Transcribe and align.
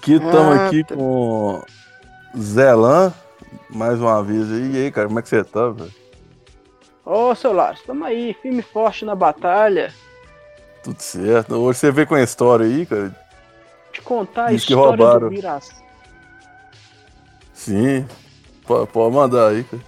Aqui 0.00 0.14
estamos 0.14 0.56
Ah, 0.58 0.66
aqui 0.66 0.82
tá. 0.84 0.94
com 0.94 1.62
Zelan, 2.38 3.12
mais 3.68 4.00
uma 4.00 4.22
vez 4.22 4.50
aí. 4.50 4.72
E 4.72 4.76
aí, 4.84 4.90
cara, 4.90 5.08
como 5.08 5.18
é 5.18 5.22
que 5.22 5.28
você 5.28 5.44
tá, 5.44 5.68
velho? 5.68 5.92
Ô, 7.04 7.34
seu 7.34 7.52
Lars, 7.52 7.80
estamos 7.80 8.06
aí, 8.08 8.32
firme 8.40 8.60
e 8.60 8.62
forte 8.62 9.04
na 9.04 9.14
batalha. 9.14 9.92
Tudo 10.82 11.00
certo. 11.00 11.54
Hoje 11.56 11.78
você 11.78 11.90
vê 11.90 12.06
com 12.06 12.14
a 12.14 12.22
história 12.22 12.64
aí, 12.64 12.86
cara. 12.86 13.14
Te 13.92 14.00
contar 14.00 14.46
a 14.46 14.50
Diz 14.52 14.64
que 14.64 14.72
história 14.72 14.96
roubaram. 15.04 15.28
do 15.28 15.34
Biras. 15.34 15.70
Sim. 17.52 18.06
Pode, 18.66 18.86
pode 18.90 19.14
mandar 19.14 19.48
aí, 19.48 19.64
cara. 19.64 19.82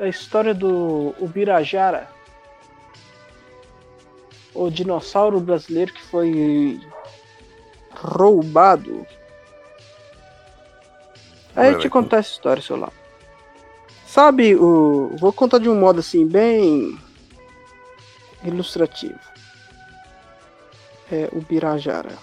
A 0.00 0.08
história 0.08 0.52
do 0.54 1.14
Ubirajara. 1.20 2.08
O 4.54 4.68
dinossauro 4.70 5.38
brasileiro 5.38 5.92
que 5.92 6.02
foi 6.06 6.80
roubado. 7.92 9.06
Aí 11.58 11.72
eu 11.72 11.78
te 11.78 11.88
contar 11.88 12.18
essa 12.18 12.30
história, 12.30 12.62
seu 12.62 12.76
Lars. 12.76 12.94
Sabe, 14.06 14.54
o... 14.54 15.14
vou 15.18 15.32
contar 15.32 15.58
de 15.58 15.68
um 15.68 15.78
modo 15.78 16.00
assim, 16.00 16.26
bem 16.26 16.98
ilustrativo. 18.44 19.18
É 21.10 21.28
o 21.32 21.40
Birajara. 21.40 22.16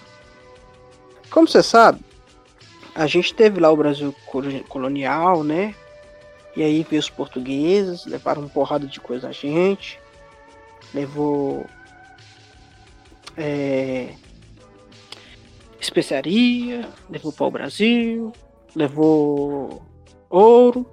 Como 1.30 1.46
você 1.46 1.62
sabe, 1.62 2.00
a 2.94 3.06
gente 3.06 3.34
teve 3.34 3.60
lá 3.60 3.70
o 3.70 3.76
Brasil 3.76 4.14
colo- 4.26 4.64
colonial, 4.64 5.44
né? 5.44 5.74
E 6.56 6.62
aí 6.62 6.86
veio 6.88 7.00
os 7.00 7.10
portugueses, 7.10 8.06
levaram 8.06 8.42
uma 8.42 8.48
porrada 8.48 8.86
de 8.86 8.98
coisa 8.98 9.28
a 9.28 9.32
gente. 9.32 10.00
Levou 10.94 11.66
é, 13.36 14.14
especiaria, 15.78 16.88
levou 17.10 17.32
pau 17.32 17.50
Brasil, 17.50 18.32
levou 18.76 19.82
ouro. 20.28 20.86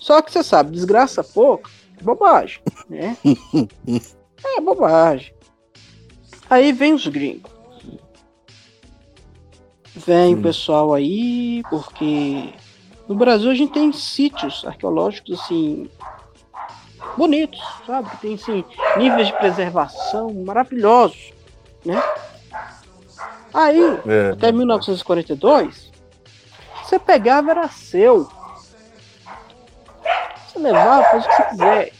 Só 0.00 0.22
que 0.22 0.32
você 0.32 0.42
sabe, 0.42 0.72
desgraça 0.72 1.22
pouco, 1.22 1.68
é 1.98 2.02
bobagem, 2.02 2.60
né? 2.88 3.16
é 4.56 4.60
bobagem. 4.60 5.34
Aí 6.48 6.72
vem 6.72 6.94
os 6.94 7.06
gringos. 7.06 7.52
Vem 9.94 10.34
o 10.34 10.38
Hum. 10.38 10.42
pessoal 10.42 10.94
aí, 10.94 11.62
porque 11.68 12.54
no 13.08 13.14
Brasil 13.16 13.50
a 13.50 13.54
gente 13.54 13.72
tem 13.72 13.92
sítios 13.92 14.64
arqueológicos 14.64 15.38
assim 15.40 15.90
bonitos, 17.16 17.60
sabe? 17.86 18.08
Tem 18.20 18.34
assim 18.34 18.64
níveis 18.96 19.26
de 19.26 19.32
preservação 19.36 20.32
maravilhosos, 20.32 21.32
né? 21.84 22.00
Aí, 23.52 23.80
É. 24.06 24.30
até 24.32 24.52
1942, 24.52 25.87
você 26.88 26.98
pegava 26.98 27.50
era 27.50 27.68
seu. 27.68 28.26
Você 30.46 30.58
levava, 30.58 31.04
faz 31.04 31.26
o 31.26 31.28
que 31.28 31.34
você 31.34 31.44
quiser. 31.44 31.92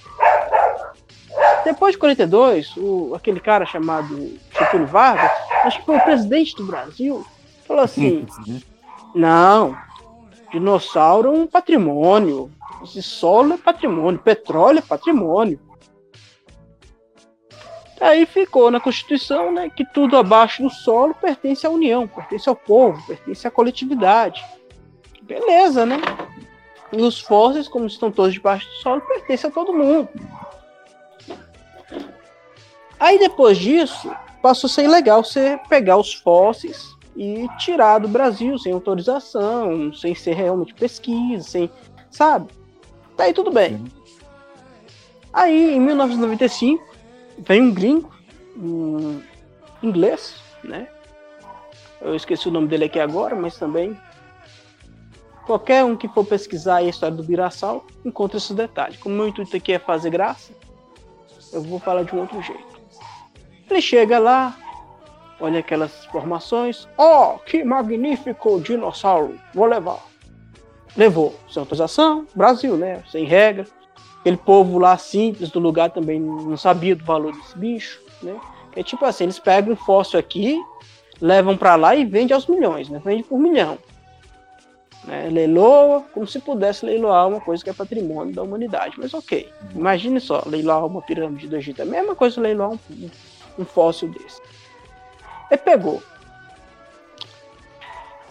Depois 1.64 1.92
de 1.92 1.98
42, 1.98 2.76
o, 2.78 3.14
aquele 3.14 3.38
cara 3.38 3.66
chamado 3.66 4.38
Getúlio 4.50 4.86
Vargas, 4.86 5.30
acho 5.64 5.80
que 5.80 5.84
foi 5.84 5.96
o 5.96 6.04
presidente 6.04 6.56
do 6.56 6.64
Brasil, 6.64 7.26
falou 7.66 7.82
assim: 7.82 8.26
não, 9.14 9.76
dinossauro 10.50 11.28
é 11.28 11.38
um 11.38 11.46
patrimônio. 11.46 12.50
Esse 12.82 13.02
solo 13.02 13.54
é 13.54 13.58
patrimônio, 13.58 14.20
petróleo 14.20 14.78
é 14.78 14.82
patrimônio. 14.82 15.60
Aí 18.00 18.24
ficou 18.24 18.70
na 18.70 18.80
Constituição 18.80 19.52
né, 19.52 19.68
que 19.68 19.84
tudo 19.84 20.16
abaixo 20.16 20.62
do 20.62 20.70
solo 20.70 21.12
pertence 21.14 21.66
à 21.66 21.70
União, 21.70 22.06
pertence 22.06 22.48
ao 22.48 22.54
povo, 22.54 23.04
pertence 23.06 23.46
à 23.46 23.50
coletividade. 23.50 24.42
Beleza, 25.28 25.84
né? 25.84 26.00
E 26.90 27.02
os 27.02 27.20
fósseis, 27.20 27.68
como 27.68 27.86
estão 27.86 28.10
todos 28.10 28.32
debaixo 28.32 28.66
do 28.66 28.74
solo, 28.76 29.02
pertencem 29.02 29.50
a 29.50 29.52
todo 29.52 29.74
mundo. 29.74 30.08
Aí 32.98 33.18
depois 33.18 33.58
disso, 33.58 34.10
passou 34.42 34.66
a 34.66 34.70
ser 34.70 34.84
ilegal 34.84 35.22
você 35.22 35.60
pegar 35.68 35.98
os 35.98 36.14
fósseis 36.14 36.96
e 37.14 37.46
tirar 37.58 37.98
do 37.98 38.08
Brasil 38.08 38.58
sem 38.58 38.72
autorização, 38.72 39.92
sem 39.92 40.14
ser 40.14 40.34
realmente 40.34 40.72
pesquisa, 40.72 41.44
sem. 41.46 41.70
Sabe? 42.10 42.48
Tá 43.16 43.24
aí 43.24 43.34
tudo 43.34 43.50
bem. 43.50 43.84
Aí, 45.32 45.74
em 45.74 45.80
1995, 45.80 46.82
vem 47.38 47.62
um 47.62 47.74
gringo, 47.74 48.10
um 48.56 49.20
inglês, 49.82 50.36
né? 50.64 50.88
Eu 52.00 52.14
esqueci 52.14 52.48
o 52.48 52.50
nome 52.50 52.68
dele 52.68 52.84
aqui 52.84 52.98
agora, 52.98 53.36
mas 53.36 53.58
também. 53.58 53.96
Qualquer 55.48 55.82
um 55.82 55.96
que 55.96 56.06
for 56.08 56.26
pesquisar 56.26 56.76
a 56.76 56.82
história 56.82 57.16
do 57.16 57.22
Birassal 57.22 57.82
encontra 58.04 58.36
esses 58.36 58.54
detalhes. 58.54 58.98
Como 58.98 59.14
o 59.14 59.18
meu 59.18 59.28
intuito 59.28 59.56
aqui 59.56 59.72
é 59.72 59.78
fazer 59.78 60.10
graça, 60.10 60.52
eu 61.54 61.62
vou 61.62 61.78
falar 61.78 62.02
de 62.02 62.14
um 62.14 62.20
outro 62.20 62.42
jeito. 62.42 62.78
Ele 63.70 63.80
chega 63.80 64.18
lá, 64.18 64.54
olha 65.40 65.60
aquelas 65.60 66.04
formações. 66.12 66.86
Oh, 66.98 67.38
que 67.38 67.64
magnífico 67.64 68.60
dinossauro! 68.60 69.40
Vou 69.54 69.64
levar. 69.64 70.04
Levou, 70.94 71.34
sem 71.48 71.60
autorização, 71.60 72.26
Brasil, 72.34 72.76
né? 72.76 73.02
Sem 73.10 73.24
regra. 73.24 73.66
Aquele 74.20 74.36
povo 74.36 74.78
lá 74.78 74.98
simples 74.98 75.48
do 75.48 75.58
lugar 75.58 75.88
também 75.88 76.20
não 76.20 76.58
sabia 76.58 76.94
do 76.94 77.06
valor 77.06 77.32
desse 77.32 77.56
bicho, 77.56 78.02
né? 78.22 78.38
É 78.76 78.82
tipo 78.82 79.02
assim, 79.02 79.24
eles 79.24 79.38
pegam 79.38 79.72
um 79.72 79.76
fóssil 79.76 80.20
aqui, 80.20 80.62
levam 81.22 81.56
pra 81.56 81.74
lá 81.74 81.96
e 81.96 82.04
vendem 82.04 82.34
aos 82.34 82.46
milhões, 82.46 82.90
né? 82.90 83.00
Vende 83.02 83.22
por 83.22 83.38
milhão. 83.38 83.78
Né? 85.08 85.26
Leiloa 85.30 86.04
como 86.12 86.26
se 86.26 86.38
pudesse 86.38 86.84
leiloar 86.84 87.26
uma 87.26 87.40
coisa 87.40 87.64
que 87.64 87.70
é 87.70 87.72
patrimônio 87.72 88.34
da 88.34 88.42
humanidade. 88.42 88.96
Mas 88.98 89.14
ok, 89.14 89.50
imagine 89.74 90.20
só, 90.20 90.42
leiloar 90.44 90.84
uma 90.84 91.00
pirâmide 91.00 91.48
do 91.48 91.56
Egito. 91.56 91.80
É 91.80 91.84
a 91.84 91.86
mesma 91.86 92.14
coisa 92.14 92.38
leiloar 92.38 92.72
um, 92.72 92.78
um 93.58 93.64
fóssil 93.64 94.08
desse. 94.10 94.38
Ele 95.50 95.58
pegou. 95.58 96.02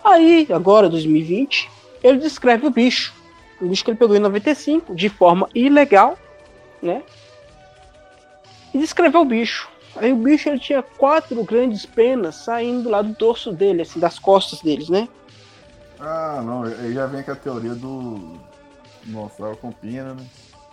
Aí, 0.03 0.47
agora, 0.51 0.87
2020, 0.87 1.67
ele 2.03 2.19
descreve 2.19 2.67
o 2.67 2.69
bicho. 2.69 3.11
O 3.59 3.65
bicho 3.65 3.83
que 3.83 3.89
ele 3.89 3.97
pegou 3.97 4.15
em 4.15 4.19
95, 4.19 4.93
de 4.93 5.09
forma 5.09 5.49
ilegal, 5.55 6.15
né? 6.79 7.01
E 8.71 8.77
descreveu 8.77 9.21
o 9.21 9.25
bicho. 9.25 9.67
Aí 9.95 10.13
o 10.13 10.15
bicho 10.15 10.47
ele 10.47 10.59
tinha 10.59 10.83
quatro 10.83 11.43
grandes 11.43 11.87
penas 11.87 12.35
saindo 12.35 12.87
lá 12.87 13.01
do 13.01 13.13
dorso 13.13 13.51
dele, 13.51 13.81
assim, 13.81 13.99
das 13.99 14.19
costas 14.19 14.61
deles, 14.61 14.89
né? 14.89 15.09
Ah, 15.99 16.41
não, 16.43 16.63
aí 16.63 16.93
já 16.93 17.05
vem 17.07 17.23
com 17.23 17.31
a 17.31 17.35
teoria 17.35 17.73
do 17.73 18.39
dinossauro 19.03 19.57
com 19.57 19.71
pena, 19.71 20.13
né? 20.13 20.25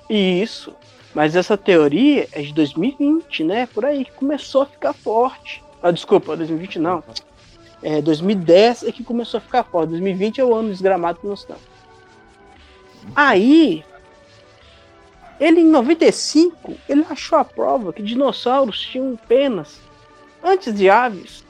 Isso. 0.08 0.74
Mas 1.14 1.36
essa 1.36 1.56
teoria 1.56 2.28
é 2.32 2.42
de 2.42 2.52
2020, 2.52 3.44
né? 3.44 3.66
Por 3.66 3.84
aí 3.84 4.04
que 4.04 4.12
começou 4.12 4.62
a 4.62 4.66
ficar 4.66 4.92
forte. 4.92 5.62
Ah, 5.82 5.90
desculpa, 5.90 6.36
2020 6.36 6.78
não. 6.78 7.02
É 7.82 8.02
2010 8.02 8.84
é 8.84 8.92
que 8.92 9.04
começou 9.04 9.38
a 9.38 9.40
ficar 9.40 9.62
forte. 9.62 9.90
2020 9.90 10.40
é 10.40 10.44
o 10.44 10.54
ano 10.54 10.70
desgramado 10.70 11.20
que 11.20 11.26
nós 11.26 11.40
estamos. 11.40 11.62
Aí, 13.14 13.84
ele 15.38 15.60
em 15.60 15.66
95, 15.66 16.74
ele 16.88 17.04
achou 17.08 17.38
a 17.38 17.44
prova 17.44 17.92
que 17.92 18.02
dinossauros 18.02 18.80
tinham 18.80 19.16
penas 19.28 19.80
antes 20.42 20.74
de 20.74 20.88
aves. 20.88 21.43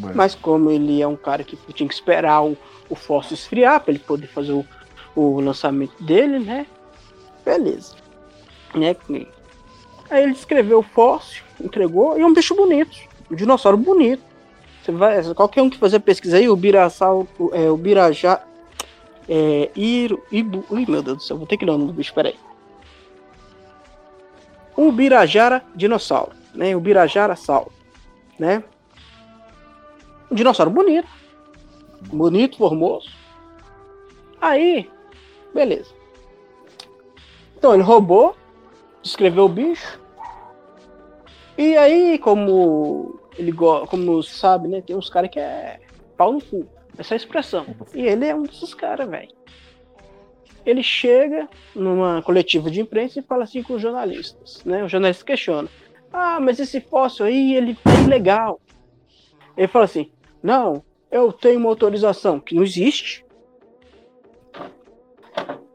Ué, 0.00 0.12
Mas 0.14 0.34
como 0.34 0.70
ele 0.70 1.02
é 1.02 1.06
um 1.06 1.16
cara 1.16 1.44
que 1.44 1.56
tinha 1.72 1.88
que 1.88 1.94
esperar 1.94 2.42
o, 2.42 2.56
o 2.88 2.94
fóssil 2.94 3.34
esfriar 3.34 3.80
para 3.80 3.92
ele 3.92 3.98
poder 3.98 4.26
fazer 4.26 4.52
o, 4.52 4.64
o 5.14 5.40
lançamento 5.40 6.02
dele, 6.02 6.38
né? 6.38 6.66
Beleza. 7.44 7.96
Né? 8.74 8.96
Aí 10.10 10.22
ele 10.24 10.32
descreveu 10.32 10.78
o 10.78 10.82
fóssil, 10.82 11.42
entregou, 11.60 12.18
e 12.18 12.22
é 12.22 12.26
um 12.26 12.32
bicho 12.32 12.54
bonito. 12.54 12.96
Um 13.30 13.34
dinossauro 13.34 13.76
bonito. 13.76 14.22
Você 14.82 14.92
vai, 14.92 15.22
qualquer 15.34 15.62
um 15.62 15.70
que 15.70 15.78
fazer 15.78 16.00
pesquisa 16.00 16.36
aí, 16.36 16.48
o 16.48 16.56
Birassau, 16.56 17.26
é, 17.52 17.70
o 17.70 17.76
Birajá. 17.76 18.42
É, 19.28 19.70
Iro, 19.76 20.22
Ibu, 20.32 20.64
ui, 20.68 20.84
meu 20.86 21.00
Deus 21.00 21.18
do 21.18 21.22
céu, 21.22 21.38
vou 21.38 21.46
ter 21.46 21.56
que 21.56 21.64
ler 21.64 21.70
o 21.70 21.78
nome 21.78 21.92
do 21.92 21.96
bicho, 21.96 22.12
peraí. 22.12 22.34
O 24.76 24.90
Birajara 24.90 25.62
dinossauro, 25.74 26.32
né? 26.52 26.74
O 26.74 26.80
Birajara 26.80 27.36
sal, 27.36 27.70
né? 28.38 28.64
Um 30.32 30.34
dinossauro 30.34 30.70
bonito. 30.70 31.06
Bonito, 32.10 32.56
formoso. 32.56 33.10
Aí, 34.40 34.90
beleza. 35.54 35.92
Então 37.54 37.74
ele 37.74 37.82
roubou, 37.82 38.34
descreveu 39.02 39.44
o 39.44 39.48
bicho. 39.48 40.00
E 41.58 41.76
aí, 41.76 42.18
como 42.18 43.20
ele 43.36 43.52
como 43.52 44.22
sabe, 44.22 44.68
né? 44.68 44.80
Tem 44.80 44.96
uns 44.96 45.10
caras 45.10 45.28
que 45.28 45.38
é 45.38 45.80
pau 46.16 46.32
no 46.32 46.42
cu. 46.42 46.66
Essa 46.96 47.14
é 47.14 47.16
expressão. 47.18 47.66
E 47.94 48.00
ele 48.00 48.24
é 48.24 48.34
um 48.34 48.44
desses 48.44 48.72
caras, 48.72 49.06
velho. 49.10 49.28
Ele 50.64 50.82
chega 50.82 51.46
numa 51.74 52.22
coletiva 52.22 52.70
de 52.70 52.80
imprensa 52.80 53.18
e 53.18 53.22
fala 53.22 53.44
assim 53.44 53.62
com 53.62 53.74
os 53.74 53.82
jornalistas, 53.82 54.64
né? 54.64 54.82
O 54.82 54.88
jornalista 54.88 55.26
questiona. 55.26 55.68
Ah, 56.10 56.40
mas 56.40 56.58
esse 56.58 56.80
fóssil 56.80 57.26
aí, 57.26 57.54
ele 57.54 57.76
é 57.84 58.02
ilegal. 58.02 58.58
Ele 59.56 59.68
fala 59.68 59.84
assim, 59.84 60.10
Não, 60.42 60.82
eu 61.10 61.32
tenho 61.32 61.60
uma 61.60 61.68
autorização 61.68 62.40
que 62.40 62.54
não 62.54 62.62
existe. 62.62 63.24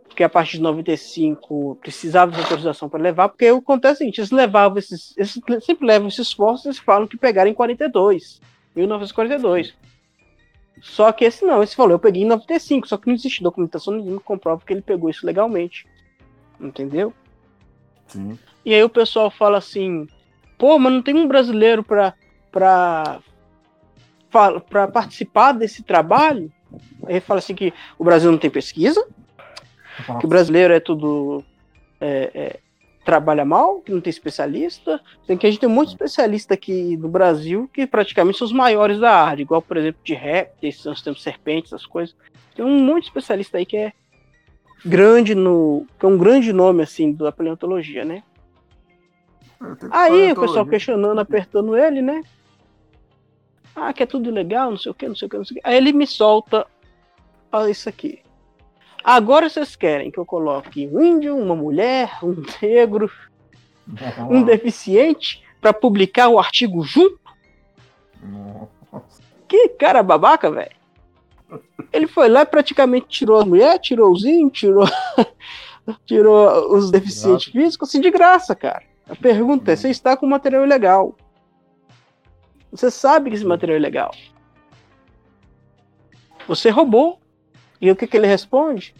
Porque 0.08 0.24
a 0.24 0.30
partir 0.30 0.58
de 0.58 0.64
95 0.64 1.78
precisava 1.80 2.32
de 2.32 2.40
autorização 2.40 2.90
para 2.90 3.00
levar, 3.00 3.30
porque 3.30 3.46
acontece 3.46 3.94
o 3.94 3.98
seguinte, 4.00 4.20
eles 4.20 4.32
levavam 4.32 4.80
esses, 4.80 5.16
eles 5.16 5.40
sempre 5.64 5.86
levam 5.86 6.08
esses 6.08 6.28
esforços 6.28 6.78
e 6.78 6.82
falam 6.82 7.08
que 7.08 7.16
pegaram 7.16 7.52
em 7.52 7.54
42, 7.54 8.42
1942. 8.76 9.76
Só 10.82 11.12
que 11.12 11.26
esse 11.26 11.46
não, 11.46 11.62
esse 11.62 11.76
falou, 11.76 11.94
eu 11.94 12.00
peguei 12.00 12.24
em 12.24 12.28
95, 12.28 12.88
só 12.88 12.98
que 12.98 13.08
não 13.08 13.14
existe 13.14 13.44
documentação 13.44 13.94
nenhuma 13.94 14.20
que 14.20 14.26
comprova 14.26 14.62
que 14.66 14.74
ele 14.74 14.82
pegou 14.82 15.10
isso 15.10 15.26
legalmente. 15.26 15.86
Entendeu? 16.60 17.14
Sim. 18.08 18.40
E 18.66 18.74
aí 18.74 18.84
o 18.84 18.90
pessoal 18.90 19.30
fala 19.30 19.60
assim, 19.60 20.08
pô, 20.58 20.80
mas 20.80 20.94
não 20.94 21.02
tem 21.02 21.16
um 21.16 21.28
brasileiro 21.28 21.84
para 21.84 22.16
para 22.52 23.20
para 24.32 24.88
participar 24.88 25.54
desse 25.54 25.84
trabalho? 25.84 26.52
Aí 27.06 27.20
fala 27.20 27.40
assim 27.40 27.56
que 27.56 27.74
o 27.98 28.04
Brasil 28.04 28.32
não 28.32 28.38
tem 28.38 28.50
pesquisa, 28.50 29.06
que 30.20 30.26
o 30.26 30.30
brasileiro 30.30 30.74
é 30.74 30.80
tudo 30.80 31.44
é, 32.00 32.32
é, 32.34 32.60
trabalha 33.06 33.46
mal, 33.46 33.80
que 33.80 33.92
não 33.92 34.02
tem 34.02 34.10
especialista. 34.10 35.00
Tem 35.26 35.38
que 35.38 35.48
a 35.48 35.50
gente 35.50 35.62
tem 35.62 35.70
muito 35.70 35.90
especialista 35.90 36.54
aqui 36.54 36.98
no 36.98 37.08
Brasil 37.08 37.70
que 37.74 37.88
praticamente 37.88 38.38
são 38.38 38.46
os 38.46 38.54
maiores 38.54 39.00
da 39.00 39.12
área, 39.12 39.42
igual 39.42 39.62
por 39.62 39.78
exemplo 39.78 40.02
de 40.04 40.14
répteis, 40.14 40.84
nós 40.84 41.02
temos 41.02 41.24
serpentes, 41.24 41.72
essas 41.72 41.86
coisas. 41.86 42.16
Tem 42.56 42.66
um 42.66 42.84
monte 42.84 43.04
de 43.04 43.08
especialista 43.08 43.58
aí 43.58 43.66
que 43.66 43.78
é 43.78 43.94
grande 44.86 45.34
no, 45.34 45.86
que 45.98 46.06
é 46.06 46.10
um 46.10 46.18
grande 46.18 46.52
nome 46.52 46.84
assim 46.84 47.14
da 47.14 47.32
paleontologia, 47.32 48.04
né? 48.04 48.24
Aí 49.90 50.32
o 50.34 50.40
pessoal 50.40 50.66
questionando, 50.66 51.20
apertando 51.20 51.76
ele, 51.76 52.02
né? 52.02 52.22
Ah, 53.80 53.94
que 53.94 54.02
é 54.02 54.08
tudo 54.08 54.32
legal, 54.32 54.72
não 54.72 54.78
sei 54.78 54.92
o 54.92 54.96
que, 54.96 55.08
não 55.08 55.16
sei 55.16 55.28
o 55.28 55.30
que, 55.30 55.38
não 55.38 55.46
sei 55.46 55.58
o 55.58 55.62
que. 55.62 55.68
Aí 55.68 55.78
ele 55.78 55.94
me 55.94 56.08
solta 56.08 56.66
olha 57.52 57.70
isso 57.70 57.88
aqui. 57.88 58.22
Agora 59.04 59.48
vocês 59.48 59.76
querem 59.76 60.10
que 60.10 60.18
eu 60.18 60.26
coloque 60.26 60.88
um 60.88 61.00
índio, 61.00 61.38
uma 61.38 61.56
mulher, 61.56 62.18
um 62.24 62.44
negro, 62.60 63.10
um 64.30 64.44
deficiente 64.44 65.44
para 65.62 65.72
publicar 65.72 66.28
o 66.28 66.40
artigo 66.40 66.84
junto? 66.84 67.20
Nossa. 68.22 69.22
Que 69.48 69.70
cara 69.70 70.02
babaca, 70.02 70.50
velho. 70.50 70.76
Ele 71.94 72.08
foi 72.08 72.28
lá 72.28 72.42
e 72.42 72.46
praticamente 72.46 73.08
tirou 73.08 73.40
a 73.40 73.46
mulher, 73.46 73.80
tirou 73.80 74.12
os 74.12 74.26
índios, 74.26 74.60
tirou, 74.60 74.86
tirou 76.04 76.76
os 76.76 76.92
deficientes 76.92 77.52
físicos, 77.52 77.90
assim, 77.90 78.02
de 78.02 78.10
graça, 78.10 78.56
cara. 78.56 78.84
A 79.08 79.16
pergunta 79.16 79.72
é: 79.72 79.76
você 79.76 79.90
está 79.90 80.18
com 80.18 80.26
material 80.26 80.66
ilegal? 80.66 81.16
Você 82.72 82.92
sabe 82.92 83.30
que 83.30 83.36
esse 83.36 83.46
material 83.46 83.76
é 83.76 83.80
ilegal. 83.80 84.12
Você 86.48 86.70
roubou. 86.70 87.20
E 87.80 87.92
o 87.92 87.96
que, 87.96 88.08
que 88.08 88.18
ele 88.18 88.28
responde? 88.28 88.96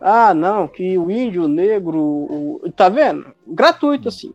Ah, 0.00 0.32
não, 0.34 0.68
que 0.68 0.96
o 0.98 1.10
índio, 1.10 1.44
o 1.44 1.48
negro, 1.48 1.98
o... 1.98 2.72
tá 2.76 2.88
vendo? 2.88 3.34
Gratuito 3.46 4.08
assim. 4.08 4.32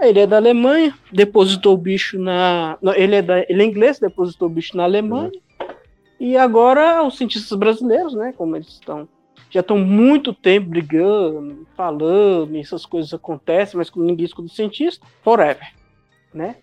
Ele 0.00 0.20
é 0.20 0.26
da 0.26 0.36
Alemanha, 0.36 0.96
depositou 1.12 1.74
o 1.74 1.78
bicho 1.78 2.18
na. 2.18 2.78
Não, 2.80 2.94
ele, 2.94 3.16
é 3.16 3.22
da... 3.22 3.40
ele 3.40 3.62
é 3.62 3.64
inglês, 3.64 3.98
depositou 3.98 4.48
o 4.48 4.50
bicho 4.50 4.76
na 4.76 4.84
Alemanha. 4.84 5.32
E 6.18 6.36
agora 6.36 7.02
os 7.02 7.16
cientistas 7.16 7.56
brasileiros, 7.58 8.14
né? 8.14 8.32
Como 8.36 8.56
eles 8.56 8.68
estão. 8.68 9.08
Já 9.50 9.60
estão 9.60 9.76
muito 9.76 10.32
tempo 10.32 10.70
brigando, 10.70 11.66
falando, 11.76 12.56
essas 12.56 12.86
coisas 12.86 13.12
acontecem, 13.12 13.76
mas 13.76 13.90
como 13.90 14.06
ninguém 14.06 14.24
escuta 14.24 14.48
o 14.48 14.54
cientista, 14.54 15.06
forever. 15.22 15.74
Né? 16.32 16.56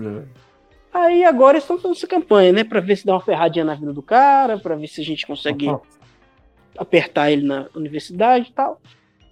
É. 0.00 0.22
Aí 0.92 1.24
agora 1.24 1.58
estão 1.58 1.76
fazendo 1.76 1.96
essa 1.96 2.06
campanha, 2.06 2.52
né? 2.52 2.64
Pra 2.64 2.80
ver 2.80 2.96
se 2.96 3.06
dá 3.06 3.14
uma 3.14 3.20
ferradinha 3.20 3.64
na 3.64 3.74
vida 3.74 3.92
do 3.92 4.02
cara, 4.02 4.58
pra 4.58 4.76
ver 4.76 4.88
se 4.88 5.00
a 5.00 5.04
gente 5.04 5.26
consegue 5.26 5.66
apertar 6.76 7.30
ele 7.30 7.46
na 7.46 7.66
universidade 7.74 8.50
e 8.50 8.52
tal. 8.52 8.80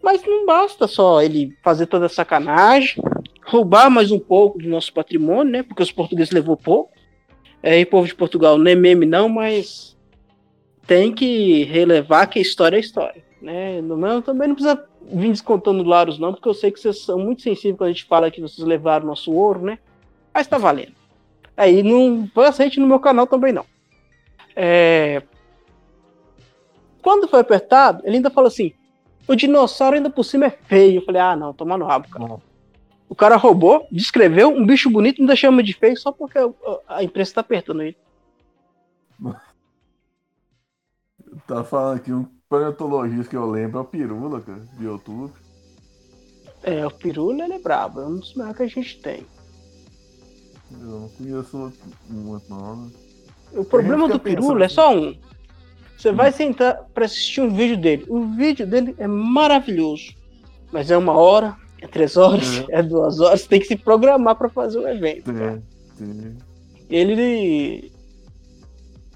Mas 0.03 0.25
não 0.25 0.47
basta 0.47 0.87
só 0.87 1.21
ele 1.21 1.55
fazer 1.63 1.87
toda 1.87 2.07
essa 2.07 2.17
sacanagem, 2.17 3.03
roubar 3.45 3.91
mais 3.91 4.11
um 4.11 4.19
pouco 4.19 4.59
do 4.59 4.69
nosso 4.69 4.93
patrimônio, 4.93 5.53
né? 5.53 5.63
Porque 5.63 5.83
os 5.83 5.93
portugueses 5.93 6.33
levou 6.33 6.57
pouco. 6.57 6.91
É, 7.63 7.79
e 7.79 7.83
o 7.83 7.87
povo 7.87 8.07
de 8.07 8.15
Portugal 8.15 8.57
não 8.57 8.71
é 8.71 8.75
meme 8.75 9.05
não, 9.05 9.29
mas 9.29 9.95
tem 10.87 11.13
que 11.13 11.65
relevar 11.65 12.27
que 12.27 12.39
a 12.39 12.43
história 12.43 12.77
é 12.77 12.81
história. 12.81 13.23
Né? 13.43 13.83
Não, 13.83 14.23
também 14.23 14.49
não 14.49 14.55
precisa 14.55 14.83
vir 15.13 15.29
descontando 15.29 15.83
laros 15.83 16.19
não, 16.19 16.33
porque 16.33 16.49
eu 16.49 16.55
sei 16.55 16.71
que 16.71 16.81
vocês 16.81 17.05
são 17.05 17.19
muito 17.19 17.43
sensíveis 17.43 17.77
quando 17.77 17.91
a 17.91 17.93
gente 17.93 18.05
fala 18.05 18.31
que 18.31 18.41
vocês 18.41 18.67
levaram 18.67 19.07
nosso 19.07 19.31
ouro, 19.33 19.61
né? 19.61 19.79
Mas 20.33 20.47
tá 20.47 20.59
valendo. 20.59 20.95
Aí 21.57 21.83
não 21.83 22.29
foi 22.35 22.47
aceite 22.47 22.81
no 22.81 22.87
meu 22.87 22.99
canal 23.01 23.27
também 23.27 23.53
não. 23.53 23.67
É... 24.57 25.23
Quando 27.03 27.29
foi 27.29 27.41
apertado, 27.41 28.03
ele 28.05 28.17
ainda 28.17 28.31
falou 28.31 28.49
assim: 28.49 28.73
o 29.27 29.35
dinossauro 29.35 29.97
ainda 29.97 30.11
por 30.11 30.25
cima 30.25 30.47
é 30.47 30.51
feio. 30.51 31.01
Eu 31.01 31.05
falei, 31.05 31.21
ah, 31.21 31.37
não, 31.37 31.53
toma 31.53 31.77
no 31.77 31.87
rabo, 31.87 32.09
cara. 32.09 32.27
Não. 32.27 32.43
O 33.09 33.15
cara 33.15 33.37
roubou, 33.37 33.87
descreveu 33.91 34.51
um 34.51 34.65
bicho 34.65 34.89
bonito 34.89 35.21
ainda 35.21 35.35
chama 35.35 35.63
de 35.63 35.73
feio 35.73 35.97
só 35.97 36.13
porque 36.13 36.39
a 36.87 37.03
imprensa 37.03 37.35
tá 37.35 37.41
apertando 37.41 37.83
ele. 37.83 37.97
Tá 41.47 41.63
falando 41.65 41.97
aqui 41.97 42.13
um 42.13 42.27
paleontologista 42.49 43.31
que 43.31 43.37
eu 43.37 43.49
lembro 43.49 43.79
é 43.79 43.83
o 43.83 43.85
Pirula, 43.85 44.41
cara, 44.41 44.59
de 44.59 44.85
YouTube. 44.85 45.33
É, 46.63 46.85
o 46.85 46.91
Pirula 46.91 47.45
ele 47.45 47.55
é 47.55 47.59
brabo, 47.59 48.01
é 48.01 48.07
um 48.07 48.17
dos 48.17 48.35
melhores 48.35 48.57
que 48.57 48.63
a 48.63 48.67
gente 48.67 49.01
tem. 49.01 49.27
Eu 50.73 50.87
não 51.01 51.09
conheço 51.09 51.59
outro- 51.59 51.79
muito, 52.09 52.45
não. 52.49 52.77
né? 52.77 52.91
O 53.55 53.65
problema 53.65 54.09
do 54.09 54.21
Pirula 54.21 54.65
é 54.65 54.69
só 54.69 54.95
um. 54.95 55.17
Você 55.97 56.13
vai 56.13 56.33
sentar 56.33 56.85
pra 56.95 57.05
assistir 57.05 57.41
um 57.41 57.51
vídeo 57.55 57.77
dele. 57.77 58.05
O 58.09 58.25
vídeo 58.27 58.67
dele 58.67 58.95
é 58.99 59.07
maravilhoso. 59.07 60.15
Mas 60.73 60.91
é 60.91 60.97
uma 60.97 61.13
hora, 61.15 61.57
é 61.83 61.87
três 61.87 62.17
horas, 62.17 62.65
é 62.71 62.83
duas 62.83 63.19
horas. 63.21 63.41
Você 63.43 63.49
tem 63.49 63.61
que 63.61 63.67
se 63.67 63.77
programar 63.77 64.37
pra 64.37 64.49
fazer 64.49 64.79
o 64.79 64.87
evento. 64.89 65.33
cara. 65.33 65.63
Tem, 65.99 66.07
tem. 66.15 66.37
Ele. 66.89 67.93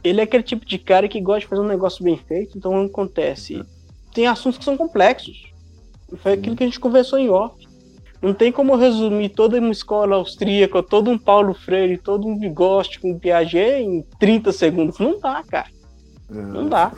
Ele 0.02 0.20
é 0.20 0.25
aquele 0.25 0.42
tipo 0.42 0.66
de 0.66 0.78
cara 0.78 1.08
que 1.08 1.20
gosta 1.20 1.40
de 1.40 1.46
fazer 1.46 1.62
um 1.62 1.66
negócio 1.66 2.04
bem 2.04 2.16
feito. 2.18 2.58
Então 2.58 2.78
acontece? 2.84 3.62
Tem 4.12 4.26
assuntos 4.26 4.58
que 4.58 4.64
são 4.64 4.76
complexos. 4.76 5.50
Foi 6.18 6.32
aquilo 6.34 6.54
que 6.54 6.62
a 6.62 6.66
gente 6.66 6.78
conversou 6.78 7.18
em 7.18 7.30
off. 7.30 7.63
Não 8.24 8.32
tem 8.32 8.50
como 8.50 8.74
resumir 8.74 9.28
toda 9.28 9.58
uma 9.58 9.70
escola 9.70 10.16
austríaca, 10.16 10.82
todo 10.82 11.10
um 11.10 11.18
Paulo 11.18 11.52
Freire, 11.52 11.98
todo 11.98 12.26
um 12.26 12.38
Vygotsky 12.38 12.98
com 12.98 13.18
Piaget 13.18 13.82
em 13.82 14.00
30 14.18 14.50
segundos. 14.50 14.98
Não 14.98 15.20
dá, 15.20 15.42
cara. 15.42 15.68
É, 16.30 16.34
Não 16.34 16.66
dá. 16.66 16.90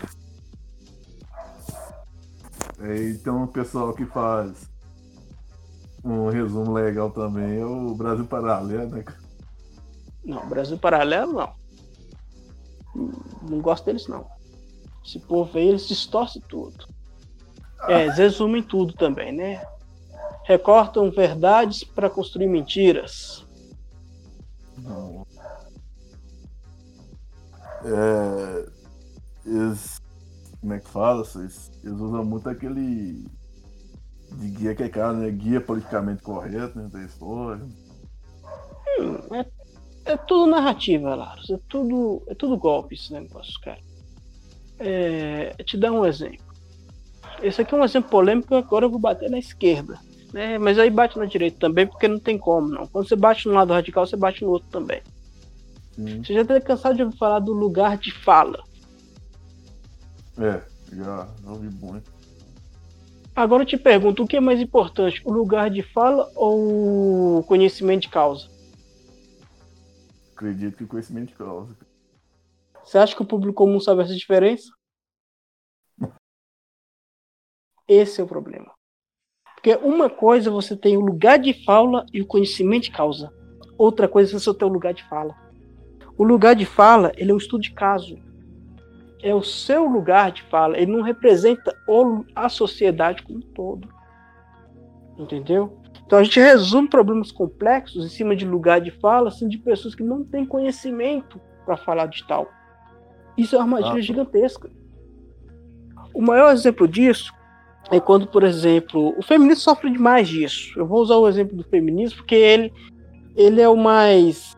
é, 2.81 3.09
então 3.09 3.43
o 3.43 3.49
pessoal 3.49 3.93
que 3.93 4.07
faz 4.07 4.71
um 6.05 6.29
resumo 6.29 6.73
legal 6.73 7.11
também 7.11 7.59
é 7.59 7.67
o 7.67 7.93
Brasil 7.97 8.25
Paralelo, 8.25 8.89
né? 8.91 9.03
cara? 9.03 9.19
Não, 10.25 10.49
Brasil 10.49 10.79
Paralelo 10.79 11.33
não. 11.33 11.53
Não 13.51 13.61
gosto 13.61 13.85
deles 13.85 14.07
não. 14.07 14.25
Esse 15.05 15.19
povo 15.19 15.59
aí, 15.59 15.67
eles 15.67 15.89
distorcem 15.89 16.41
tudo. 16.49 16.87
É, 17.89 18.05
eles 18.05 18.17
resumem 18.17 18.63
tudo 18.63 18.93
também, 18.93 19.33
né? 19.33 19.61
Recortam 20.47 21.11
verdades 21.11 21.83
para 21.83 22.09
construir 22.09 22.47
mentiras. 22.47 23.45
Não. 24.79 25.27
É, 27.85 28.67
eles, 29.45 30.01
como 30.61 30.73
é 30.73 30.79
que 30.79 30.89
fala? 30.89 31.27
Eles, 31.35 31.73
eles 31.83 31.99
usam 31.99 32.25
muito 32.25 32.49
aquele 32.49 33.27
de 34.35 34.49
guia 34.51 34.75
que 34.75 34.85
é 34.85 34.89
cara, 34.89 35.15
né? 35.15 35.29
Guia 35.33 35.61
politicamente 35.61 36.23
correto, 36.23 36.79
né? 36.79 36.89
Da 36.93 37.03
história. 37.03 37.67
Hum, 39.01 39.35
é, 39.35 39.47
é 40.05 40.17
tudo 40.17 40.49
narrativa, 40.49 41.13
Laros. 41.17 41.51
É 41.51 41.59
tudo, 41.69 42.23
é 42.29 42.37
tudo 42.37 42.57
golpe 42.57 42.95
esse 42.95 43.13
negócio, 43.13 43.61
cara. 43.63 43.81
É, 44.79 45.57
te 45.65 45.77
dar 45.77 45.91
um 45.91 46.07
exemplo. 46.07 46.47
Esse 47.43 47.63
aqui 47.63 47.75
é 47.75 47.79
um 47.79 47.85
exemplo 47.85 48.11
polêmico, 48.11 48.55
agora 48.55 48.85
eu 48.85 48.91
vou 48.91 49.01
bater 49.01 49.29
na 49.29 49.39
esquerda. 49.41 49.99
Né? 50.37 50.59
Mas 50.59 50.79
aí 50.79 50.91
bate 50.91 51.19
na 51.19 51.25
direita 51.25 51.59
também, 51.59 51.87
porque 51.87 52.07
não 52.07 52.19
tem 52.19 52.37
como, 52.37 52.69
não. 52.69 52.87
Quando 52.87 53.09
você 53.09 53.17
bate 53.17 53.49
no 53.49 53.55
lado 53.55 53.73
radical, 53.73 54.07
você 54.07 54.19
bate 54.19 54.45
no 54.45 54.51
outro 54.51 54.69
também. 54.69 55.01
Sim. 55.95 56.23
Você 56.23 56.35
já 56.35 56.43
deve 56.43 56.61
cansado 56.61 56.95
de 56.95 57.03
ouvir 57.03 57.17
falar 57.17 57.39
do 57.39 57.55
lugar 57.55 57.97
de 57.97 58.13
fala. 58.13 58.63
É, 60.37 60.63
já 60.95 61.27
ouvi 61.47 61.71
muito. 61.71 62.13
Agora 63.35 63.63
eu 63.63 63.67
te 63.67 63.79
pergunto, 63.79 64.25
o 64.25 64.27
que 64.27 64.37
é 64.37 64.41
mais 64.41 64.61
importante, 64.61 65.23
o 65.25 65.33
lugar 65.33 65.71
de 65.71 65.83
fala 65.83 66.31
ou 66.35 67.39
o 67.39 67.43
conhecimento 67.45 68.03
de 68.03 68.11
causa? 68.11 68.47
Acredito 70.35 70.77
que 70.77 70.85
o 70.85 70.89
conhecimento 70.89 71.29
de 71.29 71.35
causa. 71.35 71.75
Você 72.85 72.99
acha 72.99 73.17
que 73.17 73.23
o 73.23 73.27
público 73.27 73.55
comum 73.55 73.81
sabe 73.81 74.03
essa 74.03 74.15
diferença? 74.15 74.71
Esse 77.89 78.21
é 78.21 78.25
o 78.25 78.27
problema. 78.27 78.76
Porque 79.67 79.85
uma 79.85 80.09
coisa 80.09 80.49
é 80.49 80.53
você 80.53 80.77
tem 80.77 80.97
o 80.97 81.01
lugar 81.01 81.41
de 81.41 81.53
fala 81.65 82.07
e 82.13 82.23
o 82.23 82.27
conhecimento 82.27 82.85
de 82.85 82.93
causa. 82.93 83.33
Outra 83.77 84.07
coisa 84.07 84.31
é 84.31 84.39
você 84.39 84.45
só 84.45 84.55
ter 84.55 84.65
o 84.65 84.69
lugar 84.69 84.95
de 84.95 85.03
fala. 85.03 85.35
O 86.17 86.23
lugar 86.23 86.55
de 86.55 86.65
fala, 86.65 87.11
ele 87.17 87.33
é 87.33 87.35
um 87.35 87.37
estudo 87.37 87.63
de 87.63 87.73
caso. 87.73 88.17
É 89.21 89.35
o 89.35 89.43
seu 89.43 89.85
lugar 89.85 90.31
de 90.31 90.45
fala. 90.45 90.79
Ele 90.79 90.93
não 90.93 91.03
representa 91.03 91.77
a 92.33 92.49
sociedade 92.49 93.25
como 93.25 93.41
um 93.41 93.43
todo. 93.43 93.89
Entendeu? 95.19 95.77
Então 96.07 96.21
a 96.21 96.23
gente 96.23 96.39
resume 96.39 96.89
problemas 96.89 97.33
complexos 97.33 98.07
em 98.07 98.09
cima 98.09 98.37
de 98.37 98.47
lugar 98.47 98.81
de 98.81 98.93
fala, 98.93 99.31
assim, 99.31 99.49
de 99.49 99.59
pessoas 99.59 99.97
que 99.97 100.03
não 100.05 100.23
têm 100.23 100.47
conhecimento 100.47 101.41
para 101.65 101.77
falar 101.77 102.07
de 102.07 102.25
tal. 102.25 102.49
Isso 103.37 103.57
é 103.57 103.59
uma 103.59 103.65
armadilha 103.65 103.99
ah. 103.99 104.01
gigantesca. 104.01 104.71
O 106.15 106.23
maior 106.23 106.53
exemplo 106.53 106.87
disso 106.87 107.35
é 107.91 108.01
quando, 108.01 108.27
por 108.27 108.43
exemplo, 108.43 109.15
o 109.17 109.23
feminismo 109.23 109.63
sofre 109.63 109.91
demais 109.91 110.29
disso. 110.29 110.73
Eu 110.77 110.87
vou 110.87 111.01
usar 111.01 111.17
o 111.17 111.29
exemplo 111.29 111.57
do 111.57 111.65
feminismo 111.65 112.19
porque 112.19 112.35
ele, 112.35 112.73
ele 113.37 113.61
é 113.61 113.69
o 113.69 113.77
mais, 113.77 114.57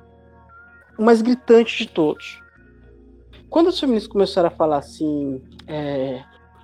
o 0.98 1.04
mais 1.04 1.20
gritante 1.20 1.78
de 1.78 1.88
todos. 1.88 2.40
Quando 3.50 3.68
os 3.68 3.78
feministas 3.78 4.10
começaram 4.10 4.48
a 4.48 4.52
falar 4.52 4.78
assim, 4.78 5.42
é, 5.66 6.22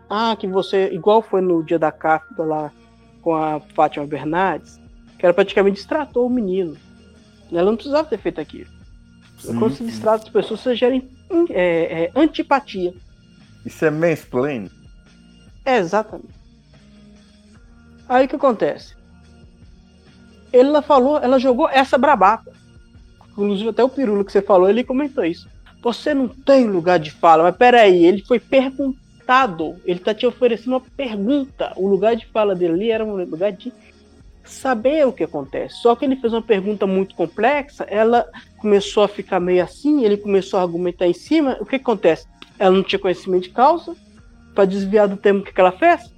ah, 0.08 0.36
que 0.36 0.46
você, 0.46 0.88
igual 0.92 1.20
foi 1.22 1.40
no 1.40 1.62
dia 1.62 1.78
da 1.78 1.92
cápsula 1.92 2.46
lá 2.46 2.72
com 3.20 3.34
a 3.34 3.60
Fátima 3.74 4.06
Bernardes, 4.06 4.80
que 5.18 5.24
ela 5.24 5.34
praticamente 5.34 5.76
destratou 5.76 6.26
o 6.26 6.30
menino. 6.30 6.76
Ela 7.50 7.70
não 7.70 7.76
precisava 7.76 8.08
ter 8.08 8.18
feito 8.18 8.40
aquilo. 8.40 8.70
Sim, 9.38 9.58
Quando 9.58 9.74
se 9.74 9.84
distrata 9.84 10.24
as 10.24 10.30
pessoas, 10.30 10.60
você 10.60 10.74
gera 10.74 10.94
é, 10.96 11.02
é, 12.04 12.12
antipatia. 12.14 12.94
Isso 13.64 13.84
é 13.84 13.90
mansplaining? 13.90 14.70
É, 15.64 15.78
exatamente. 15.78 16.43
Aí 18.08 18.26
o 18.26 18.28
que 18.28 18.36
acontece? 18.36 18.94
Ela 20.52 20.82
falou, 20.82 21.18
ela 21.18 21.38
jogou 21.38 21.68
essa 21.68 21.98
brabata. 21.98 22.52
Inclusive 23.30 23.70
até 23.70 23.82
o 23.82 23.88
Pirulo 23.88 24.24
que 24.24 24.32
você 24.32 24.42
falou, 24.42 24.68
ele 24.68 24.84
comentou 24.84 25.24
isso. 25.24 25.48
Você 25.82 26.14
não 26.14 26.28
tem 26.28 26.66
lugar 26.66 26.98
de 26.98 27.10
fala, 27.10 27.42
mas 27.42 27.56
peraí, 27.56 28.04
ele 28.04 28.22
foi 28.22 28.38
perguntado. 28.38 29.76
Ele 29.84 29.98
tá 29.98 30.14
te 30.14 30.26
oferecendo 30.26 30.74
uma 30.74 30.80
pergunta. 30.80 31.72
O 31.76 31.88
lugar 31.88 32.14
de 32.14 32.26
fala 32.26 32.54
dele 32.54 32.74
ali 32.74 32.90
era 32.90 33.04
um 33.04 33.16
lugar 33.16 33.52
de 33.52 33.72
saber 34.44 35.06
o 35.06 35.12
que 35.12 35.24
acontece. 35.24 35.76
Só 35.76 35.96
que 35.96 36.04
ele 36.04 36.16
fez 36.16 36.32
uma 36.32 36.42
pergunta 36.42 36.86
muito 36.86 37.14
complexa, 37.14 37.84
ela 37.88 38.26
começou 38.58 39.02
a 39.02 39.08
ficar 39.08 39.40
meio 39.40 39.62
assim, 39.62 40.04
ele 40.04 40.16
começou 40.16 40.58
a 40.60 40.62
argumentar 40.62 41.06
em 41.06 41.14
cima. 41.14 41.56
O 41.60 41.66
que, 41.66 41.76
acontece? 41.76 42.26
Ela 42.58 42.76
não 42.76 42.82
tinha 42.82 42.98
conhecimento 42.98 43.44
de 43.44 43.50
causa. 43.50 43.96
Para 44.54 44.66
desviar 44.66 45.08
do 45.08 45.16
tema, 45.16 45.42
que 45.42 45.60
ela 45.60 45.72
fez? 45.72 46.13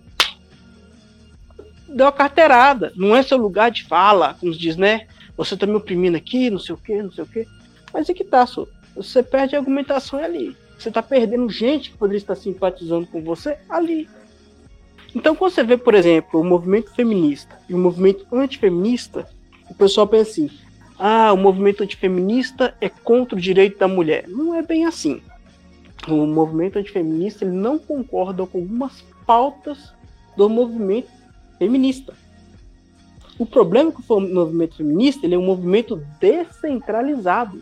Deu 1.88 2.06
a 2.06 2.12
carteirada. 2.12 2.92
Não 2.96 3.14
é 3.14 3.22
seu 3.22 3.38
lugar 3.38 3.70
de 3.70 3.84
fala, 3.84 4.34
como 4.34 4.52
se 4.52 4.58
diz, 4.58 4.76
né? 4.76 5.06
Você 5.36 5.56
tá 5.56 5.66
me 5.66 5.74
oprimindo 5.74 6.16
aqui, 6.16 6.50
não 6.50 6.58
sei 6.58 6.74
o 6.74 6.78
que, 6.78 7.02
não 7.02 7.12
sei 7.12 7.24
o 7.24 7.26
que. 7.26 7.46
Mas 7.92 8.08
é 8.08 8.14
que 8.14 8.24
tá, 8.24 8.46
só. 8.46 8.66
Você 8.94 9.22
perde 9.22 9.54
a 9.54 9.58
argumentação 9.58 10.18
ali. 10.22 10.56
Você 10.78 10.90
tá 10.90 11.02
perdendo 11.02 11.48
gente 11.50 11.90
que 11.90 11.96
poderia 11.96 12.18
estar 12.18 12.34
simpatizando 12.34 13.06
com 13.06 13.22
você 13.22 13.58
ali. 13.68 14.08
Então, 15.14 15.34
quando 15.34 15.52
você 15.52 15.64
vê, 15.64 15.76
por 15.76 15.94
exemplo, 15.94 16.40
o 16.40 16.44
movimento 16.44 16.94
feminista 16.94 17.58
e 17.68 17.74
o 17.74 17.78
movimento 17.78 18.26
antifeminista, 18.32 19.26
o 19.70 19.74
pessoal 19.74 20.06
pensa 20.06 20.30
assim: 20.30 20.50
ah, 20.98 21.32
o 21.32 21.36
movimento 21.36 21.82
antifeminista 21.82 22.74
é 22.80 22.88
contra 22.88 23.36
o 23.36 23.40
direito 23.40 23.78
da 23.78 23.88
mulher. 23.88 24.26
Não 24.28 24.54
é 24.54 24.62
bem 24.62 24.84
assim. 24.84 25.22
O 26.06 26.26
movimento 26.26 26.78
antifeminista 26.78 27.44
ele 27.44 27.54
não 27.54 27.78
concorda 27.78 28.46
com 28.46 28.58
algumas 28.58 29.02
pautas 29.26 29.92
do 30.36 30.48
movimento 30.48 31.08
feminista. 31.58 32.14
O 33.38 33.44
problema 33.44 33.90
é 33.90 33.92
que 33.92 34.12
o 34.12 34.20
movimento 34.20 34.76
feminista 34.76 35.26
ele 35.26 35.34
é 35.34 35.38
um 35.38 35.44
movimento 35.44 36.02
descentralizado. 36.18 37.60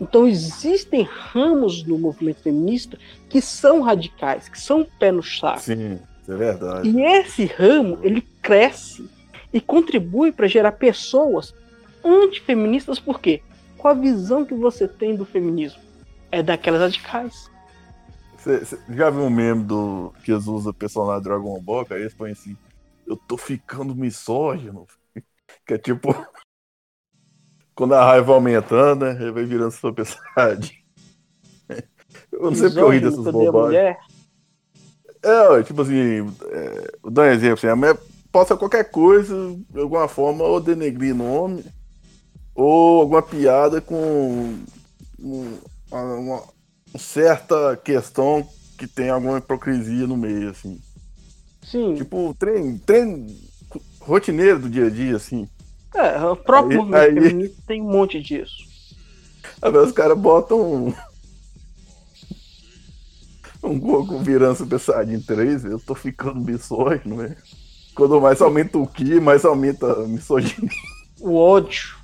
Então 0.00 0.28
existem 0.28 1.02
ramos 1.02 1.82
no 1.84 1.98
movimento 1.98 2.42
feminista 2.42 2.96
que 3.28 3.40
são 3.40 3.80
radicais, 3.82 4.48
que 4.48 4.60
são 4.60 4.86
pé 4.98 5.10
no 5.10 5.22
saco. 5.22 5.60
Sim, 5.60 5.98
é 6.28 6.34
verdade. 6.34 6.88
E 6.88 7.02
esse 7.02 7.46
ramo 7.46 7.98
ele 8.02 8.22
cresce 8.40 9.08
e 9.52 9.60
contribui 9.60 10.30
para 10.30 10.46
gerar 10.46 10.72
pessoas 10.72 11.52
antifeministas, 12.04 13.00
por 13.00 13.20
quê? 13.20 13.42
Qual 13.76 13.92
a 13.92 13.96
visão 13.96 14.44
que 14.44 14.54
você 14.54 14.86
tem 14.86 15.16
do 15.16 15.24
feminismo? 15.24 15.80
É 16.30 16.42
daquelas 16.42 16.80
radicais. 16.80 17.50
Você 18.36 18.78
já 18.90 19.10
viu 19.10 19.22
um 19.22 19.30
meme 19.30 19.64
do 19.64 20.12
que 20.22 20.32
usa 20.32 20.72
personagem 20.72 21.22
Dragon 21.22 21.60
Ball? 21.60 21.86
Aí 21.90 22.02
eles 22.02 22.14
põem 22.14 22.32
assim: 22.32 22.56
eu 23.08 23.16
tô 23.16 23.36
ficando 23.36 23.94
misógino. 23.94 24.86
Que 25.66 25.74
é 25.74 25.78
tipo. 25.78 26.14
Quando 27.74 27.94
a 27.94 28.04
raiva 28.04 28.34
aumentando, 28.34 29.06
né? 29.06 29.12
Ele 29.20 29.32
vai 29.32 29.44
virando 29.44 29.70
sua 29.70 29.92
personagem. 29.92 30.84
Eu 32.32 32.50
não 32.50 32.54
sei 32.54 32.68
porque 32.68 32.80
eu 32.80 32.88
ri 32.88 33.00
dessas 33.00 33.24
bobagens. 33.24 33.96
É, 35.22 35.62
tipo 35.62 35.82
assim, 35.82 36.26
é, 36.50 36.92
vou 37.02 37.10
dar 37.10 37.22
um 37.22 37.32
exemplo 37.32 37.54
assim, 37.54 37.66
a 37.66 37.76
mulher 37.76 37.98
posta 38.30 38.56
qualquer 38.56 38.90
coisa, 38.90 39.34
de 39.70 39.80
alguma 39.80 40.06
forma, 40.06 40.44
ou 40.44 40.60
denegrir 40.60 41.14
nome, 41.14 41.64
ou 42.54 43.00
alguma 43.00 43.22
piada 43.22 43.80
com 43.80 44.58
uma, 45.18 45.58
uma, 45.90 46.14
uma 46.14 46.98
certa 46.98 47.76
questão 47.76 48.46
que 48.76 48.86
tem 48.86 49.10
alguma 49.10 49.38
hipocrisia 49.38 50.06
no 50.06 50.16
meio, 50.16 50.50
assim. 50.50 50.80
Sim. 51.70 51.94
Tipo, 51.94 52.34
trem, 52.38 52.78
trem 52.78 53.26
rotineiro 54.00 54.58
do 54.58 54.70
dia 54.70 54.86
a 54.86 54.90
dia, 54.90 55.16
assim. 55.16 55.48
É, 55.94 56.18
o 56.24 56.36
próprio 56.36 56.72
aí, 56.72 56.76
movimento 56.78 57.18
aí... 57.18 57.28
feminista 57.28 57.62
tem 57.66 57.82
um 57.82 57.90
monte 57.90 58.20
disso. 58.20 58.66
Aí 59.60 59.76
os 59.76 59.92
caras 59.92 60.16
botam 60.16 60.60
um... 60.60 60.94
um 63.64 63.78
Goku 63.78 64.18
virando 64.18 64.56
Super 64.56 64.78
Saiyajin 64.78 65.20
3, 65.20 65.64
eu 65.64 65.80
tô 65.80 65.94
ficando 65.96 66.40
misógino, 66.40 67.16
né? 67.16 67.36
Quando 67.94 68.20
mais 68.20 68.40
aumenta 68.40 68.78
o 68.78 68.86
Ki, 68.86 69.18
mais 69.18 69.44
aumenta 69.44 69.92
a 69.92 70.06
misoginia. 70.06 70.70
O 71.20 71.34
ódio, 71.34 71.96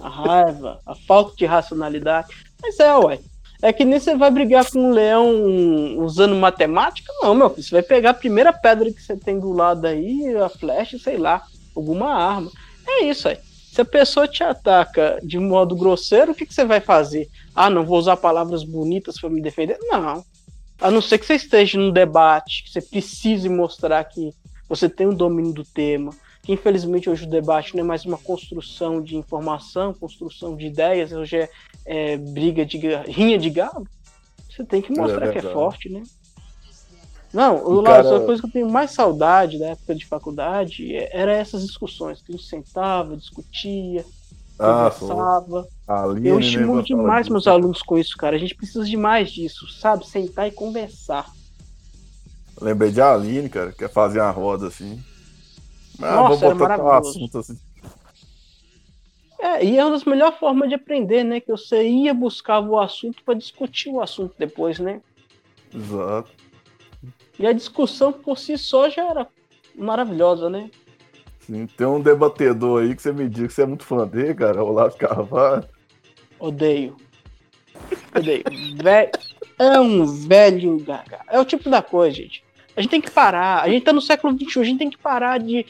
a 0.00 0.08
raiva, 0.08 0.80
a 0.86 0.94
falta 0.94 1.34
de 1.34 1.44
racionalidade. 1.44 2.28
Mas 2.62 2.78
é, 2.78 2.94
ué. 2.98 3.18
É 3.62 3.72
que 3.72 3.84
nem 3.84 4.00
você 4.00 4.16
vai 4.16 4.30
brigar 4.30 4.70
com 4.70 4.78
um 4.78 4.90
leão 4.90 5.98
usando 5.98 6.34
matemática, 6.34 7.12
não, 7.20 7.34
meu 7.34 7.50
filho. 7.50 7.62
Você 7.62 7.70
vai 7.72 7.82
pegar 7.82 8.10
a 8.10 8.14
primeira 8.14 8.52
pedra 8.52 8.90
que 8.90 9.02
você 9.02 9.16
tem 9.16 9.38
do 9.38 9.52
lado 9.52 9.86
aí, 9.86 10.34
a 10.36 10.48
flecha, 10.48 10.98
sei 10.98 11.18
lá, 11.18 11.42
alguma 11.76 12.14
arma. 12.14 12.50
É 12.86 13.04
isso 13.04 13.28
aí. 13.28 13.38
Se 13.70 13.82
a 13.82 13.84
pessoa 13.84 14.26
te 14.26 14.42
ataca 14.42 15.20
de 15.22 15.38
modo 15.38 15.76
grosseiro, 15.76 16.32
o 16.32 16.34
que, 16.34 16.46
que 16.46 16.54
você 16.54 16.64
vai 16.64 16.80
fazer? 16.80 17.28
Ah, 17.54 17.70
não 17.70 17.84
vou 17.84 17.98
usar 17.98 18.16
palavras 18.16 18.64
bonitas 18.64 19.20
para 19.20 19.30
me 19.30 19.40
defender? 19.40 19.78
Não. 19.82 20.24
A 20.80 20.90
não 20.90 21.02
ser 21.02 21.18
que 21.18 21.26
você 21.26 21.34
esteja 21.34 21.78
num 21.78 21.92
debate, 21.92 22.64
que 22.64 22.70
você 22.70 22.80
precise 22.80 23.48
mostrar 23.48 24.02
que 24.04 24.32
você 24.68 24.88
tem 24.88 25.06
um 25.06 25.14
domínio 25.14 25.52
do 25.52 25.64
tema, 25.64 26.12
que 26.42 26.52
infelizmente 26.52 27.10
hoje 27.10 27.24
o 27.24 27.30
debate 27.30 27.74
não 27.74 27.84
é 27.84 27.86
mais 27.86 28.04
uma 28.04 28.16
construção 28.16 29.02
de 29.02 29.16
informação, 29.16 29.92
construção 29.92 30.56
de 30.56 30.66
ideias, 30.66 31.12
hoje 31.12 31.36
é, 31.36 31.50
é 31.84 32.16
briga 32.16 32.64
de 32.64 32.78
rinha 33.08 33.38
de 33.38 33.50
galo. 33.50 33.86
Você 34.48 34.64
tem 34.64 34.82
que 34.82 34.92
é 34.92 34.96
mostrar 34.96 35.26
é 35.26 35.32
que 35.32 35.38
é 35.38 35.42
forte, 35.42 35.88
né? 35.88 36.02
Não, 37.32 37.78
o 37.78 37.82
cara... 37.82 38.16
a 38.16 38.20
coisa 38.20 38.42
que 38.42 38.48
eu 38.48 38.52
tenho 38.52 38.68
mais 38.68 38.90
saudade 38.90 39.58
da 39.58 39.68
época 39.68 39.94
de 39.94 40.04
faculdade 40.04 40.96
é, 40.96 41.10
era 41.12 41.32
essas 41.32 41.62
discussões, 41.62 42.20
que 42.20 42.32
a 42.32 42.36
gente 42.36 42.48
sentava, 42.48 43.16
discutia, 43.16 44.04
ah, 44.58 44.90
conversava. 44.90 45.66
Ali, 45.86 46.28
eu 46.28 46.38
estimulo 46.38 46.82
demais 46.82 47.28
meus 47.28 47.46
alunos 47.46 47.82
com 47.82 47.96
isso, 47.96 48.16
cara. 48.16 48.36
A 48.36 48.38
gente 48.38 48.54
precisa 48.54 48.84
de 48.84 48.96
mais 48.96 49.30
disso, 49.30 49.66
sabe? 49.68 50.06
Sentar 50.06 50.48
e 50.48 50.50
conversar. 50.50 51.30
Lembrei 52.60 52.90
de 52.90 53.00
Aline, 53.00 53.48
cara, 53.48 53.72
que 53.72 53.84
é 53.84 53.88
fazer 53.88 54.20
uma 54.20 54.30
roda 54.30 54.66
assim. 54.66 55.02
Ah, 55.98 56.16
Nossa, 56.16 56.46
era 56.46 56.54
maravilhoso. 56.54 57.38
Assim. 57.38 57.58
É, 59.60 59.64
e 59.64 59.76
é 59.76 59.84
uma 59.84 59.92
das 59.92 60.04
melhores 60.04 60.38
formas 60.38 60.68
de 60.68 60.74
aprender, 60.74 61.22
né? 61.22 61.38
Que 61.38 61.50
você 61.50 61.86
ia 61.86 62.14
buscar 62.14 62.60
o 62.60 62.80
assunto 62.80 63.22
para 63.22 63.34
discutir 63.34 63.90
o 63.90 64.00
assunto 64.00 64.34
depois, 64.38 64.78
né? 64.78 65.02
Exato. 65.74 66.30
E 67.38 67.46
a 67.46 67.52
discussão 67.52 68.12
por 68.12 68.38
si 68.38 68.56
só 68.56 68.88
já 68.88 69.04
era 69.04 69.26
maravilhosa, 69.74 70.48
né? 70.48 70.70
Sim, 71.40 71.66
tem 71.66 71.86
um 71.86 72.00
debatedor 72.00 72.82
aí 72.82 72.94
que 72.94 73.02
você 73.02 73.12
me 73.12 73.28
diz 73.28 73.48
que 73.48 73.52
você 73.52 73.62
é 73.62 73.66
muito 73.66 73.84
fã 73.84 74.06
dele, 74.06 74.34
cara, 74.34 74.64
Olavo 74.64 74.96
Carvalho. 74.96 75.68
Odeio. 76.38 76.96
Odeio. 78.16 78.44
é 79.58 79.80
um 79.80 80.06
velho 80.06 80.78
gaga. 80.80 81.20
É 81.28 81.38
o 81.38 81.44
tipo 81.44 81.68
da 81.68 81.82
coisa, 81.82 82.16
gente. 82.16 82.42
A 82.76 82.80
gente 82.80 82.90
tem 82.90 83.00
que 83.00 83.10
parar. 83.10 83.62
A 83.62 83.68
gente 83.68 83.84
tá 83.84 83.92
no 83.92 84.00
século 84.00 84.36
XXI, 84.38 84.60
a 84.60 84.64
gente 84.64 84.78
tem 84.78 84.90
que 84.90 84.98
parar 84.98 85.38
de 85.38 85.66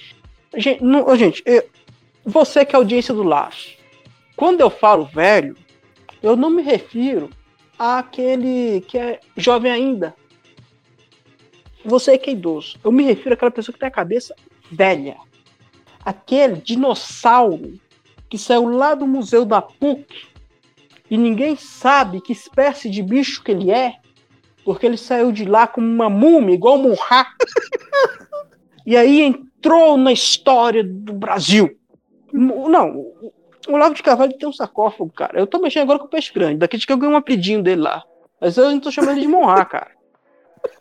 Gente, 0.57 0.83
não, 0.83 1.17
gente 1.17 1.43
eu, 1.47 1.63
você 2.25 2.65
que 2.65 2.75
é 2.75 2.79
audiência 2.79 3.15
do 3.15 3.23
Laço, 3.23 3.80
quando 4.41 4.63
eu 4.63 4.71
falo 4.71 5.05
velho, 5.05 5.55
eu 6.23 6.35
não 6.35 6.49
me 6.49 6.63
refiro 6.63 7.29
àquele 7.79 8.81
que 8.89 8.97
é 8.97 9.21
jovem 9.37 9.71
ainda. 9.71 10.17
Você 11.85 12.17
que 12.17 12.31
é 12.31 12.33
idoso. 12.33 12.79
Eu 12.83 12.91
me 12.91 13.05
refiro 13.05 13.35
àquela 13.35 13.51
pessoa 13.51 13.75
que 13.75 13.79
tem 13.79 13.89
a 13.89 13.93
cabeça 13.93 14.35
velha. 14.73 15.19
Aquele 16.03 16.57
dinossauro 16.57 17.79
que 18.31 18.39
saiu 18.39 18.71
lá 18.71 18.95
do 18.95 19.07
museu 19.07 19.45
da 19.45 19.61
PUC 19.61 20.07
E 21.11 21.19
ninguém 21.19 21.55
sabe 21.55 22.23
que 22.23 22.33
espécie 22.33 22.89
de 22.89 23.03
bicho 23.03 23.43
que 23.45 23.51
ele 23.51 23.71
é, 23.71 23.97
porque 24.65 24.87
ele 24.87 24.97
saiu 24.97 25.33
de 25.33 25.45
lá 25.45 25.67
como 25.67 25.87
uma 25.87 26.09
múmia, 26.09 26.55
igual 26.55 26.79
um 26.79 26.95
e 28.87 28.97
aí 28.97 29.21
entrou 29.21 29.99
na 29.99 30.13
história 30.13 30.83
do 30.83 31.13
Brasil. 31.13 31.79
Não, 32.33 33.05
o 33.69 33.75
Olavo 33.75 33.95
de 33.95 34.03
Carvalho 34.03 34.37
tem 34.37 34.49
um 34.49 34.53
sarcófago, 34.53 35.11
cara. 35.11 35.39
Eu 35.39 35.47
tô 35.47 35.59
mexendo 35.59 35.83
agora 35.83 35.99
com 35.99 36.07
o 36.07 36.09
peixe 36.09 36.33
grande. 36.33 36.59
Daqui 36.59 36.79
de 36.79 36.87
que 36.87 36.93
eu 36.93 36.97
ganhei 36.97 37.15
um 37.15 37.19
apelidinho 37.19 37.63
dele 37.63 37.83
lá. 37.83 38.03
Mas 38.41 38.57
eu 38.57 38.71
não 38.71 38.81
tô 38.81 38.91
chamando 38.91 39.13
ele 39.13 39.23
de 39.23 39.29
Monra, 39.29 39.65
cara. 39.67 39.91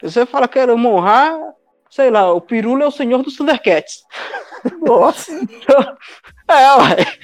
Você 0.01 0.25
fala 0.25 0.47
que 0.47 0.59
era 0.59 0.75
Monra, 0.75 1.53
sei 1.89 2.09
lá, 2.09 2.31
o 2.33 2.41
Pirula 2.41 2.83
é 2.83 2.87
o 2.87 2.91
senhor 2.91 3.21
dos 3.21 3.35
Thundercats. 3.35 4.03
Nossa. 4.81 5.31
é, 6.47 6.75
ué. 6.75 7.17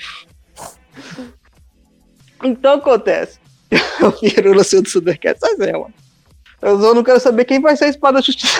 Então 2.43 2.75
acontece. 2.75 3.39
o 4.01 4.11
Pirula 4.11 4.57
é 4.57 4.61
o 4.61 4.63
senhor 4.63 4.81
dos 4.81 4.93
Thundercats, 4.93 5.39
mas 5.41 5.59
é, 5.59 5.77
ué. 5.77 5.87
Eu 6.61 6.81
só 6.81 6.93
não 6.93 7.03
quero 7.03 7.19
saber 7.19 7.45
quem 7.45 7.61
vai 7.61 7.75
ser 7.75 7.85
a 7.85 7.89
espada 7.89 8.15
da 8.15 8.21
justiça. 8.21 8.59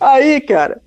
Aí, 0.00 0.40
cara, 0.40 0.80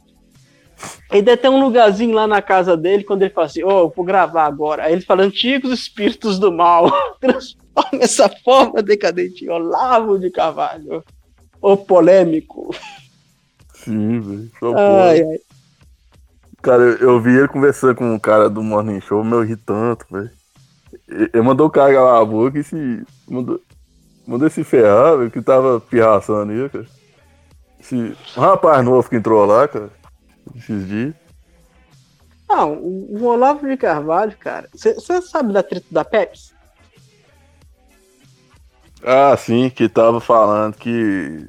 ainda 1.10 1.36
tem 1.38 1.50
um 1.50 1.62
lugarzinho 1.62 2.14
lá 2.14 2.28
na 2.28 2.42
casa 2.42 2.76
dele, 2.76 3.04
quando 3.04 3.22
ele 3.24 3.34
fala 3.34 3.48
assim, 3.48 3.64
ô, 3.64 3.86
oh, 3.86 3.90
vou 3.90 4.06
gravar 4.06 4.46
agora. 4.46 4.84
Aí 4.84 4.94
ele 4.94 5.02
fala, 5.02 5.24
antigos 5.24 5.72
espíritos 5.72 6.40
do 6.40 6.52
mal, 6.52 6.92
transforma 7.20 8.00
essa 8.02 8.30
forma 8.44 8.82
decadente 8.82 9.46
em 9.46 9.50
Olavo 9.50 10.20
de 10.20 10.30
Carvalho. 10.30 11.04
O 11.62 11.76
polêmico. 11.76 12.74
Sim, 13.74 14.20
velho. 14.20 14.78
Ai, 14.78 15.22
ai. 15.22 15.40
Cara, 16.62 16.84
eu 16.84 17.20
vi 17.22 17.32
ele 17.32 17.48
conversando 17.48 17.96
com 17.96 18.14
um 18.14 18.20
cara 18.20 18.50
do 18.50 18.62
Morning 18.62 19.00
Show, 19.00 19.24
meu 19.24 19.42
ri 19.42 19.56
tanto, 19.56 20.06
velho. 20.12 20.30
Ele 21.08 21.42
mandou 21.42 21.68
o 21.68 21.70
cara 21.70 21.94
calar 21.94 22.22
a 22.22 22.26
boca 22.26 22.60
e 22.60 22.64
se. 22.64 23.04
Mandou, 23.28 23.62
mandou 24.26 24.50
se 24.50 24.64
ferrar, 24.64 25.18
velho, 25.18 25.32
que 25.32 25.42
tava 25.42 25.80
pirraçando 25.80 26.52
aí, 26.52 26.70
cara. 26.70 26.86
Esse, 27.80 27.96
um 27.96 28.42
rapaz 28.42 28.84
novo 28.84 29.08
que 29.10 29.16
entrou 29.16 29.46
lá, 29.46 29.68
cara, 29.68 29.90
esses 30.56 30.88
dias. 30.88 31.14
Ah, 32.50 32.66
o, 32.66 33.24
Olavo 33.26 33.68
de 33.68 33.76
Carvalho, 33.76 34.36
cara. 34.38 34.70
Você 34.74 35.22
sabe 35.22 35.52
da 35.52 35.62
treta 35.62 35.86
da 35.92 36.06
Pepsi? 36.06 36.54
Ah, 39.04 39.36
sim, 39.38 39.70
que 39.70 39.90
tava 39.90 40.20
falando 40.20 40.76
que. 40.76 41.48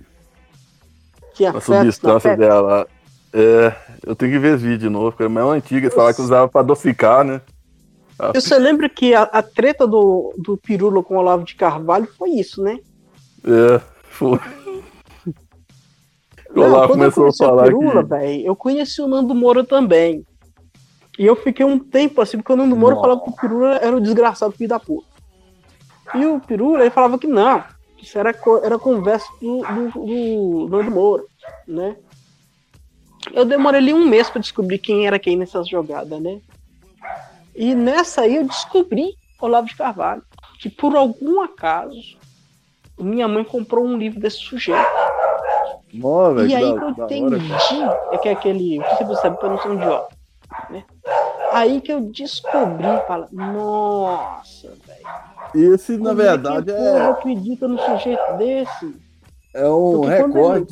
Que 1.35 1.47
a 1.47 1.61
substância 1.61 2.37
dela. 2.37 2.87
É, 3.33 3.75
eu 4.05 4.17
tenho 4.17 4.33
que 4.33 4.39
ver 4.39 4.57
esse 4.57 4.65
vídeo 4.65 4.79
de 4.79 4.89
novo, 4.89 5.13
porque 5.13 5.25
é 5.25 5.29
mais 5.29 5.47
antiga, 5.47 5.91
falar 5.91 6.15
que 6.15 6.23
usava 6.23 6.49
pra 6.49 6.63
adocicar, 6.63 7.23
né? 7.23 7.41
Você 8.35 8.59
lembra 8.59 8.89
que 8.89 9.15
a, 9.15 9.23
a, 9.23 9.43
treta 9.43 9.87
do, 9.87 10.35
do 10.37 10.57
Pirula 10.57 11.05
com 11.05 11.15
o 11.15 11.19
Olavo 11.19 11.45
de 11.45 11.55
Carvalho 11.55 12.09
foi 12.19 12.31
isso, 12.31 12.63
né? 12.63 12.81
É, 13.45 13.81
foi. 14.11 14.41
O 16.55 16.61
Olavo 16.61 16.95
começou 16.95 17.29
a 17.29 17.33
falar 17.33 17.65
Pirula, 17.65 18.03
que... 18.03 18.09
Véio, 18.09 18.47
eu 18.47 18.57
conheci 18.57 19.01
o 19.01 19.07
Nando 19.07 19.35
Moura 19.35 19.65
também. 19.65 20.25
E 21.19 21.27
eu 21.27 21.37
fiquei 21.37 21.65
um 21.65 21.79
tempo 21.79 22.21
assim, 22.21 22.39
porque 22.39 22.53
o 22.53 22.57
Nando 22.57 22.77
Moura 22.77 22.97
falava 22.97 23.21
que 23.21 23.31
o 23.31 23.37
Pirula 23.37 23.77
era 23.77 23.97
o 23.97 24.01
desgraçado 24.01 24.53
filho 24.53 24.69
da 24.69 24.81
puta. 24.81 25.07
E 26.15 26.25
o 26.25 26.41
Pirula, 26.41 26.81
ele 26.81 26.91
falava 26.91 27.19
que 27.19 27.27
não, 27.27 27.63
isso 28.01 28.19
era, 28.19 28.35
era 28.63 28.79
conversa 28.79 29.27
do, 29.41 29.61
do, 29.61 30.67
do 30.67 30.69
Nando 30.69 30.91
Moura, 30.91 31.25
né? 31.67 31.97
Eu 33.33 33.45
demorei 33.45 33.81
ali 33.81 33.93
um 33.93 34.07
mês 34.07 34.31
para 34.31 34.41
descobrir 34.41 34.79
quem 34.79 35.07
era 35.07 35.19
quem 35.19 35.37
nessas 35.37 35.69
jogadas, 35.69 36.21
né? 36.21 36.41
E 37.55 37.75
nessa 37.75 38.23
aí 38.23 38.37
eu 38.37 38.45
descobri 38.45 39.15
Olavo 39.41 39.67
de 39.67 39.77
Carvalho, 39.77 40.23
que 40.61 40.71
por 40.71 40.97
algum 40.97 41.41
acaso 41.41 42.17
minha 42.99 43.29
mãe 43.29 43.45
comprou 43.45 43.85
um 43.85 43.97
livro 43.97 44.21
desse 44.21 44.39
sujeito. 44.39 44.81
E 45.93 46.55
aí 46.55 46.75
que 46.75 46.85
eu 46.85 46.91
entendi 46.91 47.83
é 48.13 48.19
que 48.19 48.29
é 48.29 48.33
aquele. 48.33 48.79
Você 48.79 49.17
sabe 49.17 49.39
não 49.43 49.61
ser 49.61 49.69
um 49.69 49.75
idiota. 49.75 50.17
Né? 50.71 50.85
Aí 51.53 51.81
que 51.81 51.93
eu 51.93 52.01
descobri, 52.01 52.87
fala, 53.07 53.27
nossa, 53.33 54.73
velho. 54.87 55.75
Esse, 55.75 55.97
na 55.97 56.11
Como 56.11 56.15
verdade, 56.15 56.71
é. 56.71 56.75
Que 56.75 56.83
é... 56.83 57.01
acredita 57.09 57.67
no 57.67 57.79
sujeito 57.79 58.37
desse. 58.37 58.95
É 59.55 59.69
um 59.69 60.05
recorde. 60.05 60.67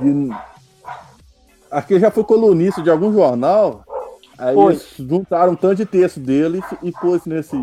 De... 0.00 0.30
Ele 1.90 2.00
já 2.00 2.10
foi 2.10 2.24
colunista 2.24 2.82
de 2.82 2.90
algum 2.90 3.12
jornal. 3.12 3.84
Aí 4.36 4.54
Foi. 4.54 4.72
eles 4.72 4.94
juntaram 4.98 5.52
um 5.52 5.56
tanto 5.56 5.76
de 5.76 5.86
texto 5.86 6.18
dele 6.18 6.60
e 6.82 6.90
pôs 6.90 7.24
nesse. 7.24 7.56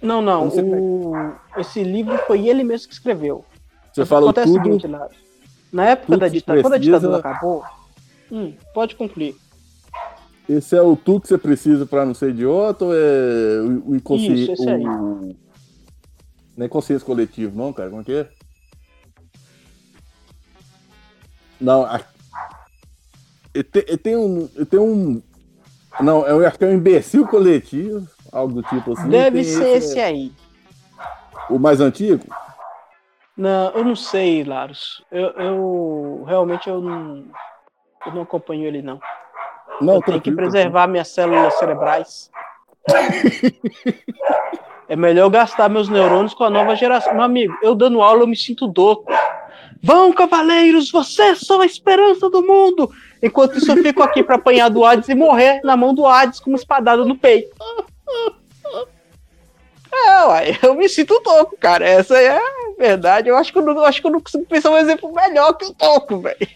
Não, 0.00 0.22
não. 0.22 0.48
O... 0.48 1.32
Esse 1.56 1.82
livro 1.82 2.16
foi 2.18 2.48
ele 2.48 2.62
mesmo 2.62 2.88
que 2.88 2.94
escreveu. 2.94 3.44
Você 3.94 4.04
falou 4.04 4.32
tudo. 4.32 4.88
Lá. 4.88 5.08
Na 5.72 5.90
época 5.90 6.16
da 6.16 6.28
ditadura, 6.28 6.62
quando 6.62 6.74
a 6.74 6.78
ditadura 6.78 7.18
acabou, 7.18 7.64
hum, 8.30 8.52
pode 8.74 8.96
concluir. 8.96 9.36
Esse 10.48 10.76
é 10.76 10.82
o 10.82 10.96
tudo 10.96 11.22
que 11.22 11.28
você 11.28 11.38
precisa 11.38 11.86
para 11.86 12.04
não 12.04 12.12
ser 12.12 12.30
idiota 12.30 12.86
ou 12.86 12.94
é 12.94 13.60
o 13.86 13.94
inconsciente? 13.94 14.42
Isso, 14.42 14.52
esse 14.52 14.68
aí. 14.68 14.84
O... 14.84 15.36
Não 16.56 16.66
é 16.66 16.68
consciência 16.68 17.06
coletivo, 17.06 17.56
não, 17.56 17.72
cara? 17.72 17.88
Como 17.88 18.02
é 18.02 18.04
que 18.04 18.12
é? 18.12 18.28
Não, 21.60 21.86
tem, 23.62 23.84
ele 23.86 23.98
tem 23.98 24.16
um. 24.16 24.48
Ele 24.54 24.66
tem 24.66 24.80
um. 24.80 25.22
Não, 26.00 26.26
eu 26.26 26.44
acho 26.46 26.58
que 26.58 26.64
é 26.64 26.68
um 26.68 26.74
imbecil 26.74 27.26
coletivo, 27.26 28.06
algo 28.32 28.60
do 28.60 28.62
tipo 28.64 28.92
assim. 28.92 29.08
Deve 29.08 29.44
ser 29.44 29.76
esse, 29.76 29.90
esse 29.90 30.00
aí. 30.00 30.32
O 31.48 31.58
mais 31.58 31.80
antigo? 31.80 32.24
Não, 33.36 33.70
eu 33.70 33.84
não 33.84 33.96
sei, 33.96 34.44
Laros. 34.44 35.04
Eu, 35.10 35.30
eu 35.30 36.24
realmente 36.26 36.68
eu 36.68 36.80
não, 36.80 37.24
eu 38.06 38.12
não 38.12 38.22
acompanho 38.22 38.64
ele 38.64 38.80
não. 38.80 39.00
Não, 39.80 39.94
eu 39.94 40.02
tenho 40.02 40.20
que 40.20 40.30
preservar 40.30 40.86
minhas 40.86 41.08
células 41.08 41.54
cerebrais. 41.54 42.30
é 44.88 44.94
melhor 44.94 45.28
gastar 45.30 45.68
meus 45.68 45.88
neurônios 45.88 46.34
com 46.34 46.44
a 46.44 46.50
nova 46.50 46.76
geração. 46.76 47.14
Meu 47.14 47.22
amigo, 47.22 47.56
eu 47.60 47.74
dando 47.74 48.00
aula 48.00 48.22
eu 48.22 48.26
me 48.26 48.36
sinto 48.36 48.68
doco. 48.68 49.12
Vão, 49.82 50.12
cavaleiros, 50.12 50.90
vocês 50.90 51.40
são 51.40 51.60
a 51.60 51.66
esperança 51.66 52.30
do 52.30 52.42
mundo. 52.42 52.90
Enquanto 53.22 53.58
isso, 53.58 53.70
eu 53.70 53.82
fico 53.82 54.02
aqui 54.02 54.22
para 54.22 54.36
apanhar 54.36 54.70
do 54.70 54.84
Hades 54.84 55.08
e 55.08 55.14
morrer 55.14 55.60
na 55.62 55.76
mão 55.76 55.92
do 55.92 56.06
Hades 56.06 56.40
com 56.40 56.50
uma 56.50 56.56
espadada 56.56 57.04
no 57.04 57.16
peito. 57.16 57.54
É, 59.96 60.24
uai, 60.24 60.58
eu 60.60 60.74
me 60.74 60.88
sinto 60.88 61.20
toco, 61.20 61.56
cara. 61.56 61.86
Essa 61.86 62.18
é 62.18 62.36
verdade. 62.78 63.28
Eu 63.28 63.36
acho 63.36 63.52
que 63.52 63.58
eu 63.58 63.62
não, 63.62 63.84
acho 63.84 64.00
que 64.00 64.06
eu 64.06 64.10
não 64.10 64.20
consigo 64.20 64.44
pensar 64.46 64.70
um 64.70 64.78
exemplo 64.78 65.12
melhor 65.12 65.52
que 65.54 65.66
o 65.66 65.74
toco, 65.74 66.20
velho. 66.20 66.48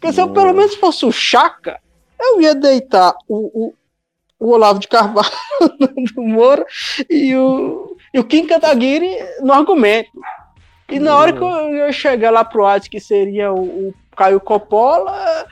Porque 0.00 0.12
se 0.12 0.20
eu 0.20 0.28
pelo 0.32 0.52
menos 0.52 0.74
fosse 0.76 1.04
o 1.06 1.12
Chaka, 1.12 1.80
eu 2.20 2.40
ia 2.40 2.54
deitar 2.54 3.14
o, 3.28 3.66
o, 3.66 3.74
o 4.38 4.50
Olavo 4.50 4.78
de 4.78 4.88
Carvalho 4.88 5.30
do 6.14 6.22
Moura 6.22 6.64
e 7.08 7.34
o, 7.34 7.96
e 8.12 8.18
o 8.18 8.24
Kim 8.24 8.46
Kataguiri 8.46 9.16
no 9.40 9.52
argumento. 9.52 10.10
E 10.88 11.00
na 11.00 11.16
hora 11.16 11.32
que 11.32 11.42
eu 11.42 11.74
ia 11.74 11.92
chegar 11.92 12.30
lá 12.30 12.44
pro 12.44 12.64
Hades, 12.64 12.88
que 12.88 13.00
seria 13.00 13.52
o, 13.52 13.88
o 13.88 13.94
Caio 14.16 14.40
Coppola, 14.40 15.46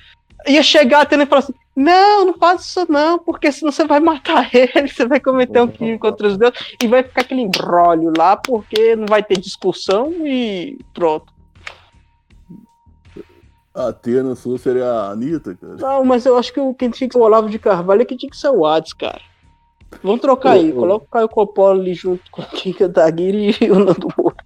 ia 0.47 0.63
chegar 0.63 1.01
até 1.01 1.17
ele 1.17 1.25
e 1.25 1.27
falar 1.27 1.41
assim: 1.41 1.55
não, 1.77 2.27
não 2.27 2.35
faz 2.35 2.63
isso 2.63 2.87
não, 2.89 3.19
porque 3.19 3.51
senão 3.51 3.73
você 3.73 3.85
vai 3.85 3.99
matar 3.99 4.49
ele, 4.55 4.89
você 4.89 5.07
vai 5.07 5.19
cometer 5.19 5.61
um 5.61 5.69
crime 5.69 5.99
contra 5.99 6.29
os 6.29 6.37
deuses 6.37 6.59
e 6.81 6.87
vai 6.87 7.03
ficar 7.03 7.23
aquele 7.23 7.41
embrólio 7.41 8.13
lá, 8.17 8.37
porque 8.37 8.95
não 8.95 9.07
vai 9.07 9.23
ter 9.23 9.39
discussão 9.39 10.13
e 10.25 10.79
pronto. 10.93 11.33
A 13.75 13.89
Atena 13.89 14.37
sua 14.37 14.57
seria 14.57 14.89
a 14.89 15.11
Anitta, 15.11 15.57
cara? 15.57 15.75
Não, 15.75 16.05
mas 16.05 16.25
eu 16.25 16.39
acho 16.39 16.53
que 16.53 16.61
quem 16.75 16.91
tinha 16.91 17.09
que 17.09 17.15
ser 17.15 17.19
o 17.19 17.25
Olavo 17.25 17.49
de 17.49 17.59
Carvalho 17.59 18.03
é 18.03 18.05
que 18.05 18.17
tinha 18.17 18.31
que 18.31 18.37
ser 18.37 18.51
o 18.51 18.65
Hades, 18.65 18.93
cara. 18.93 19.21
Vamos 20.03 20.21
trocar 20.21 20.53
aí, 20.53 20.73
coloca 20.73 21.07
o 21.07 21.09
Caio 21.09 21.29
Coppola 21.29 21.81
ali 21.81 21.95
junto 21.95 22.31
com 22.31 22.43
o 22.43 22.47
Kika 22.47 22.89
Taguiri 22.89 23.57
e 23.61 23.71
o 23.71 23.79
Nando 23.79 24.09
Moura. 24.17 24.37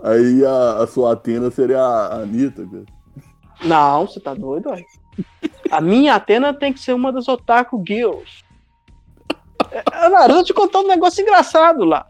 Aí 0.00 0.44
a, 0.44 0.82
a 0.82 0.86
sua 0.86 1.12
Atena 1.12 1.50
seria 1.50 1.80
a 1.80 2.22
Anitta, 2.22 2.64
cara. 2.66 2.84
Não, 3.64 4.06
você 4.06 4.20
tá 4.20 4.32
doido, 4.34 4.70
aí. 4.70 4.84
A 5.70 5.80
minha 5.80 6.14
Atena 6.14 6.52
tem 6.52 6.72
que 6.72 6.80
ser 6.80 6.92
uma 6.92 7.12
das 7.12 7.28
Otaku 7.28 7.82
Girls. 7.86 8.44
É, 9.70 9.82
eu 10.06 10.34
vou 10.34 10.44
te 10.44 10.52
contar 10.52 10.80
um 10.80 10.86
negócio 10.86 11.22
engraçado, 11.22 11.84
lá. 11.84 12.06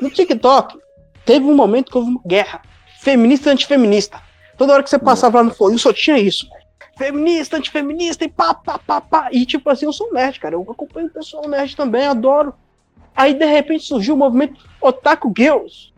No 0.00 0.10
TikTok, 0.10 0.78
teve 1.24 1.44
um 1.44 1.54
momento 1.54 1.90
que 1.90 1.98
houve 1.98 2.10
uma 2.10 2.20
guerra. 2.26 2.62
Feminista 3.00 3.50
e 3.50 3.52
antifeminista. 3.52 4.20
Toda 4.56 4.72
hora 4.72 4.82
que 4.82 4.90
você 4.90 4.98
passava 4.98 5.38
lá 5.38 5.44
no 5.44 5.54
fone, 5.54 5.78
só 5.78 5.92
tinha 5.92 6.18
isso. 6.18 6.48
Feminista, 6.96 7.56
antifeminista 7.56 8.24
e 8.24 8.28
pá, 8.28 8.54
pá, 8.54 8.78
pá, 8.78 9.00
pá. 9.00 9.28
E 9.32 9.44
tipo 9.44 9.68
assim, 9.68 9.86
eu 9.86 9.92
sou 9.92 10.12
nerd, 10.12 10.38
cara. 10.38 10.54
Eu 10.54 10.62
acompanho 10.62 11.08
o 11.08 11.10
pessoal 11.10 11.48
nerd 11.48 11.76
também, 11.76 12.06
adoro. 12.06 12.54
Aí 13.16 13.34
de 13.34 13.44
repente 13.44 13.84
surgiu 13.84 14.14
o 14.14 14.18
movimento 14.18 14.64
Otaku 14.80 15.32
Girls. 15.36 15.92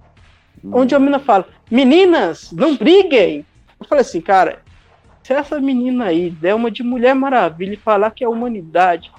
Onde 0.72 0.94
a 0.94 0.98
menina 0.98 1.18
fala: 1.18 1.46
Meninas, 1.70 2.50
não 2.52 2.76
briguem. 2.76 3.46
Eu 3.78 3.86
falei 3.86 4.02
assim, 4.02 4.20
cara, 4.20 4.62
Se 5.26 5.32
essa 5.32 5.60
menina 5.60 6.04
aí 6.04 6.30
der 6.30 6.54
uma 6.54 6.70
de 6.70 6.84
Mulher 6.84 7.12
Maravilha 7.12 7.74
e 7.74 7.76
falar 7.76 8.12
que 8.12 8.22
é 8.22 8.28
a 8.28 8.30
humanidade, 8.30 9.10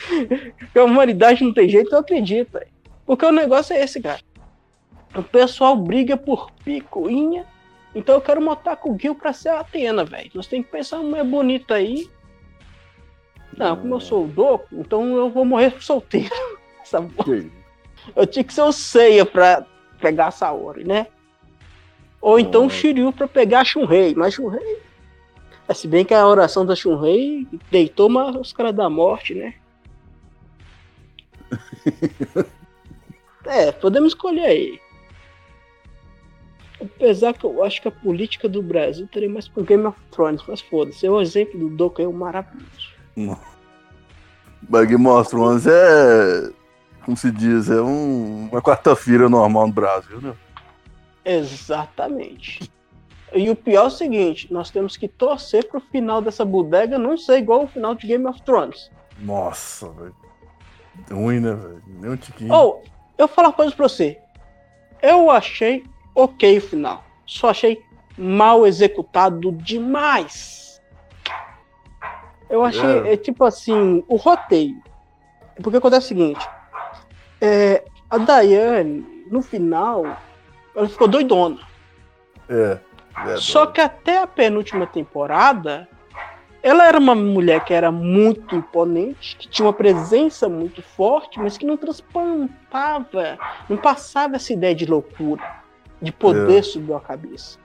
que 0.72 0.78
a 0.78 0.82
humanidade 0.82 1.44
não 1.44 1.52
tem 1.52 1.68
jeito, 1.68 1.94
eu 1.94 1.98
acredito. 1.98 2.58
Porque 3.04 3.26
o 3.26 3.30
negócio 3.30 3.74
é 3.76 3.84
esse, 3.84 4.00
cara. 4.00 4.22
O 5.14 5.22
pessoal 5.22 5.76
briga 5.76 6.16
por 6.16 6.50
picuinha. 6.64 7.44
Então 7.94 8.14
eu 8.14 8.22
quero 8.22 8.40
montar 8.40 8.76
com 8.76 8.94
o 8.94 8.98
Gil 8.98 9.14
pra 9.14 9.34
ser 9.34 9.50
a 9.50 9.60
Atena, 9.60 10.06
velho. 10.06 10.30
Nós 10.32 10.46
temos 10.46 10.64
que 10.64 10.72
pensar 10.72 11.00
uma 11.00 11.10
mulher 11.10 11.24
bonita 11.24 11.74
aí. 11.74 12.08
Não, 13.58 13.76
como 13.76 13.96
eu 13.96 14.00
sou 14.00 14.24
o 14.24 14.28
Doco, 14.28 14.68
então 14.72 15.04
eu 15.16 15.28
vou 15.28 15.44
morrer 15.44 15.74
solteiro. 15.82 16.30
Eu 18.16 18.26
tinha 18.26 18.42
que 18.42 18.54
ser 18.54 18.62
o 18.62 18.72
Seiya 18.72 19.26
pra 19.26 19.66
pegar 20.00 20.28
a 20.28 20.30
Saori, 20.30 20.82
né? 20.82 21.08
Ou 22.22 22.40
então 22.40 22.64
o 22.64 22.70
Shiryu 22.70 23.12
pra 23.12 23.28
pegar 23.28 23.60
a 23.60 23.64
Shunrei. 23.64 24.14
Mas 24.14 24.32
Shunrei. 24.32 24.89
É, 25.70 25.74
se 25.74 25.86
bem 25.86 26.04
que 26.04 26.12
a 26.12 26.26
oração 26.26 26.66
da 26.66 26.74
Shunrei 26.74 27.46
deitou 27.70 28.10
os 28.40 28.52
caras 28.52 28.74
da 28.74 28.90
morte, 28.90 29.36
né? 29.36 29.54
é, 33.46 33.70
podemos 33.70 34.12
escolher 34.12 34.46
aí. 34.46 34.80
Apesar 36.80 37.34
que 37.34 37.44
eu 37.44 37.62
acho 37.62 37.80
que 37.80 37.86
a 37.86 37.92
política 37.92 38.48
do 38.48 38.60
Brasil 38.60 39.06
teria 39.06 39.30
mais 39.30 39.46
pro 39.46 39.62
Game 39.62 39.86
of 39.86 39.96
Thrones, 40.10 40.42
mas 40.48 40.60
foda-se. 40.60 41.06
É 41.06 41.10
o 41.10 41.20
exemplo 41.20 41.60
do 41.60 41.68
Doku 41.68 42.02
é 42.02 42.08
um 42.08 42.12
maravilhoso. 42.12 42.92
Mas 44.68 44.88
Game 44.88 45.06
of 45.06 45.30
Thrones 45.30 45.68
é. 45.68 46.50
Como 47.04 47.16
se 47.16 47.30
diz, 47.30 47.70
é 47.70 47.80
um, 47.80 48.48
uma 48.50 48.60
quarta-feira 48.60 49.28
normal 49.28 49.68
no 49.68 49.72
Brasil, 49.72 50.20
né? 50.20 50.34
Exatamente. 51.24 52.68
E 53.34 53.48
o 53.50 53.56
pior 53.56 53.84
é 53.84 53.86
o 53.86 53.90
seguinte: 53.90 54.52
nós 54.52 54.70
temos 54.70 54.96
que 54.96 55.08
torcer 55.08 55.68
pro 55.68 55.80
final 55.80 56.20
dessa 56.20 56.44
bodega 56.44 56.98
não 56.98 57.16
ser 57.16 57.38
igual 57.38 57.60
ao 57.60 57.68
final 57.68 57.94
de 57.94 58.06
Game 58.06 58.26
of 58.26 58.42
Thrones. 58.42 58.90
Nossa, 59.18 59.88
velho. 59.90 60.14
Ruim, 61.10 61.40
né, 61.40 61.54
velho? 61.54 61.82
Nem 61.86 62.10
um 62.10 62.16
tiquinho. 62.16 62.52
Ou, 62.52 62.82
oh, 62.84 62.88
eu 63.16 63.26
vou 63.26 63.34
falar 63.34 63.48
uma 63.48 63.54
coisa 63.54 63.74
pra 63.74 63.88
você. 63.88 64.18
Eu 65.02 65.30
achei 65.30 65.84
ok 66.14 66.58
o 66.58 66.62
final. 66.62 67.04
Só 67.26 67.50
achei 67.50 67.82
mal 68.18 68.66
executado 68.66 69.52
demais. 69.52 70.80
Eu 72.48 72.64
achei, 72.64 73.00
é. 73.00 73.12
é 73.12 73.16
tipo 73.16 73.44
assim, 73.44 74.04
o 74.08 74.16
roteiro. 74.16 74.82
Porque 75.62 75.76
acontece 75.76 76.06
o 76.06 76.08
seguinte: 76.08 76.48
é, 77.40 77.84
a 78.10 78.18
Diane, 78.18 79.24
no 79.30 79.40
final, 79.40 80.04
ela 80.74 80.88
ficou 80.88 81.06
doidona. 81.06 81.58
É. 82.48 82.78
Só 83.38 83.66
que 83.66 83.80
até 83.80 84.22
a 84.22 84.26
penúltima 84.26 84.86
temporada, 84.86 85.88
ela 86.62 86.86
era 86.86 86.98
uma 86.98 87.14
mulher 87.14 87.64
que 87.64 87.72
era 87.72 87.90
muito 87.90 88.54
imponente, 88.54 89.36
que 89.36 89.48
tinha 89.48 89.66
uma 89.66 89.72
presença 89.72 90.48
muito 90.48 90.82
forte, 90.82 91.38
mas 91.38 91.56
que 91.56 91.64
não 91.64 91.76
transplantava, 91.76 93.38
não 93.68 93.76
passava 93.76 94.36
essa 94.36 94.52
ideia 94.52 94.74
de 94.74 94.86
loucura, 94.86 95.42
de 96.00 96.12
poder 96.12 96.58
é. 96.58 96.62
subir 96.62 96.92
a 96.92 97.00
cabeça. 97.00 97.58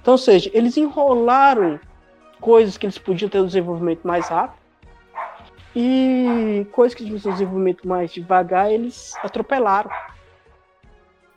Então, 0.00 0.12
ou 0.14 0.18
seja, 0.18 0.50
eles 0.54 0.76
enrolaram 0.76 1.78
coisas 2.40 2.78
que 2.78 2.86
eles 2.86 2.98
podiam 2.98 3.28
ter 3.28 3.40
um 3.40 3.46
desenvolvimento 3.46 4.06
mais 4.06 4.28
rápido 4.28 4.58
e 5.76 6.66
coisas 6.72 6.94
que 6.94 7.04
tinham 7.04 7.16
um 7.18 7.30
desenvolvimento 7.30 7.86
mais 7.86 8.10
devagar, 8.10 8.72
eles 8.72 9.14
atropelaram. 9.22 9.90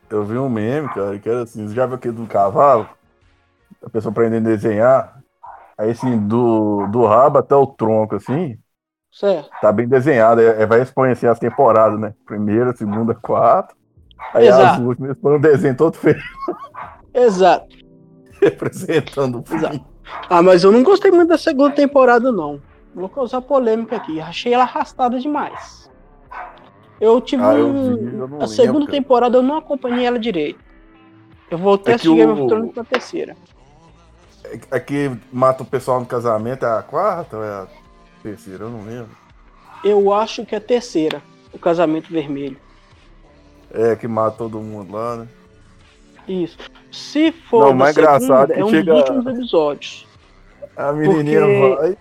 Eu 0.09 0.23
vi 0.23 0.37
um 0.37 0.49
meme, 0.49 0.89
cara, 0.89 1.19
que 1.19 1.29
era 1.29 1.43
assim, 1.43 1.67
já 1.73 1.85
viu 1.85 1.95
aquele 1.95 2.13
do 2.13 2.25
cavalo? 2.27 2.89
A 3.83 3.89
pessoa 3.89 4.11
aprendendo 4.11 4.47
a 4.47 4.51
desenhar, 4.51 5.21
Aí, 5.81 5.89
assim, 5.89 6.15
do, 6.27 6.85
do 6.91 7.05
rabo 7.05 7.39
até 7.39 7.55
o 7.55 7.65
tronco, 7.65 8.15
assim. 8.15 8.55
Certo. 9.11 9.49
Tá 9.59 9.71
bem 9.71 9.87
desenhado. 9.87 10.39
É, 10.39 10.63
vai 10.67 10.79
exponenciar 10.79 11.31
assim, 11.31 11.45
as 11.45 11.51
temporadas, 11.51 11.99
né? 11.99 12.13
Primeira, 12.23 12.71
segunda, 12.75 13.15
quarta. 13.15 13.73
Aí 14.31 14.47
Exato. 14.47 14.73
as 14.73 14.79
últimas 14.79 15.17
põe 15.17 15.37
um 15.37 15.41
desenho 15.41 15.75
todo 15.75 15.97
feio. 15.97 16.21
Exato. 17.11 17.75
Representando 18.39 19.39
o 19.39 19.43
fim. 19.43 19.83
Ah, 20.29 20.43
mas 20.43 20.63
eu 20.63 20.71
não 20.71 20.83
gostei 20.83 21.09
muito 21.09 21.29
da 21.29 21.37
segunda 21.37 21.73
temporada, 21.73 22.31
não. 22.31 22.61
Vou 22.93 23.09
causar 23.09 23.41
polêmica 23.41 23.95
aqui. 23.95 24.21
Achei 24.21 24.53
ela 24.53 24.63
arrastada 24.63 25.19
demais. 25.19 25.89
Eu 26.99 27.19
tive 27.21 27.41
ah, 27.41 27.55
eu 27.55 27.67
um... 27.67 27.95
vi, 27.97 28.17
eu 28.17 28.41
A 28.41 28.47
segunda 28.47 28.85
temporada 28.85 29.35
eu 29.35 29.41
não 29.41 29.57
acompanhei 29.57 30.05
ela 30.05 30.19
direito. 30.19 30.59
Eu 31.49 31.57
voltei 31.57 31.93
é 31.93 31.93
a 31.93 31.95
assistir 31.95 32.15
Game 32.15 32.31
of 32.31 32.47
Thrones 32.47 32.75
na 32.75 32.83
terceira. 32.83 33.35
Aqui 34.69 35.07
é 35.07 35.17
mata 35.31 35.63
o 35.63 35.65
pessoal 35.65 35.99
no 35.99 36.05
casamento, 36.05 36.65
é 36.65 36.77
a 36.77 36.81
quarta 36.81 37.37
ou 37.37 37.43
é 37.43 37.49
a 37.49 37.67
terceira? 38.21 38.65
Eu 38.65 38.69
não 38.69 38.83
lembro. 38.83 39.09
Eu 39.83 40.13
acho 40.13 40.45
que 40.45 40.53
é 40.53 40.57
a 40.57 40.61
terceira, 40.61 41.21
o 41.51 41.57
casamento 41.57 42.11
vermelho. 42.11 42.57
É, 43.73 43.95
que 43.95 44.07
mata 44.07 44.37
todo 44.37 44.59
mundo 44.59 44.93
lá, 44.93 45.17
né? 45.17 45.27
Isso. 46.27 46.57
Se 46.91 47.31
for 47.31 47.67
não, 47.67 47.73
mais 47.73 47.95
segunda, 47.95 48.17
engraçado 48.17 48.51
é 48.51 48.63
um 48.63 48.69
chega... 48.69 48.91
dos 48.91 49.01
últimos 49.01 49.25
episódios. 49.27 50.07
A 50.75 50.91
menininha 50.91 51.41
porque... 51.41 51.75
vai 51.75 51.97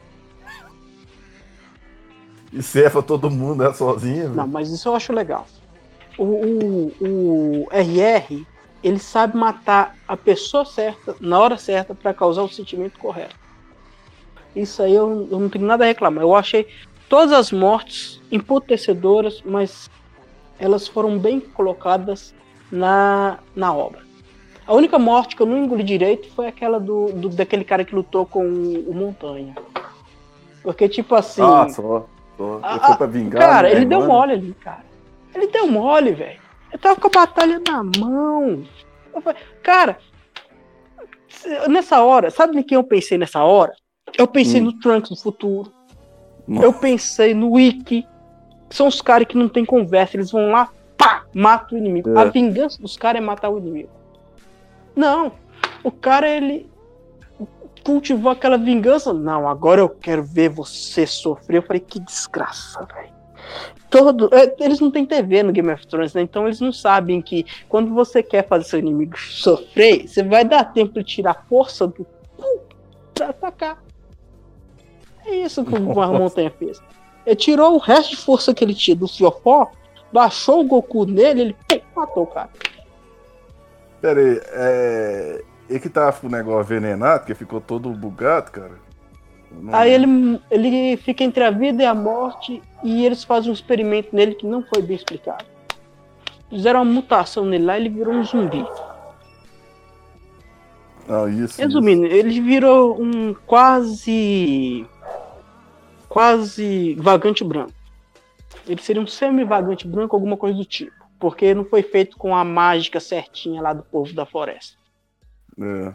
e 2.53 2.63
cefa 2.63 3.03
todo 3.03 3.31
mundo 3.31 3.63
né, 3.63 3.73
sozinha. 3.73 4.29
Não, 4.29 4.47
mas 4.47 4.71
isso 4.71 4.89
eu 4.89 4.95
acho 4.95 5.13
legal. 5.13 5.47
O, 6.19 6.25
o, 6.25 6.93
o 7.01 7.69
RR 7.71 8.45
ele 8.83 8.99
sabe 8.99 9.37
matar 9.37 9.95
a 10.09 10.17
pessoa 10.17 10.65
certa 10.65 11.15
na 11.21 11.39
hora 11.39 11.57
certa 11.57 11.95
para 11.95 12.15
causar 12.15 12.43
o 12.43 12.49
sentimento 12.49 12.99
correto. 12.99 13.37
Isso 14.55 14.83
aí 14.83 14.95
eu, 14.95 15.29
eu, 15.31 15.39
não 15.39 15.49
tenho 15.49 15.67
nada 15.67 15.85
a 15.85 15.87
reclamar. 15.87 16.25
Eu 16.25 16.35
achei 16.35 16.67
todas 17.09 17.33
as 17.33 17.53
mortes 17.53 18.21
emputecedoras, 18.33 19.43
mas 19.45 19.91
elas 20.59 20.89
foram 20.89 21.19
bem 21.19 21.41
colocadas 21.41 22.35
na, 22.71 23.39
na 23.55 23.73
obra. 23.73 24.01
A 24.67 24.75
única 24.75 24.99
morte 24.99 25.37
que 25.37 25.43
eu 25.43 25.47
não 25.47 25.59
engoli 25.59 25.83
direito 25.83 26.31
foi 26.31 26.47
aquela 26.47 26.79
do, 26.79 27.07
do 27.13 27.29
daquele 27.29 27.65
cara 27.65 27.85
que 27.85 27.95
lutou 27.95 28.25
com 28.25 28.45
o, 28.45 28.91
o 28.91 28.95
Montanha. 28.95 29.55
Porque, 30.63 30.89
tipo 30.89 31.15
assim. 31.15 31.43
Ah, 31.43 31.69
só. 31.69 32.07
só. 32.37 32.61
Ele 32.71 32.81
foi 32.81 32.97
pra 32.97 33.07
vingar. 33.07 33.41
Cara, 33.41 33.69
né, 33.69 33.75
ele 33.75 33.87
mano? 33.87 33.99
deu 34.01 34.09
mole 34.09 34.33
ali, 34.33 34.55
cara. 34.55 34.85
Ele 35.35 35.47
deu 35.47 35.67
mole, 35.67 36.13
velho. 36.13 36.41
Eu 36.73 36.79
tava 36.79 37.01
com 37.01 37.09
a 37.09 37.11
batalha 37.11 37.61
na 37.67 37.83
mão. 37.83 38.65
Falei, 39.23 39.43
cara, 39.63 39.99
nessa 41.69 42.03
hora, 42.03 42.31
sabe 42.31 42.59
em 42.59 42.63
quem 42.63 42.77
eu 42.77 42.85
pensei 42.85 43.19
nessa 43.19 43.43
hora? 43.43 43.73
Eu 44.17 44.27
pensei 44.27 44.61
hum. 44.61 44.65
no 44.65 44.79
Trunks 44.79 45.11
do 45.11 45.17
futuro. 45.17 45.73
Nossa. 46.47 46.67
Eu 46.67 46.73
pensei 46.73 47.35
no 47.35 47.53
Wiki. 47.53 48.07
São 48.71 48.87
os 48.87 49.03
caras 49.03 49.27
que 49.27 49.37
não 49.37 49.49
tem 49.49 49.65
conversa, 49.65 50.17
eles 50.17 50.31
vão 50.31 50.53
lá, 50.53 50.71
pá, 50.97 51.25
matam 51.35 51.77
o 51.77 51.81
inimigo. 51.81 52.17
É. 52.17 52.21
A 52.21 52.25
vingança 52.27 52.81
dos 52.81 52.97
caras 52.97 53.21
é 53.21 53.25
matar 53.25 53.51
o 53.51 53.59
inimigo. 53.59 53.91
Não, 54.95 55.33
o 55.83 55.91
cara 55.91 56.29
ele 56.29 56.71
cultivou 57.85 58.31
aquela 58.31 58.57
vingança. 58.57 59.13
Não, 59.13 59.49
agora 59.49 59.81
eu 59.81 59.89
quero 59.89 60.23
ver 60.23 60.51
você 60.51 61.05
sofrer. 61.05 61.59
Eu 61.59 61.63
falei, 61.63 61.81
que 61.81 61.99
desgraça, 61.99 62.87
velho 62.95 63.20
todo. 63.91 64.31
É, 64.33 64.55
eles 64.61 64.81
não 64.81 64.91
têm 64.91 65.05
TV 65.05 65.43
no 65.43 65.53
Game 65.53 65.71
of 65.71 65.87
Thrones, 65.87 66.15
né? 66.15 66.23
Então 66.23 66.47
eles 66.47 66.61
não 66.61 66.73
sabem 66.73 67.21
que 67.21 67.45
quando 67.69 67.93
você 67.93 68.23
quer 68.23 68.47
fazer 68.47 68.65
seu 68.65 68.79
inimigo 68.79 69.19
sofrer, 69.19 70.07
você 70.07 70.23
vai 70.23 70.45
dar 70.45 70.65
tempo 70.73 70.95
de 70.95 71.05
tirar 71.05 71.33
a 71.33 71.43
força 71.49 71.87
do 71.87 72.07
cu 72.37 72.61
pra 73.15 73.31
atacar. 73.31 73.83
É 75.27 75.37
isso 75.37 75.65
que 75.65 75.75
o 75.75 75.81
Montanha 75.81 76.51
fez. 76.59 76.81
Ele 77.27 77.37
tirou 77.37 77.75
o 77.75 77.79
resto 77.79 78.11
de 78.11 78.17
força 78.17 78.55
que 78.55 78.65
ele 78.65 78.75
tinha 78.75 78.97
do 78.97 79.07
Fiofó, 79.07 79.71
baixou 80.13 80.61
o 80.61 80.65
Goku 80.65 81.05
nele, 81.05 81.41
ele 81.43 81.57
pum, 81.69 81.81
matou 81.95 82.23
o 82.23 82.27
cara. 82.27 82.49
Pera 84.01 84.21
aí, 84.21 84.41
é. 84.53 85.45
E 85.69 85.79
que 85.79 85.89
tava 85.89 86.13
com 86.13 86.27
o 86.27 86.31
negócio 86.31 86.63
envenenado, 86.63 87.25
que 87.25 87.35
ficou 87.35 87.61
todo 87.61 87.91
bugado, 87.91 88.51
cara? 88.51 88.90
Não... 89.51 89.75
Aí 89.75 89.93
ele, 89.93 90.41
ele 90.51 90.97
fica 90.97 91.25
entre 91.25 91.43
a 91.43 91.51
vida 91.51 91.83
e 91.83 91.87
a 91.87 91.95
morte 91.95 92.63
e 92.83 93.05
eles 93.05 93.25
fazem 93.25 93.51
um 93.51 93.55
experimento 93.55 94.15
nele 94.15 94.35
que 94.35 94.47
não 94.47 94.63
foi 94.63 94.83
bem 94.83 94.97
explicado. 94.97 95.45
Fizeram 96.49 96.83
uma 96.83 96.93
mutação 96.93 97.45
nele 97.45 97.65
lá 97.65 97.79
e 97.79 97.83
ele 97.83 97.89
virou 97.89 98.15
um 98.15 98.25
zumbi. 98.25 98.65
Ah, 101.09 101.29
isso. 101.29 101.61
Resumindo, 101.61 102.07
isso. 102.07 102.15
ele 102.15 102.41
virou 102.41 103.01
um 103.01 103.35
quase. 103.35 104.87
quase 106.09 106.95
vagante 106.95 107.43
branco. 107.43 107.73
Ele 108.67 108.81
seria 108.81 109.03
um 109.03 109.07
semi-vagante 109.07 109.87
branco, 109.89 110.15
alguma 110.15 110.37
coisa 110.37 110.57
do 110.57 110.65
tipo. 110.65 110.95
Porque 111.19 111.53
não 111.55 111.65
foi 111.65 111.83
feito 111.83 112.17
com 112.17 112.35
a 112.35 112.45
mágica 112.45 113.01
certinha 113.01 113.61
lá 113.61 113.73
do 113.73 113.83
povo 113.83 114.13
da 114.13 114.25
floresta. 114.25 114.77
É. 115.61 115.93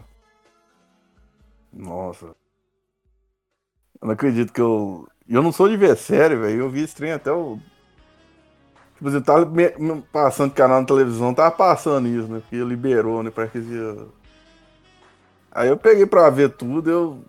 Nossa. 1.72 2.34
Eu 4.06 4.10
não 4.10 4.12
acredito 4.12 4.52
que 4.52 4.60
eu. 4.60 5.08
Eu 5.28 5.42
não 5.42 5.50
sou 5.50 5.68
de 5.68 5.76
ver 5.76 5.96
série, 5.96 6.36
velho. 6.36 6.60
Eu 6.60 6.70
vi 6.70 6.86
trem 6.86 7.10
até 7.10 7.32
o. 7.32 7.58
Tipo 8.94 9.08
assim, 9.08 9.20
tava 9.20 9.52
passando 10.12 10.54
canal 10.54 10.80
na 10.80 10.86
televisão, 10.86 11.34
tava 11.34 11.50
passando 11.50 12.06
isso, 12.06 12.28
né? 12.28 12.40
Porque 12.40 12.56
liberou, 12.62 13.22
né? 13.22 13.30
Parece 13.30 13.58
que 13.58 13.58
ia... 13.58 14.06
Aí 15.50 15.68
eu 15.68 15.76
peguei 15.76 16.06
pra 16.06 16.30
ver 16.30 16.50
tudo, 16.50 16.90
eu, 16.90 17.24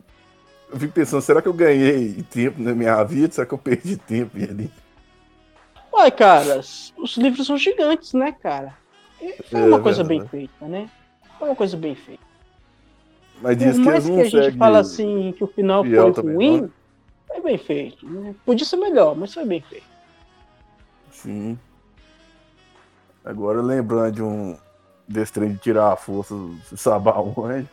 eu 0.72 0.80
fico 0.80 0.94
pensando, 0.94 1.22
será 1.22 1.42
que 1.42 1.48
eu 1.48 1.54
ganhei 1.54 2.24
tempo 2.30 2.62
na 2.62 2.74
minha 2.74 3.04
vida? 3.04 3.34
Será 3.34 3.48
que 3.48 3.54
eu 3.54 3.58
perdi 3.58 3.98
tempo 3.98 4.38
ali? 4.38 4.72
Uai, 5.92 6.12
cara, 6.12 6.60
os 6.60 7.18
livros 7.18 7.48
são 7.48 7.58
gigantes, 7.58 8.13
né, 8.13 8.32
cara? 8.32 8.78
Foi 9.50 9.62
uma 9.62 9.78
é, 9.78 9.82
coisa 9.82 10.04
bem 10.04 10.26
feita, 10.28 10.66
né? 10.68 10.90
Foi 11.40 11.50
uma 11.50 11.56
coisa 11.56 11.76
bem 11.76 11.96
feita. 11.96 12.27
Mas 13.41 13.58
diz 13.58 13.76
Por 13.76 13.86
mais 13.86 14.06
que, 14.06 14.12
que 14.12 14.21
a 14.38 14.43
gente 14.43 14.58
fala 14.58 14.80
assim 14.80 15.34
que 15.38 15.43
o 15.43 15.47
final 15.47 15.84
foi 15.84 16.34
ruim, 16.34 16.62
não. 16.62 16.71
foi 17.28 17.41
bem 17.41 17.58
feito. 17.58 18.08
Né? 18.08 18.36
Podia 18.45 18.65
ser 18.65 18.78
melhor, 18.78 19.15
mas 19.15 19.34
foi 19.34 19.45
bem 19.45 19.62
feito. 19.62 19.86
Sim. 21.12 21.58
Agora 23.23 23.62
lembrando 23.62 24.15
de 24.15 24.23
um 24.23 24.58
desse 25.08 25.34
trem 25.34 25.54
de 25.54 25.58
tirar 25.60 25.93
a 25.93 25.95
força 25.95 26.34
do 26.34 26.58
Sabá 26.76 27.17
onde, 27.19 27.67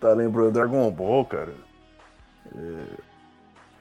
tá 0.00 0.12
lembrando 0.12 0.52
Dragon 0.52 0.90
Ball, 0.90 1.24
cara. 1.24 1.54
É, 2.54 2.84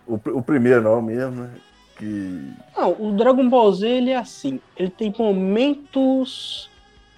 o, 0.05 0.15
o 0.15 0.41
primeiro 0.41 0.81
não 0.81 1.01
mesmo, 1.01 1.43
né? 1.43 1.51
Que... 1.97 2.53
Não, 2.75 2.91
o 2.99 3.12
Dragon 3.13 3.49
Ball 3.49 3.71
Z 3.73 3.88
ele 3.88 4.12
é 4.12 4.17
assim, 4.17 4.60
ele 4.75 4.89
tem 4.89 5.13
momentos 5.17 6.69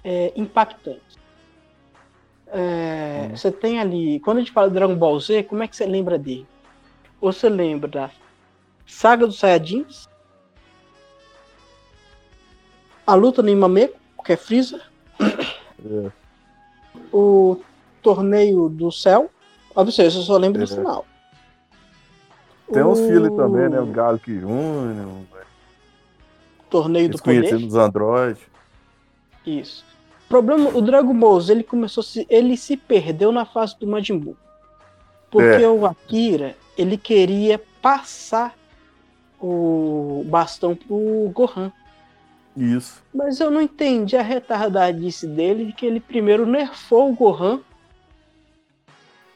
é, 0.02 0.32
impactantes. 0.36 1.09
É, 2.52 3.28
hum. 3.28 3.36
Você 3.36 3.50
tem 3.50 3.78
ali, 3.78 4.20
quando 4.20 4.38
a 4.38 4.40
gente 4.40 4.52
fala 4.52 4.68
de 4.68 4.74
Dragon 4.74 4.96
Ball 4.96 5.18
Z, 5.20 5.44
como 5.44 5.62
é 5.62 5.68
que 5.68 5.76
você 5.76 5.86
lembra 5.86 6.18
dele? 6.18 6.46
Você 7.20 7.48
lembra 7.48 7.88
da 7.88 8.10
Saga 8.86 9.26
dos 9.26 9.38
Saiyajins, 9.38 10.08
a 13.06 13.14
luta 13.14 13.42
no 13.42 13.48
Imameco, 13.48 13.98
que 14.24 14.32
é 14.32 14.36
Freeza, 14.36 14.80
é. 15.20 16.10
o 17.12 17.60
torneio 18.02 18.68
do 18.68 18.90
céu, 18.90 19.30
ah, 19.74 19.84
não 19.84 19.92
sei, 19.92 20.06
eu 20.06 20.10
só 20.10 20.36
lembro 20.36 20.62
é. 20.62 20.64
do 20.64 20.74
final. 20.74 21.06
Tem 22.72 22.84
uns 22.84 23.00
filhos 23.00 23.36
também, 23.36 23.68
né? 23.68 23.80
O 23.80 23.86
Galco 23.86 24.30
Júnior. 24.30 25.24
Torneio 26.68 27.08
do 27.08 27.18
poder. 27.18 27.58
dos 27.58 27.74
androides. 27.74 28.42
Isso. 29.44 29.84
O 30.30 30.38
problema, 30.38 30.70
o 30.70 30.80
Dragon 30.80 31.12
Ball 31.12 31.40
Z, 31.40 31.52
ele 31.52 31.64
começou, 31.64 32.04
se, 32.04 32.24
ele 32.30 32.56
se 32.56 32.76
perdeu 32.76 33.32
na 33.32 33.44
fase 33.44 33.76
do 33.80 33.84
Majin 33.84 34.16
Buu. 34.16 34.36
Porque 35.28 35.64
é. 35.64 35.68
o 35.68 35.84
Akira, 35.84 36.56
ele 36.78 36.96
queria 36.96 37.60
passar 37.82 38.56
o 39.40 40.24
bastão 40.26 40.76
pro 40.76 41.32
Gohan. 41.34 41.72
Isso. 42.56 43.02
Mas 43.12 43.40
eu 43.40 43.50
não 43.50 43.60
entendi 43.60 44.16
a 44.16 44.22
retardadice 44.22 45.26
dele 45.26 45.64
de 45.64 45.72
que 45.72 45.84
ele 45.84 45.98
primeiro 45.98 46.46
nerfou 46.46 47.10
o 47.10 47.14
Gohan. 47.16 47.60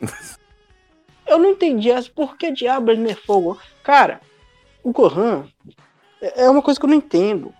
eu 1.26 1.40
não 1.40 1.50
entendi 1.50 1.90
as 1.90 2.06
por 2.06 2.36
que 2.36 2.52
diabo 2.52 2.92
ele 2.92 3.02
nerfou 3.02 3.38
o 3.38 3.42
Gohan. 3.42 3.58
Cara, 3.82 4.20
o 4.80 4.92
Gohan 4.92 5.44
é, 6.22 6.44
é 6.44 6.48
uma 6.48 6.62
coisa 6.62 6.78
que 6.78 6.86
eu 6.86 6.90
não 6.90 6.98
entendo. 6.98 7.52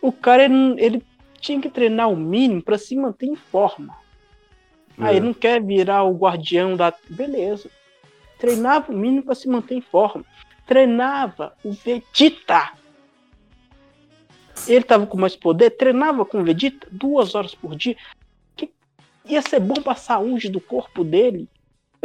O 0.00 0.10
cara, 0.10 0.44
ele, 0.44 0.74
ele 0.78 1.13
tinha 1.44 1.60
que 1.60 1.68
treinar 1.68 2.10
o 2.10 2.16
mínimo 2.16 2.62
para 2.62 2.78
se 2.78 2.96
manter 2.96 3.26
em 3.26 3.36
forma. 3.36 3.94
É. 4.98 5.04
Aí 5.04 5.20
não 5.20 5.34
quer 5.34 5.62
virar 5.62 6.02
o 6.04 6.16
guardião 6.16 6.74
da. 6.74 6.92
Beleza. 7.08 7.70
Treinava 8.38 8.90
o 8.90 8.96
mínimo 8.96 9.24
para 9.24 9.34
se 9.34 9.46
manter 9.46 9.74
em 9.74 9.80
forma. 9.80 10.24
Treinava 10.66 11.54
o 11.62 11.72
Vegeta. 11.72 12.72
Ele 14.66 14.84
tava 14.84 15.06
com 15.06 15.18
mais 15.18 15.36
poder, 15.36 15.70
treinava 15.70 16.24
com 16.24 16.40
o 16.40 16.44
Vegeta 16.44 16.86
duas 16.90 17.34
horas 17.34 17.54
por 17.54 17.76
dia. 17.76 17.96
Que 18.56 18.72
ia 19.26 19.42
ser 19.42 19.60
bom 19.60 19.74
para 19.74 19.92
a 19.92 19.96
saúde 19.96 20.48
do 20.48 20.60
corpo 20.60 21.04
dele. 21.04 21.48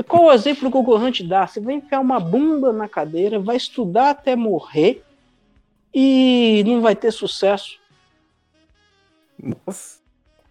Qual 0.08 0.26
o 0.26 0.32
exemplo 0.32 0.72
que 0.72 0.78
o 0.78 0.84
Gohan 0.84 1.12
te 1.12 1.24
dá? 1.24 1.48
Você 1.48 1.60
vai 1.60 1.76
enfiar 1.76 2.00
uma 2.00 2.20
bunda 2.20 2.72
na 2.74 2.88
cadeira, 2.88 3.40
vai 3.40 3.58
estudar 3.58 4.12
até 4.12 4.36
morrer 4.36 5.04
e 5.94 6.64
não 6.66 6.82
vai 6.82 6.96
ter 6.96 7.12
sucesso. 7.12 7.79
Nossa. 9.42 10.00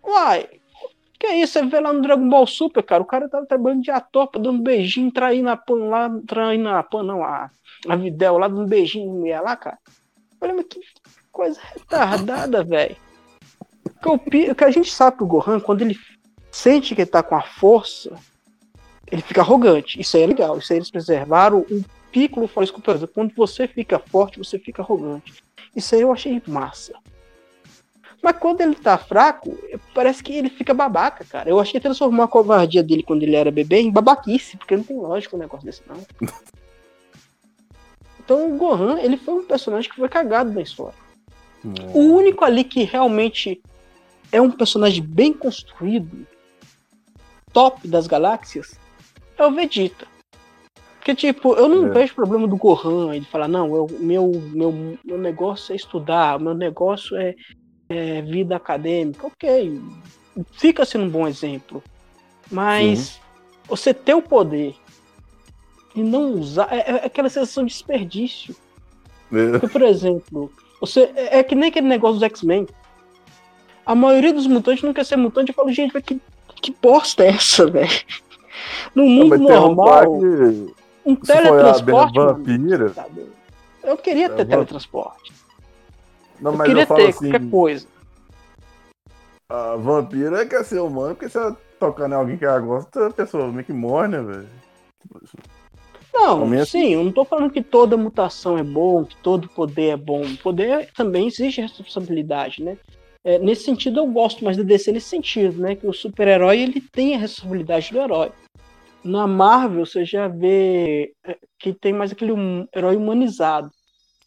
Uai, 0.03 0.48
que 1.18 1.27
é 1.27 1.40
isso? 1.40 1.55
Você 1.55 1.66
vê 1.66 1.81
lá 1.81 1.92
no 1.92 2.01
Dragon 2.01 2.29
Ball 2.29 2.46
Super, 2.46 2.83
cara, 2.83 3.03
o 3.03 3.07
cara 3.07 3.29
tava 3.29 3.46
trabalhando 3.46 3.83
de 3.83 3.90
ator, 3.90 4.31
dando 4.35 4.62
beijinho, 4.62 5.11
traindo 5.11 5.48
a 5.48 5.57
pan 5.57 5.88
lá, 5.88 6.11
traindo 6.27 6.68
a 6.68 6.83
pan, 6.83 7.03
não, 7.03 7.24
a, 7.24 7.51
a 7.88 7.96
Videl 7.96 8.38
lá, 8.38 8.48
dando 8.48 8.66
beijinho 8.66 9.07
no 9.07 9.20
mulher 9.20 9.40
lá, 9.40 9.57
cara. 9.57 9.79
Olha, 10.40 10.55
mas 10.55 10.66
que 10.66 10.81
coisa 11.33 11.61
retardada, 11.74 12.62
velho. 12.62 12.96
O 14.05 14.18
que 14.55 14.64
a 14.64 14.70
gente 14.70 14.92
sabe 14.92 15.16
que 15.16 15.24
o 15.24 15.27
Gohan, 15.27 15.59
quando 15.59 15.83
ele 15.83 15.98
sente 16.51 16.94
que 16.94 17.03
ele 17.03 17.11
tá 17.11 17.22
com 17.22 17.35
a 17.35 17.42
força, 17.42 18.14
ele 19.11 19.22
fica 19.22 19.40
arrogante. 19.40 20.01
Isso 20.01 20.16
aí 20.16 20.22
é 20.22 20.27
legal. 20.27 20.59
Isso 20.59 20.72
aí 20.72 20.79
eles 20.79 20.90
preservaram 20.90 21.61
o 21.61 21.85
Piccolo 22.12 22.48
fala 22.48 22.64
isso 22.64 23.09
Quando 23.12 23.35
você 23.35 23.68
fica 23.68 23.98
forte, 23.98 24.38
você 24.38 24.59
fica 24.59 24.83
arrogante. 24.83 25.42
Isso 25.74 25.94
aí 25.94 26.01
eu 26.01 26.12
achei 26.12 26.40
massa. 26.46 26.94
Mas 28.22 28.37
quando 28.38 28.61
ele 28.61 28.74
tá 28.74 28.98
fraco, 28.98 29.57
parece 29.94 30.22
que 30.22 30.33
ele 30.33 30.50
fica 30.50 30.74
babaca, 30.74 31.24
cara. 31.24 31.48
Eu 31.48 31.61
achei 31.61 31.74
que 31.74 31.81
transformou 31.81 32.24
a 32.24 32.28
covardia 32.28 32.83
dele 32.83 33.02
quando 33.02 33.22
ele 33.22 33.37
era 33.37 33.50
bebê 33.50 33.81
em 33.81 33.90
babaquice, 33.90 34.57
porque 34.57 34.76
não 34.76 34.83
tem 34.83 34.96
lógica 34.96 35.37
um 35.37 35.38
negócio 35.38 35.64
desse, 35.64 35.83
não. 35.87 36.04
Então 38.20 38.46
o 38.46 38.59
Gohan, 38.59 39.00
ele 39.00 39.16
foi 39.16 39.33
um 39.33 39.46
personagem 39.46 39.88
que 39.88 39.96
foi 39.96 40.07
cagado 40.07 40.52
na 40.52 40.61
história. 40.61 40.98
O 41.94 42.00
único 42.00 42.44
ali 42.44 42.62
que 42.62 42.85
realmente 42.85 43.62
é 44.31 44.38
um 44.38 44.50
personagem 44.50 45.02
bem 45.02 45.33
construído, 45.33 46.26
top 47.54 47.88
das 47.88 48.07
galáxias, 48.07 48.78
é 49.38 49.46
o 49.46 49.50
Vegeta. 49.50 50.07
Porque, 50.98 51.14
tipo, 51.14 51.54
eu 51.54 51.68
não 51.68 51.87
é. 51.87 51.90
vejo 51.90 52.14
problema 52.14 52.46
do 52.46 52.57
Gohan 52.57 53.14
ele 53.14 53.24
falar, 53.24 53.48
não, 53.48 53.74
eu, 53.74 53.87
meu, 53.98 54.31
meu, 54.52 54.98
meu 55.02 55.16
negócio 55.16 55.72
é 55.72 55.76
estudar, 55.76 56.38
meu 56.38 56.52
negócio 56.52 57.16
é, 57.16 57.35
é 57.88 58.22
vida 58.22 58.57
acadêmica. 58.57 59.27
Ok, 59.27 59.81
fica 60.53 60.85
sendo 60.85 61.05
um 61.05 61.11
bom 61.11 61.27
exemplo. 61.27 61.83
Mas 62.51 62.98
Sim. 62.98 63.20
você 63.68 63.92
ter 63.92 64.14
o 64.14 64.22
poder 64.22 64.74
e 65.94 66.03
não 66.03 66.33
usar, 66.33 66.68
é, 66.70 66.90
é 66.90 67.07
aquela 67.07 67.29
sensação 67.29 67.64
de 67.64 67.72
desperdício. 67.72 68.55
É. 69.33 69.51
Porque, 69.53 69.68
por 69.68 69.83
exemplo, 69.83 70.53
você, 70.81 71.11
é, 71.14 71.38
é 71.38 71.42
que 71.42 71.55
nem 71.55 71.68
aquele 71.68 71.88
negócio 71.88 72.14
dos 72.14 72.22
X-Men. 72.22 72.66
A 73.85 73.94
maioria 73.94 74.33
dos 74.33 74.46
mutantes 74.46 74.83
não 74.83 74.92
quer 74.92 75.05
ser 75.05 75.16
mutante. 75.16 75.51
Eu 75.51 75.55
falo, 75.55 75.72
gente, 75.72 75.98
que, 76.03 76.20
que 76.61 76.74
bosta 76.81 77.24
é 77.24 77.29
essa, 77.29 77.66
velho? 77.66 77.88
No 78.94 79.05
mundo 79.05 79.38
não, 79.38 79.74
normal, 79.74 80.12
um, 80.12 80.70
um 81.07 81.16
teletransporte. 81.16 82.18
Vampira. 82.18 82.92
Eu 83.83 83.96
queria 83.96 84.29
ter 84.29 84.44
teletransporte. 84.44 85.33
Não, 86.40 86.53
eu 86.53 86.59
queria 86.64 86.83
eu 86.83 86.87
ter 86.87 87.09
assim, 87.09 87.31
qualquer 87.31 87.51
coisa. 87.51 87.87
A 89.51 89.77
vampira 89.77 90.46
quer 90.46 90.64
ser 90.64 90.81
humano, 90.81 91.14
porque 91.14 91.29
se 91.31 91.38
ela 91.38 91.57
tocar 91.79 92.09
em 92.09 92.14
alguém 92.14 92.37
que 92.37 92.44
ela 92.44 92.61
gosta, 92.61 93.07
a 93.07 93.11
pessoa 93.11 93.51
meio 93.51 93.64
que 93.64 93.72
morre, 93.72 94.09
né, 94.09 94.22
velho? 94.22 94.48
Não, 96.12 96.64
sim, 96.64 96.94
eu 96.94 97.05
não 97.05 97.12
tô 97.12 97.24
falando 97.24 97.51
que 97.51 97.62
toda 97.62 97.96
mutação 97.96 98.59
é 98.59 98.62
bom, 98.62 99.05
que 99.05 99.16
todo 99.16 99.48
poder 99.48 99.90
é 99.90 99.96
bom. 99.96 100.22
Poder 100.42 100.90
também 100.92 101.29
exige 101.29 101.61
responsabilidade, 101.61 102.62
né? 102.62 102.77
É, 103.24 103.38
nesse 103.38 103.64
sentido, 103.64 104.01
eu 104.01 104.07
gosto 104.07 104.44
mais 104.44 104.57
da 104.57 104.62
DC 104.62 104.92
nesse 104.92 105.09
sentido, 105.09 105.61
né? 105.61 105.77
Que 105.77 105.87
o 105.87 105.92
super-herói 105.92 106.61
ele 106.61 106.81
tem 106.81 107.14
a 107.14 107.18
responsabilidade 107.18 107.92
do 107.92 108.01
herói. 108.01 108.33
Na 109.05 109.27
Marvel, 109.27 109.87
você 109.87 110.05
já 110.05 110.29
vê 110.29 111.12
é, 111.24 111.37
que 111.59 111.72
tem 111.72 111.92
mais 111.92 112.11
aquele 112.12 112.33
um, 112.33 112.66
herói 112.74 112.96
humanizado, 112.96 113.70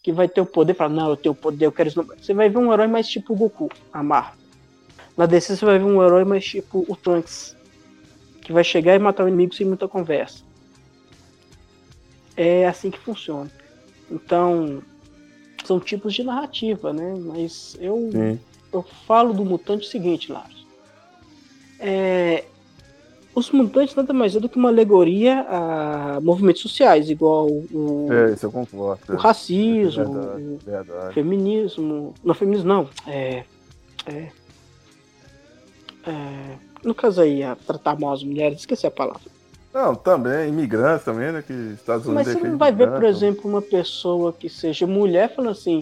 que 0.01 0.11
vai 0.11 0.27
ter 0.27 0.41
o 0.41 0.45
poder, 0.45 0.73
fala, 0.73 0.93
não, 0.93 1.09
eu 1.09 1.17
tenho 1.17 1.33
o 1.33 1.35
poder, 1.35 1.65
eu 1.65 1.71
quero 1.71 1.89
isso. 1.89 2.03
Você 2.03 2.33
vai 2.33 2.49
ver 2.49 2.57
um 2.57 2.73
herói 2.73 2.87
mais 2.87 3.07
tipo 3.07 3.33
o 3.33 3.35
Goku, 3.35 3.69
a 3.93 4.01
Marvel. 4.01 4.39
Na 5.15 5.25
DC, 5.25 5.55
você 5.55 5.65
vai 5.65 5.77
ver 5.77 5.85
um 5.85 6.03
herói 6.03 6.23
mais 6.23 6.43
tipo 6.43 6.85
o 6.87 6.95
Trunks, 6.95 7.55
que 8.41 8.51
vai 8.51 8.63
chegar 8.63 8.95
e 8.95 8.99
matar 8.99 9.25
o 9.25 9.27
inimigo 9.27 9.53
sem 9.53 9.67
muita 9.67 9.87
conversa 9.87 10.43
é 12.35 12.67
assim 12.67 12.89
que 12.89 12.99
funciona. 12.99 13.51
Então, 14.09 14.81
são 15.63 15.79
tipos 15.79 16.13
de 16.13 16.23
narrativa, 16.23 16.91
né? 16.91 17.15
Mas 17.17 17.77
eu, 17.79 18.09
eu 18.73 18.81
falo 19.05 19.33
do 19.33 19.45
mutante 19.45 19.87
o 19.87 19.89
seguinte, 19.89 20.31
Lars. 20.31 20.65
É, 21.79 22.45
os 23.33 23.49
mutantes 23.51 23.95
nada 23.95 24.13
mais 24.13 24.35
é 24.35 24.39
do 24.39 24.49
que 24.49 24.57
uma 24.57 24.69
alegoria 24.69 25.45
a 25.49 26.19
movimentos 26.21 26.61
sociais, 26.61 27.09
igual 27.09 27.47
o, 27.47 28.07
é, 28.11 28.33
isso 28.33 28.45
eu 28.45 28.51
concordo, 28.51 29.13
o 29.13 29.15
racismo, 29.15 30.13
verdade, 30.13 30.57
verdade. 30.65 31.09
o 31.09 31.13
feminismo. 31.13 32.13
Não, 32.23 32.33
feminismo 32.33 32.67
não. 32.67 32.89
É, 33.07 33.43
é, 34.05 34.27
é, 36.05 36.57
no 36.83 36.93
caso 36.93 37.21
aí, 37.21 37.43
a 37.43 37.55
tratar 37.55 37.97
mal 37.99 38.13
as 38.13 38.23
mulheres, 38.23 38.59
esqueci 38.59 38.85
a 38.85 38.91
palavra. 38.91 39.21
Não, 39.73 39.95
também, 39.95 40.49
imigrantes 40.49 41.05
também, 41.05 41.31
né? 41.31 41.41
Que 41.41 41.53
Estados 41.73 42.05
Unidos 42.05 42.27
Mas 42.27 42.37
você 42.37 42.47
não 42.47 42.57
vai 42.57 42.73
ver, 42.73 42.89
por 42.91 43.05
exemplo, 43.05 43.49
uma 43.49 43.61
pessoa 43.61 44.33
que 44.33 44.49
seja 44.49 44.85
mulher 44.85 45.33
falando 45.33 45.51
assim, 45.51 45.81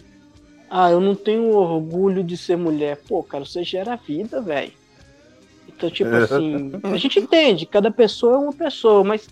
ah, 0.69 0.91
eu 0.91 0.99
não 0.99 1.15
tenho 1.15 1.49
orgulho 1.55 2.23
de 2.23 2.37
ser 2.37 2.55
mulher. 2.55 2.99
Pô, 3.07 3.23
cara, 3.23 3.43
você 3.43 3.63
gera 3.63 3.95
vida, 3.95 4.39
velho. 4.39 4.71
Então, 5.75 5.89
tipo 5.89 6.09
é. 6.09 6.23
assim, 6.23 6.71
a 6.83 6.97
gente 6.97 7.19
entende, 7.19 7.65
cada 7.65 7.91
pessoa 7.91 8.35
é 8.35 8.37
uma 8.37 8.53
pessoa, 8.53 9.03
mas 9.03 9.27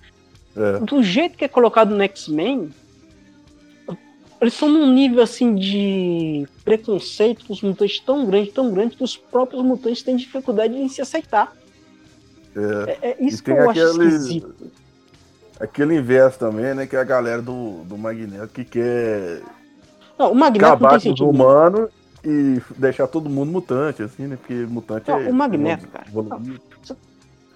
é. 0.56 0.80
do 0.80 1.04
jeito 1.04 1.38
que 1.38 1.46
é 1.46 1.48
colocado 1.48 1.90
no 1.90 2.02
X-Men, 2.04 2.70
eles 4.40 4.54
são 4.54 4.70
num 4.70 4.92
nível 4.94 5.22
assim 5.24 5.56
de 5.56 6.48
preconceito 6.64 7.46
com 7.46 7.54
os 7.54 7.62
mutantes 7.62 8.00
tão 8.00 8.26
grande, 8.26 8.52
tão 8.52 8.72
grande, 8.72 8.96
que 8.96 9.04
os 9.04 9.18
próprios 9.18 9.64
mutantes 9.64 10.04
têm 10.04 10.16
dificuldade 10.16 10.76
em 10.76 10.88
se 10.88 11.02
aceitar. 11.02 11.56
É, 12.56 12.98
é, 13.02 13.10
é 13.12 13.18
isso 13.20 13.44
que 13.44 13.52
eu 13.52 13.70
aquele, 13.70 13.86
acho 13.86 14.04
esquisito. 14.04 14.56
Aquele 15.60 15.96
inverso 15.96 16.38
também, 16.40 16.74
né? 16.76 16.86
Que 16.86 16.96
é 16.96 17.00
a 17.00 17.04
galera 17.04 17.42
do, 17.42 17.84
do 17.84 17.98
Magneto 17.98 18.50
que 18.50 18.64
quer 18.64 19.42
não, 20.18 20.32
o 20.32 20.36
Magneto 20.36 20.66
acabar 20.66 20.94
não 20.94 21.00
tem 21.00 21.16
com 21.16 21.24
os 21.24 21.36
humanos 21.36 21.90
e 22.30 22.62
deixar 22.78 23.08
todo 23.08 23.30
mundo 23.30 23.52
mutante, 23.52 24.04
assim, 24.04 24.28
né? 24.28 24.36
Porque 24.36 24.54
mutante 24.54 25.10
não, 25.10 25.20
é. 25.20 25.30
O 25.30 25.34
Magneto, 25.34 25.88
cara. 25.88 26.08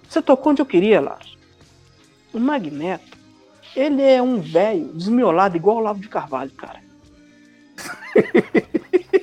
Você 0.08 0.22
tocou 0.22 0.52
onde 0.52 0.62
eu 0.62 0.66
queria, 0.66 1.00
Lars. 1.00 1.36
O 2.32 2.40
Magneto 2.40 3.22
ele 3.74 4.02
é 4.02 4.20
um 4.22 4.40
velho 4.40 4.92
desmiolado 4.92 5.56
igual 5.56 5.78
o 5.78 5.80
Lavo 5.80 6.00
de 6.00 6.08
Carvalho, 6.08 6.50
cara. 6.52 6.80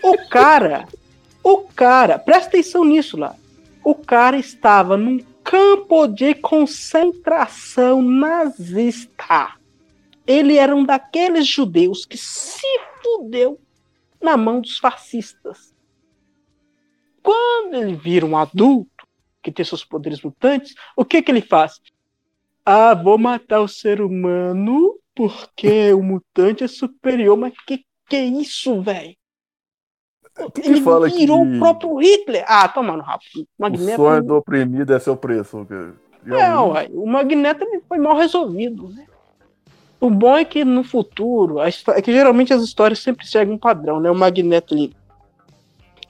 o 0.03 0.29
cara, 0.29 0.87
o 1.43 1.57
cara, 1.75 2.17
presta 2.17 2.49
atenção 2.49 2.83
nisso 2.83 3.17
lá. 3.17 3.35
O 3.83 3.93
cara 3.95 4.37
estava 4.37 4.97
num 4.97 5.19
campo 5.43 6.07
de 6.07 6.33
concentração 6.33 8.01
nazista. 8.01 9.53
Ele 10.25 10.57
era 10.57 10.75
um 10.75 10.83
daqueles 10.83 11.47
judeus 11.47 12.05
que 12.05 12.17
se 12.17 12.67
fudeu 13.01 13.59
na 14.21 14.37
mão 14.37 14.61
dos 14.61 14.77
fascistas. 14.77 15.73
Quando 17.21 17.75
ele 17.75 17.95
vira 17.95 18.25
um 18.25 18.37
adulto 18.37 19.07
que 19.41 19.51
tem 19.51 19.65
seus 19.65 19.83
poderes 19.83 20.21
mutantes, 20.21 20.73
o 20.95 21.05
que 21.05 21.21
que 21.21 21.31
ele 21.31 21.41
faz? 21.41 21.79
Ah, 22.65 22.93
vou 22.93 23.17
matar 23.17 23.61
o 23.61 23.67
ser 23.67 24.01
humano 24.01 24.99
porque 25.15 25.91
o 25.93 26.01
mutante 26.01 26.63
é 26.63 26.67
superior. 26.67 27.37
Mas 27.37 27.53
que 27.65 27.83
que 28.09 28.15
é 28.15 28.25
isso, 28.25 28.81
velho? 28.81 29.15
Ele 30.63 30.81
virou 31.15 31.45
que... 31.45 31.55
o 31.55 31.59
próprio 31.59 31.97
Hitler. 31.97 32.43
Ah, 32.47 32.67
toma 32.67 32.97
no 32.97 33.03
rabo. 33.03 33.23
Magneto... 33.57 34.01
O 34.01 34.05
sonho 34.05 34.23
do 34.23 34.35
oprimido 34.35 34.93
é 34.93 34.99
seu 34.99 35.15
preço. 35.15 35.67
É, 36.25 36.55
o 36.91 37.05
Magneto 37.05 37.65
foi 37.87 37.97
mal 37.97 38.17
resolvido, 38.17 38.89
né? 38.89 39.05
O 39.99 40.09
bom 40.09 40.37
é 40.37 40.45
que 40.45 40.63
no 40.63 40.83
futuro, 40.83 41.59
é 41.59 42.01
que 42.01 42.11
geralmente 42.11 42.53
as 42.53 42.61
histórias 42.63 42.99
sempre 42.99 43.27
seguem 43.27 43.53
um 43.53 43.57
padrão, 43.57 43.99
né? 43.99 44.09
O 44.09 44.15
Magneto 44.15 44.73
ele, 44.73 44.95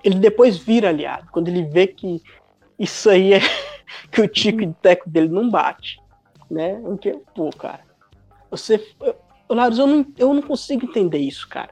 ele 0.04 0.15
depois 0.15 0.58
vira 0.58 0.89
aliado, 0.89 1.28
quando 1.32 1.47
ele 1.47 1.63
vê 1.63 1.88
que 1.88 2.21
isso 2.78 3.10
aí 3.10 3.34
é 3.34 3.39
que 4.12 4.21
o 4.21 4.28
tico 4.28 4.60
de 4.60 4.73
teco 4.73 5.10
dele 5.10 5.30
não 5.30 5.49
bate 5.49 5.99
né? 6.49 6.80
Porque, 6.82 7.19
pô, 7.36 7.49
cara, 7.52 7.82
você. 8.49 8.84
Laros, 9.47 9.80
eu 9.80 9.88
não, 9.88 10.06
eu 10.17 10.34
não 10.34 10.41
consigo 10.41 10.86
entender 10.86 11.19
isso, 11.19 11.47
cara. 11.47 11.71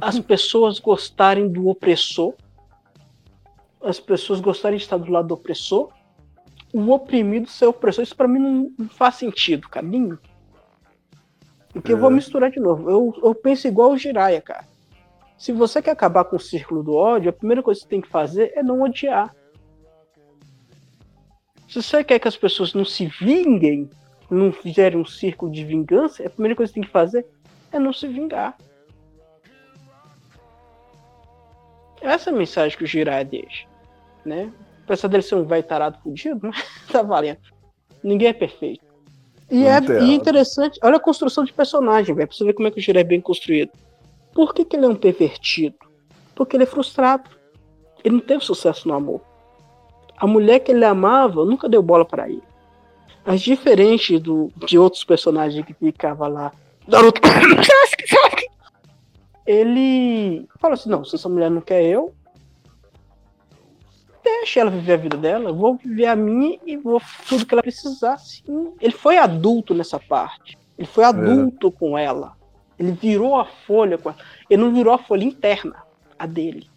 As 0.00 0.18
pessoas 0.18 0.78
gostarem 0.78 1.48
do 1.48 1.68
opressor, 1.68 2.34
as 3.82 4.00
pessoas 4.00 4.40
gostarem 4.40 4.78
de 4.78 4.84
estar 4.84 4.96
do 4.96 5.10
lado 5.10 5.28
do 5.28 5.34
opressor, 5.34 5.92
o 6.72 6.90
oprimido 6.90 7.48
ser 7.48 7.66
opressor, 7.66 8.02
isso 8.02 8.16
para 8.16 8.28
mim 8.28 8.38
não, 8.40 8.72
não, 8.76 8.88
faz 8.88 9.16
sentido, 9.16 9.68
cara. 9.68 9.86
Nenhum. 9.86 10.18
Porque 11.72 11.92
é. 11.92 11.94
eu 11.94 11.98
vou 11.98 12.10
é. 12.10 12.14
misturar 12.14 12.50
de 12.50 12.60
novo. 12.60 12.90
Eu, 12.90 13.14
eu 13.22 13.34
penso 13.34 13.66
igual 13.68 13.92
o 13.92 13.98
Jiraya, 13.98 14.40
cara. 14.40 14.64
Se 15.36 15.52
você 15.52 15.80
quer 15.80 15.92
acabar 15.92 16.24
com 16.24 16.36
o 16.36 16.40
círculo 16.40 16.82
do 16.82 16.94
ódio, 16.94 17.30
a 17.30 17.32
primeira 17.32 17.62
coisa 17.62 17.78
que 17.80 17.84
você 17.84 17.90
tem 17.90 18.00
que 18.00 18.08
fazer 18.08 18.52
é 18.56 18.62
não 18.62 18.82
odiar. 18.82 19.34
Se 21.68 21.80
você 21.82 22.02
quer 22.02 22.18
que 22.18 22.26
as 22.26 22.36
pessoas 22.36 22.74
não 22.74 22.84
se 22.84 23.06
vinguem, 23.06 23.88
não 24.30 24.50
fizerem 24.50 24.98
um 24.98 25.04
círculo 25.04 25.52
de 25.52 25.64
vingança, 25.64 26.26
a 26.26 26.30
primeira 26.30 26.56
coisa 26.56 26.72
que 26.72 26.74
você 26.74 26.80
tem 26.80 26.86
que 26.86 26.92
fazer 26.92 27.26
é 27.70 27.78
não 27.78 27.92
se 27.92 28.08
vingar. 28.08 28.56
Essa 32.00 32.30
é 32.30 32.32
a 32.32 32.36
mensagem 32.36 32.76
que 32.76 32.84
o 32.84 32.86
Jiraiya 32.86 33.24
deixa, 33.24 33.66
né? 34.24 34.52
Apesar 34.84 35.08
dele 35.08 35.22
ser 35.22 35.34
um 35.34 35.44
velho 35.44 35.62
tarado 35.62 35.98
fudido, 36.02 36.50
tá 36.90 37.02
valendo. 37.02 37.40
Ninguém 38.02 38.28
é 38.28 38.32
perfeito. 38.32 38.87
E 39.50 39.64
é 39.64 39.80
e 40.02 40.12
interessante, 40.12 40.78
olha 40.82 40.96
a 40.96 41.00
construção 41.00 41.44
de 41.44 41.52
personagem, 41.52 42.14
velho, 42.14 42.28
pra 42.28 42.36
você 42.36 42.44
ver 42.44 42.52
como 42.52 42.68
é 42.68 42.70
que 42.70 42.78
o 42.78 42.82
Jiraiya 42.82 43.04
é 43.04 43.08
bem 43.08 43.20
construído. 43.20 43.70
Por 44.34 44.52
que, 44.52 44.64
que 44.64 44.76
ele 44.76 44.84
é 44.84 44.88
um 44.88 44.94
pervertido? 44.94 45.76
Porque 46.34 46.56
ele 46.56 46.64
é 46.64 46.66
frustrado. 46.66 47.30
Ele 48.04 48.16
não 48.16 48.20
teve 48.20 48.44
sucesso 48.44 48.86
no 48.86 48.94
amor. 48.94 49.20
A 50.16 50.26
mulher 50.26 50.60
que 50.60 50.70
ele 50.70 50.84
amava 50.84 51.44
nunca 51.44 51.68
deu 51.68 51.82
bola 51.82 52.04
para 52.04 52.28
ele. 52.28 52.42
Mas 53.24 53.40
diferente 53.40 54.18
do, 54.18 54.52
de 54.56 54.78
outros 54.78 55.02
personagens 55.04 55.64
que 55.64 55.74
ficava 55.74 56.28
lá, 56.28 56.52
Naruto, 56.86 57.20
ele 59.46 60.46
fala 60.60 60.74
assim: 60.74 60.88
não, 60.88 61.04
se 61.04 61.14
essa 61.14 61.28
mulher 61.28 61.50
não 61.50 61.60
quer 61.60 61.82
eu, 61.82 62.14
deixa 64.38 64.60
ela 64.60 64.70
viver 64.70 64.94
a 64.94 64.96
vida 64.96 65.16
dela, 65.16 65.52
vou 65.52 65.76
viver 65.76 66.06
a 66.06 66.16
minha 66.16 66.58
e 66.66 66.76
vou 66.76 67.00
tudo 67.28 67.46
que 67.46 67.54
ela 67.54 67.62
precisar. 67.62 68.18
Sim. 68.18 68.72
Ele 68.80 68.92
foi 68.92 69.18
adulto 69.18 69.74
nessa 69.74 69.98
parte. 69.98 70.58
Ele 70.76 70.86
foi 70.86 71.04
adulto 71.04 71.68
é. 71.68 71.70
com 71.70 71.98
ela. 71.98 72.36
Ele 72.78 72.92
virou 72.92 73.36
a 73.36 73.44
folha 73.44 73.98
com 73.98 74.10
ela. 74.10 74.18
Ele 74.48 74.62
não 74.62 74.72
virou 74.72 74.92
a 74.92 74.98
folha 74.98 75.24
interna, 75.24 75.82
a 76.18 76.26
dele. 76.26 76.68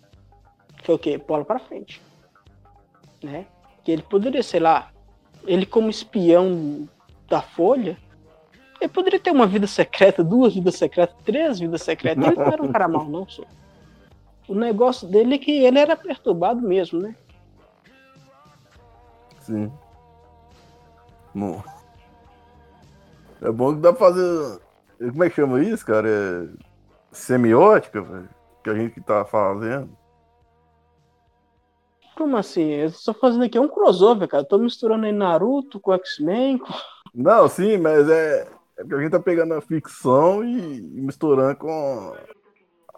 Foi 0.83 0.95
o 0.95 0.99
quê? 0.99 1.17
Bola 1.17 1.45
para 1.45 1.59
frente 1.59 2.01
né? 3.23 3.45
Que 3.83 3.91
ele 3.91 4.01
poderia, 4.01 4.43
sei 4.43 4.59
lá, 4.59 4.91
ele 5.45 5.65
como 5.65 5.89
espião 5.89 6.87
da 7.27 7.41
Folha, 7.41 7.97
ele 8.79 8.89
poderia 8.89 9.19
ter 9.19 9.31
uma 9.31 9.47
vida 9.47 9.67
secreta, 9.67 10.23
duas 10.23 10.53
vidas 10.53 10.75
secretas, 10.75 11.15
três 11.23 11.59
vidas 11.59 11.81
secretas. 11.81 12.25
Ele 12.25 12.35
não 12.35 12.43
era 12.43 12.63
um 12.63 12.71
cara 12.71 12.87
mal, 12.87 13.05
não, 13.05 13.27
só. 13.27 13.43
O 14.47 14.55
negócio 14.55 15.07
dele 15.07 15.35
é 15.35 15.37
que 15.37 15.51
ele 15.51 15.79
era 15.79 15.95
perturbado 15.95 16.61
mesmo, 16.61 16.99
né? 16.99 17.15
Sim. 19.51 19.71
Bom. 21.35 21.61
É 23.41 23.51
bom 23.51 23.75
que 23.75 23.81
dá 23.81 23.91
pra 23.91 24.07
fazer. 24.07 24.61
Como 24.97 25.23
é 25.23 25.29
que 25.29 25.35
chama 25.35 25.61
isso, 25.61 25.85
cara? 25.85 26.07
É 26.07 26.47
semiótica, 27.11 28.01
velho? 28.01 28.29
Que 28.63 28.69
a 28.69 28.75
gente 28.75 29.01
tá 29.01 29.25
fazendo. 29.25 29.89
Como 32.15 32.37
assim? 32.37 32.69
Eu 32.69 32.87
estou 32.87 33.13
fazendo 33.13 33.43
aqui 33.43 33.59
um 33.59 33.67
crossover, 33.67 34.27
cara. 34.27 34.45
tô 34.45 34.57
misturando 34.57 35.05
aí 35.05 35.11
Naruto 35.11 35.79
com 35.79 35.93
X-Men. 35.93 36.59
Com... 36.59 36.71
Não, 37.13 37.49
sim, 37.49 37.77
mas 37.77 38.07
é, 38.09 38.47
é 38.77 38.81
porque 38.81 38.95
a 38.95 38.99
gente 38.99 39.11
tá 39.11 39.19
pegando 39.19 39.53
a 39.53 39.61
ficção 39.61 40.45
e, 40.45 40.77
e 40.77 41.01
misturando 41.01 41.57
com 41.57 42.15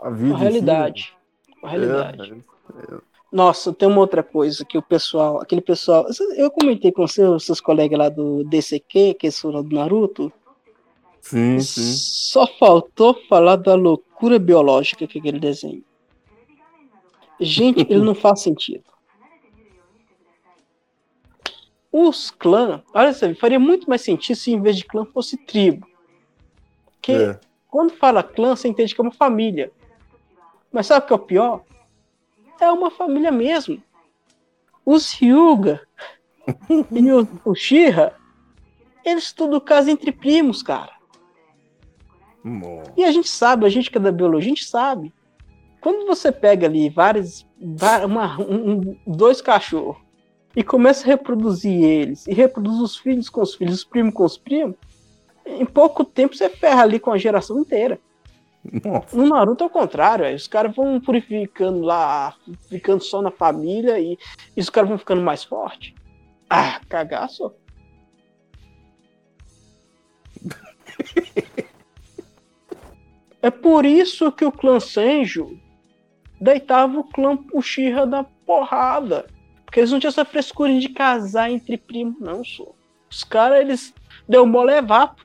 a 0.02 0.10
vida. 0.12 0.36
A 0.36 0.38
realidade. 0.38 1.16
Si. 1.46 1.54
A 1.64 1.70
realidade. 1.70 2.46
É, 2.76 2.96
é, 2.96 3.13
Nossa, 3.34 3.74
tem 3.74 3.88
uma 3.88 4.00
outra 4.00 4.22
coisa 4.22 4.64
que 4.64 4.78
o 4.78 4.82
pessoal, 4.82 5.42
aquele 5.42 5.60
pessoal. 5.60 6.06
Eu 6.38 6.52
comentei 6.52 6.92
com 6.92 7.08
seus, 7.08 7.44
seus 7.44 7.60
colegas 7.60 7.98
lá 7.98 8.08
do 8.08 8.44
DCQ, 8.44 9.16
que 9.16 9.32
são 9.32 9.52
do 9.64 9.76
Naruto. 9.76 10.32
Sim, 11.20 11.60
sim. 11.60 11.82
Só 11.82 12.46
faltou 12.46 13.20
falar 13.28 13.56
da 13.56 13.74
loucura 13.74 14.38
biológica 14.38 15.08
que 15.08 15.18
é 15.18 15.20
aquele 15.20 15.40
desenho. 15.40 15.84
Gente, 17.40 17.82
ele 17.90 18.04
não 18.04 18.14
faz 18.14 18.42
sentido. 18.42 18.84
Os 21.92 22.30
clãs, 22.30 22.82
olha 22.94 23.14
só, 23.14 23.34
faria 23.34 23.60
muito 23.60 23.90
mais 23.90 24.02
sentido 24.02 24.36
se 24.36 24.52
em 24.52 24.62
vez 24.62 24.78
de 24.78 24.86
clã 24.86 25.06
fosse 25.06 25.38
tribo. 25.38 25.88
Porque 26.86 27.14
é. 27.14 27.40
quando 27.68 27.94
fala 27.94 28.22
clã, 28.22 28.56
você 28.56 28.68
entende 28.68 28.94
que 28.94 29.02
é 29.02 29.04
uma 29.04 29.12
família. 29.12 29.72
Mas 30.72 30.86
sabe 30.86 31.04
o 31.04 31.08
que 31.08 31.14
é 31.14 31.16
o 31.16 31.20
pior? 31.20 31.64
É 32.60 32.72
uma 32.72 32.92
família 32.92 33.32
mesmo. 33.32 33.82
Os 34.86 35.14
Hyuga 35.14 35.82
e 36.70 37.12
o, 37.12 37.28
o 37.46 37.56
Shira, 37.56 38.16
eles 39.04 39.32
tudo 39.32 39.62
casam 39.62 39.94
entre 39.94 40.12
primos, 40.12 40.62
cara. 40.62 40.92
E 42.98 43.04
a 43.04 43.12
gente 43.12 43.30
sabe, 43.30 43.66
a 43.66 43.70
gente 43.70 43.90
que 43.90 43.98
é 43.98 44.02
da 44.02 44.12
biologia, 44.12 44.52
a 44.52 44.56
gente 44.56 44.66
sabe. 44.66 45.14
Quando 45.80 46.06
você 46.06 46.32
pega 46.32 46.68
ali 46.68 46.90
vários, 46.90 47.46
uma, 48.06 48.40
um, 48.42 48.98
dois 49.06 49.42
cachorros 49.42 49.98
e 50.56 50.64
começa 50.64 51.04
a 51.06 51.08
reproduzir 51.08 51.84
eles, 51.84 52.28
e 52.28 52.34
reproduz 52.34 52.80
os 52.80 52.98
filhos 52.98 53.30
com 53.30 53.42
os 53.42 53.56
filhos, 53.56 53.76
os 53.76 53.84
primos 53.84 54.14
com 54.14 54.24
os 54.24 54.38
primos, 54.38 54.76
em 55.46 55.66
pouco 55.66 56.06
tempo 56.06 56.36
você 56.36 56.50
ferra 56.50 56.84
ali 56.84 57.00
com 57.00 57.12
a 57.12 57.18
geração 57.18 57.60
inteira. 57.60 58.00
Nossa. 58.64 59.16
No 59.18 59.28
Naruto 59.28 59.64
é 59.64 59.68
o 59.68 59.70
contrário, 59.70 60.34
os 60.34 60.48
caras 60.48 60.76
vão 60.76 61.00
purificando 61.00 61.82
lá, 61.82 62.36
ficando 62.70 63.04
só 63.04 63.22
na 63.22 63.32
família 63.32 64.00
e, 64.00 64.18
e 64.56 64.62
os 64.62 64.70
caras 64.70 64.90
vão 64.90 64.98
ficando 64.98 65.22
mais 65.22 65.44
fortes. 65.44 65.94
Ah, 66.50 66.80
cagaço. 66.88 67.54
é 73.42 73.52
por 73.52 73.86
isso 73.86 74.32
que 74.32 74.46
o 74.46 74.52
clã 74.52 74.80
Senjo 74.80 75.60
deitava 76.40 77.00
o 77.00 77.04
clã 77.04 77.38
Uchiha 77.54 78.06
da 78.06 78.24
porrada 78.24 79.26
Porque 79.66 79.80
eles 79.80 79.92
não 79.92 80.00
tinham 80.00 80.10
essa 80.10 80.26
frescura 80.26 80.78
de 80.80 80.90
casar 80.90 81.50
entre 81.50 81.78
primos, 81.78 82.20
não, 82.20 82.44
só. 82.44 82.72
Os 83.10 83.24
caras, 83.24 83.60
eles 83.62 83.94
deu 84.28 84.46
mole 84.46 84.74
levar. 84.74 85.16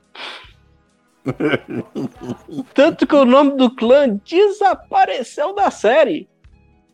Tanto 2.73 3.05
que 3.05 3.15
o 3.15 3.25
nome 3.25 3.51
do 3.57 3.73
clã 3.75 4.19
desapareceu 4.25 5.53
da 5.53 5.69
série. 5.69 6.29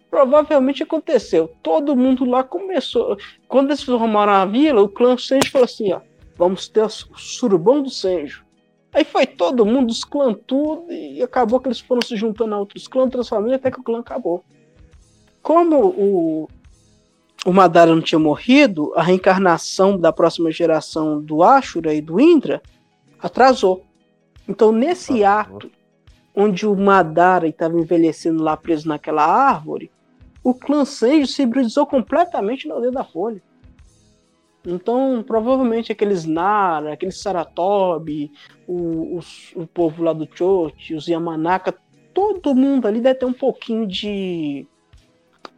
Provavelmente 0.09 0.83
aconteceu. 0.83 1.53
Todo 1.61 1.95
mundo 1.95 2.25
lá 2.25 2.43
começou. 2.43 3.17
Quando 3.47 3.69
eles 3.69 3.83
formaram 3.83 4.33
a 4.33 4.45
vila, 4.45 4.81
o 4.81 4.89
clã 4.89 5.17
Senjo 5.17 5.51
falou 5.51 5.65
assim: 5.65 5.91
ó, 5.93 6.01
vamos 6.37 6.67
ter 6.67 6.83
o 6.83 6.89
surubão 6.89 7.81
do 7.81 7.89
Senjo. 7.89 8.45
Aí 8.93 9.03
foi 9.03 9.25
todo 9.25 9.65
mundo, 9.65 9.91
os 9.91 10.05
clãs 10.05 10.37
tudo, 10.47 10.89
e 10.89 11.21
acabou 11.21 11.59
que 11.59 11.67
eles 11.67 11.81
foram 11.81 12.01
se 12.01 12.15
juntando 12.15 12.55
a 12.55 12.59
outros 12.59 12.87
clãs, 12.87 13.05
outras 13.05 13.27
famílias, 13.27 13.59
até 13.59 13.69
que 13.69 13.79
o 13.79 13.83
clã 13.83 13.99
acabou. 13.99 14.41
Como 15.41 15.87
o, 15.87 16.49
o 17.45 17.51
Madara 17.51 17.93
não 17.93 18.01
tinha 18.01 18.17
morrido, 18.17 18.93
a 18.95 19.03
reencarnação 19.03 19.97
da 19.97 20.13
próxima 20.13 20.49
geração 20.49 21.21
do 21.21 21.43
Ashura 21.43 21.93
e 21.93 21.99
do 21.99 22.21
Indra 22.21 22.61
atrasou. 23.19 23.85
Então, 24.47 24.71
nesse 24.71 25.23
ah, 25.23 25.41
ato, 25.41 25.71
onde 26.35 26.67
o 26.67 26.75
Madara 26.75 27.47
estava 27.47 27.79
envelhecendo 27.79 28.43
lá 28.43 28.55
preso 28.55 28.87
naquela 28.87 29.25
árvore, 29.25 29.91
o 30.43 30.53
clã 30.53 30.85
Senju 30.85 31.27
se 31.27 31.41
hibridizou 31.41 31.87
completamente 31.87 32.67
no 32.67 32.79
dedo 32.79 32.93
da 32.93 33.03
Folha. 33.03 33.41
Então, 34.65 35.23
provavelmente 35.25 35.91
aqueles 35.91 36.25
Nara, 36.25 36.93
aqueles 36.93 37.19
Saratobi, 37.19 38.31
o, 38.67 39.19
o, 39.19 39.19
o 39.55 39.67
povo 39.67 40.03
lá 40.03 40.11
do 40.11 40.27
Chochi, 40.31 40.95
os 40.95 41.07
Yamanaka, 41.07 41.75
todo 42.13 42.55
mundo 42.55 42.87
ali 42.87 42.99
deve 42.99 43.19
ter 43.19 43.25
um 43.25 43.33
pouquinho 43.33 43.87
de, 43.87 44.67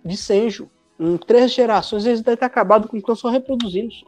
de 0.04 0.18
Senju. 0.18 0.70
Em 1.00 1.16
três 1.18 1.54
gerações 1.54 2.06
eles 2.06 2.22
devem 2.22 2.38
ter 2.38 2.46
acabado 2.46 2.88
com 2.88 2.98
o 2.98 3.02
clã 3.02 3.16
só 3.16 3.30
reproduzindo. 3.30 3.94
Só. 3.94 4.06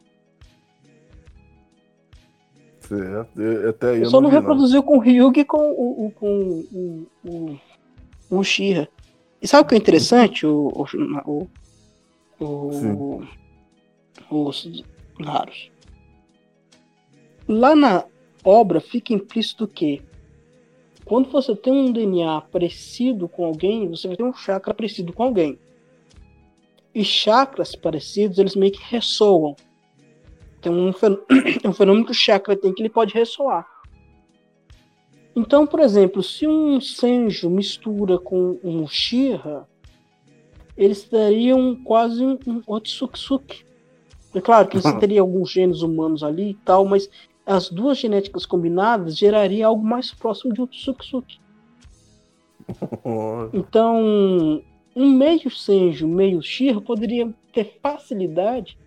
Eu, 2.91 3.69
até 3.69 3.97
eu, 3.97 4.09
só 4.09 4.19
não, 4.19 4.29
reproduziu 4.29 4.81
com 4.81 4.97
o 4.97 4.99
Ryugi 4.99 5.41
e 5.41 5.45
com 5.45 5.57
o, 5.57 6.11
com 6.15 6.65
o, 6.71 7.07
o, 7.23 7.59
o 8.29 8.43
Shira. 8.43 8.89
E 9.41 9.47
sabe 9.47 9.63
o 9.63 9.67
que 9.67 9.75
é 9.75 9.77
interessante? 9.77 10.45
O, 10.45 10.85
o, 11.27 11.47
o, 12.39 13.23
os 14.29 14.83
raros. 15.19 15.71
Lá 17.47 17.75
na 17.75 18.05
obra 18.43 18.79
fica 18.79 19.13
implícito 19.13 19.67
que 19.67 20.01
quando 21.05 21.31
você 21.31 21.55
tem 21.55 21.73
um 21.73 21.91
DNA 21.91 22.41
parecido 22.51 23.27
com 23.27 23.43
alguém, 23.43 23.87
você 23.87 24.07
vai 24.07 24.15
ter 24.15 24.23
um 24.23 24.33
chakra 24.33 24.73
parecido 24.73 25.11
com 25.11 25.23
alguém. 25.23 25.57
E 26.93 27.03
chakras 27.03 27.75
parecidos, 27.75 28.37
eles 28.37 28.55
meio 28.55 28.71
que 28.71 28.81
ressoam. 28.83 29.55
Tem 30.62 30.72
um, 30.72 30.89
um 31.66 31.74
fenômeno 31.74 32.05
que 32.05 32.12
o 32.12 32.16
chakra 32.16 32.55
tem 32.55 32.74
que 32.74 32.82
ele 32.82 32.89
pode 32.89 33.14
ressoar. 33.14 33.66
Então, 35.36 35.66
por 35.66 35.80
exemplo, 35.80 36.22
se 36.22 36.47
um 36.47 36.82
Senju 36.82 37.49
mistura 37.49 38.18
com 38.18 38.60
um 38.64 38.88
Shira, 38.88 39.68
eles 40.76 41.03
teriam 41.03 41.76
quase 41.84 42.24
um, 42.24 42.38
um 42.47 42.62
Otsuksuki. 42.68 43.66
É 44.34 44.41
claro 44.41 44.68
que 44.68 44.78
você 44.78 44.97
teria 44.99 45.22
alguns 45.22 45.51
genes 45.51 45.82
humanos 45.82 46.24
ali 46.24 46.51
e 46.51 46.53
tal, 46.53 46.86
mas 46.86 47.10
as 47.45 47.70
duas 47.70 47.97
genéticas 47.97 48.45
combinadas 48.45 49.18
geraria 49.18 49.66
algo 49.66 49.84
mais 49.84 50.12
próximo 50.12 50.53
de 50.53 50.62
Otsuksuki. 50.62 51.39
então, 53.53 54.62
um 54.95 55.10
meio 55.12 55.49
Senju, 55.49 56.07
meio 56.07 56.41
Shira 56.41 56.80
poderia 56.82 57.34
ter 57.53 57.80
facilidade 57.82 58.78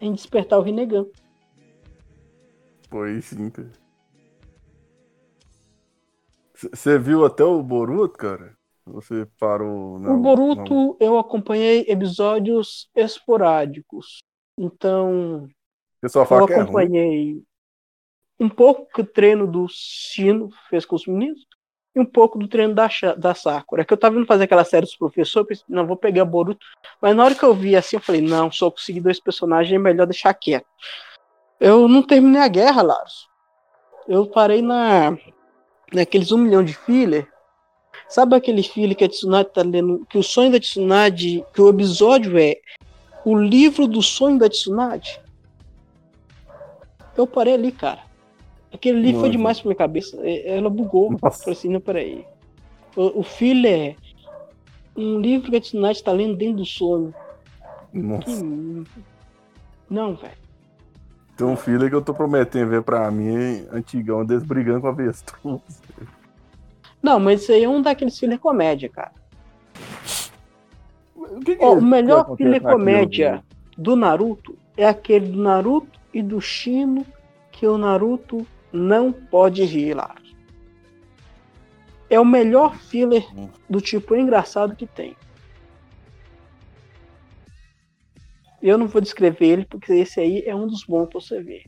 em 0.00 0.12
despertar 0.12 0.58
o 0.58 0.62
Rinnegan. 0.62 1.06
Foi 2.92 3.22
sim, 3.22 3.48
cara. 3.48 3.72
Você 6.54 6.98
viu 6.98 7.24
até 7.24 7.42
o 7.42 7.62
Boruto, 7.62 8.18
cara? 8.18 8.54
Você 8.84 9.26
parou. 9.40 9.98
Não, 9.98 10.16
o 10.16 10.20
Boruto 10.20 10.74
não... 10.74 10.96
eu 11.00 11.18
acompanhei 11.18 11.86
episódios 11.88 12.90
esporádicos. 12.94 14.18
Então. 14.58 15.48
Pessoal 16.02 16.26
fala 16.26 16.42
eu 16.42 16.60
acompanhei 16.60 17.42
é 18.38 18.44
um 18.44 18.48
pouco 18.50 18.86
que 18.92 19.00
o 19.00 19.06
treino 19.06 19.46
do 19.46 19.66
Sino 19.70 20.50
fez 20.68 20.84
com 20.84 20.96
os 20.96 21.06
meninos 21.06 21.46
e 21.94 22.00
um 22.00 22.04
pouco 22.04 22.38
do 22.38 22.46
treino 22.46 22.74
da, 22.74 22.90
da 23.16 23.34
Sakura. 23.34 23.82
É 23.82 23.84
que 23.86 23.92
eu 23.94 23.96
tava 23.96 24.16
indo 24.16 24.26
fazer 24.26 24.44
aquela 24.44 24.64
série 24.64 24.84
dos 24.84 24.96
professores, 24.96 25.64
não, 25.66 25.86
vou 25.86 25.96
pegar 25.96 26.26
Boruto. 26.26 26.66
Mas 27.00 27.16
na 27.16 27.24
hora 27.24 27.34
que 27.34 27.44
eu 27.44 27.54
vi 27.54 27.74
assim, 27.74 27.96
eu 27.96 28.00
falei, 28.00 28.20
não, 28.20 28.52
só 28.52 28.70
consegui 28.70 29.00
dois 29.00 29.18
personagens, 29.18 29.74
é 29.74 29.78
melhor 29.78 30.06
deixar 30.06 30.34
quieto. 30.34 30.66
Eu 31.62 31.86
não 31.86 32.02
terminei 32.02 32.40
a 32.42 32.48
guerra, 32.48 32.82
Laros. 32.82 33.28
Eu 34.08 34.26
parei 34.26 34.60
na 34.60 35.16
naqueles 35.94 36.32
um 36.32 36.38
milhão 36.38 36.64
de 36.64 36.74
filler. 36.74 37.28
Sabe 38.08 38.34
aquele 38.34 38.64
filler 38.64 38.96
que 38.96 39.04
a 39.04 39.08
Tsunade 39.08 39.50
tá 39.50 39.62
lendo? 39.62 40.04
Que 40.06 40.18
o 40.18 40.24
sonho 40.24 40.50
da 40.50 40.58
Tsunade, 40.58 41.44
que 41.54 41.62
o 41.62 41.68
episódio 41.68 42.36
é 42.36 42.56
o 43.24 43.36
livro 43.38 43.86
do 43.86 44.02
sonho 44.02 44.40
da 44.40 44.48
Tsunade? 44.48 45.20
Eu 47.16 47.28
parei 47.28 47.54
ali, 47.54 47.70
cara. 47.70 48.00
Aquele 48.74 49.00
livro 49.00 49.20
foi 49.20 49.30
demais 49.30 49.60
pra 49.60 49.68
minha 49.68 49.78
cabeça. 49.78 50.16
Ela 50.26 50.68
bugou. 50.68 51.16
Nossa. 51.22 51.44
Falei 51.44 51.56
assim, 51.56 51.68
não, 51.68 51.80
peraí. 51.80 52.26
O, 52.96 53.20
o 53.20 53.22
filler 53.22 53.94
é 54.96 55.00
um 55.00 55.20
livro 55.20 55.48
que 55.48 55.58
a 55.58 55.60
Tsunade 55.60 56.02
tá 56.02 56.10
lendo 56.10 56.34
dentro 56.34 56.56
do 56.56 56.66
sonho. 56.66 57.14
Nossa. 57.92 58.24
Que... 58.26 59.04
Não, 59.88 60.16
velho. 60.16 60.41
Tem 61.36 61.46
um 61.46 61.56
filho 61.56 61.88
que 61.88 61.94
eu 61.94 62.02
tô 62.02 62.12
prometendo 62.12 62.70
ver 62.70 62.82
pra 62.82 63.10
mim, 63.10 63.66
antigão, 63.72 64.24
deles 64.24 64.44
brigando 64.44 64.82
com 64.82 64.86
a 64.88 64.90
avestruz. 64.90 65.60
Não, 67.02 67.18
mas 67.18 67.42
isso 67.42 67.52
aí 67.52 67.64
é 67.64 67.68
um 67.68 67.82
daqueles 67.82 68.18
filhos 68.18 68.38
comédia, 68.38 68.88
cara. 68.88 69.12
O, 71.16 71.40
que 71.40 71.56
que 71.56 71.64
oh, 71.64 71.74
o 71.74 71.82
melhor 71.82 72.36
filho 72.36 72.60
comédia 72.60 73.42
do 73.76 73.96
Naruto 73.96 74.56
é 74.76 74.86
aquele 74.86 75.28
do 75.28 75.42
Naruto 75.42 75.98
e 76.12 76.22
do 76.22 76.40
Shino 76.40 77.04
que 77.50 77.66
o 77.66 77.78
Naruto 77.78 78.46
não 78.72 79.12
pode 79.12 79.64
rir 79.64 79.94
lá. 79.94 80.14
É 82.08 82.20
o 82.20 82.24
melhor 82.24 82.76
filler 82.76 83.26
hum. 83.36 83.48
do 83.68 83.80
tipo 83.80 84.14
engraçado 84.14 84.76
que 84.76 84.86
tem. 84.86 85.16
Eu 88.62 88.78
não 88.78 88.86
vou 88.86 89.00
descrever 89.00 89.46
ele, 89.46 89.64
porque 89.66 89.92
esse 89.92 90.20
aí 90.20 90.42
é 90.46 90.54
um 90.54 90.66
dos 90.66 90.84
bons 90.84 91.06
pra 91.06 91.20
você 91.20 91.42
ver. 91.42 91.64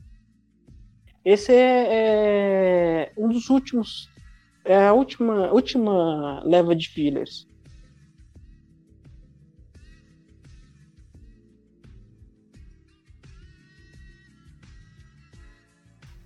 Esse 1.23 1.51
é, 1.51 3.11
é 3.11 3.11
um 3.17 3.27
dos 3.27 3.49
últimos. 3.49 4.09
É 4.63 4.87
a 4.87 4.93
última, 4.93 5.51
última 5.51 6.41
leva 6.43 6.75
de 6.75 6.87
fillers. 6.89 7.47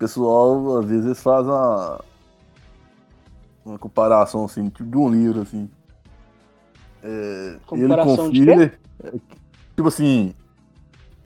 pessoal 0.00 0.78
às 0.78 0.86
vezes 0.86 1.22
faz 1.22 1.46
uma, 1.46 2.00
uma 3.66 3.78
comparação 3.78 4.46
assim, 4.46 4.70
tipo 4.70 4.90
de 4.90 4.96
um 4.96 5.10
livro 5.10 5.42
assim. 5.42 5.68
É, 7.02 7.58
ele 7.72 7.96
com 7.96 8.30
filler, 8.30 8.80
é, 9.04 9.12
tipo 9.76 9.88
assim, 9.88 10.34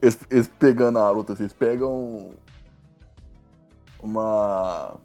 eles, 0.05 0.19
eles 0.29 0.47
pegando 0.47 0.99
Naruto, 0.99 1.33
assim, 1.33 1.43
eles 1.43 1.53
pegam 1.53 2.31
uma. 4.01 4.95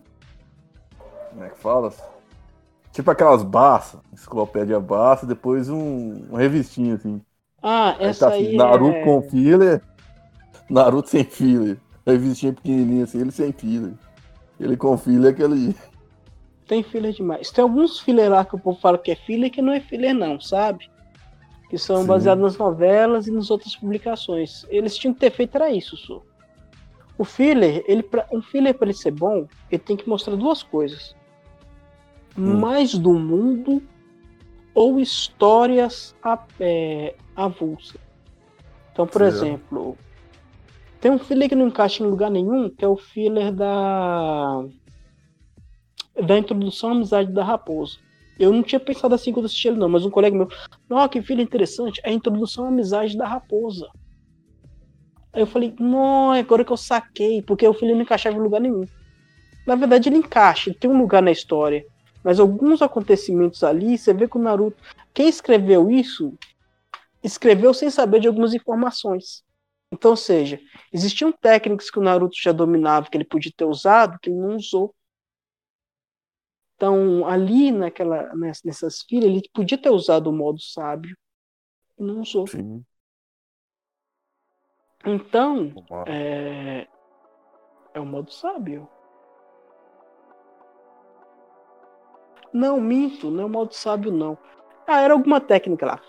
Como 1.31 1.45
é 1.45 1.49
que 1.49 1.59
fala? 1.59 1.93
Tipo 2.93 3.11
aquelas 3.11 3.43
Barça, 3.43 4.01
enciclopédia 4.13 4.79
Barça, 4.81 5.27
depois 5.27 5.69
um, 5.69 6.25
uma 6.29 6.39
revistinha 6.39 6.95
assim. 6.97 7.21
Ah, 7.63 7.97
aí 7.99 8.07
essa 8.07 8.29
tá, 8.29 8.35
assim, 8.35 8.49
aí 8.49 8.57
Naruto 8.57 8.97
é... 8.97 9.05
com 9.05 9.23
filler, 9.23 9.83
Naruto 10.69 11.09
sem 11.09 11.25
filler. 11.25 11.79
Revistinha 12.07 12.53
pequenininha 12.53 13.05
assim, 13.05 13.21
ele 13.21 13.31
sem 13.31 13.53
filler. 13.53 13.93
Ele 14.59 14.77
com 14.77 14.97
filler 14.99 15.31
é 15.31 15.31
aquele. 15.31 15.77
Tem 16.67 16.83
filler 16.83 17.13
demais. 17.13 17.51
Tem 17.51 17.63
alguns 17.63 18.01
filler 18.01 18.31
lá 18.31 18.45
que 18.45 18.55
o 18.55 18.59
povo 18.59 18.79
fala 18.79 18.99
que 18.99 19.11
é 19.11 19.17
filler 19.17 19.51
que 19.51 19.63
não 19.63 19.73
é 19.73 19.81
filler 19.81 20.15
não, 20.15 20.41
sabe? 20.41 20.91
Que 21.71 21.79
são 21.79 22.03
Sim. 22.03 22.07
baseados 22.07 22.43
nas 22.43 22.59
novelas 22.59 23.29
e 23.29 23.31
nas 23.31 23.49
outras 23.49 23.77
publicações. 23.77 24.67
Eles 24.69 24.97
tinham 24.97 25.15
que 25.15 25.21
ter 25.21 25.31
feito 25.31 25.55
era 25.55 25.71
isso, 25.71 25.97
Su. 25.97 26.21
O 27.17 27.25
filler, 27.25 27.85
ele 27.87 28.03
pra, 28.03 28.27
um 28.33 28.43
filler 28.43 28.75
para 28.75 28.89
ele 28.89 28.97
ser 28.97 29.13
bom, 29.13 29.47
ele 29.71 29.79
tem 29.79 29.97
que 29.97 30.09
mostrar 30.09 30.35
duas 30.35 30.65
coisas: 30.65 31.15
hum. 32.37 32.59
mais 32.59 32.95
do 32.95 33.13
mundo 33.13 33.81
ou 34.75 34.99
histórias 34.99 36.15
é, 36.59 37.15
avulsas. 37.37 38.01
Então, 38.93 39.07
por 39.07 39.21
Sim. 39.21 39.27
exemplo, 39.29 39.97
tem 41.01 41.13
um 41.13 41.19
filler 41.19 41.49
que 41.49 41.55
não 41.55 41.69
encaixa 41.69 42.03
em 42.03 42.07
lugar 42.07 42.31
nenhum, 42.31 42.69
que 42.69 42.85
é 42.85 42.89
o 42.89 42.97
filler 42.97 43.53
da 43.53 44.65
da 46.27 46.37
introdução 46.37 46.91
à 46.91 46.93
amizade 46.93 47.33
da 47.33 47.45
raposa. 47.45 47.99
Eu 48.41 48.55
não 48.55 48.63
tinha 48.63 48.81
pensado 48.81 49.15
assim 49.15 49.35
quando 49.35 49.45
assisti 49.45 49.69
ele, 49.69 49.77
não, 49.77 49.87
mas 49.87 50.07
um 50.07 50.11
colega 50.11 50.35
meu, 50.35 50.49
oh, 50.89 51.09
que 51.11 51.21
filho 51.21 51.43
interessante, 51.43 52.01
a 52.03 52.11
introdução 52.11 52.65
à 52.65 52.69
amizade 52.69 53.15
da 53.15 53.29
raposa. 53.29 53.87
Aí 55.31 55.43
eu 55.43 55.47
falei, 55.47 55.75
não, 55.79 56.33
agora 56.33 56.65
que 56.65 56.73
eu 56.73 56.77
saquei, 56.77 57.43
porque 57.43 57.69
o 57.69 57.75
filho 57.75 57.95
não 57.95 58.01
encaixava 58.01 58.39
em 58.39 58.41
lugar 58.41 58.63
nenhum. 58.63 58.87
Na 59.67 59.75
verdade, 59.75 60.09
ele 60.09 60.17
encaixa, 60.17 60.71
ele 60.71 60.79
tem 60.79 60.91
um 60.91 60.99
lugar 60.99 61.23
na 61.23 61.31
história. 61.31 61.85
Mas 62.25 62.41
alguns 62.41 62.81
acontecimentos 62.81 63.63
ali, 63.63 63.99
você 63.99 64.15
vê 64.15 64.27
que 64.27 64.39
o 64.39 64.41
Naruto. 64.41 64.83
Quem 65.13 65.29
escreveu 65.29 65.91
isso, 65.91 66.33
escreveu 67.23 67.75
sem 67.75 67.91
saber 67.91 68.21
de 68.21 68.27
algumas 68.27 68.55
informações. 68.55 69.45
Então, 69.93 70.13
ou 70.13 70.17
seja, 70.17 70.59
existiam 70.91 71.31
técnicas 71.31 71.91
que 71.91 71.99
o 71.99 72.03
Naruto 72.03 72.37
já 72.41 72.53
dominava, 72.53 73.11
que 73.11 73.19
ele 73.19 73.25
podia 73.25 73.53
ter 73.55 73.67
usado, 73.67 74.19
que 74.19 74.31
ele 74.31 74.39
não 74.39 74.57
usou. 74.57 74.95
Então, 76.81 77.27
ali 77.27 77.71
naquela, 77.71 78.35
nessas 78.35 79.03
filhas, 79.03 79.27
ele 79.27 79.43
podia 79.53 79.77
ter 79.77 79.91
usado 79.91 80.29
o 80.29 80.33
modo 80.33 80.59
sábio 80.63 81.15
e 81.99 82.03
não 82.03 82.23
usou. 82.23 82.47
Sim. 82.47 82.83
Então, 85.05 85.75
é, 86.07 86.89
é 87.93 88.01
o 88.01 88.07
modo 88.07 88.33
sábio. 88.33 88.89
Não, 92.51 92.81
minto, 92.81 93.31
não 93.31 93.43
é 93.43 93.45
o 93.45 93.51
modo 93.51 93.75
sábio, 93.75 94.11
não. 94.11 94.39
Ah, 94.87 95.03
era 95.03 95.13
alguma 95.13 95.39
técnica 95.39 95.85
lá. 95.85 96.01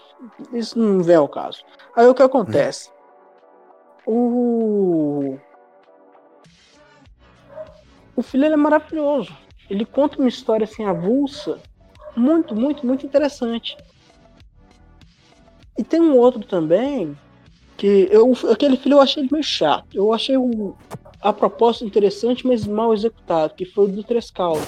Isso 0.54 0.80
não 0.80 1.04
vem 1.04 1.18
ao 1.18 1.28
caso. 1.28 1.66
Aí 1.98 2.08
o 2.08 2.16
que 2.16 2.24
acontece? 2.24 2.90
O. 4.08 5.38
O 8.16 8.22
filho 8.22 8.46
é 8.46 8.56
maravilhoso. 8.56 9.51
Ele 9.72 9.86
conta 9.86 10.20
uma 10.20 10.28
história 10.28 10.66
assim 10.66 10.84
avulsa, 10.84 11.58
muito, 12.14 12.54
muito, 12.54 12.86
muito 12.86 13.06
interessante. 13.06 13.78
E 15.78 15.82
tem 15.82 16.02
um 16.02 16.18
outro 16.18 16.42
também 16.42 17.18
que 17.78 18.10
eu, 18.12 18.34
aquele 18.52 18.76
filho 18.76 18.96
eu 18.96 19.02
achei 19.02 19.26
meio 19.32 19.42
chato. 19.42 19.88
Eu 19.94 20.12
achei 20.12 20.36
o, 20.36 20.76
a 21.22 21.32
proposta 21.32 21.86
interessante, 21.86 22.46
mas 22.46 22.68
mal 22.68 22.94
executado, 22.94 23.54
que 23.54 23.64
foi 23.64 23.86
o 23.86 23.88
do 23.88 24.04
Três 24.04 24.30
Caldas. 24.30 24.68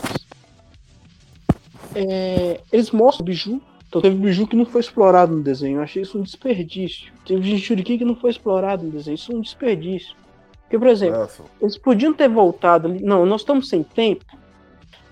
É, 1.94 2.62
eles 2.72 2.90
mostram 2.92 3.24
o 3.24 3.26
biju. 3.26 3.62
Então 3.90 4.02
teve 4.02 4.16
biju 4.16 4.48
que 4.48 4.56
não 4.56 4.66
foi 4.66 4.80
explorado 4.80 5.36
no 5.36 5.44
desenho. 5.44 5.80
Eu 5.80 5.84
achei 5.84 6.02
isso 6.02 6.18
um 6.18 6.24
desperdício. 6.24 7.12
Teve 7.26 7.44
Jinchuriki 7.44 7.98
que 7.98 8.06
não 8.06 8.16
foi 8.16 8.32
explorado 8.32 8.86
no 8.86 8.92
desenho. 8.92 9.16
Isso 9.16 9.34
é 9.34 9.36
um 9.36 9.42
desperdício. 9.42 10.16
Porque, 10.62 10.80
por 10.80 10.88
exemplo, 10.88 11.20
Nossa. 11.20 11.44
eles 11.60 11.78
podiam 11.78 12.14
ter 12.14 12.30
voltado 12.30 12.88
ali. 12.88 13.04
Não, 13.04 13.26
nós 13.26 13.42
estamos 13.42 13.68
sem 13.68 13.84
tempo. 13.84 14.26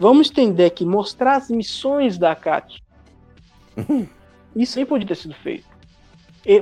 Vamos 0.02 0.28
estender 0.28 0.66
aqui, 0.66 0.84
mostrar 0.84 1.36
as 1.36 1.49
missões 1.49 2.18
da 2.18 2.36
Kat. 2.36 2.84
Isso 4.56 4.80
aí 4.80 4.86
podia 4.86 5.08
ter 5.08 5.16
sido 5.16 5.36
feito 5.36 5.70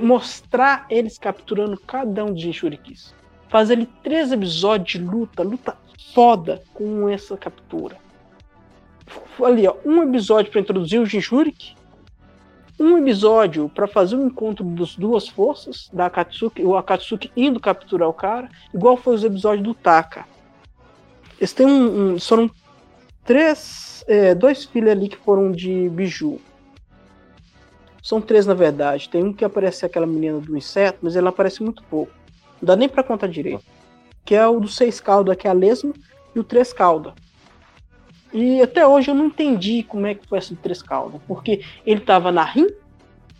mostrar 0.02 0.84
eles 0.90 1.16
capturando 1.16 1.78
cada 1.78 2.22
um 2.22 2.34
dos 2.34 2.42
Jinchurikis. 2.42 3.14
Fazer 3.48 3.72
ali 3.72 3.86
três 4.02 4.30
episódios 4.30 4.92
de 4.92 4.98
luta, 4.98 5.42
luta 5.42 5.74
foda 6.12 6.62
com 6.74 7.08
essa 7.08 7.34
captura. 7.34 7.96
Ali, 9.42 9.66
ó, 9.66 9.74
um 9.86 10.02
episódio 10.02 10.52
para 10.52 10.60
introduzir 10.60 11.00
o 11.00 11.06
Jinchurik, 11.06 11.74
um 12.78 12.98
episódio 12.98 13.70
para 13.70 13.88
fazer 13.88 14.16
o 14.16 14.20
um 14.20 14.26
encontro 14.26 14.62
das 14.64 14.94
duas 14.94 15.26
forças, 15.26 15.88
da 15.92 16.06
Akatsuki, 16.06 16.62
o 16.62 16.76
Akatsuki 16.76 17.32
indo 17.34 17.58
capturar 17.58 18.08
o 18.08 18.12
cara, 18.12 18.50
igual 18.74 18.98
foi 18.98 19.14
os 19.14 19.24
episódios 19.24 19.64
do 19.64 19.74
Taka. 19.74 20.26
Eles 21.38 21.54
têm 21.54 21.66
um, 21.66 22.14
um 22.14 22.20
foram 22.20 22.50
três, 23.24 24.04
é, 24.06 24.34
dois 24.34 24.64
filhos 24.64 24.90
ali 24.90 25.08
que 25.08 25.16
foram 25.16 25.50
de 25.52 25.88
Biju. 25.88 26.40
São 28.02 28.20
três, 28.20 28.46
na 28.46 28.54
verdade. 28.54 29.08
Tem 29.08 29.22
um 29.22 29.32
que 29.32 29.44
aparece 29.44 29.84
aquela 29.84 30.06
menina 30.06 30.40
do 30.40 30.56
inseto, 30.56 30.98
mas 31.02 31.16
ela 31.16 31.28
aparece 31.28 31.62
muito 31.62 31.82
pouco. 31.84 32.12
Não 32.60 32.66
dá 32.66 32.76
nem 32.76 32.88
para 32.88 33.02
contar 33.02 33.26
direito. 33.26 33.64
Que 34.24 34.34
é 34.34 34.46
o 34.46 34.60
do 34.60 34.68
seis 34.68 35.00
cauda, 35.00 35.36
que 35.36 35.46
é 35.46 35.50
a 35.50 35.54
lesma, 35.54 35.92
e 36.34 36.38
o 36.38 36.44
três 36.44 36.72
cauda. 36.72 37.14
E 38.32 38.62
até 38.62 38.86
hoje 38.86 39.10
eu 39.10 39.14
não 39.14 39.26
entendi 39.26 39.82
como 39.82 40.06
é 40.06 40.14
que 40.14 40.26
foi 40.26 40.38
esse 40.38 40.54
três 40.56 40.82
cauda. 40.82 41.20
Porque 41.26 41.62
ele 41.84 42.00
tava 42.00 42.30
na 42.32 42.44
Rim, 42.44 42.68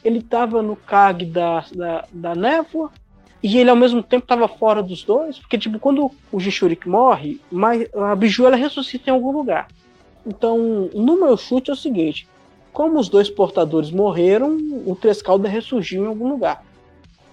ele 0.05 0.23
tava 0.23 0.63
no 0.63 0.77
Kag 0.77 1.25
da, 1.27 1.65
da, 1.75 2.05
da 2.13 2.35
névoa, 2.35 2.91
e 3.43 3.59
ele 3.59 3.71
ao 3.71 3.77
mesmo 3.77 4.03
tempo 4.03 4.25
estava 4.25 4.47
fora 4.47 4.83
dos 4.83 5.03
dois, 5.03 5.39
porque 5.39 5.59
tipo, 5.59 5.79
quando 5.79 6.11
o 6.31 6.41
Jishurik 6.41 6.89
morre, 6.89 7.41
a 7.95 8.15
Biju 8.15 8.47
ela 8.47 8.57
ressuscita 8.57 9.11
em 9.11 9.13
algum 9.13 9.33
lugar. 9.33 9.69
Então, 10.27 10.91
no 10.95 11.19
meu 11.19 11.37
chute 11.37 11.71
é 11.71 11.73
o 11.73 11.77
seguinte: 11.77 12.29
como 12.73 12.99
os 12.99 13.09
dois 13.09 13.31
portadores 13.31 13.91
morreram, 13.91 14.57
o 14.87 14.95
Trescalda 14.95 15.49
ressurgiu 15.49 16.05
em 16.05 16.09
algum 16.09 16.29
lugar. 16.29 16.63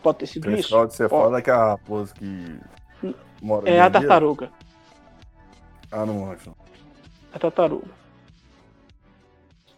Pode 0.02 0.20
ter 0.20 0.28
sido 0.28 0.44
Trescalda, 0.44 0.88
isso. 0.88 0.98
Trescalda, 0.98 1.20
você 1.20 1.24
fala 1.24 1.42
que 1.42 1.50
é 1.50 1.54
a 1.54 1.66
raposa 1.72 2.14
que 2.14 2.60
mora 3.42 3.70
É 3.70 3.82
a 3.82 3.90
tartaruga. 3.90 4.50
Ah, 5.92 6.06
não 6.06 6.32
acho. 6.32 6.56
A 7.34 7.40
tartaruga. 7.40 7.92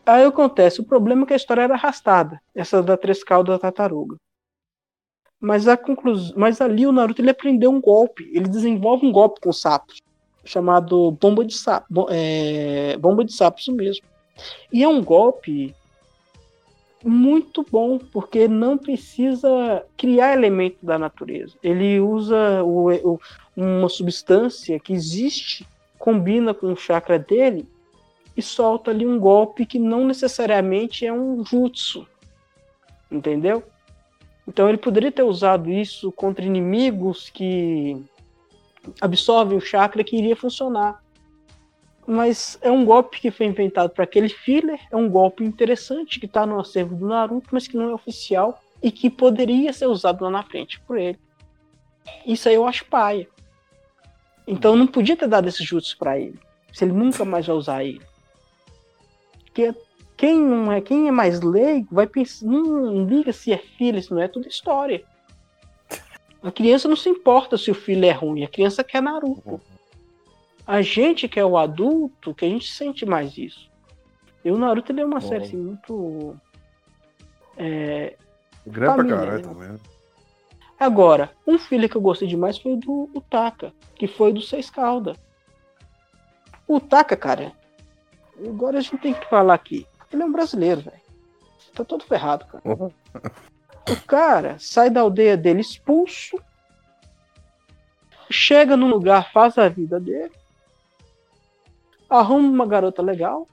Aí 0.06 0.24
acontece, 0.24 0.82
o 0.82 0.84
problema 0.84 1.24
é 1.24 1.26
que 1.26 1.34
a 1.34 1.38
história 1.38 1.62
era 1.62 1.74
arrastada, 1.76 2.42
essa 2.56 2.82
da 2.82 2.98
Trescalda 2.98 3.54
da 3.54 3.60
tartaruga. 3.60 4.16
Mas, 5.40 5.68
a. 5.68 5.80
Mas 6.36 6.60
ali 6.60 6.86
o 6.86 6.92
Naruto 6.92 7.22
ele 7.22 7.30
aprendeu 7.30 7.72
um 7.72 7.80
golpe, 7.80 8.30
ele 8.34 8.48
desenvolve 8.48 9.06
um 9.06 9.12
golpe 9.12 9.40
com 9.40 9.54
sapos, 9.54 10.02
chamado 10.44 11.12
bomba 11.12 11.46
de 11.46 11.56
sapo, 11.56 12.08
é... 12.10 12.98
bomba 12.98 13.24
de 13.24 13.34
sapo, 13.34 13.60
isso 13.60 13.72
mesmo. 13.72 14.06
E 14.72 14.84
é 14.84 14.88
um 14.88 15.04
golpe 15.04 15.74
muito 17.04 17.66
bom, 17.70 17.98
porque 17.98 18.48
não 18.48 18.78
precisa 18.78 19.86
criar 19.96 20.34
elementos 20.34 20.80
da 20.82 20.98
natureza. 20.98 21.56
Ele 21.64 22.00
usa 22.00 22.64
o, 22.64 22.92
o, 22.92 23.20
uma 23.56 23.88
substância 23.88 24.80
que 24.80 24.94
existe, 24.94 25.66
combina 25.98 26.54
com 26.54 26.72
o 26.74 26.78
chakra 26.78 27.18
dele 27.18 27.68
e 28.36 28.42
solta 28.42 28.92
ali 28.92 29.06
um 29.06 29.20
golpe 29.20 29.66
que 29.66 29.80
não 29.80 30.06
necessariamente 30.06 31.06
é 31.06 31.14
um 31.14 31.44
jutsu. 31.44 32.08
Entendeu? 33.12 33.64
Então 34.50 34.68
ele 34.68 34.78
poderia 34.78 35.12
ter 35.12 35.24
usado 35.24 35.72
isso 35.72 36.12
contra 36.12 36.44
inimigos 36.44 37.30
que 37.30 38.04
absorvem 39.00 39.58
o 39.58 39.62
chakra 39.62 40.04
que 40.04 40.18
iria 40.18 40.36
funcionar 40.36 41.02
mas 42.10 42.58
é 42.64 42.72
um 42.72 42.84
golpe 42.84 43.22
que 43.22 43.30
foi 43.30 43.46
inventado 43.46 43.92
para 43.92 44.04
aquele 44.04 44.30
filler, 44.30 44.80
é 44.92 44.96
um 44.96 45.08
golpe 45.08 45.44
interessante 45.44 46.20
que 46.20 46.26
está 46.26 46.44
no 46.44 46.60
acervo 46.60 46.96
do 46.96 47.08
Naruto, 47.08 47.50
mas 47.52 47.68
que 47.68 47.78
não 47.78 47.92
é 47.92 47.94
oficial 47.94 48.60
e 48.82 48.92
que 48.92 49.12
poderia 49.12 49.72
ser 49.72 49.86
usado 49.86 50.24
lá 50.24 50.32
na 50.32 50.42
frente 50.42 50.80
por 50.80 50.98
ele. 50.98 51.20
Isso 52.26 52.50
aí 52.50 52.56
eu 52.56 52.66
acho 52.66 52.86
paia. 52.86 53.28
Então 54.48 54.76
não 54.76 54.88
podia 54.88 55.16
ter 55.16 55.28
dado 55.28 55.48
esses 55.48 55.64
jutsu 55.64 55.96
para 56.00 56.20
ele, 56.20 56.40
se 56.74 56.84
ele 56.84 56.94
nunca 56.94 57.24
mais 57.24 57.46
vai 57.46 57.56
usar 57.56 57.84
ele. 57.84 58.02
Porque 59.46 59.72
quem 60.20 60.38
não 60.38 60.70
é, 60.70 60.82
quem 60.82 61.08
é 61.08 61.12
mais 61.12 61.40
leigo 61.40 61.96
vai 61.96 62.06
pensar, 62.06 62.46
não 62.46 63.06
liga 63.06 63.32
se 63.32 63.54
é 63.54 63.58
filho, 63.58 64.04
se 64.04 64.12
não 64.12 64.22
é 64.22 64.28
tudo 64.28 64.50
história. 64.50 65.06
A 66.44 66.52
criança 66.52 66.90
não 66.90 66.96
se 66.98 67.08
importa 67.08 67.58
se 67.58 67.72
o 67.72 67.74
filho 67.74 68.04
é 68.04 68.12
ruim, 68.12 68.44
a 68.44 68.50
criança 68.50 68.84
quer 68.84 69.02
Naruto. 69.02 69.62
A 70.68 70.82
gente 70.82 71.30
que 71.30 71.40
é 71.40 71.46
o 71.46 71.58
adulto, 71.58 72.36
que 72.36 72.44
a 72.44 72.50
gente 72.50 72.70
sente 72.70 73.06
mais 73.06 73.38
isso. 73.38 73.72
E 74.44 74.52
o 74.52 74.58
Naruto 74.58 74.92
ele 74.92 75.00
é 75.00 75.06
uma 75.06 75.22
Bom. 75.22 75.28
série 75.30 75.46
assim, 75.46 75.56
muito. 75.56 76.36
É, 77.56 78.18
Grande 78.68 78.96
pra 79.08 79.18
caralho 79.18 79.42
também. 79.42 79.78
Agora, 80.78 81.32
um 81.48 81.58
filho 81.58 81.88
que 81.88 81.96
eu 81.96 82.02
gostei 82.02 82.28
demais 82.28 82.58
foi 82.58 82.74
o 82.74 82.78
do 82.78 83.10
Utaka, 83.16 83.72
que 83.96 84.06
foi 84.06 84.34
do 84.34 84.42
Seis 84.42 84.70
Calda. 84.70 85.16
O 86.68 86.76
Utaka, 86.76 87.16
cara, 87.16 87.54
agora 88.46 88.80
a 88.80 88.82
gente 88.82 88.98
tem 88.98 89.14
que 89.14 89.30
falar 89.30 89.54
aqui. 89.54 89.88
Ele 90.12 90.24
é 90.24 90.26
um 90.26 90.32
brasileiro, 90.32 90.82
velho. 90.82 91.02
Tá 91.74 91.84
todo 91.84 92.04
ferrado, 92.04 92.46
cara. 92.46 92.62
Uhum. 92.66 92.92
O 93.90 94.06
cara 94.08 94.58
sai 94.60 94.90
da 94.90 95.02
aldeia 95.02 95.38
dele 95.38 95.62
expulso, 95.62 96.40
chega 98.30 98.78
num 98.78 98.90
lugar, 98.90 99.32
faz 99.32 99.58
a 99.58 99.68
vida 99.68 100.00
dele, 100.00 100.32
arruma 102.10 102.50
uma 102.50 102.66
garota 102.68 103.02
legal. 103.02 103.48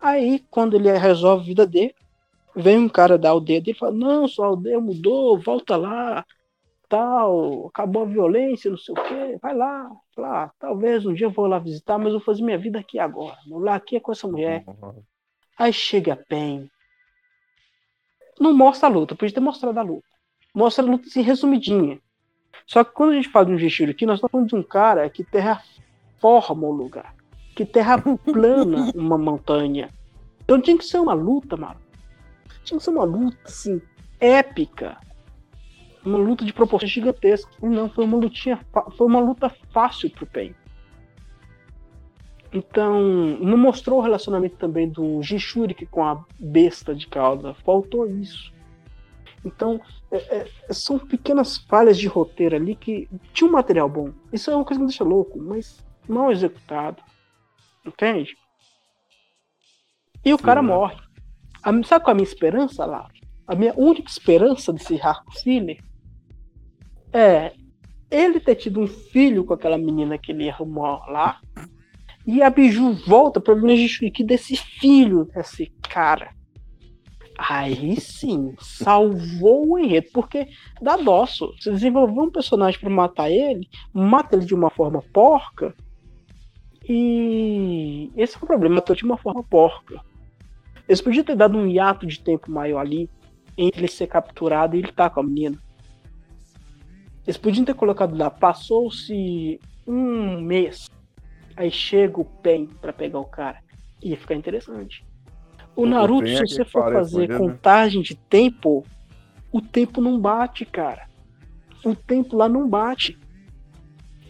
Aí, 0.00 0.44
quando 0.50 0.76
ele 0.76 0.92
resolve 0.98 1.42
a 1.42 1.46
vida 1.46 1.66
dele, 1.66 1.94
vem 2.54 2.78
um 2.78 2.88
cara 2.88 3.16
da 3.16 3.30
aldeia 3.30 3.60
dele 3.60 3.76
e 3.76 3.78
fala: 3.78 3.92
Não, 3.92 4.28
sua 4.28 4.46
aldeia 4.46 4.78
mudou, 4.80 5.38
volta 5.38 5.76
lá, 5.76 6.24
tal, 6.94 7.66
acabou 7.66 8.02
a 8.02 8.06
violência, 8.06 8.70
não 8.70 8.78
sei 8.78 8.94
o 8.94 9.02
quê, 9.02 9.38
vai 9.42 9.52
lá, 9.52 9.90
lá, 10.16 10.52
talvez 10.60 11.04
um 11.04 11.12
dia 11.12 11.26
eu 11.26 11.30
vou 11.30 11.48
lá 11.48 11.58
visitar, 11.58 11.98
mas 11.98 12.08
eu 12.08 12.20
vou 12.20 12.20
fazer 12.20 12.42
minha 12.42 12.56
vida 12.56 12.78
aqui 12.78 13.00
agora. 13.00 13.36
Vou 13.48 13.58
lá 13.58 13.74
aqui 13.74 13.96
é 13.96 14.00
com 14.00 14.12
essa 14.12 14.28
mulher. 14.28 14.64
Aí 15.58 15.72
chega 15.72 16.24
bem. 16.28 16.70
Não 18.38 18.54
mostra 18.54 18.88
a 18.88 18.92
luta, 18.92 19.16
podia 19.16 19.34
ter 19.34 19.40
mostrado 19.40 19.78
a 19.78 19.82
luta. 19.82 20.06
Mostra 20.54 20.84
a 20.84 20.86
luta 20.86 21.08
assim, 21.08 21.20
resumidinha. 21.20 21.98
Só 22.64 22.84
que 22.84 22.92
quando 22.92 23.10
a 23.10 23.14
gente 23.16 23.28
fala 23.28 23.46
de 23.46 23.52
um 23.52 23.58
Geshiro 23.58 23.90
aqui, 23.90 24.06
nós 24.06 24.18
estamos 24.18 24.30
falando 24.30 24.48
de 24.48 24.56
um 24.56 24.62
cara 24.62 25.10
que 25.10 25.24
terra 25.24 25.62
forma 26.20 26.66
o 26.66 26.72
lugar, 26.72 27.12
que 27.56 27.64
terra 27.64 28.00
plana 28.00 28.90
uma 28.94 29.18
montanha. 29.18 29.90
Então 30.42 30.60
tinha 30.60 30.78
que 30.78 30.84
ser 30.84 30.98
uma 30.98 31.12
luta, 31.12 31.56
mano. 31.56 31.80
Tinha 32.62 32.78
que 32.78 32.84
ser 32.84 32.90
uma 32.90 33.04
luta, 33.04 33.38
assim, 33.44 33.82
épica. 34.20 34.96
Uma 36.04 36.18
luta 36.18 36.44
de 36.44 36.52
proporções 36.52 36.92
gigantescas. 36.92 37.56
E 37.62 37.66
não, 37.66 37.88
foi 37.88 38.04
uma 38.04 38.18
lutinha, 38.18 38.60
foi 38.96 39.06
uma 39.06 39.20
luta 39.20 39.50
fácil 39.72 40.10
pro 40.10 40.26
Pain. 40.26 40.54
Então, 42.52 43.02
não 43.40 43.56
mostrou 43.56 43.98
o 43.98 44.02
relacionamento 44.02 44.56
também 44.56 44.88
do 44.88 45.20
Jishurik 45.22 45.86
com 45.86 46.04
a 46.04 46.24
besta 46.38 46.94
de 46.94 47.08
cauda. 47.08 47.52
Faltou 47.54 48.08
isso. 48.08 48.52
Então, 49.44 49.80
é, 50.10 50.16
é, 50.16 50.72
são 50.72 50.98
pequenas 50.98 51.58
falhas 51.58 51.98
de 51.98 52.06
roteiro 52.06 52.54
ali 52.54 52.76
que 52.76 53.08
tinha 53.32 53.48
um 53.48 53.52
material 53.52 53.88
bom. 53.88 54.12
Isso 54.32 54.50
é 54.50 54.56
uma 54.56 54.64
coisa 54.64 54.78
que 54.78 54.84
me 54.84 54.88
deixa 54.88 55.02
louco, 55.02 55.38
mas 55.38 55.84
mal 56.08 56.30
executado. 56.30 57.02
Entende? 57.84 58.36
E 60.24 60.32
o 60.32 60.38
Sim, 60.38 60.44
cara 60.44 60.62
morre. 60.62 60.96
A, 61.62 61.70
sabe 61.82 62.04
qual 62.04 62.12
é 62.12 62.12
a 62.12 62.14
minha 62.14 62.28
esperança 62.28 62.86
lá? 62.86 63.10
A 63.46 63.54
minha 63.54 63.74
única 63.76 64.08
esperança 64.08 64.72
desse 64.72 64.98
Harco 65.00 65.32
Filler 65.40 65.82
é 67.14 67.52
ele 68.10 68.40
ter 68.40 68.56
tido 68.56 68.80
um 68.80 68.86
filho 68.86 69.44
com 69.44 69.54
aquela 69.54 69.78
menina 69.78 70.18
que 70.18 70.32
ele 70.32 70.48
arrumou 70.48 71.00
lá. 71.08 71.40
E 72.26 72.42
a 72.42 72.50
Biju 72.50 72.94
volta 73.06 73.40
pra 73.40 73.54
justificar 73.54 74.26
desse 74.26 74.56
filho 74.56 75.24
desse 75.34 75.72
cara. 75.82 76.30
Aí 77.36 78.00
sim, 78.00 78.54
salvou 78.58 79.72
o 79.72 79.78
enredo, 79.78 80.08
porque 80.12 80.48
dá 80.80 80.96
dó. 80.96 81.26
Você 81.26 81.70
desenvolveu 81.70 82.24
um 82.24 82.30
personagem 82.30 82.78
para 82.78 82.90
matar 82.90 83.30
ele, 83.30 83.68
mata 83.92 84.36
ele 84.36 84.44
de 84.44 84.54
uma 84.54 84.70
forma 84.70 85.02
porca, 85.12 85.74
e 86.88 88.10
esse 88.14 88.34
é 88.34 88.38
o 88.38 88.46
problema, 88.46 88.76
matou 88.76 88.94
de 88.94 89.04
uma 89.04 89.16
forma 89.16 89.42
porca. 89.42 90.00
Eles 90.86 91.00
podiam 91.00 91.24
ter 91.24 91.34
dado 91.34 91.56
um 91.56 91.66
hiato 91.66 92.06
de 92.06 92.20
tempo 92.20 92.50
maior 92.50 92.80
ali 92.80 93.08
entre 93.56 93.80
ele 93.80 93.88
ser 93.88 94.06
capturado 94.06 94.76
e 94.76 94.80
ele 94.80 94.92
tá 94.92 95.08
com 95.08 95.20
a 95.20 95.22
menina. 95.22 95.58
Eles 97.26 97.36
podiam 97.36 97.64
ter 97.64 97.74
colocado 97.74 98.16
lá, 98.16 98.30
passou-se 98.30 99.58
um 99.86 100.40
mês, 100.40 100.90
aí 101.56 101.70
chega 101.70 102.20
o 102.20 102.24
Pen 102.24 102.66
para 102.66 102.92
pegar 102.92 103.18
o 103.18 103.24
cara. 103.24 103.58
Ia 104.02 104.16
ficar 104.16 104.34
interessante. 104.34 105.04
O 105.74 105.86
Naruto, 105.86 106.28
se 106.28 106.46
você 106.46 106.64
for 106.64 106.92
fazer 106.92 107.28
né? 107.28 107.38
contagem 107.38 108.02
de 108.02 108.14
tempo, 108.14 108.84
o 109.50 109.60
tempo 109.60 110.00
não 110.00 110.20
bate, 110.20 110.64
cara. 110.64 111.08
O 111.84 111.96
tempo 111.96 112.36
lá 112.36 112.48
não 112.48 112.68
bate. 112.68 113.18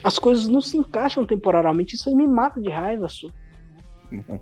As 0.02 0.18
coisas 0.18 0.48
não 0.48 0.60
se 0.60 0.76
encaixam 0.76 1.26
temporariamente. 1.26 1.96
Isso 1.96 2.08
aí 2.08 2.14
me 2.14 2.26
mata 2.26 2.60
de 2.60 2.70
raiva, 2.70 3.08
Su. 3.08 3.32
Uhum. 4.10 4.40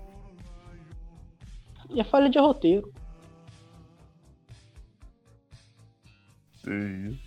E 1.90 2.00
a 2.00 2.04
falha 2.04 2.28
de 2.28 2.38
roteiro. 2.38 2.92
Sim. 6.64 7.18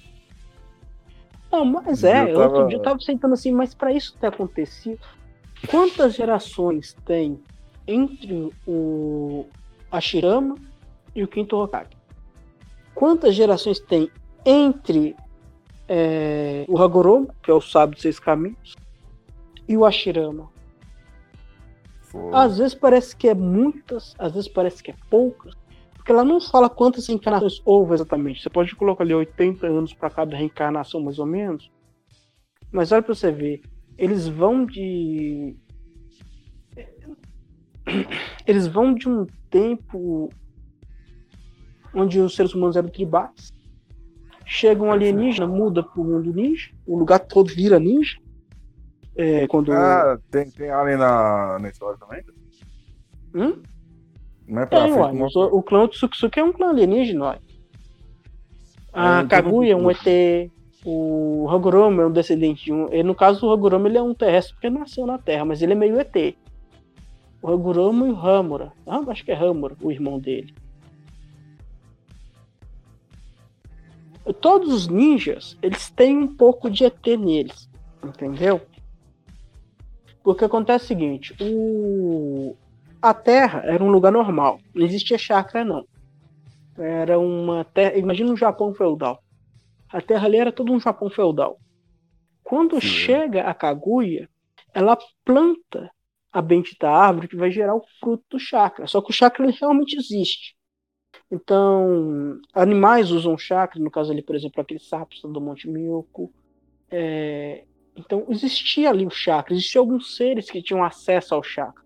Não, 1.56 1.64
mas 1.64 2.04
é, 2.04 2.34
eu 2.34 2.40
outro 2.42 2.68
dia 2.68 2.78
eu 2.78 2.82
tava 2.82 3.00
sentando 3.00 3.34
assim, 3.34 3.52
mas 3.52 3.74
para 3.74 3.94
isso 3.94 4.14
ter 4.20 4.28
acontecido, 4.28 5.00
quantas 5.70 6.14
gerações 6.14 6.94
tem 7.06 7.40
entre 7.88 8.52
o 8.68 9.46
Ashirama 9.90 10.56
e 11.16 11.24
o 11.24 11.28
Quinto 11.30 11.56
Hokage? 11.56 11.96
Quantas 12.94 13.34
gerações 13.36 13.80
tem 13.80 14.12
entre 14.46 15.16
é, 15.88 16.66
o 16.68 16.78
Hagoromo, 16.78 17.30
que 17.42 17.50
é 17.50 17.54
o 17.54 17.62
sábio 17.62 17.96
de 17.96 18.02
seis 18.02 18.20
caminhos, 18.20 18.76
e 19.66 19.78
o 19.78 19.86
Ashirama? 19.86 20.50
Às 22.34 22.58
vezes 22.58 22.76
parece 22.76 23.16
que 23.16 23.30
é 23.30 23.34
muitas, 23.34 24.14
às 24.20 24.34
vezes 24.34 24.50
parece 24.50 24.84
que 24.84 24.92
é 24.92 24.96
poucas, 25.10 25.54
porque 26.06 26.12
ela 26.12 26.24
não 26.24 26.40
fala 26.40 26.70
quantas 26.70 27.08
reencarnações 27.08 27.60
houve 27.66 27.96
exatamente. 27.96 28.40
Você 28.40 28.48
pode 28.48 28.76
colocar 28.76 29.04
ali 29.04 29.16
80 29.16 29.66
anos 29.66 29.92
para 29.92 30.12
cada 30.12 30.38
reencarnação, 30.38 31.02
mais 31.02 31.18
ou 31.18 31.26
menos. 31.26 31.72
Mas 32.72 32.92
olha 32.92 33.02
para 33.02 33.16
você 33.16 33.32
ver, 33.32 33.64
eles 33.98 34.28
vão 34.28 34.68
de 34.68 35.56
eles 38.46 38.68
vão 38.68 38.94
de 38.94 39.10
um 39.10 39.26
tempo 39.50 40.30
onde 41.92 42.20
os 42.20 42.36
seres 42.36 42.54
humanos 42.54 42.76
eram 42.76 42.90
tribais. 42.90 43.52
Chega 44.46 44.84
um 44.84 44.92
alienígena, 44.92 45.48
muda 45.48 45.82
pro 45.82 46.04
mundo 46.04 46.32
ninja, 46.32 46.70
o 46.86 47.00
lugar 47.00 47.18
todo 47.18 47.52
vira 47.52 47.80
ninja. 47.80 48.20
É, 49.16 49.48
quando... 49.48 49.72
Ah, 49.72 50.20
tem, 50.30 50.52
tem 50.52 50.70
alien 50.70 50.98
na, 50.98 51.58
na 51.58 51.68
história 51.68 51.98
também? 51.98 52.24
Hum? 53.34 53.64
Não 54.48 54.62
é 54.62 54.66
pra 54.66 54.84
tem, 54.84 54.94
ué, 54.94 55.12
uma... 55.12 55.28
O 55.28 55.64
clã 55.64 55.88
Tsukisuke 55.88 56.40
é 56.40 56.44
um 56.44 56.54
clã 56.54 56.70
alienígena, 56.70 57.30
ué. 57.30 57.40
A 58.94 59.22
é, 59.22 59.28
Kaguya 59.28 59.74
é 59.74 59.76
um 59.76 59.90
ET. 59.92 60.52
O 60.86 61.48
Hagoromo 61.50 62.02
é 62.02 62.08
um 62.08 62.12
descendente 62.12 62.66
de 62.66 62.74
um. 62.74 62.94
E 62.94 63.02
no 63.02 63.16
caso 63.16 63.42
do 63.42 63.52
Hagoromo, 63.52 63.88
ele 63.88 63.98
é 63.98 64.02
um 64.02 64.14
terrestre 64.14 64.54
porque 64.54 64.70
nasceu 64.70 65.06
na 65.06 65.18
Terra, 65.18 65.44
mas 65.44 65.62
ele 65.62 65.74
é 65.74 65.76
meio 65.76 66.00
ET 66.00 66.36
o 67.46 67.54
Hagoromo 67.54 68.08
e 68.08 68.12
o 68.12 68.18
Hamura. 68.18 68.74
Ah, 68.88 69.04
acho 69.08 69.24
que 69.24 69.32
é 69.32 69.36
Hamura, 69.36 69.78
o 69.80 69.92
irmão 69.92 70.20
dele. 70.20 70.54
Todos 74.42 74.74
os 74.74 74.88
ninjas, 74.88 75.56
eles 75.62 75.90
têm 75.92 76.18
um 76.18 76.28
pouco 76.28 76.72
de 76.72 76.84
ET 76.84 77.06
neles, 77.20 77.70
entendeu? 78.04 78.60
Porque 80.24 80.44
acontece 80.44 80.86
o 80.86 80.88
seguinte, 80.88 81.36
o... 81.40 82.56
a 83.06 83.14
Terra 83.14 83.62
era 83.66 83.84
um 83.84 83.92
lugar 83.92 84.12
normal, 84.12 84.60
não 84.74 84.84
existia 84.84 85.16
chakra 85.16 85.64
não. 85.64 85.86
Era 86.76 87.20
uma 87.20 87.64
terra, 87.64 87.96
imagina 87.96 88.32
um 88.32 88.36
Japão 88.36 88.74
feudal. 88.74 89.24
A 89.88 90.02
Terra 90.02 90.26
ali 90.26 90.38
era 90.38 90.52
todo 90.52 90.74
um 90.74 90.80
Japão 90.80 91.08
feudal. 91.08 91.60
Quando 92.44 92.82
Sim. 92.82 92.88
chega 92.88 93.44
a 93.44 93.54
Kaguya, 93.54 94.28
ela 94.74 94.98
planta 95.24 95.92
a 96.34 96.42
bendita 96.42 96.90
árvore 96.90 97.28
que 97.28 97.36
vai 97.36 97.52
gerar 97.52 97.76
o 97.76 97.84
fruto 98.00 98.26
do 98.32 98.40
chakra. 98.40 98.88
Só 98.88 99.00
que 99.02 99.12
o 99.12 99.14
chakra 99.14 99.52
realmente 99.52 99.96
existe. 99.96 100.56
Então, 101.32 102.40
animais 102.56 103.12
usam 103.12 103.38
chakra, 103.38 103.80
no 103.80 103.92
caso 103.92 104.12
ali, 104.12 104.24
por 104.24 104.36
exemplo, 104.36 104.60
aqueles 104.60 104.90
sapos 104.90 105.22
do 105.22 105.40
Monte 105.40 105.70
Milko. 105.70 106.34
É... 106.90 107.66
Então, 107.96 108.26
existia 108.30 108.90
ali 108.90 109.06
o 109.06 109.12
chakra, 109.12 109.54
existiam 109.54 109.84
alguns 109.84 110.16
seres 110.16 110.50
que 110.50 110.64
tinham 110.64 110.84
acesso 110.84 111.36
ao 111.36 111.44
chakra. 111.44 111.85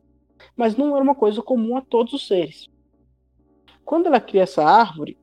Mas 0.59 0.75
não 0.75 0.93
era 0.93 1.01
uma 1.01 1.15
coisa 1.15 1.41
comum 1.41 1.77
a 1.77 1.81
todos 1.81 2.11
os 2.11 2.27
seres. 2.27 2.67
Quando 3.85 4.07
ela 4.07 4.19
cria 4.19 4.43
essa 4.43 4.61
árvore, 4.61 5.17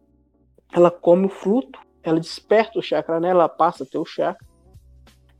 ela 0.72 0.90
come 0.90 1.26
o 1.26 1.28
fruto, 1.28 1.78
ela 2.02 2.18
desperta 2.18 2.78
o 2.78 2.82
chakra 2.82 3.20
nela, 3.20 3.40
ela 3.40 3.48
passa 3.50 3.84
a 3.84 3.86
ter 3.86 3.98
o 3.98 4.04
chakra. 4.06 4.48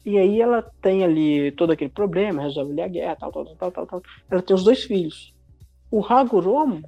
E 0.04 0.18
aí 0.18 0.38
ela 0.38 0.60
tem 0.82 1.02
ali 1.02 1.50
todo 1.52 1.72
aquele 1.72 1.88
problema, 1.88 2.42
resolve 2.42 2.72
ali 2.72 2.82
a 2.82 2.88
guerra, 2.88 3.16
tal, 3.16 3.32
tal, 3.32 3.56
tal, 3.56 3.72
tal, 3.72 3.86
tal. 3.86 4.02
Ela 4.30 4.42
tem 4.42 4.54
os 4.54 4.64
dois 4.64 4.84
filhos. 4.84 5.34
O 5.90 6.04
Hagoromo, 6.04 6.82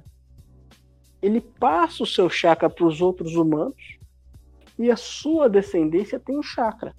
ele 1.19 1.41
passa 1.41 2.03
o 2.03 2.05
seu 2.05 2.29
chakra 2.29 2.69
para 2.69 2.85
os 2.85 3.01
outros 3.01 3.33
humanos 3.35 3.97
e 4.77 4.91
a 4.91 4.95
sua 4.95 5.49
descendência 5.49 6.19
tem 6.19 6.37
o 6.37 6.43
chakra. 6.43 6.93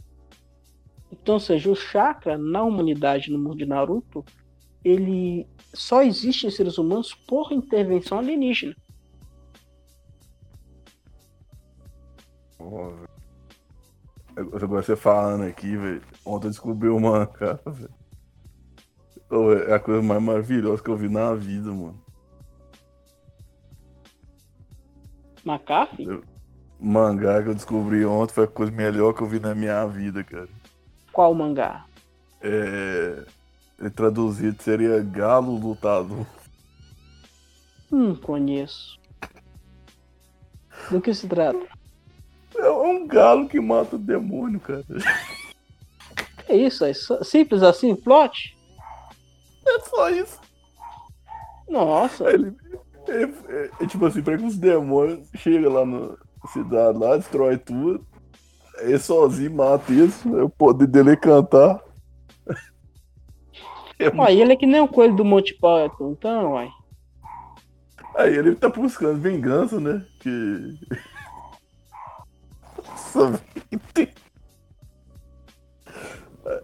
Então, 1.12 1.34
ou 1.34 1.40
seja, 1.40 1.70
o 1.70 1.76
chakra 1.76 2.36
na 2.36 2.64
humanidade, 2.64 3.30
no 3.30 3.38
mundo 3.38 3.58
de 3.58 3.66
Naruto, 3.66 4.24
ele 4.84 5.46
só 5.74 6.02
existe 6.02 6.46
em 6.46 6.50
seres 6.50 6.78
humanos 6.78 7.14
por 7.14 7.52
intervenção 7.52 8.18
alienígena. 8.18 8.74
Oh, 12.58 12.92
Agora 14.36 14.66
você 14.66 14.96
falando 14.96 15.44
aqui, 15.44 15.76
velho. 15.76 16.02
Ontem 16.24 16.46
eu 16.46 16.50
descobri 16.50 16.88
uma 16.88 17.26
cara, 17.26 17.60
velho. 17.66 18.00
É 19.68 19.74
a 19.74 19.78
coisa 19.78 20.02
mais 20.02 20.22
maravilhosa 20.22 20.82
que 20.82 20.90
eu 20.90 20.96
vi 20.96 21.08
na 21.08 21.34
vida, 21.34 21.70
mano. 21.70 22.02
McAfee? 25.44 26.20
Mangá 26.78 27.42
que 27.42 27.50
eu 27.50 27.54
descobri 27.54 28.04
ontem 28.04 28.32
foi 28.32 28.44
a 28.44 28.48
coisa 28.48 28.72
melhor 28.72 29.12
que 29.12 29.22
eu 29.22 29.26
vi 29.26 29.38
na 29.38 29.54
minha 29.54 29.86
vida, 29.86 30.24
cara. 30.24 30.48
Qual 31.12 31.34
mangá? 31.34 31.84
É. 32.40 33.24
Traduzido 33.88 34.62
seria 34.62 35.00
Galo 35.00 35.56
Lutador. 35.56 36.26
Hum, 37.90 38.14
conheço. 38.14 38.98
Do 40.90 41.00
que 41.00 41.14
se 41.14 41.26
trata? 41.26 41.58
É 42.56 42.70
um 42.70 43.06
galo 43.06 43.48
que 43.48 43.60
mata 43.60 43.96
o 43.96 43.98
demônio, 43.98 44.60
cara. 44.60 44.84
É 46.48 46.56
isso, 46.56 46.84
é 46.84 46.92
simples 47.22 47.62
assim, 47.62 47.94
plot? 47.94 48.56
É 49.66 49.78
só 49.80 50.10
isso. 50.10 50.40
Nossa. 51.68 52.24
Ele, 52.30 52.54
é, 53.08 53.22
é, 53.22 53.70
é, 53.80 53.86
tipo 53.86 54.04
assim, 54.04 54.22
pega 54.22 54.44
os 54.44 54.56
demônios, 54.56 55.28
chega 55.36 55.70
lá 55.70 55.86
na 55.86 56.16
cidade 56.52 56.98
lá, 56.98 57.16
destrói 57.16 57.56
tudo. 57.56 58.04
Ele 58.78 58.98
sozinho 58.98 59.54
mata 59.54 59.92
isso, 59.92 60.36
é 60.38 60.42
o 60.42 60.48
poder 60.48 60.86
dele 60.86 61.10
é 61.12 61.16
cantar. 61.16 61.80
Uai, 64.16 64.40
ele 64.40 64.52
é 64.52 64.56
que 64.56 64.66
nem 64.66 64.80
o 64.80 64.88
coelho 64.88 65.14
do 65.14 65.24
Monte 65.24 65.54
Python, 65.54 66.12
então, 66.12 66.52
uai. 66.52 66.70
Aí 68.16 68.36
ele 68.36 68.54
tá 68.54 68.68
buscando 68.68 69.20
vingança, 69.20 69.78
né? 69.78 70.04
Que. 70.20 70.78
Nossa, 73.14 73.42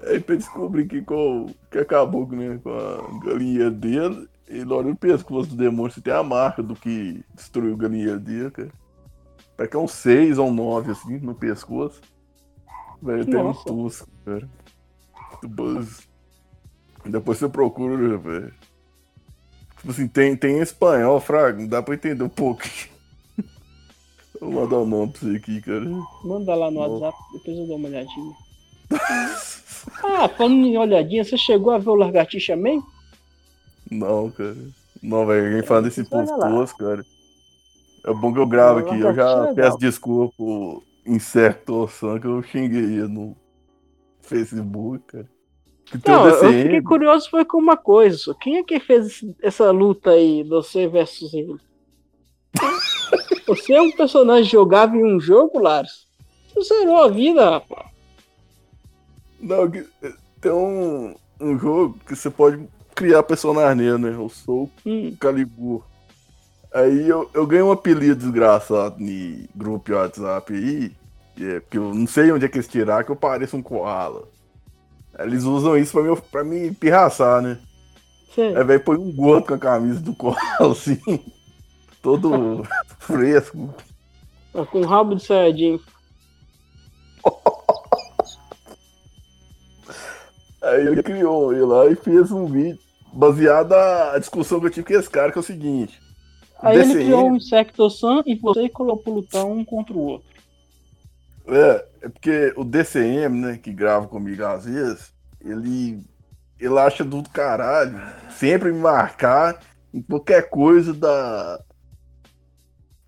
Aí 0.06 0.20
pra 0.20 0.36
descobrir 0.36 0.86
que, 0.86 1.02
com, 1.02 1.46
que 1.70 1.78
acabou 1.78 2.26
né, 2.28 2.58
com 2.62 2.70
a 2.70 3.24
galinha 3.24 3.70
dele, 3.70 4.28
ele 4.48 4.72
olha 4.72 4.88
no 4.88 4.96
pescoço 4.96 5.50
do 5.50 5.56
demônio 5.56 5.92
se 5.92 6.00
tem 6.00 6.12
a 6.12 6.22
marca 6.22 6.62
do 6.62 6.74
que 6.74 7.22
destruiu 7.34 7.74
o 7.74 7.76
galinheiro 7.76 8.18
dele, 8.18 8.50
cara. 8.50 8.72
Parece 9.56 9.70
que 9.70 9.76
é 9.76 9.80
um 9.80 9.88
6 9.88 10.38
ou 10.38 10.48
um 10.48 10.54
9, 10.54 10.92
assim, 10.92 11.18
no 11.18 11.34
pescoço. 11.34 12.00
Velho, 13.02 13.24
tem 13.24 13.36
um 13.36 13.52
tosco, 13.52 14.08
cara. 14.24 14.48
Buzz. 15.42 16.08
Depois 17.08 17.38
você 17.38 17.48
procura, 17.48 18.18
velho. 18.18 18.52
Tipo 19.76 19.90
assim, 19.90 20.08
tem, 20.08 20.36
tem 20.36 20.58
em 20.58 20.62
espanhol, 20.62 21.20
Fraga, 21.20 21.60
não 21.60 21.68
dá 21.68 21.82
pra 21.82 21.94
entender 21.94 22.22
um 22.22 22.28
pouco. 22.28 22.62
Vou 24.40 24.50
mandar 24.50 24.78
o 24.78 24.82
um 24.82 24.86
nome 24.86 25.12
pra 25.12 25.20
você 25.20 25.36
aqui, 25.36 25.60
cara. 25.60 25.84
Manda 26.24 26.54
lá 26.54 26.70
no 26.70 26.80
WhatsApp, 26.80 27.18
depois 27.32 27.58
eu 27.58 27.66
dou 27.66 27.76
uma 27.76 27.88
olhadinha. 27.88 28.34
ah, 30.02 30.28
falando 30.28 30.66
em 30.66 30.76
olhadinha, 30.76 31.24
você 31.24 31.38
chegou 31.38 31.72
a 31.72 31.78
ver 31.78 31.90
o 31.90 31.94
Largatixa 31.94 32.56
Man? 32.56 32.82
Não, 33.90 34.30
cara. 34.30 34.56
Não, 35.02 35.26
velho, 35.26 35.46
alguém 35.46 35.62
fala 35.62 35.82
desse 35.82 36.04
posto, 36.04 36.76
cara. 36.76 37.04
É 38.04 38.14
bom 38.14 38.32
que 38.32 38.38
eu 38.38 38.46
gravo 38.46 38.80
aqui. 38.80 39.00
Eu 39.00 39.14
já 39.14 39.52
peço 39.54 39.78
desculpa 39.78 40.34
incerto 41.04 41.88
que 42.20 42.26
eu 42.26 42.42
xinguei 42.42 42.82
no 43.08 43.36
Facebook, 44.20 45.04
cara. 45.06 45.35
Não, 46.06 46.28
eu 46.28 46.52
fiquei 46.62 46.82
curioso 46.82 47.30
foi 47.30 47.44
com 47.44 47.58
uma 47.58 47.76
coisa. 47.76 48.16
Só. 48.18 48.34
Quem 48.34 48.58
é 48.58 48.62
que 48.62 48.80
fez 48.80 49.24
essa 49.42 49.70
luta 49.70 50.10
aí, 50.10 50.42
você 50.42 50.88
versus 50.88 51.32
ele? 51.32 51.56
você 53.46 53.74
é 53.74 53.80
um 53.80 53.92
personagem 53.92 54.50
jogável 54.50 55.00
em 55.00 55.16
um 55.16 55.20
jogo, 55.20 55.60
Lars? 55.60 56.06
Você 56.54 56.80
zerou 56.80 57.02
a 57.02 57.08
vida, 57.08 57.50
rapaz. 57.50 57.90
Não, 59.40 59.70
tem 60.40 60.52
um, 60.52 61.14
um 61.40 61.58
jogo 61.58 61.98
que 62.06 62.16
você 62.16 62.30
pode 62.30 62.66
criar 62.94 63.22
personagem 63.22 63.76
nele, 63.76 63.98
né? 63.98 64.14
Eu 64.14 64.28
sou 64.28 64.70
hum. 64.84 65.14
Calibur. 65.20 65.84
Aí 66.72 67.08
eu, 67.08 67.30
eu 67.32 67.46
ganhei 67.46 67.62
um 67.62 67.70
apelido 67.70 68.16
desgraçado 68.16 68.96
no 68.98 69.48
grupo 69.54 69.92
WhatsApp 69.92 70.52
aí, 70.52 70.92
é, 71.40 71.60
porque 71.60 71.78
eu 71.78 71.94
não 71.94 72.06
sei 72.06 72.32
onde 72.32 72.44
é 72.44 72.48
que 72.48 72.56
eles 72.56 72.68
tiraram, 72.68 73.04
que 73.04 73.10
eu 73.10 73.16
pareço 73.16 73.56
um 73.56 73.62
koala. 73.62 74.24
Eles 75.18 75.44
usam 75.44 75.76
isso 75.76 75.92
pra, 75.92 76.02
me, 76.02 76.16
pra 76.16 76.44
me 76.44 76.70
pirraçar, 76.72 77.40
né? 77.40 77.58
Sim. 78.34 78.54
Aí, 78.54 78.64
velho, 78.64 78.80
põe 78.80 78.98
um 78.98 79.10
gordo 79.12 79.46
com 79.46 79.54
a 79.54 79.58
camisa 79.58 80.00
do 80.00 80.14
koala, 80.14 80.38
assim, 80.72 81.00
todo 82.02 82.62
fresco. 83.00 83.74
Com 84.70 84.80
um 84.80 84.86
rabo 84.86 85.14
de 85.14 85.24
sardinha. 85.24 85.78
Aí 90.62 90.86
ele 90.86 91.02
criou 91.02 91.52
ele 91.52 91.62
lá 91.62 91.86
e 91.86 91.94
fez 91.94 92.30
um 92.32 92.46
vídeo 92.46 92.78
baseado 93.12 93.70
na 93.70 94.18
discussão 94.18 94.58
que 94.60 94.66
eu 94.66 94.70
tive 94.70 94.86
com 94.86 94.94
esse 94.94 95.08
cara, 95.08 95.30
que 95.32 95.38
é 95.38 95.40
o 95.40 95.44
seguinte. 95.44 96.00
Aí 96.60 96.78
DCM... 96.78 96.94
ele 96.94 97.04
criou 97.04 97.30
um 97.30 97.36
Insectosan 97.36 98.22
e 98.26 98.34
você 98.34 98.68
colocou 98.68 99.14
lutar 99.14 99.44
um 99.44 99.64
contra 99.64 99.94
o 99.94 100.00
outro. 100.00 100.28
É, 101.48 101.84
é 102.06 102.08
porque 102.08 102.52
o 102.56 102.62
DCM, 102.62 103.40
né, 103.40 103.58
que 103.60 103.72
grava 103.72 104.06
comigo 104.06 104.44
às 104.44 104.64
vezes, 104.64 105.12
ele, 105.40 106.00
ele 106.58 106.78
acha 106.78 107.02
do 107.04 107.20
caralho 107.30 108.00
sempre 108.30 108.70
me 108.70 108.78
marcar 108.78 109.58
em 109.92 110.00
qualquer 110.00 110.48
coisa 110.48 110.94
da 110.94 111.60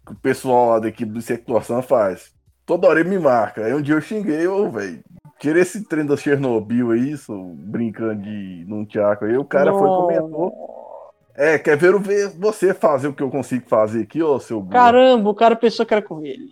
que 0.05 0.13
o 0.13 0.17
pessoal 0.17 0.71
lá 0.71 0.79
da 0.81 0.89
equipe 0.89 1.13
do 1.13 1.19
Insectosan 1.19 1.81
faz. 1.81 2.33
Toda 2.67 2.89
hora 2.89 2.99
ele 2.99 3.11
me 3.11 3.19
marca. 3.19 3.65
Aí 3.65 3.73
um 3.73 3.81
dia 3.81 3.95
eu 3.95 4.01
xinguei, 4.01 4.49
ô, 4.49 4.69
velho, 4.69 5.01
tira 5.39 5.61
esse 5.61 5.85
trem 5.85 6.05
da 6.05 6.17
Chernobyl 6.17 6.91
aí, 6.91 7.13
isso, 7.13 7.33
brincando 7.57 8.23
de 8.23 8.65
num 8.67 8.85
tchaco 8.85 9.27
aí. 9.27 9.37
O 9.37 9.45
cara 9.45 9.73
foi 9.73 9.87
e 9.87 9.97
comentou. 9.97 11.13
É, 11.37 11.57
quer 11.57 11.77
ver, 11.77 11.97
ver 12.01 12.31
você 12.31 12.75
fazer 12.75 13.07
o 13.07 13.13
que 13.13 13.23
eu 13.23 13.31
consigo 13.31 13.69
fazer 13.69 14.03
aqui, 14.03 14.21
ô 14.21 14.41
seu 14.41 14.61
burro. 14.61 14.73
Caramba, 14.73 15.31
o 15.31 15.35
cara 15.35 15.55
pensou 15.55 15.87
que 15.87 15.95
era 15.95 16.03
com 16.03 16.25
ele. 16.25 16.51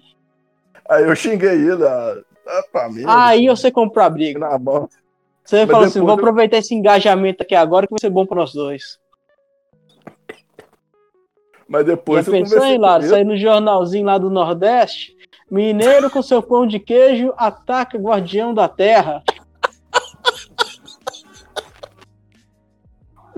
Aí 0.88 1.03
eu 1.03 1.16
xinguei 1.16 1.68
ele, 1.68 1.84
ah, 1.84 2.16
ah 2.47 2.88
mim. 2.88 3.03
Aí 3.07 3.47
você 3.49 3.70
comprou 3.70 4.05
a 4.05 4.11
briga. 4.11 4.38
Na 4.38 4.59
mão. 4.59 4.88
Você 5.44 5.66
falou 5.66 5.86
assim: 5.86 6.01
vou 6.01 6.11
eu... 6.11 6.14
aproveitar 6.14 6.59
esse 6.59 6.74
engajamento 6.74 7.42
aqui 7.42 7.55
agora 7.55 7.86
que 7.86 7.92
vai 7.92 8.01
ser 8.01 8.11
bom 8.11 8.26
para 8.26 8.38
nós 8.38 8.53
dois. 8.53 8.99
Mas 11.68 11.84
depois 11.84 12.24
Já 12.24 12.32
pensou, 12.32 12.64
hein, 12.64 12.78
Lara? 12.78 13.03
Sair 13.03 13.24
no 13.24 13.36
jornalzinho 13.36 14.07
lá 14.07 14.18
do 14.18 14.30
Nordeste. 14.30 15.16
Mineiro 15.51 16.11
com 16.11 16.22
seu 16.22 16.42
pão 16.42 16.66
de 16.66 16.78
queijo 16.78 17.32
ataca 17.36 17.99
guardião 17.99 18.53
da 18.53 18.68
terra. 18.68 19.22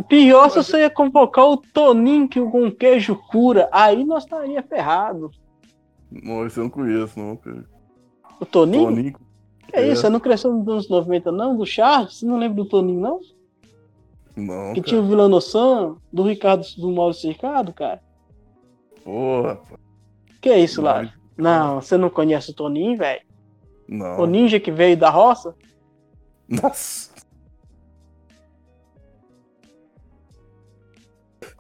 Pior 0.09 0.49
se 0.49 0.57
você 0.57 0.81
ia 0.81 0.91
convocar 0.91 1.45
o 1.47 1.57
Toninho 1.59 2.29
que 2.29 2.41
com 2.41 2.71
queijo 2.71 3.17
cura. 3.31 3.69
Aí 3.71 4.05
nós 4.05 4.25
estaria 4.25 4.63
ferrado. 4.63 5.31
Não, 6.11 6.47
isso 6.47 6.61
eu 6.61 6.65
não 6.65 6.71
conheço, 6.71 7.19
não, 7.19 7.37
cara. 7.37 7.65
O 8.41 8.47
Toninho? 8.47 8.85
Toninho. 8.85 9.19
Que 9.69 9.77
é, 9.77 9.83
é 9.83 9.89
isso? 9.89 10.03
Você 10.03 10.09
não 10.09 10.21
cresceu 10.21 10.53
nos 10.53 10.67
anos 10.69 10.89
90, 10.89 11.33
não? 11.33 11.57
Do 11.57 11.67
Charles? 11.67 12.15
Você 12.15 12.27
não 12.27 12.39
lembra 12.39 12.57
do 12.57 12.69
Toninho, 12.69 13.01
não? 13.01 13.21
Não. 14.37 14.73
Que 14.73 14.81
cara. 14.81 14.89
tinha 14.89 15.01
o 15.01 15.07
Vilano 15.07 15.41
Sam, 15.41 15.97
do 16.13 16.23
Ricardo 16.23 16.65
do 16.77 16.91
Maurício 16.91 17.29
Ricardo, 17.29 17.73
cara. 17.73 18.01
Porra. 19.05 19.61
Que 20.41 20.51
é 20.51 20.59
isso, 20.59 20.81
lá? 20.81 21.13
Não, 21.37 21.81
você 21.81 21.97
não 21.97 22.09
conhece 22.09 22.51
o 22.51 22.55
Toninho, 22.55 22.97
velho? 22.97 23.23
Não. 23.89 24.21
O 24.21 24.27
ninja 24.27 24.61
que 24.61 24.71
veio 24.71 24.97
da 24.97 25.11
roça? 25.11 25.55
Nossa. 26.49 27.09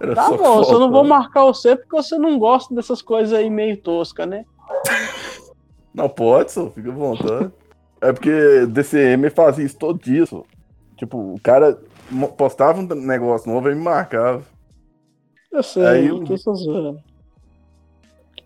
Era 0.00 0.14
tá 0.14 0.30
bom, 0.30 0.36
foto, 0.36 0.72
eu 0.72 0.78
não 0.78 0.90
vou 0.92 1.02
marcar 1.02 1.44
você 1.44 1.74
porque 1.74 1.96
você 1.96 2.16
não 2.16 2.38
gosta 2.38 2.72
dessas 2.74 3.02
coisas 3.02 3.32
aí 3.32 3.50
meio 3.50 3.76
tosca, 3.76 4.24
né? 4.24 4.44
Não 5.94 6.08
pode, 6.08 6.52
só, 6.52 6.70
fica 6.70 6.90
à 6.90 6.94
vontade. 6.94 7.50
é 8.00 8.12
porque 8.12 8.66
DCM 8.66 9.30
fazia 9.30 9.64
isso 9.64 9.76
todo 9.76 10.02
dia, 10.02 10.26
só. 10.26 10.44
Tipo, 10.96 11.34
o 11.34 11.40
cara 11.40 11.78
postava 12.36 12.80
um 12.80 12.86
negócio 12.86 13.50
novo 13.50 13.70
e 13.70 13.74
me 13.74 13.82
marcava. 13.82 14.42
Eu 15.50 15.62
sei, 15.62 15.86
aí, 15.86 16.06
eu 16.08 16.24
tô 16.24 16.36
só 16.36 16.52
zoando. 16.54 17.00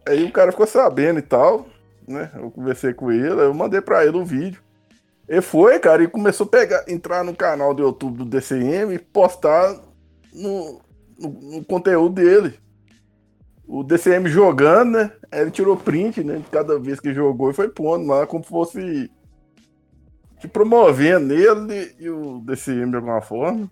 Aí 0.06 0.24
o 0.24 0.32
cara 0.32 0.50
ficou 0.50 0.66
sabendo 0.66 1.18
e 1.18 1.22
tal, 1.22 1.66
né? 2.06 2.30
Eu 2.34 2.50
conversei 2.50 2.92
com 2.92 3.10
ele, 3.10 3.40
eu 3.40 3.54
mandei 3.54 3.80
pra 3.80 4.04
ele 4.04 4.16
o 4.16 4.20
um 4.20 4.24
vídeo. 4.24 4.60
Ele 5.28 5.40
foi, 5.40 5.78
cara, 5.78 6.02
e 6.02 6.08
começou 6.08 6.46
a 6.46 6.50
pegar, 6.50 6.84
entrar 6.88 7.24
no 7.24 7.34
canal 7.34 7.72
do 7.72 7.82
YouTube 7.82 8.18
do 8.18 8.24
DCM 8.24 8.94
e 8.94 8.98
postar 8.98 9.80
no, 10.32 10.80
no, 11.18 11.28
no, 11.56 11.64
conteúdo 11.64 12.16
dele. 12.16 12.58
O 13.66 13.82
DCM 13.82 14.28
jogando, 14.28 14.92
né? 14.92 15.12
Ele 15.32 15.50
tirou 15.50 15.76
print, 15.76 16.22
né? 16.22 16.36
De 16.36 16.50
cada 16.50 16.78
vez 16.78 17.00
que 17.00 17.14
jogou 17.14 17.50
e 17.50 17.54
foi 17.54 17.68
pondo 17.68 18.06
lá 18.06 18.26
como 18.26 18.44
fosse 18.44 19.10
te 20.38 20.48
promovendo 20.48 21.32
ele 21.32 21.94
e 21.98 22.10
o 22.10 22.40
DCM 22.40 22.90
de 22.90 22.96
alguma 22.96 23.20
forma. 23.20 23.70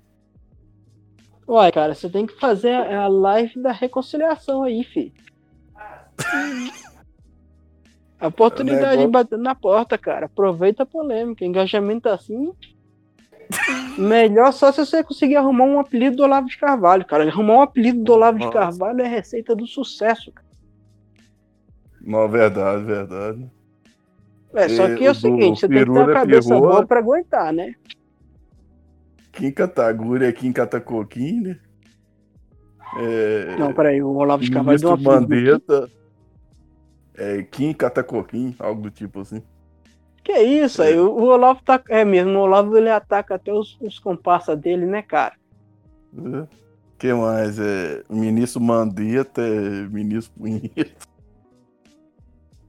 Uai, 1.46 1.72
cara, 1.72 1.94
você 1.94 2.08
tem 2.08 2.26
que 2.26 2.38
fazer 2.38 2.72
a 2.72 3.08
live 3.08 3.60
da 3.60 3.72
reconciliação 3.72 4.62
aí, 4.62 4.84
filho. 4.84 5.12
A 8.20 8.28
oportunidade 8.28 9.02
é 9.02 9.06
de 9.06 9.10
bater 9.10 9.38
na 9.38 9.54
porta, 9.54 9.98
cara. 9.98 10.26
Aproveita 10.26 10.84
a 10.84 10.86
polêmica. 10.86 11.44
Engajamento 11.44 12.08
assim, 12.08 12.52
Melhor 13.98 14.52
só 14.52 14.72
se 14.72 14.84
você 14.84 15.02
conseguir 15.02 15.36
arrumar 15.36 15.64
um 15.64 15.78
apelido 15.78 16.16
do 16.16 16.22
Olavo 16.22 16.46
de 16.46 16.56
Carvalho, 16.56 17.04
cara. 17.04 17.28
Arrumar 17.28 17.54
um 17.54 17.62
apelido 17.62 18.02
do 18.02 18.12
Olavo 18.12 18.38
Nossa. 18.38 18.50
de 18.50 18.54
Carvalho 18.54 19.00
é 19.02 19.08
receita 19.08 19.54
do 19.54 19.66
sucesso, 19.66 20.32
cara. 20.32 20.48
Não, 22.00 22.28
verdade, 22.28 22.82
verdade. 22.84 23.50
É, 24.54 24.68
só 24.68 24.94
que 24.94 25.06
é 25.06 25.10
o 25.10 25.14
seguinte, 25.14 25.60
você 25.60 25.68
tem 25.68 25.84
que 25.84 25.92
ter 25.92 26.00
a 26.00 26.12
cabeça 26.12 26.48
Pirroa, 26.48 26.68
boa 26.70 26.86
pra 26.86 26.98
aguentar, 26.98 27.52
né? 27.52 27.74
Kim 29.32 29.52
Kataguri 29.52 30.24
é 30.24 30.32
Kim 30.32 30.52
Katacoquim, 30.52 31.40
né? 31.40 31.58
É... 32.98 33.56
Não, 33.56 33.72
peraí, 33.72 34.02
o 34.02 34.08
Olavo 34.16 34.42
de 34.42 34.50
Carvalho 34.50 34.78
deu 34.78 34.88
uma 34.88 34.96
Mandetta, 34.96 35.88
é 37.16 37.42
Kim 37.44 37.72
Katacoquim, 37.72 38.56
algo 38.58 38.82
do 38.82 38.90
tipo 38.90 39.20
assim. 39.20 39.42
Que 40.22 40.38
isso, 40.38 40.82
aí 40.82 40.98
o, 40.98 41.22
Olavo 41.22 41.60
tá. 41.64 41.80
É 41.88 42.04
mesmo, 42.04 42.38
o 42.38 42.42
Olavo 42.42 42.76
ele 42.76 42.90
ataca 42.90 43.34
até 43.34 43.52
os, 43.52 43.78
os 43.80 43.98
comparsas 43.98 44.58
dele, 44.58 44.86
né, 44.86 45.02
cara? 45.02 45.34
É. 46.14 46.46
que 46.98 47.12
mais? 47.12 47.58
É, 47.58 48.02
ministro 48.10 48.60
Mandetta, 48.60 49.40
é, 49.40 49.88
ministro 49.88 50.32
Punheta. 50.38 51.08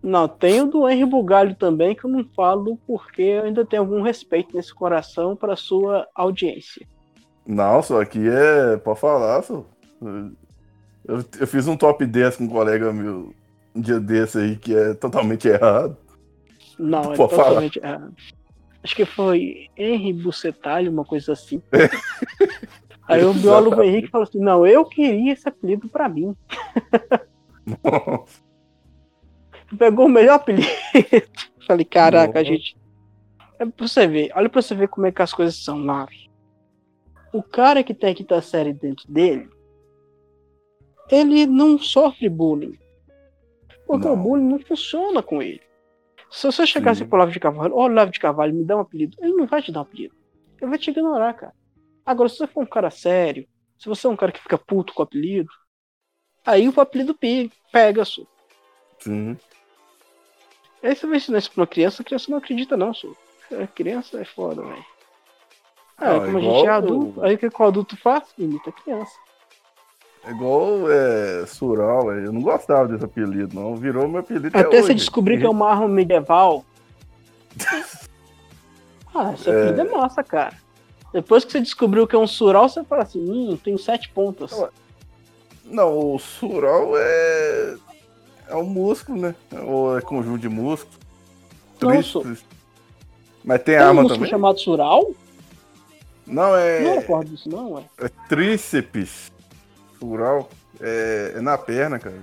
Não, 0.01 0.27
tem 0.27 0.61
o 0.61 0.65
do 0.65 0.89
Henry 0.89 1.05
Bugalho 1.05 1.55
também, 1.55 1.93
que 1.93 2.05
eu 2.05 2.09
não 2.09 2.25
falo 2.35 2.79
porque 2.87 3.21
eu 3.21 3.43
ainda 3.43 3.63
tenho 3.63 3.83
algum 3.83 4.01
respeito 4.01 4.55
nesse 4.55 4.73
coração 4.73 5.35
para 5.35 5.55
sua 5.55 6.07
audiência. 6.15 6.87
Não, 7.45 7.83
só 7.83 8.01
aqui 8.01 8.27
é. 8.27 8.77
Pode 8.77 8.99
falar, 8.99 9.43
só. 9.43 9.63
Eu, 11.05 11.23
eu 11.39 11.47
fiz 11.47 11.67
um 11.67 11.77
top 11.77 12.05
10 12.05 12.37
com 12.37 12.45
um 12.45 12.49
colega 12.49 12.91
meu 12.91 13.33
um 13.73 13.81
dia 13.81 13.99
desse 13.99 14.37
aí 14.37 14.55
que 14.57 14.75
é 14.75 14.93
totalmente 14.93 15.47
errado. 15.47 15.95
Não, 16.81 17.13
é 17.13 17.15
totalmente. 17.15 17.79
É, 17.79 17.99
acho 18.83 18.95
que 18.95 19.05
foi 19.05 19.69
Henry 19.77 20.11
Bucetalho, 20.13 20.91
uma 20.91 21.05
coisa 21.05 21.33
assim. 21.33 21.61
Aí 23.07 23.23
o 23.23 23.33
biólogo 23.33 23.83
Henrique 23.83 24.07
falou 24.09 24.23
assim: 24.23 24.39
não, 24.39 24.65
eu 24.65 24.83
queria 24.85 25.33
esse 25.33 25.47
apelido 25.47 25.87
pra 25.87 26.09
mim. 26.09 26.35
Pegou 29.77 30.07
o 30.07 30.09
melhor 30.09 30.35
apelido. 30.35 30.67
Falei, 31.67 31.85
caraca, 31.85 32.39
a 32.39 32.43
gente. 32.43 32.75
É 33.59 33.65
pra 33.65 33.87
você 33.87 34.07
ver, 34.07 34.31
olha 34.35 34.49
pra 34.49 34.61
você 34.61 34.73
ver 34.73 34.87
como 34.87 35.05
é 35.05 35.11
que 35.11 35.21
as 35.21 35.33
coisas 35.33 35.63
são, 35.63 35.85
Lars. 35.85 36.27
O 37.31 37.43
cara 37.43 37.83
que 37.83 37.93
tem 37.93 38.11
a 38.11 38.15
quinta 38.15 38.41
série 38.41 38.73
dentro 38.73 39.09
dele, 39.09 39.47
ele 41.09 41.45
não 41.45 41.77
sofre 41.77 42.27
bullying. 42.27 42.77
Porque 43.85 44.07
não. 44.07 44.13
o 44.13 44.17
bullying 44.17 44.49
não 44.49 44.59
funciona 44.59 45.21
com 45.21 45.41
ele. 45.41 45.61
Se 46.31 46.47
você 46.47 46.65
chegasse 46.65 47.03
pro 47.03 47.19
Lavo 47.19 47.31
de 47.31 47.39
Carvalho, 47.39 47.75
ó, 47.75 47.83
oh, 47.83 47.87
Lavo 47.87 48.09
de 48.09 48.19
Carvalho, 48.19 48.53
me 48.53 48.63
dá 48.63 48.77
um 48.77 48.79
apelido, 48.79 49.17
ele 49.19 49.33
não 49.33 49.45
vai 49.45 49.61
te 49.61 49.71
dar 49.71 49.79
um 49.79 49.83
apelido. 49.83 50.15
Ele 50.59 50.69
vai 50.69 50.79
te 50.79 50.89
ignorar, 50.89 51.33
cara. 51.33 51.53
Agora, 52.05 52.29
se 52.29 52.37
você 52.37 52.47
for 52.47 52.63
um 52.63 52.65
cara 52.65 52.89
sério, 52.89 53.45
se 53.77 53.89
você 53.89 54.07
é 54.07 54.09
um 54.09 54.15
cara 54.15 54.31
que 54.31 54.41
fica 54.41 54.57
puto 54.57 54.93
com 54.93 55.01
o 55.01 55.03
apelido, 55.03 55.51
aí 56.45 56.69
o 56.69 56.81
apelido 56.81 57.17
pega, 57.71 58.05
só. 58.05 58.21
Sim. 58.99 59.37
Aí 60.81 60.95
você 60.95 61.05
vai 61.05 61.17
ensinar 61.17 61.39
isso 61.39 61.51
pra 61.51 61.61
uma 61.61 61.67
criança, 61.67 62.01
a 62.01 62.05
criança 62.05 62.31
não 62.31 62.37
acredita, 62.37 62.77
não, 62.77 62.93
só. 62.93 63.09
A 63.61 63.67
criança 63.67 64.21
é 64.21 64.25
foda, 64.25 64.61
velho. 64.61 64.85
Ah, 65.97 66.19
como 66.19 66.37
a 66.37 66.41
gente 66.41 66.65
é 66.65 66.69
adulto, 66.69 67.23
aí 67.23 67.35
o 67.35 67.37
que 67.37 67.47
o 67.47 67.63
adulto 67.65 67.97
faz? 67.97 68.33
Imita 68.37 68.69
a 68.69 68.73
criança. 68.73 69.13
É 70.23 70.31
igual 70.31 70.91
é, 70.91 71.45
Sural, 71.47 72.07
véio. 72.07 72.25
eu 72.25 72.31
não 72.31 72.41
gostava 72.41 72.87
desse 72.87 73.03
apelido, 73.03 73.55
não. 73.55 73.75
Virou 73.75 74.07
meu 74.07 74.19
apelido 74.19 74.47
até, 74.47 74.59
até 74.59 74.81
você 74.81 74.93
descobrir 74.93 75.39
que 75.39 75.45
é 75.45 75.49
uma 75.49 75.69
arma 75.69 75.87
medieval. 75.87 76.63
ah, 79.13 79.33
esse 79.33 79.49
apelido 79.49 79.81
é... 79.81 79.85
é 79.85 79.89
massa, 79.89 80.23
cara. 80.23 80.55
Depois 81.11 81.43
que 81.43 81.51
você 81.51 81.59
descobriu 81.59 82.07
que 82.07 82.15
é 82.15 82.19
um 82.19 82.27
Sural, 82.27 82.69
você 82.69 82.83
fala 82.83 83.03
assim, 83.03 83.19
hum, 83.19 83.57
tem 83.61 83.77
sete 83.77 84.09
pontas. 84.09 84.51
Não, 85.65 86.13
o 86.13 86.19
Sural 86.19 86.93
é. 86.95 87.75
É 88.47 88.55
um 88.55 88.65
músculo, 88.65 89.19
né? 89.19 89.35
Ou 89.65 89.97
é 89.97 90.01
conjunto 90.01 90.39
de 90.39 90.49
músculos. 90.49 90.99
Tristes. 91.79 92.45
Mas 93.43 93.63
tem, 93.63 93.75
tem 93.75 93.77
arma 93.77 94.01
um 94.01 94.03
músculo 94.03 94.19
também? 94.19 94.29
chamado 94.29 94.59
Sural? 94.59 95.11
Não, 96.27 96.55
é. 96.55 96.81
Não 96.81 96.95
recordo 96.95 97.29
disso, 97.29 97.49
não, 97.49 97.79
é. 97.79 97.83
É 97.97 98.09
tríceps. 98.29 99.31
Sural. 100.01 100.49
É, 100.79 101.33
é 101.35 101.41
na 101.41 101.57
perna, 101.59 101.99
cara. 101.99 102.21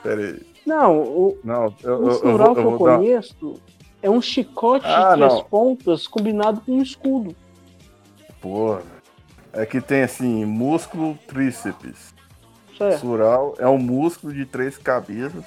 Pera 0.00 0.20
aí. 0.20 0.46
Não, 0.64 1.02
o, 1.02 1.38
não, 1.42 1.74
eu, 1.82 2.04
o 2.04 2.12
sural 2.12 2.54
que 2.54 2.60
eu, 2.60 2.70
eu 2.70 2.78
conheço 2.78 3.54
dar... 3.54 3.60
é 4.02 4.10
um 4.10 4.22
chicote 4.22 4.86
ah, 4.86 5.10
de 5.10 5.16
três 5.16 5.32
não. 5.34 5.44
pontas 5.44 6.06
combinado 6.06 6.60
com 6.60 6.72
um 6.72 6.82
escudo. 6.82 7.34
Porra. 8.40 8.82
É 9.52 9.66
que 9.66 9.80
tem 9.80 10.02
assim, 10.02 10.44
músculo 10.44 11.18
tríceps. 11.26 12.14
Certo. 12.78 13.00
Sural 13.00 13.54
é 13.58 13.66
um 13.66 13.78
músculo 13.78 14.32
de 14.32 14.46
três 14.46 14.78
cabeças, 14.78 15.44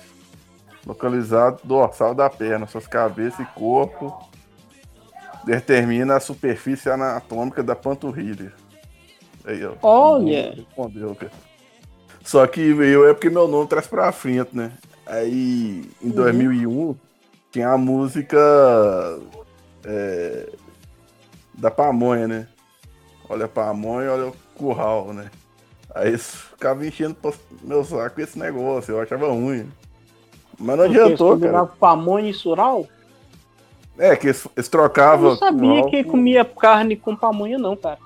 localizado 0.85 1.61
dorsal 1.63 2.13
da 2.13 2.29
perna, 2.29 2.67
suas 2.67 2.85
cabeças 2.85 3.39
e 3.39 3.45
corpo. 3.53 4.29
Determina 5.45 6.17
a 6.17 6.19
superfície 6.19 6.89
anatômica 6.89 7.63
da 7.63 7.75
panturrilha. 7.75 8.51
Aí, 9.45 9.65
ó. 9.65 9.73
Olha! 9.81 10.53
Respondeu, 10.55 11.15
cara. 11.15 11.31
Só 12.23 12.45
que 12.47 12.61
eu 12.61 13.07
é 13.07 13.13
porque 13.13 13.29
meu 13.29 13.47
nome 13.47 13.67
traz 13.67 13.85
pra 13.85 14.11
frente, 14.11 14.55
né? 14.55 14.71
Aí, 15.05 15.83
em 16.01 16.07
uhum. 16.07 16.15
2001, 16.15 16.95
tinha 17.51 17.69
a 17.69 17.77
música 17.77 18.39
é, 19.83 20.49
da 21.53 21.69
pamonha, 21.69 22.27
né? 22.27 22.47
Olha 23.29 23.45
a 23.45 23.49
pamonha, 23.49 24.11
olha 24.11 24.27
o 24.27 24.35
curral, 24.55 25.13
né? 25.13 25.29
Aí 25.93 26.17
ficava 26.17 26.85
enchendo 26.85 27.15
meu 27.61 27.83
saco 27.83 28.19
esse 28.21 28.39
negócio, 28.39 28.93
eu 28.93 29.01
achava 29.01 29.27
ruim. 29.27 29.69
Mas 30.57 30.77
não 30.77 30.85
adiantou, 30.85 31.39
cara. 31.39 31.65
pamonha 31.65 32.29
e 32.29 32.33
sural? 32.33 32.87
É, 33.97 34.15
que 34.15 34.27
eles, 34.27 34.47
eles 34.55 34.69
trocavam. 34.69 35.25
Eu 35.25 35.31
não 35.31 35.37
sabia 35.37 35.89
que 35.89 36.03
comia 36.03 36.45
carne 36.45 36.95
com 36.95 37.15
pamonha, 37.15 37.57
não, 37.57 37.75
cara. 37.75 37.99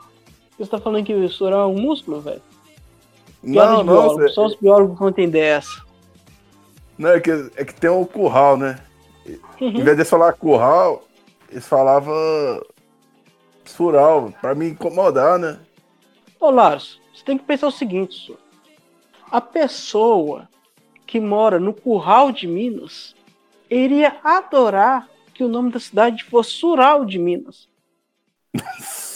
Você 0.58 0.70
tá 0.70 0.80
falando 0.80 1.06
que 1.06 1.14
o 1.14 1.30
sural 1.30 1.70
é 1.70 1.74
um 1.74 1.80
músculo, 1.80 2.22
velho? 2.22 2.42
Não, 3.44 3.84
não. 3.84 4.30
Só 4.30 4.48
os 4.48 4.56
biólogos 4.56 4.98
vão 4.98 5.10
entender 5.10 5.40
essa. 5.40 5.86
Não, 6.98 7.12
é 7.12 7.20
que, 7.20 7.32
é 7.56 7.64
que 7.64 7.76
tem 7.76 7.90
o 7.90 8.02
um 8.02 8.06
curral, 8.06 8.58
né? 8.58 8.80
Uhum. 9.62 9.68
Em 9.68 9.84
vez 9.84 9.98
de 9.98 10.04
falar 10.04 10.34
curral, 10.34 11.04
eles 11.50 11.68
falavam 11.68 12.16
sural, 13.66 14.34
pra 14.42 14.56
me 14.56 14.70
incomodar, 14.70 15.38
né? 15.38 15.60
Ô, 16.40 16.50
Lars, 16.50 17.00
você 17.14 17.24
tem 17.24 17.38
que 17.38 17.44
pensar 17.44 17.68
o 17.68 17.72
seguinte, 17.72 18.26
senhor. 18.26 18.40
A 19.30 19.42
pessoa 19.42 20.50
que 21.06 21.20
mora 21.20 21.60
no 21.60 21.74
curral 21.74 22.32
de 22.32 22.48
Minas 22.48 23.16
iria 23.70 24.18
adorar 24.24 25.08
que 25.34 25.44
o 25.44 25.48
nome 25.48 25.72
da 25.72 25.80
cidade 25.80 26.24
fosse 26.24 26.52
Sural 26.52 27.06
de 27.06 27.20
Minas. 27.20 27.68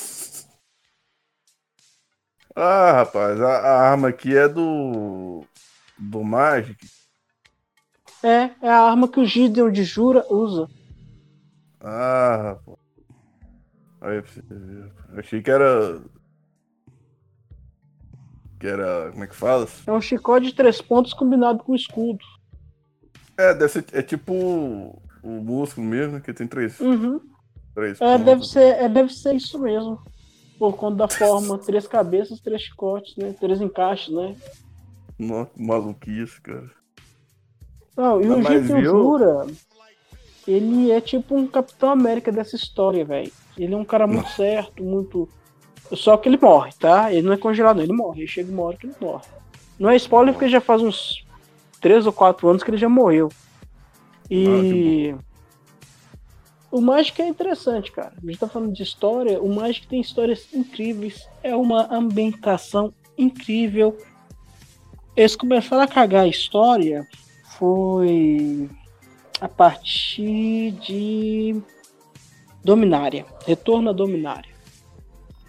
ah, 2.56 2.92
rapaz, 2.92 3.40
a, 3.42 3.48
a, 3.48 3.90
arma 3.92 4.10
aqui 4.10 4.36
é 4.36 4.48
do. 4.48 5.44
do 5.98 6.24
Magic. 6.24 6.88
É, 8.24 8.52
é 8.62 8.70
a 8.70 8.82
arma 8.82 9.08
que 9.08 9.20
o 9.20 9.26
Gideon 9.26 9.72
de 9.72 9.84
Jura 9.84 10.26
usa. 10.30 10.68
Ah, 11.80 12.38
rapaz. 12.44 12.78
Aí 14.02 14.20
você 14.20 14.42
ver. 14.42 14.92
Achei 15.18 15.42
que 15.42 15.52
era. 15.52 16.02
Que 18.60 18.68
era. 18.68 19.12
Como 19.12 19.24
é 19.24 19.28
que 19.28 19.36
fala? 19.36 19.68
É 19.86 19.92
um 19.92 20.02
chicote 20.02 20.48
de 20.48 20.56
três 20.56 20.82
pontos 20.82 21.14
combinado 21.14 21.64
com 21.64 21.76
escudo. 21.76 22.24
É, 23.38 23.54
deve 23.54 23.72
ser, 23.72 23.86
é 23.94 24.02
tipo 24.02 24.34
o 24.34 25.30
músculo 25.42 25.86
mesmo, 25.86 26.20
que 26.20 26.34
tem 26.34 26.48
três. 26.48 26.80
Uhum. 26.80 27.22
três 27.74 28.00
é, 28.02 28.18
deve 28.18 28.46
ser, 28.46 28.76
é, 28.76 28.90
deve 28.90 29.14
ser 29.14 29.36
isso 29.36 29.60
mesmo. 29.60 30.00
Por 30.62 30.76
conta 30.76 30.98
da 30.98 31.08
forma, 31.08 31.58
três 31.58 31.88
cabeças, 31.88 32.40
três 32.40 32.62
chicotes, 32.62 33.16
né? 33.18 33.34
Três 33.40 33.60
encaixes, 33.60 34.14
né? 34.14 34.36
Nossa, 35.18 35.50
maluquice, 35.58 36.40
cara. 36.40 36.70
Não, 37.98 38.22
e 38.22 38.28
o 38.30 38.44
Gideon 38.44 38.84
Jura, 38.84 39.48
ele 40.48 40.92
é 40.92 41.02
tipo 41.02 41.36
um 41.36 41.48
Capitão 41.48 41.90
América 41.90 42.32
dessa 42.32 42.56
história, 42.56 43.04
velho. 43.04 43.32
Ele 43.58 43.74
é 43.74 43.78
um 43.78 43.84
cara 43.84 44.06
muito 44.06 44.30
certo, 44.30 44.84
muito. 44.84 45.28
Só 45.94 46.16
que 46.16 46.30
ele 46.30 46.38
morre, 46.40 46.72
tá? 46.80 47.12
Ele 47.12 47.24
não 47.24 47.34
é 47.34 47.38
congelado, 47.38 47.78
não. 47.78 47.84
ele 47.84 47.94
morre. 47.94 48.20
Ele 48.20 48.28
chega 48.28 48.52
uma 48.52 48.62
hora 48.62 48.78
que 48.78 48.86
ele 48.86 48.96
morre. 49.02 49.26
Não 49.80 49.90
é 49.90 49.96
spoiler 49.96 50.32
porque 50.32 50.48
já 50.48 50.62
faz 50.62 50.84
uns 50.84 51.26
3 51.82 52.06
ou 52.06 52.14
4 52.14 52.48
anos 52.48 52.62
que 52.62 52.70
ele 52.70 52.78
já 52.78 52.88
morreu. 52.88 53.30
E. 54.30 55.16
Ah, 55.18 55.31
o 56.72 56.80
Magic 56.80 57.22
é 57.22 57.28
interessante, 57.28 57.92
cara. 57.92 58.14
A 58.18 58.26
gente 58.26 58.40
tá 58.40 58.48
falando 58.48 58.72
de 58.72 58.82
história. 58.82 59.42
O 59.42 59.54
Magic 59.54 59.86
tem 59.88 60.00
histórias 60.00 60.48
incríveis. 60.54 61.28
É 61.44 61.56
uma 61.56 61.94
ambientação 61.94 62.94
incrível. 63.18 63.98
Eles 65.16 65.36
começaram 65.36 65.84
a 65.84 65.88
cagar 65.88 66.24
a 66.24 66.28
história. 66.28 67.06
Foi 67.58 68.70
a 69.42 69.50
partir 69.50 70.72
de 70.72 71.62
Dominária. 72.64 73.26
Retorno 73.46 73.90
à 73.90 73.94
Dominária. 73.94 74.52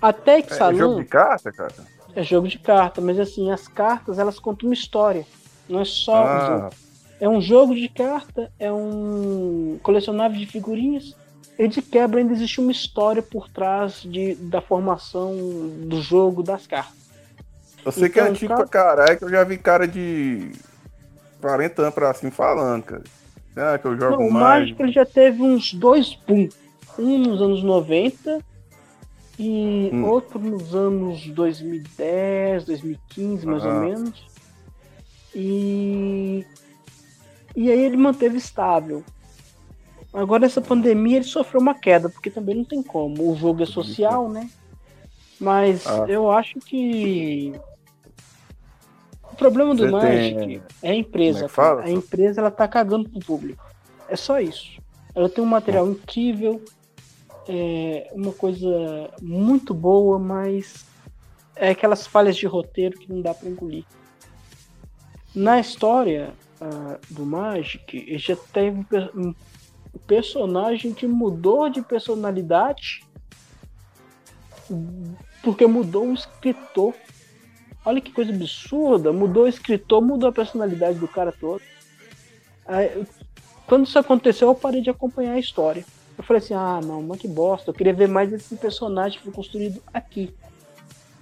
Até 0.01 0.43
que 0.43 0.53
é, 0.53 0.57
É 0.57 0.75
jogo 0.75 1.01
de 1.01 1.05
carta, 1.05 1.53
cara? 1.53 1.75
É 2.17 2.23
jogo 2.25 2.49
de 2.49 2.59
carta, 2.59 3.01
mas 3.01 3.19
assim, 3.21 3.51
as 3.51 3.69
cartas 3.69 4.19
elas 4.19 4.41
contam 4.41 4.69
uma 4.69 4.75
história. 4.75 5.25
Não 5.69 5.81
é 5.81 5.85
só 5.85 6.25
ah. 6.25 6.71
É 7.23 7.29
um 7.29 7.41
jogo 7.41 7.73
de 7.73 7.89
carta, 7.89 8.51
é 8.59 8.73
um 8.73 9.79
colecionável 9.81 10.37
de 10.37 10.45
figurinhas. 10.45 11.15
E 11.57 11.69
de 11.69 11.81
quebra 11.81 12.19
ainda 12.19 12.33
existe 12.33 12.61
uma 12.61 12.73
história 12.73 13.23
por 13.23 13.49
trás 13.49 14.03
de, 14.03 14.35
da 14.35 14.61
formação 14.61 15.33
do 15.87 16.03
jogo 16.03 16.43
das 16.43 16.67
cartas. 16.67 16.97
Eu 17.85 17.93
sei 17.93 18.09
então, 18.09 18.13
que 18.13 18.19
é 18.19 18.23
então, 18.23 18.33
antigo 18.33 18.49
cara... 18.49 18.67
pra 18.67 18.69
caralho, 18.69 19.19
que 19.19 19.25
eu 19.25 19.31
já 19.31 19.45
vi 19.45 19.57
cara 19.57 19.87
de 19.87 20.51
40 21.41 21.83
anos 21.83 21.95
pra 21.95 22.13
cima 22.13 22.33
falando, 22.33 22.83
cara. 22.83 23.05
Ah, 23.55 23.79
que 23.79 23.87
eu 23.87 23.97
jogo 23.97 24.21
Não, 24.25 24.29
mais. 24.29 24.73
O 24.73 24.75
Magic 24.75 24.93
já 24.93 25.07
teve 25.07 25.43
uns 25.43 25.75
dois 25.75 26.19
boom. 26.27 26.49
Um 26.99 27.19
nos 27.19 27.41
anos 27.41 27.63
90 27.63 28.41
e 29.39 29.91
hum. 29.93 30.07
outro 30.07 30.41
nos 30.41 30.75
anos 30.75 31.25
2010, 31.29 32.65
2015, 32.65 33.47
mais 33.47 33.65
ah. 33.65 33.69
ou 33.69 33.81
menos. 33.81 34.27
E 35.33 36.45
e 37.55 37.71
aí 37.71 37.81
ele 37.81 37.97
manteve 37.97 38.37
estável. 38.37 39.05
Agora 40.13 40.45
essa 40.45 40.61
pandemia 40.61 41.17
ele 41.17 41.25
sofreu 41.25 41.61
uma 41.61 41.75
queda, 41.75 42.09
porque 42.09 42.31
também 42.31 42.55
não 42.55 42.65
tem 42.65 42.83
como. 42.83 43.31
O 43.31 43.37
jogo 43.37 43.63
é 43.63 43.67
social, 43.67 44.29
né? 44.29 44.51
Mas 45.41 45.87
ah. 45.87 46.05
eu 46.07 46.31
acho 46.31 46.59
que 46.61 47.53
o 49.33 49.37
problema 49.37 49.75
do 49.75 49.85
Você 49.85 49.91
Magic 49.91 50.37
tem... 50.37 50.63
é 50.83 50.91
a 50.91 50.95
empresa. 50.95 51.47
É 51.47 51.89
a 51.89 51.91
empresa 51.91 52.41
ela 52.41 52.51
tá 52.51 52.69
cagando 52.69 53.09
pro 53.09 53.21
público. 53.21 53.65
É 54.09 54.17
só 54.17 54.39
isso. 54.41 54.81
Ela 55.15 55.29
tem 55.29 55.43
um 55.43 55.47
material 55.47 55.89
incrível, 55.89 56.63
é 57.49 58.11
uma 58.13 58.33
coisa 58.33 59.11
muito 59.21 59.73
boa, 59.73 60.19
mas 60.19 60.85
é 61.57 61.71
aquelas 61.71 62.07
falhas 62.07 62.37
de 62.37 62.47
roteiro 62.47 62.99
que 62.99 63.11
não 63.11 63.21
dá 63.21 63.33
para 63.35 63.49
engolir. 63.49 63.85
Na 65.35 65.59
história 65.59 66.35
uh, 66.63 66.99
do 67.11 67.27
Magic, 67.27 67.97
ele 67.97 68.19
já 68.19 68.37
teve 68.37 68.87
um 69.15 69.35
personagem 70.07 70.95
que 70.95 71.07
mudou 71.07 71.69
de 71.69 71.83
personalidade 71.83 73.05
porque 75.43 75.67
mudou 75.67 76.07
o 76.07 76.15
escritor. 76.15 76.95
Olha 77.85 78.01
que 78.01 78.13
coisa 78.13 78.33
absurda, 78.33 79.13
mudou 79.13 79.45
o 79.45 79.49
escritor, 79.49 80.01
mudou 80.01 80.29
a 80.29 80.33
personalidade 80.33 80.99
do 80.99 81.09
cara 81.09 81.33
todo. 81.33 81.61
Aí, 82.65 83.05
quando 83.67 83.87
isso 83.87 83.99
aconteceu, 83.99 84.49
eu 84.49 84.55
parei 84.55 84.81
de 84.81 84.89
acompanhar 84.89 85.33
a 85.33 85.39
história. 85.39 85.85
Eu 86.17 86.23
falei 86.23 86.41
assim, 86.43 86.55
ah, 86.55 86.81
não, 86.83 87.03
mas 87.03 87.19
que 87.19 87.27
bosta, 87.27 87.71
eu 87.71 87.75
queria 87.75 87.93
ver 87.93 88.09
mais 88.09 88.33
esse 88.33 88.55
personagem 88.57 89.19
que 89.19 89.25
foi 89.25 89.33
construído 89.33 89.83
aqui. 89.93 90.33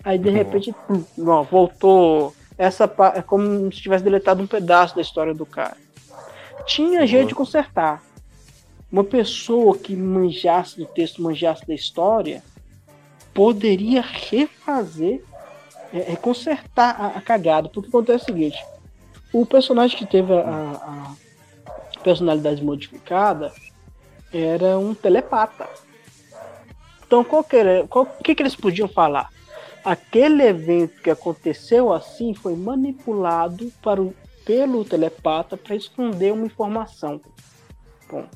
Aí 0.05 0.19
de 0.19 0.31
repente, 0.31 0.75
pum, 0.87 1.03
não, 1.17 1.45
voltou. 1.45 2.35
Essa 2.61 2.85
é 3.15 3.23
como 3.23 3.73
se 3.73 3.81
tivesse 3.81 4.05
deletado 4.05 4.43
um 4.43 4.47
pedaço 4.47 4.95
da 4.95 5.01
história 5.01 5.33
do 5.33 5.47
cara. 5.47 5.79
Tinha 6.67 7.07
jeito 7.07 7.29
de 7.29 7.35
consertar. 7.35 8.03
Uma 8.93 9.03
pessoa 9.03 9.79
que 9.79 9.97
manjasse 9.97 10.77
do 10.77 10.85
texto, 10.85 11.23
manjasse 11.23 11.67
da 11.67 11.73
história, 11.73 12.43
poderia 13.33 14.03
refazer, 14.03 15.25
é, 15.91 16.13
é 16.13 16.17
consertar 16.17 17.01
a, 17.01 17.07
a, 17.17 17.23
cagada. 17.23 17.71
Porque 17.71 17.89
acontece 17.89 18.25
o 18.25 18.27
seguinte: 18.27 18.63
o 19.33 19.47
personagem 19.47 19.97
que 19.97 20.05
teve 20.05 20.31
a, 20.35 21.15
a 21.97 22.01
personalidade 22.05 22.63
modificada 22.63 23.55
era 24.31 24.79
um 24.79 24.93
telepata. 24.93 25.67
Então, 27.07 27.25
qual 27.25 27.43
que, 27.43 27.57
era, 27.57 27.87
qual, 27.89 28.05
que, 28.05 28.35
que 28.35 28.43
eles 28.43 28.55
podiam 28.55 28.87
falar? 28.87 29.31
Aquele 29.85 30.43
evento 30.43 31.01
que 31.01 31.11
aconteceu 31.11 31.93
assim 31.93 32.35
foi 32.35 32.55
manipulado 32.55 33.73
para 33.83 34.01
o, 34.01 34.15
pelo 34.45 34.85
telepata 34.85 35.57
para 35.57 35.75
esconder 35.75 36.33
uma 36.33 36.47
informação. 36.47 37.21
Bom, 38.11 38.27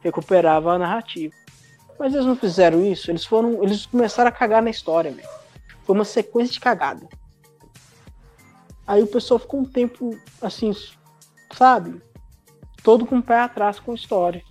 recuperava 0.00 0.72
a 0.72 0.78
narrativa. 0.78 1.34
Mas 1.98 2.14
eles 2.14 2.26
não 2.26 2.36
fizeram 2.36 2.84
isso, 2.84 3.10
eles 3.10 3.24
foram. 3.24 3.62
Eles 3.62 3.86
começaram 3.86 4.28
a 4.28 4.32
cagar 4.32 4.62
na 4.62 4.70
história, 4.70 5.10
mesmo. 5.10 5.30
Foi 5.84 5.94
uma 5.94 6.04
sequência 6.04 6.54
de 6.54 6.60
cagada. 6.60 7.08
Aí 8.86 9.02
o 9.02 9.06
pessoal 9.06 9.38
ficou 9.38 9.60
um 9.60 9.64
tempo 9.64 10.18
assim, 10.40 10.74
sabe? 11.52 12.02
Todo 12.82 13.06
com 13.06 13.18
o 13.18 13.22
pé 13.22 13.38
atrás 13.38 13.78
com 13.78 13.92
a 13.92 13.94
história. 13.94 14.42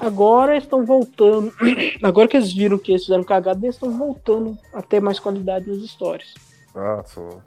Agora 0.00 0.56
estão 0.56 0.84
voltando. 0.84 1.52
Agora 2.02 2.26
que 2.26 2.36
eles 2.36 2.52
viram 2.52 2.78
que 2.78 2.92
eles 2.92 3.02
fizeram 3.02 3.22
cagada, 3.22 3.64
eles 3.64 3.76
estão 3.76 3.96
voltando 3.96 4.56
a 4.72 4.80
ter 4.80 5.00
mais 5.00 5.18
qualidade 5.18 5.68
nas 5.68 5.78
histórias. 5.78 6.32
Ah, 6.74 7.02
só. 7.04 7.42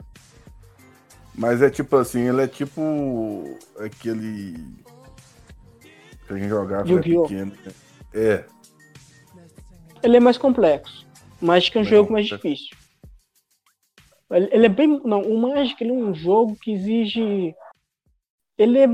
Mas 1.34 1.60
é 1.60 1.68
tipo 1.68 1.96
assim, 1.96 2.28
ele 2.28 2.42
é 2.42 2.46
tipo 2.46 2.80
aquele 3.76 4.54
que 6.26 6.32
a 6.32 6.36
gente 6.36 6.48
jogava 6.48 6.84
quando 6.84 7.02
pequeno. 7.02 7.52
Né? 7.64 7.72
É. 8.14 8.44
Ele 10.02 10.16
é 10.16 10.20
mais 10.20 10.38
complexo. 10.38 11.04
Magic 11.40 11.76
é 11.76 11.80
um 11.80 11.84
jogo 11.84 12.12
mais 12.12 12.26
difícil. 12.26 12.76
Ele 14.30 14.66
é 14.66 14.68
bem. 14.68 15.00
Não, 15.04 15.20
o 15.22 15.38
Magic 15.38 15.82
ele 15.82 15.90
é 15.90 15.94
um 15.94 16.14
jogo 16.14 16.56
que 16.56 16.72
exige. 16.72 17.54
Ele 18.56 18.78
é. 18.78 18.86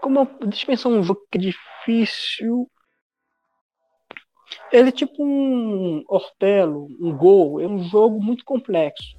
Como. 0.00 0.24
Deixa 0.40 0.62
eu 0.62 0.66
pensar 0.66 0.88
um 0.88 1.02
jogo 1.02 1.20
que 1.30 1.38
é 1.38 1.40
difícil. 1.40 1.67
Ele 4.72 4.88
é 4.88 4.92
tipo 4.92 5.22
um 5.22 6.04
Ortelo, 6.08 6.88
um 7.00 7.16
Gol. 7.16 7.60
É 7.60 7.66
um 7.66 7.82
jogo 7.84 8.22
muito 8.22 8.44
complexo. 8.44 9.16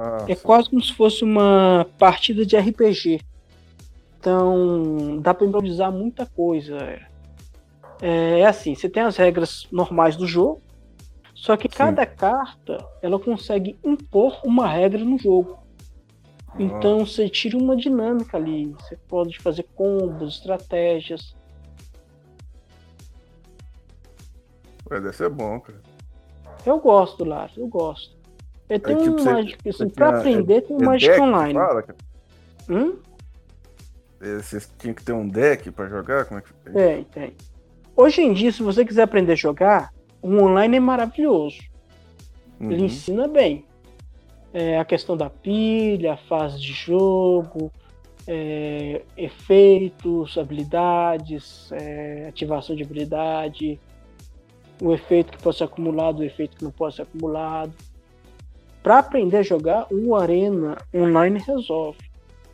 Ah, 0.00 0.26
é 0.28 0.36
quase 0.36 0.70
como 0.70 0.80
se 0.80 0.92
fosse 0.92 1.24
uma 1.24 1.84
partida 1.98 2.46
de 2.46 2.56
RPG. 2.56 3.20
Então, 4.18 5.20
dá 5.20 5.34
para 5.34 5.46
improvisar 5.46 5.90
muita 5.90 6.24
coisa. 6.24 6.76
É, 8.00 8.40
é 8.40 8.46
assim, 8.46 8.74
você 8.74 8.88
tem 8.88 9.02
as 9.02 9.16
regras 9.16 9.66
normais 9.72 10.16
do 10.16 10.26
jogo, 10.26 10.62
só 11.34 11.56
que 11.56 11.68
Sim. 11.68 11.76
cada 11.76 12.06
carta 12.06 12.78
ela 13.02 13.18
consegue 13.18 13.78
impor 13.84 14.40
uma 14.44 14.68
regra 14.68 15.04
no 15.04 15.18
jogo. 15.18 15.58
Então 16.58 17.06
você 17.06 17.28
tira 17.28 17.56
uma 17.56 17.76
dinâmica 17.76 18.36
ali. 18.36 18.74
Você 18.80 18.96
pode 19.08 19.38
fazer 19.38 19.64
combos, 19.74 20.34
estratégias. 20.34 21.34
Ué, 24.90 25.00
deve 25.00 25.16
ser 25.16 25.28
bom, 25.28 25.60
cara. 25.60 25.80
Eu 26.66 26.78
gosto, 26.80 27.24
Lars, 27.24 27.56
eu 27.56 27.68
gosto. 27.68 28.16
Eu 28.68 28.76
é 28.76 28.78
tenho 28.78 28.98
é, 28.98 29.02
tipo, 29.02 29.20
um 29.20 29.24
Magic, 29.24 29.68
assim, 29.68 29.88
pra 29.88 30.18
aprender, 30.18 30.54
é, 30.54 30.60
tem 30.60 30.76
um 30.76 30.80
é 30.80 30.84
Magic 30.84 31.20
Online. 31.20 31.54
Fala, 31.54 31.84
hum? 32.68 32.98
Você 34.20 34.60
tinha 34.78 34.92
que 34.92 35.04
ter 35.04 35.12
um 35.12 35.28
deck 35.28 35.70
para 35.70 35.88
jogar? 35.88 36.24
Como 36.24 36.40
é 36.40 36.42
que 36.42 36.52
Tem, 36.72 37.04
tem. 37.04 37.36
Hoje 37.96 38.20
em 38.20 38.32
dia, 38.32 38.50
se 38.50 38.62
você 38.62 38.84
quiser 38.84 39.02
aprender 39.02 39.32
a 39.32 39.36
jogar, 39.36 39.92
o 40.20 40.28
online 40.28 40.76
é 40.76 40.80
maravilhoso. 40.80 41.58
Uhum. 42.60 42.72
Ele 42.72 42.84
ensina 42.84 43.28
bem. 43.28 43.64
É, 44.52 44.78
a 44.78 44.84
questão 44.84 45.16
da 45.16 45.28
pilha, 45.28 46.16
fase 46.28 46.58
de 46.58 46.72
jogo, 46.72 47.70
é, 48.26 49.02
efeitos, 49.16 50.36
habilidades, 50.36 51.70
é, 51.72 52.26
ativação 52.28 52.76
de 52.76 52.82
habilidade, 52.82 53.80
o 54.80 54.92
efeito 54.92 55.32
que 55.32 55.42
pode 55.42 55.56
ser 55.56 55.64
acumulado, 55.64 56.20
o 56.20 56.24
efeito 56.24 56.56
que 56.56 56.64
não 56.64 56.70
pode 56.70 56.96
ser 56.96 57.02
acumulado. 57.02 57.72
Para 58.82 58.98
aprender 58.98 59.38
a 59.38 59.42
jogar, 59.42 59.86
o 59.90 60.14
Arena 60.14 60.78
online 60.94 61.38
resolve. 61.40 61.98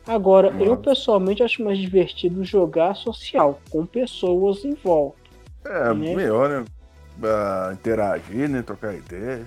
Agora, 0.07 0.51
Nossa. 0.51 0.65
eu 0.65 0.77
pessoalmente 0.77 1.43
acho 1.43 1.63
mais 1.63 1.77
divertido 1.77 2.43
jogar 2.43 2.95
social, 2.95 3.59
com 3.69 3.85
pessoas 3.85 4.63
em 4.63 4.73
volta. 4.75 5.17
É, 5.65 5.93
né? 5.93 6.15
melhor, 6.15 6.49
né? 6.49 6.65
Uh, 7.17 7.73
interagir, 7.73 8.49
né? 8.49 8.61
Trocar 8.61 8.93
ideia. 8.93 9.45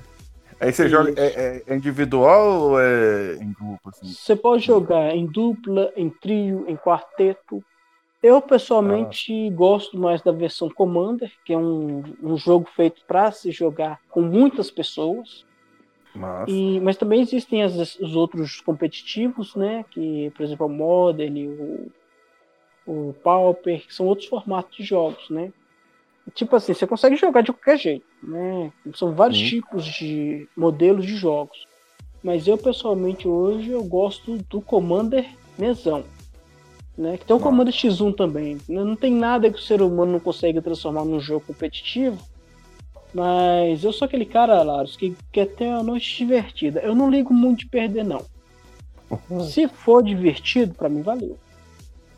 Aí 0.61 0.73
você 0.73 0.89
joga. 0.89 1.13
É, 1.17 1.63
é, 1.67 1.75
individual 1.75 2.61
ou 2.61 2.81
é 2.81 3.35
em 3.35 3.53
grupo? 3.53 3.89
Assim? 3.89 4.07
Você 4.07 4.35
pode 4.35 4.65
jogar 4.65 5.15
em 5.15 5.27
dupla, 5.27 5.93
em 5.97 6.11
trio, 6.11 6.65
em 6.69 6.77
quarteto. 6.77 7.63
Eu 8.21 8.43
pessoalmente 8.43 9.49
ah. 9.49 9.55
gosto 9.55 9.97
mais 9.97 10.21
da 10.23 10.33
versão 10.33 10.69
Commander, 10.69 11.31
que 11.45 11.53
é 11.53 11.59
um, 11.59 12.03
um 12.21 12.37
jogo 12.37 12.69
feito 12.75 13.03
para 13.07 13.31
se 13.31 13.53
jogar 13.53 14.01
com 14.11 14.21
muitas 14.21 14.71
pessoas. 14.71 15.47
Mas, 16.15 16.49
e, 16.49 16.81
mas 16.81 16.97
também 16.97 17.21
existem 17.21 17.63
as, 17.63 17.97
os 18.01 18.17
outros 18.17 18.61
competitivos, 18.61 19.55
né? 19.55 19.85
Que, 19.91 20.33
por 20.37 20.43
exemplo, 20.43 20.67
o 20.67 20.69
Modern, 20.69 21.47
o, 21.47 21.93
o 22.85 23.15
Pauper, 23.23 23.87
que 23.87 23.95
são 23.95 24.07
outros 24.07 24.27
formatos 24.27 24.77
de 24.77 24.83
jogos, 24.83 25.31
né? 25.31 25.53
Tipo 26.35 26.57
assim, 26.57 26.75
você 26.75 26.87
consegue 26.87 27.17
jogar 27.17 27.43
de 27.43 27.53
qualquer 27.53 27.79
jeito, 27.79 28.07
né? 28.23 28.73
São 28.95 29.15
vários 29.15 29.39
tipos 29.39 29.85
de 29.85 30.49
modelos 30.57 31.07
de 31.07 31.17
jogos. 31.17 31.67
Mas 32.23 32.47
eu 32.47 32.59
pessoalmente 32.59 33.29
hoje 33.29 33.71
eu 33.71 33.83
gosto 33.85 34.37
do 34.51 34.61
Commander 34.61 35.27
mesão. 35.57 36.05
Né? 36.97 37.17
Que 37.17 37.25
tem 37.25 37.37
o 37.37 37.41
Commander 37.41 37.73
X1 37.73 38.17
também. 38.17 38.59
Não 38.69 38.97
tem 38.97 39.13
nada 39.13 39.51
que 39.51 39.59
o 39.59 39.63
ser 39.63 39.81
humano 39.81 40.13
não 40.13 40.21
consegue 40.21 40.61
transformar 40.61 41.05
num 41.05 41.21
jogo 41.21 41.45
competitivo 41.47 42.19
mas 43.13 43.85
eu 43.85 43.93
sou 43.93 44.07
aquele 44.07 44.27
cara, 44.27 44.63
Laros, 44.63 44.97
que 44.97 45.17
quer 45.33 45.47
ter 45.47 45.67
uma 45.67 45.83
noite 45.83 46.17
divertida. 46.17 46.81
Eu 46.81 46.95
não 46.95 47.11
ligo 47.11 47.33
muito 47.33 47.61
de 47.61 47.67
perder, 47.67 48.05
não. 48.05 48.23
Uhum. 49.11 49.41
Se 49.41 49.67
for 49.67 50.03
divertido, 50.03 50.75
para 50.75 50.89
mim 50.89 51.03
valeu. 51.03 51.37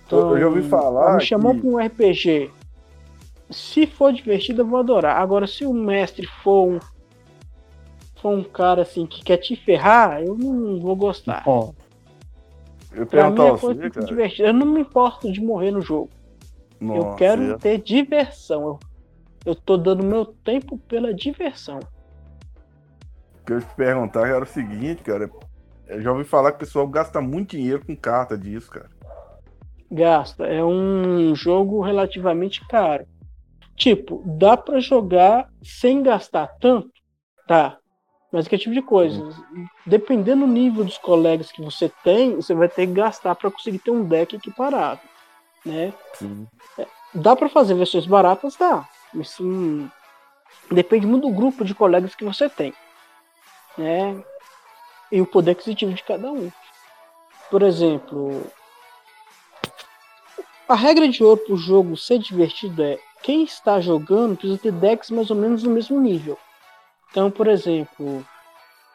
Então, 0.06 0.32
eu 0.32 0.40
já 0.40 0.46
ouvi 0.48 0.62
falar. 0.62 1.16
Me 1.16 1.24
chamou 1.24 1.54
que... 1.54 1.60
pra 1.60 1.70
um 1.70 1.78
RPG. 1.78 2.50
Se 3.50 3.86
for 3.86 4.12
divertido, 4.12 4.62
eu 4.62 4.66
vou 4.66 4.78
adorar. 4.78 5.20
Agora, 5.20 5.46
se 5.46 5.64
o 5.64 5.72
mestre 5.72 6.26
for 6.26 6.68
um, 6.68 6.78
for 8.16 8.38
um 8.38 8.44
cara 8.44 8.82
assim 8.82 9.06
que 9.06 9.22
quer 9.22 9.38
te 9.38 9.56
ferrar, 9.56 10.22
eu 10.22 10.36
não 10.36 10.78
vou 10.80 10.94
gostar. 10.94 11.42
Bom, 11.44 11.74
eu 12.92 13.06
pra 13.06 13.30
mim 13.30 13.42
é 13.42 13.58
coisa 13.58 13.90
cara. 13.90 14.06
divertida. 14.06 14.48
Eu 14.48 14.54
não 14.54 14.66
me 14.66 14.80
importo 14.80 15.32
de 15.32 15.40
morrer 15.40 15.70
no 15.70 15.80
jogo. 15.80 16.10
Nossa, 16.80 16.98
eu 16.98 17.14
quero 17.16 17.52
é. 17.52 17.58
ter 17.58 17.78
diversão. 17.78 18.62
Eu 18.62 18.78
eu 19.44 19.54
tô 19.54 19.76
dando 19.76 20.04
meu 20.04 20.24
tempo 20.24 20.78
pela 20.78 21.14
diversão. 21.14 21.78
O 23.40 23.46
que 23.46 23.52
eu 23.54 23.60
te 23.60 23.74
perguntar 23.74 24.28
era 24.28 24.44
o 24.44 24.46
seguinte, 24.46 25.02
cara. 25.02 25.30
Eu 25.86 26.02
já 26.02 26.12
ouvi 26.12 26.24
falar 26.24 26.52
que 26.52 26.56
o 26.58 26.60
pessoal 26.60 26.86
gasta 26.86 27.20
muito 27.20 27.56
dinheiro 27.56 27.84
com 27.84 27.96
carta 27.96 28.36
disso, 28.36 28.70
cara. 28.70 28.90
Gasta. 29.90 30.46
É 30.46 30.62
um 30.62 31.34
jogo 31.34 31.80
relativamente 31.80 32.64
caro. 32.68 33.06
Tipo, 33.80 34.22
dá 34.26 34.58
para 34.58 34.78
jogar 34.78 35.48
sem 35.62 36.02
gastar 36.02 36.48
tanto? 36.60 36.90
Tá. 37.48 37.78
Mas 38.30 38.46
que 38.46 38.58
tipo 38.58 38.74
de 38.74 38.82
coisa? 38.82 39.26
Dependendo 39.86 40.46
do 40.46 40.52
nível 40.52 40.84
dos 40.84 40.98
colegas 40.98 41.50
que 41.50 41.62
você 41.62 41.90
tem, 42.04 42.36
você 42.36 42.52
vai 42.52 42.68
ter 42.68 42.86
que 42.86 42.92
gastar 42.92 43.34
para 43.34 43.50
conseguir 43.50 43.78
ter 43.78 43.90
um 43.90 44.04
deck 44.04 44.36
equiparado. 44.36 45.00
né? 45.64 45.94
Sim. 46.12 46.46
É, 46.78 46.86
dá 47.14 47.34
para 47.34 47.48
fazer 47.48 47.72
versões 47.72 48.04
baratas, 48.04 48.54
dá. 48.54 48.86
Mas 49.14 49.40
hum, 49.40 49.88
depende 50.70 51.06
muito 51.06 51.26
do 51.26 51.34
grupo 51.34 51.64
de 51.64 51.74
colegas 51.74 52.14
que 52.14 52.22
você 52.22 52.50
tem, 52.50 52.74
né? 53.78 54.22
E 55.10 55.22
o 55.22 55.26
poder 55.26 55.52
aquisitivo 55.52 55.94
de 55.94 56.02
cada 56.02 56.30
um. 56.30 56.52
Por 57.50 57.62
exemplo, 57.62 58.44
a 60.68 60.74
regra 60.74 61.08
de 61.08 61.24
ouro 61.24 61.40
para 61.40 61.54
o 61.54 61.56
jogo 61.56 61.96
ser 61.96 62.18
divertido 62.18 62.82
é 62.82 62.98
quem 63.22 63.44
está 63.44 63.80
jogando 63.80 64.36
precisa 64.36 64.58
ter 64.58 64.72
decks 64.72 65.10
mais 65.10 65.30
ou 65.30 65.36
menos 65.36 65.62
no 65.62 65.70
mesmo 65.70 66.00
nível. 66.00 66.38
Então, 67.10 67.30
por 67.30 67.46
exemplo, 67.46 68.24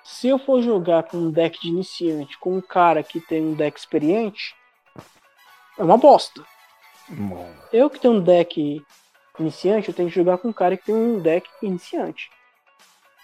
se 0.03 0.27
eu 0.27 0.37
for 0.37 0.61
jogar 0.61 1.03
com 1.03 1.17
um 1.17 1.31
deck 1.31 1.59
de 1.59 1.69
iniciante 1.69 2.37
com 2.39 2.57
um 2.57 2.61
cara 2.61 3.03
que 3.03 3.19
tem 3.19 3.41
um 3.41 3.53
deck 3.53 3.77
experiente, 3.77 4.55
é 5.77 5.83
uma 5.83 5.97
bosta. 5.97 6.43
Bom. 7.09 7.51
Eu 7.71 7.89
que 7.89 7.99
tenho 7.99 8.15
um 8.15 8.21
deck 8.21 8.81
iniciante, 9.39 9.89
eu 9.89 9.93
tenho 9.93 10.09
que 10.09 10.15
jogar 10.15 10.37
com 10.37 10.49
um 10.49 10.53
cara 10.53 10.77
que 10.77 10.85
tem 10.85 10.95
um 10.95 11.19
deck 11.19 11.47
iniciante. 11.61 12.29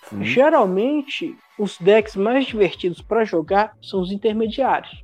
Sim. 0.09 0.23
Geralmente, 0.23 1.37
os 1.57 1.77
decks 1.77 2.15
mais 2.15 2.45
divertidos 2.45 3.01
para 3.01 3.23
jogar 3.23 3.77
são 3.81 4.01
os 4.01 4.11
intermediários. 4.11 5.03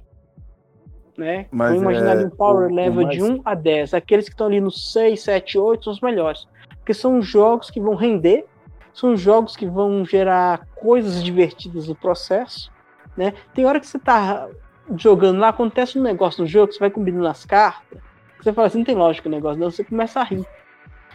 Né? 1.18 1.48
Mas 1.52 1.70
Vamos 1.70 1.82
imaginar 1.82 2.22
é, 2.22 2.26
um 2.26 2.30
power 2.30 2.72
level 2.72 3.04
mais... 3.04 3.18
de 3.18 3.24
1 3.24 3.42
a 3.44 3.56
10. 3.56 3.94
Aqueles 3.96 4.26
que 4.26 4.36
estão 4.36 4.48
ali 4.48 4.62
no 4.62 4.72
6, 4.72 5.20
7, 5.20 5.58
8 5.58 5.84
são 5.84 5.94
os 5.94 6.02
melhores. 6.02 6.48
Porque 6.78 6.94
são 6.94 7.22
jogos 7.22 7.72
que 7.72 7.80
vão 7.80 7.96
render, 7.96 8.46
são 8.94 9.18
jogos 9.18 9.56
que 9.56 9.66
vão 9.66 10.06
gerar 10.06 10.68
coisas 10.76 11.24
divertidas 11.24 11.88
no 11.88 11.96
processo. 11.96 12.72
Né? 13.18 13.34
Tem 13.54 13.66
hora 13.66 13.80
que 13.80 13.88
você 13.88 13.98
tá 13.98 14.48
jogando 14.96 15.40
lá, 15.40 15.50
acontece 15.50 16.00
um 16.00 16.04
negócio 16.04 16.42
no 16.42 16.48
jogo, 16.48 16.72
você 16.72 16.80
vai 16.80 16.90
combinando 16.90 17.28
as 17.28 17.44
cartas, 17.44 18.00
você 18.40 18.54
fala 18.54 18.68
assim, 18.68 18.78
não 18.78 18.86
tem 18.86 18.96
lógica 18.96 19.28
o 19.28 19.32
negócio, 19.32 19.60
não, 19.60 19.70
você 19.70 19.84
começa 19.84 20.20
a 20.20 20.24
rir. 20.24 20.46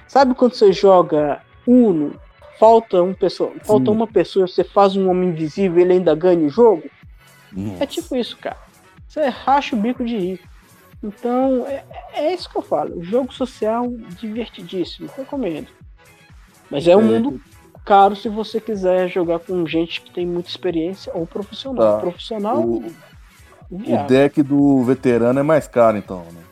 Sabe 0.06 0.34
quando 0.34 0.54
você 0.54 0.72
joga 0.72 1.40
Uno, 1.66 2.20
falta, 2.58 3.02
um 3.02 3.14
pessoa, 3.14 3.52
falta 3.62 3.90
uma 3.90 4.06
pessoa, 4.06 4.46
você 4.46 4.62
faz 4.64 4.96
um 4.96 5.08
homem 5.08 5.30
invisível 5.30 5.78
e 5.78 5.82
ele 5.82 5.92
ainda 5.94 6.14
ganha 6.14 6.46
o 6.46 6.50
jogo? 6.50 6.82
Nossa. 7.52 7.84
É 7.84 7.86
tipo 7.86 8.16
isso, 8.16 8.36
cara. 8.36 8.58
Você 9.12 9.28
racha 9.28 9.76
o 9.76 9.78
bico 9.78 10.02
de 10.02 10.16
rir. 10.16 10.40
Então, 11.02 11.66
é, 11.66 11.84
é 12.14 12.32
isso 12.32 12.48
que 12.48 12.56
eu 12.56 12.62
falo. 12.62 13.04
Jogo 13.04 13.30
social 13.30 13.86
divertidíssimo, 14.18 15.10
recomendo. 15.14 15.68
Mas 16.70 16.88
é 16.88 16.96
um 16.96 17.00
é. 17.00 17.04
mundo 17.04 17.38
caro 17.84 18.16
se 18.16 18.30
você 18.30 18.58
quiser 18.58 19.10
jogar 19.10 19.40
com 19.40 19.66
gente 19.66 20.00
que 20.00 20.10
tem 20.10 20.26
muita 20.26 20.48
experiência 20.48 21.12
ou 21.14 21.26
profissional. 21.26 21.96
Tá. 21.96 22.00
Profissional. 22.00 22.62
O, 22.62 22.86
o 23.70 24.06
deck 24.08 24.42
do 24.42 24.82
veterano 24.82 25.40
é 25.40 25.42
mais 25.42 25.68
caro, 25.68 25.98
então, 25.98 26.24
né? 26.32 26.42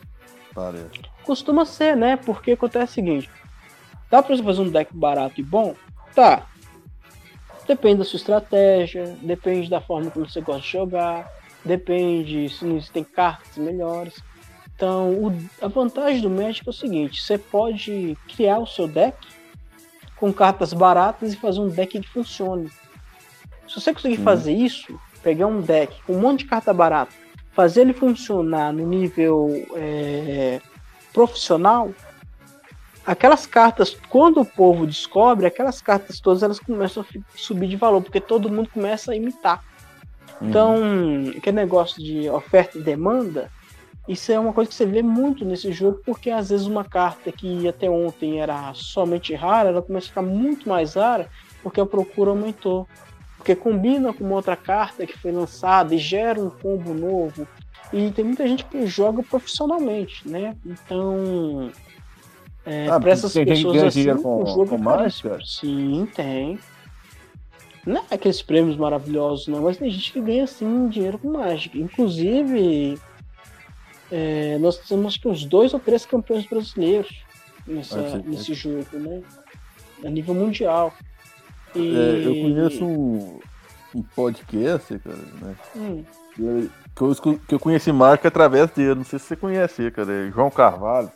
Parece. 0.53 1.01
Costuma 1.23 1.65
ser, 1.65 1.97
né? 1.97 2.15
Porque 2.15 2.51
acontece 2.51 2.91
o 2.91 2.93
seguinte: 2.93 3.29
dá 4.07 4.21
pra 4.21 4.35
você 4.35 4.43
fazer 4.43 4.61
um 4.61 4.69
deck 4.69 4.95
barato 4.95 5.41
e 5.41 5.43
bom? 5.43 5.73
Tá. 6.13 6.45
Depende 7.67 7.99
da 7.99 8.05
sua 8.05 8.17
estratégia, 8.17 9.17
depende 9.19 9.67
da 9.67 9.81
forma 9.81 10.11
como 10.11 10.29
você 10.29 10.41
gosta 10.41 10.61
de 10.61 10.71
jogar, 10.73 11.40
depende 11.63 12.49
se 12.49 12.65
não 12.65 12.77
existem 12.77 13.03
cartas 13.03 13.57
melhores. 13.57 14.21
Então, 14.75 15.11
o, 15.11 15.37
a 15.61 15.67
vantagem 15.67 16.21
do 16.21 16.29
Magic 16.29 16.67
é 16.67 16.69
o 16.69 16.73
seguinte: 16.73 17.21
você 17.21 17.37
pode 17.37 18.17
criar 18.35 18.59
o 18.59 18.67
seu 18.67 18.87
deck 18.87 19.17
com 20.15 20.31
cartas 20.31 20.73
baratas 20.73 21.33
e 21.33 21.37
fazer 21.37 21.59
um 21.59 21.67
deck 21.67 21.99
que 21.99 22.07
funcione. 22.07 22.69
Se 23.67 23.79
você 23.79 23.93
conseguir 23.93 24.17
Sim. 24.17 24.23
fazer 24.23 24.53
isso, 24.53 24.99
pegar 25.23 25.47
um 25.47 25.61
deck 25.61 26.01
com 26.03 26.13
um 26.13 26.19
monte 26.19 26.39
de 26.39 26.45
carta 26.45 26.73
barata, 26.73 27.13
fazer 27.51 27.81
ele 27.81 27.93
funcionar 27.93 28.73
no 28.73 28.85
nível 28.85 29.49
é, 29.75 30.59
profissional, 31.13 31.93
aquelas 33.05 33.45
cartas, 33.45 33.95
quando 34.09 34.41
o 34.41 34.45
povo 34.45 34.85
descobre, 34.85 35.45
aquelas 35.45 35.81
cartas 35.81 36.19
todas 36.19 36.43
elas 36.43 36.59
começam 36.59 37.03
a 37.03 37.37
subir 37.37 37.67
de 37.67 37.75
valor, 37.75 38.01
porque 38.01 38.21
todo 38.21 38.49
mundo 38.49 38.69
começa 38.69 39.11
a 39.11 39.15
imitar. 39.15 39.63
Uhum. 40.41 40.49
Então, 40.49 40.75
aquele 41.37 41.55
negócio 41.55 42.01
de 42.03 42.29
oferta 42.29 42.77
e 42.77 42.81
demanda, 42.81 43.49
isso 44.07 44.31
é 44.31 44.39
uma 44.39 44.51
coisa 44.51 44.69
que 44.69 44.75
você 44.75 44.85
vê 44.85 45.03
muito 45.03 45.45
nesse 45.45 45.71
jogo, 45.71 46.01
porque 46.03 46.31
às 46.31 46.49
vezes 46.49 46.65
uma 46.65 46.83
carta 46.83 47.31
que 47.31 47.67
até 47.67 47.89
ontem 47.89 48.41
era 48.41 48.73
somente 48.73 49.33
rara, 49.35 49.69
ela 49.69 49.81
começa 49.81 50.07
a 50.07 50.09
ficar 50.09 50.21
muito 50.23 50.67
mais 50.67 50.95
rara, 50.95 51.29
porque 51.61 51.79
a 51.79 51.85
procura 51.85 52.31
aumentou. 52.31 52.87
Porque 53.37 53.55
combina 53.55 54.13
com 54.13 54.23
uma 54.23 54.35
outra 54.35 54.55
carta 54.55 55.05
que 55.05 55.17
foi 55.17 55.31
lançada 55.31 55.95
e 55.95 55.97
gera 55.97 56.39
um 56.39 56.49
combo 56.49 56.93
novo. 56.93 57.47
E 57.91 58.11
tem 58.11 58.23
muita 58.23 58.47
gente 58.47 58.65
que 58.65 58.85
joga 58.85 59.23
profissionalmente, 59.23 60.27
né? 60.27 60.55
Então, 60.65 61.71
é, 62.65 62.87
ah, 62.87 62.99
para 62.99 63.11
essas 63.11 63.33
pessoas 63.33 63.83
assim, 63.83 64.15
com, 64.15 64.43
o 64.43 64.45
jogo 64.45 64.67
com 64.67 64.75
é 64.75 64.77
mágica? 64.77 65.39
Sim, 65.43 66.07
tem. 66.15 66.59
Não 67.85 68.03
é 68.09 68.15
aqueles 68.15 68.41
prêmios 68.41 68.77
maravilhosos, 68.77 69.47
não, 69.47 69.61
mas 69.61 69.77
tem 69.77 69.89
gente 69.89 70.13
que 70.13 70.21
ganha 70.21 70.45
sim 70.45 70.87
dinheiro 70.87 71.17
com 71.17 71.31
mágica. 71.31 71.77
Inclusive, 71.77 72.99
é, 74.11 74.57
nós 74.59 74.77
temos 74.77 75.17
que 75.17 75.27
uns 75.27 75.45
dois 75.45 75.73
ou 75.73 75.79
três 75.79 76.05
campeões 76.05 76.45
brasileiros 76.45 77.23
nessa, 77.65 78.17
nesse 78.19 78.53
jogo, 78.53 78.85
né? 78.93 79.21
A 80.05 80.09
nível 80.09 80.35
mundial. 80.35 80.93
E... 81.75 81.95
É, 81.95 82.27
eu 82.27 82.33
conheço 82.33 82.85
um, 82.85 83.39
um 83.95 84.03
podcast, 84.15 84.99
cara, 84.99 85.17
né? 85.41 85.55
Hum. 85.75 86.03
Que, 86.35 87.03
eu, 87.03 87.37
que 87.47 87.55
eu 87.55 87.59
conheci 87.59 87.91
mágica 87.91 88.27
através 88.27 88.69
dele, 88.71 88.95
não 88.95 89.03
sei 89.03 89.17
se 89.17 89.25
você 89.25 89.35
conhece, 89.35 89.89
cara, 89.91 90.11
é 90.11 90.31
João 90.31 90.49
Carvalho. 90.51 91.11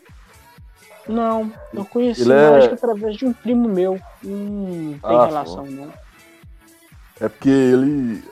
Não, 1.08 1.52
eu 1.74 1.86
conheci 1.86 2.22
ele 2.22 2.34
é- 2.34 2.50
mágica 2.50 2.74
é... 2.74 2.78
através 2.78 3.16
de 3.16 3.26
um 3.26 3.34
primo 3.34 3.70
meu. 3.70 4.00
Hum, 4.24 4.98
não 5.02 5.10
tem 5.10 5.18
ah, 5.18 5.26
relação, 5.26 5.66
não. 5.66 5.94
É 7.20 7.30
porque 7.30 7.50
ele. 7.50 8.24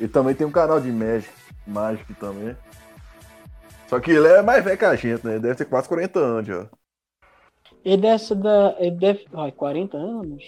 Ele 0.00 0.08
também 0.08 0.34
tem 0.34 0.46
um 0.46 0.50
canal 0.50 0.80
de 0.80 0.90
Magic, 0.90 1.30
Magic 1.66 2.14
também. 2.14 2.56
Só 3.86 4.00
que 4.00 4.10
ele 4.10 4.26
é 4.26 4.42
mais 4.42 4.64
velho 4.64 4.78
que 4.78 4.84
a 4.84 4.96
gente, 4.96 5.24
né? 5.24 5.32
Ele 5.32 5.40
deve 5.40 5.54
ter 5.54 5.64
quase 5.66 5.88
40 5.88 6.18
anos 6.18 6.46
já. 6.46 6.66
Ele 7.84 8.02
deve 8.02 8.34
da. 8.34 8.76
Ele 8.78 8.90
deve. 8.92 9.26
Ai, 9.34 9.52
40 9.52 9.96
anos? 9.96 10.44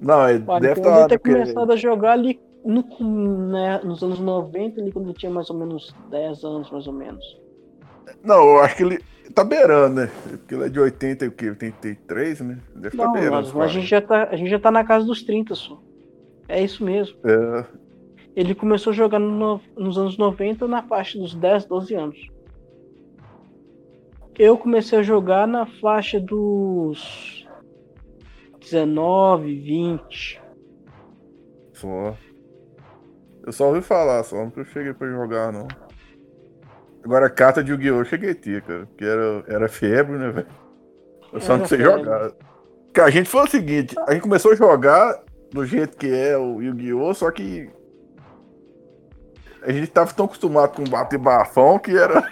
Não, 0.00 0.28
ele 0.28 0.44
40 0.44 0.60
deve 0.60 0.80
estar. 0.80 0.98
Ele 0.98 1.08
ter 1.08 1.18
porque... 1.18 1.32
começado 1.32 1.72
a 1.72 1.76
jogar 1.76 2.12
ali 2.12 2.40
no, 2.64 2.84
né, 3.50 3.80
nos 3.82 4.02
anos 4.02 4.18
90, 4.18 4.80
ali 4.80 4.92
quando 4.92 5.06
ele 5.06 5.14
tinha 5.14 5.30
mais 5.30 5.48
ou 5.50 5.56
menos 5.56 5.94
10 6.10 6.44
anos, 6.44 6.70
mais 6.70 6.86
ou 6.86 6.92
menos. 6.92 7.24
Não, 8.22 8.42
eu 8.42 8.60
acho 8.60 8.76
que 8.76 8.82
ele 8.82 9.04
tá 9.34 9.44
beirando, 9.44 10.02
né? 10.02 10.10
Porque 10.28 10.54
ele 10.54 10.64
é 10.64 10.68
de 10.68 10.80
80 10.80 11.24
e 11.24 11.28
o 11.28 11.32
quê? 11.32 11.50
83, 11.50 12.40
né? 12.40 12.60
Deve 12.74 12.96
tá 12.96 13.04
Não, 13.04 13.12
tá 13.12 13.20
beirando. 13.20 13.52
Mas, 13.54 13.70
a, 13.70 13.72
gente 13.72 13.86
já 13.86 14.00
tá, 14.00 14.28
a 14.30 14.36
gente 14.36 14.50
já 14.50 14.58
tá 14.58 14.70
na 14.70 14.84
casa 14.84 15.06
dos 15.06 15.22
30 15.22 15.54
só. 15.54 15.80
É 16.48 16.62
isso 16.62 16.84
mesmo. 16.84 17.16
É. 17.24 17.64
Ele 18.34 18.54
começou 18.54 18.92
jogando 18.92 19.28
no, 19.28 19.60
nos 19.76 19.96
anos 19.96 20.18
90 20.18 20.68
na 20.68 20.82
faixa 20.82 21.18
dos 21.18 21.34
10, 21.34 21.64
12 21.64 21.94
anos. 21.94 22.30
Eu 24.38 24.58
comecei 24.58 24.98
a 24.98 25.02
jogar 25.02 25.48
na 25.48 25.64
faixa 25.64 26.20
dos 26.20 27.48
19, 28.60 29.58
20. 29.60 30.42
Só. 31.72 32.16
Eu 33.46 33.52
só 33.52 33.68
ouvi 33.68 33.80
falar, 33.80 34.22
só 34.24 34.44
nunca 34.44 34.64
cheguei 34.64 34.92
pra 34.92 35.08
jogar, 35.08 35.52
não. 35.52 35.66
Agora, 37.02 37.30
carta 37.30 37.62
de 37.62 37.70
Yu-Gi-Oh! 37.70 37.98
eu 38.00 38.04
cheguei 38.04 38.30
a 38.32 38.34
ter, 38.34 38.62
cara. 38.62 38.86
Porque 38.86 39.04
era, 39.04 39.44
era 39.46 39.68
febre, 39.68 40.18
né, 40.18 40.30
velho? 40.30 40.48
Eu 41.32 41.40
só 41.40 41.52
era 41.52 41.60
não 41.60 41.66
sei 41.66 41.78
febre. 41.78 41.92
jogar. 41.92 42.32
Porque 42.86 43.00
a 43.00 43.10
gente 43.10 43.28
foi 43.28 43.42
o 43.44 43.46
seguinte, 43.46 43.94
a 44.06 44.12
gente 44.12 44.22
começou 44.22 44.52
a 44.52 44.56
jogar 44.56 45.22
do 45.56 45.64
jeito 45.64 45.96
que 45.96 46.06
é 46.06 46.36
o 46.36 46.60
Yu-Gi-Oh! 46.60 47.14
Só 47.14 47.30
que 47.30 47.68
a 49.62 49.72
gente 49.72 49.88
tava 49.88 50.12
tão 50.12 50.26
acostumado 50.26 50.76
com 50.76 50.84
bater 50.84 51.18
bafão 51.18 51.78
que 51.78 51.96
era. 51.96 52.22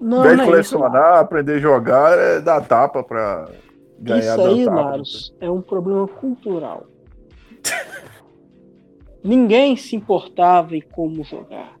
Não, 0.00 0.22
vez 0.22 0.38
de 0.38 0.44
colecionar, 0.44 1.16
é 1.16 1.20
aprender 1.20 1.54
a 1.54 1.58
jogar, 1.58 2.16
é 2.16 2.40
dar 2.40 2.60
tapa 2.64 3.02
pra 3.02 3.48
ganhar 3.98 4.38
Isso 4.38 4.40
aí, 4.40 4.64
Laros, 4.64 5.34
é 5.40 5.50
um 5.50 5.60
problema 5.60 6.06
cultural. 6.06 6.86
Ninguém 9.24 9.76
se 9.76 9.96
importava 9.96 10.76
em 10.76 10.80
como 10.80 11.24
jogar. 11.24 11.76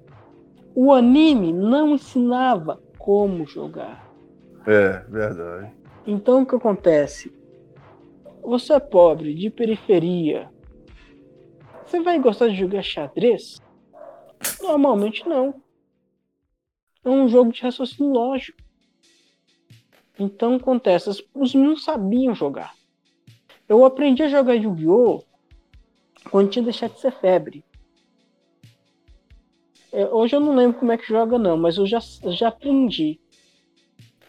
O 0.74 0.92
anime 0.92 1.52
não 1.52 1.94
ensinava 1.94 2.80
como 2.98 3.46
jogar. 3.46 4.12
É, 4.66 5.04
verdade. 5.08 5.72
Então 6.04 6.42
o 6.42 6.46
que 6.46 6.56
acontece? 6.56 7.32
Você 8.42 8.72
é 8.72 8.80
pobre, 8.80 9.34
de 9.34 9.50
periferia. 9.50 10.50
Você 11.84 12.00
vai 12.00 12.18
gostar 12.18 12.48
de 12.48 12.56
jogar 12.56 12.82
xadrez? 12.82 13.60
Normalmente 14.60 15.26
não. 15.28 15.62
É 17.04 17.08
um 17.08 17.28
jogo 17.28 17.52
de 17.52 17.62
raciocínio 17.62 18.12
lógico. 18.12 18.58
Então 20.18 20.56
acontece, 20.56 21.24
os 21.32 21.54
meninos 21.54 21.84
sabiam 21.84 22.34
jogar. 22.34 22.74
Eu 23.68 23.84
aprendi 23.84 24.22
a 24.22 24.28
jogar 24.28 24.54
Yu-Gi-Oh! 24.54 25.22
quando 26.30 26.50
tinha 26.50 26.64
deixado 26.64 26.94
de 26.94 27.00
ser 27.00 27.12
febre. 27.12 27.64
É, 29.92 30.06
hoje 30.06 30.36
eu 30.36 30.40
não 30.40 30.54
lembro 30.54 30.78
como 30.78 30.92
é 30.92 30.98
que 30.98 31.06
joga 31.06 31.38
não, 31.38 31.56
mas 31.56 31.76
eu 31.76 31.86
já, 31.86 32.00
já 32.00 32.48
aprendi. 32.48 33.20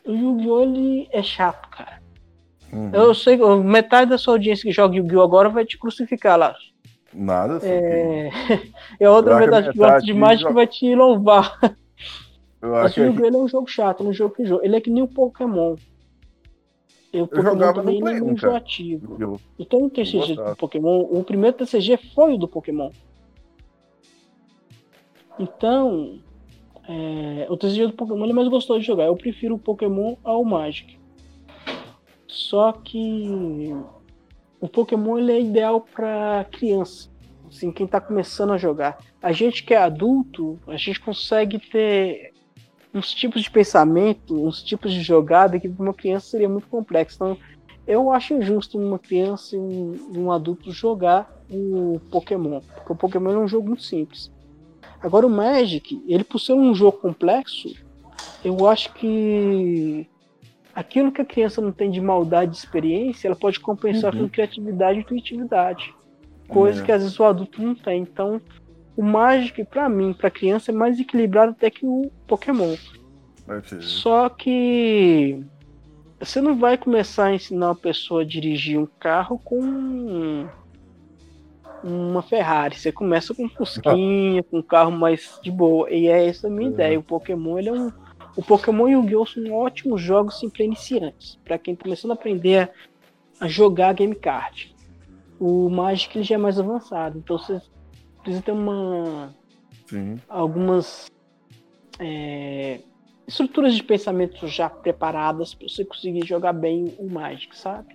o 0.05 0.11
Yu-Gi-Oh! 0.11 0.61
ele 0.61 1.09
é 1.11 1.23
chato, 1.23 1.69
cara. 1.69 1.98
Uhum. 2.71 2.91
Eu 2.93 3.13
sei 3.13 3.37
que 3.37 3.45
metade 3.63 4.11
da 4.11 4.17
sua 4.17 4.35
audiência 4.35 4.63
que 4.63 4.71
joga 4.71 4.95
Yu-Gi-Oh! 4.95 5.21
agora 5.21 5.49
vai 5.49 5.65
te 5.65 5.77
crucificar 5.77 6.37
lá. 6.37 6.55
Nada. 7.13 7.59
É... 7.63 8.29
e 8.99 9.03
a 9.03 9.11
outra 9.11 9.39
metade 9.39 9.71
que 9.71 9.77
gosta 9.77 10.01
de 10.01 10.13
Magic 10.13 10.51
vai 10.53 10.67
te 10.67 10.93
louvar. 10.95 11.57
Eu 12.61 12.71
Mas 12.71 12.95
o 12.95 12.99
Yu-Gi-Oh! 12.99 13.25
ele 13.25 13.35
é 13.35 13.39
um 13.39 13.47
jogo 13.47 13.67
chato, 13.67 14.03
um 14.03 14.13
jogo 14.13 14.35
que 14.35 14.45
jogo. 14.45 14.63
Ele 14.63 14.75
é 14.75 14.81
que 14.81 14.89
nem 14.89 15.01
o 15.01 15.07
Pokémon. 15.07 15.75
Eu, 17.11 17.27
eu 17.31 17.41
jogava 17.41 17.81
também 17.81 17.99
no 17.99 18.09
é 18.09 18.19
enjoativo. 18.19 19.17
Eu, 19.19 19.39
eu 19.57 19.65
tenho 19.65 19.85
um 19.85 19.89
TCG 19.89 20.35
do 20.35 20.55
Pokémon. 20.55 21.07
O 21.09 21.23
primeiro 21.23 21.57
TCG 21.57 21.97
foi 22.13 22.35
o 22.35 22.37
do 22.37 22.47
Pokémon. 22.47 22.91
Então, 25.39 26.19
é, 26.87 27.47
o 27.49 27.57
TCG 27.57 27.87
do 27.87 27.93
Pokémon 27.93 28.29
é 28.29 28.33
mais 28.33 28.47
gostoso 28.47 28.81
de 28.81 28.85
jogar. 28.85 29.05
Eu 29.05 29.15
prefiro 29.15 29.55
o 29.55 29.59
Pokémon 29.59 30.17
ao 30.23 30.43
Magic. 30.43 30.98
Só 32.29 32.71
que 32.71 33.75
o 34.61 34.67
Pokémon 34.67 35.17
ele 35.17 35.31
é 35.31 35.41
ideal 35.41 35.81
para 35.81 36.45
criança. 36.51 37.09
Assim, 37.49 37.71
quem 37.71 37.87
está 37.87 37.99
começando 37.99 38.53
a 38.53 38.57
jogar. 38.57 38.99
A 39.21 39.31
gente 39.31 39.63
que 39.63 39.73
é 39.73 39.77
adulto, 39.77 40.59
a 40.67 40.77
gente 40.77 40.99
consegue 40.99 41.57
ter 41.57 42.31
uns 42.93 43.11
tipos 43.11 43.41
de 43.41 43.49
pensamento, 43.49 44.45
uns 44.45 44.61
tipos 44.61 44.93
de 44.93 45.01
jogada 45.01 45.59
que 45.59 45.67
para 45.67 45.83
uma 45.83 45.93
criança 45.93 46.27
seria 46.27 46.47
muito 46.47 46.67
complexo. 46.67 47.15
Então, 47.17 47.37
eu 47.87 48.11
acho 48.11 48.35
injusto 48.35 48.77
uma 48.77 48.99
criança 48.99 49.55
e 49.55 49.59
um, 49.59 50.11
um, 50.15 50.31
adulto 50.31 50.71
jogar 50.71 51.43
o 51.49 51.99
Pokémon, 52.11 52.61
porque 52.75 52.93
o 52.93 52.95
Pokémon 52.95 53.31
é 53.31 53.37
um 53.39 53.47
jogo 53.47 53.69
muito 53.69 53.83
simples. 53.83 54.31
Agora 55.01 55.25
o 55.25 55.29
Magic, 55.29 55.99
ele 56.07 56.23
por 56.23 56.39
ser 56.39 56.53
um 56.53 56.75
jogo 56.75 56.99
complexo, 56.99 57.73
eu 58.45 58.67
acho 58.67 58.93
que 58.93 60.07
aquilo 60.73 61.11
que 61.11 61.21
a 61.21 61.25
criança 61.25 61.61
não 61.61 61.71
tem 61.71 61.89
de 61.89 62.01
maldade 62.01 62.51
de 62.51 62.57
experiência, 62.57 63.27
ela 63.27 63.35
pode 63.35 63.59
compensar 63.59 64.13
uhum. 64.13 64.21
com 64.21 64.29
criatividade 64.29 64.99
e 64.99 65.01
intuitividade. 65.01 65.93
Coisa 66.47 66.81
é. 66.81 66.85
que 66.85 66.91
às 66.91 67.03
vezes 67.03 67.19
o 67.19 67.23
adulto 67.23 67.61
não 67.61 67.75
tem. 67.75 68.01
Então, 68.01 68.41
o 68.97 69.03
Magic, 69.03 69.63
para 69.65 69.87
mim, 69.87 70.13
para 70.13 70.29
criança, 70.29 70.71
é 70.71 70.73
mais 70.73 70.99
equilibrado 70.99 71.51
até 71.51 71.69
que 71.69 71.85
o 71.85 72.11
Pokémon. 72.27 72.75
Só 73.81 74.29
que 74.29 75.43
você 76.19 76.41
não 76.41 76.55
vai 76.55 76.77
começar 76.77 77.25
a 77.25 77.33
ensinar 77.33 77.67
uma 77.67 77.75
pessoa 77.75 78.21
a 78.21 78.25
dirigir 78.25 78.77
um 78.77 78.85
carro 78.85 79.39
com 79.39 80.47
uma 81.83 82.21
Ferrari. 82.21 82.75
Você 82.75 82.91
começa 82.91 83.33
com 83.33 83.45
um 83.45 83.49
Fusquinha, 83.49 84.43
com 84.43 84.57
um 84.57 84.61
carro 84.61 84.91
mais 84.91 85.39
de 85.41 85.49
boa. 85.49 85.89
E 85.89 86.07
é 86.07 86.27
essa 86.27 86.47
a 86.47 86.49
minha 86.49 86.67
uhum. 86.67 86.73
ideia. 86.73 86.99
O 86.99 87.03
Pokémon 87.03 87.57
ele 87.57 87.69
é 87.69 87.73
um. 87.73 87.91
O 88.39 88.41
Pokémon 88.41 88.87
e 88.87 88.95
o 88.95 89.01
Yu-Gi-Oh! 89.01 89.25
são 89.25 89.51
ótimos 89.51 90.01
jogos 90.01 90.35
assim, 90.35 90.49
para 90.49 90.63
iniciantes. 90.63 91.37
Para 91.43 91.57
quem 91.57 91.73
está 91.73 91.83
começando 91.83 92.11
a 92.11 92.13
aprender 92.13 92.71
a, 93.37 93.49
jogar 93.49 93.91
game 93.91 94.15
card. 94.15 94.73
O 95.37 95.69
Magic 95.69 96.17
ele 96.17 96.23
já 96.23 96.35
é 96.35 96.37
mais 96.37 96.57
avançado. 96.57 97.17
Então 97.17 97.37
você 97.37 97.61
precisa 98.23 98.41
ter 98.41 98.53
uma. 98.53 99.35
Sim. 99.87 100.21
Algumas 100.29 101.11
é, 101.99 102.79
estruturas 103.27 103.75
de 103.75 103.83
pensamento 103.83 104.47
já 104.47 104.69
preparadas 104.69 105.53
para 105.53 105.67
você 105.67 105.83
conseguir 105.83 106.25
jogar 106.25 106.53
bem 106.53 106.95
o 106.97 107.09
Magic, 107.09 107.57
sabe? 107.57 107.93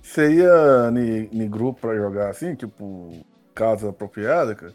Você 0.00 0.36
ia 0.36 0.90
em 1.30 1.50
grupo 1.50 1.82
para 1.82 1.94
jogar 1.96 2.30
assim, 2.30 2.54
tipo, 2.54 3.12
casa 3.54 3.90
apropriada, 3.90 4.54
cara? 4.54 4.72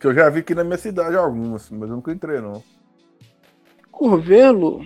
Que 0.00 0.08
eu 0.08 0.12
já 0.12 0.28
vi 0.28 0.40
aqui 0.40 0.56
na 0.56 0.64
minha 0.64 0.76
cidade 0.76 1.14
algumas, 1.14 1.70
mas 1.70 1.88
eu 1.88 1.94
nunca 1.94 2.10
entrei, 2.10 2.40
não. 2.40 2.60
Curvelo, 3.92 4.84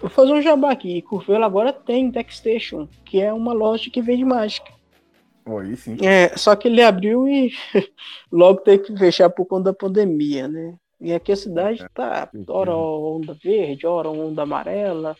vou 0.00 0.10
fazer 0.10 0.32
um 0.32 0.42
jabá 0.42 0.72
aqui. 0.72 1.00
Curvelo 1.00 1.44
agora 1.44 1.72
tem 1.72 2.10
Deckstation, 2.10 2.86
que 3.04 3.22
é 3.22 3.32
uma 3.32 3.54
loja 3.54 3.88
que 3.88 4.02
vende. 4.02 4.26
Oh, 5.46 5.58
aí 5.58 5.76
sim. 5.76 5.96
É, 6.04 6.36
só 6.36 6.56
que 6.56 6.66
ele 6.66 6.82
abriu 6.82 7.26
e 7.28 7.52
logo 8.30 8.60
teve 8.60 8.82
que 8.82 8.98
fechar 8.98 9.30
por 9.30 9.46
conta 9.46 9.70
da 9.70 9.72
pandemia, 9.72 10.48
né? 10.48 10.74
E 11.00 11.12
aqui 11.12 11.30
a 11.30 11.36
cidade 11.36 11.82
é, 11.82 11.88
tá 11.88 12.28
hora 12.48 12.74
onda 12.74 13.32
verde, 13.34 13.86
hora 13.86 14.10
onda 14.10 14.42
amarela. 14.42 15.16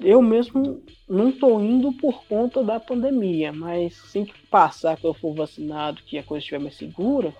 Eu 0.00 0.22
mesmo 0.22 0.82
não 1.08 1.30
tô 1.30 1.60
indo 1.60 1.92
por 1.92 2.24
conta 2.24 2.64
da 2.64 2.80
pandemia, 2.80 3.52
mas 3.52 4.00
assim 4.04 4.24
que 4.24 4.34
passar, 4.48 4.96
que 4.96 5.06
eu 5.06 5.14
for 5.14 5.34
vacinado, 5.34 6.02
que 6.02 6.18
a 6.18 6.22
coisa 6.22 6.42
estiver 6.42 6.60
mais 6.60 6.76
segura, 6.76 7.34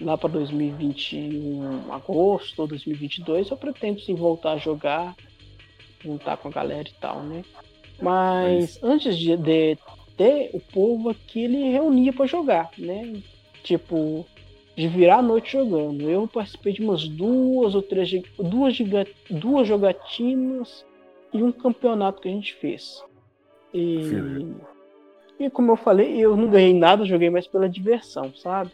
lá 0.00 0.16
para 0.16 0.30
2021, 0.30 1.92
agosto 1.92 2.60
ou 2.60 2.66
2022, 2.66 3.50
eu 3.50 3.56
pretendo 3.56 4.00
sim 4.00 4.14
voltar 4.14 4.52
a 4.52 4.58
jogar, 4.58 5.14
juntar 6.02 6.36
com 6.36 6.48
a 6.48 6.50
galera 6.50 6.88
e 6.88 7.00
tal, 7.00 7.22
né? 7.22 7.44
Mas 8.00 8.82
antes 8.82 9.16
de, 9.16 9.36
de 9.36 9.78
ter 10.16 10.50
o 10.54 10.60
povo 10.60 11.10
aqui 11.10 11.44
ele 11.44 11.70
reunia 11.70 12.12
para 12.12 12.26
jogar, 12.26 12.70
né? 12.78 13.20
Tipo, 13.62 14.26
de 14.76 14.88
virar 14.88 15.18
a 15.18 15.22
noite 15.22 15.52
jogando. 15.52 16.08
Eu 16.08 16.26
participei 16.26 16.72
de 16.72 16.82
umas 16.82 17.06
duas 17.06 17.74
ou 17.74 17.82
três 17.82 18.10
duas, 18.38 18.78
duas 19.28 19.68
jogatinas 19.68 20.84
e 21.32 21.42
um 21.42 21.52
campeonato 21.52 22.20
que 22.20 22.28
a 22.28 22.32
gente 22.32 22.54
fez. 22.54 23.04
E, 23.72 24.00
e 25.38 25.50
como 25.50 25.72
eu 25.72 25.76
falei, 25.76 26.18
eu 26.18 26.36
não 26.36 26.48
ganhei 26.48 26.74
nada, 26.74 27.04
joguei 27.04 27.30
mais 27.30 27.46
pela 27.46 27.68
diversão, 27.68 28.32
sabe? 28.34 28.72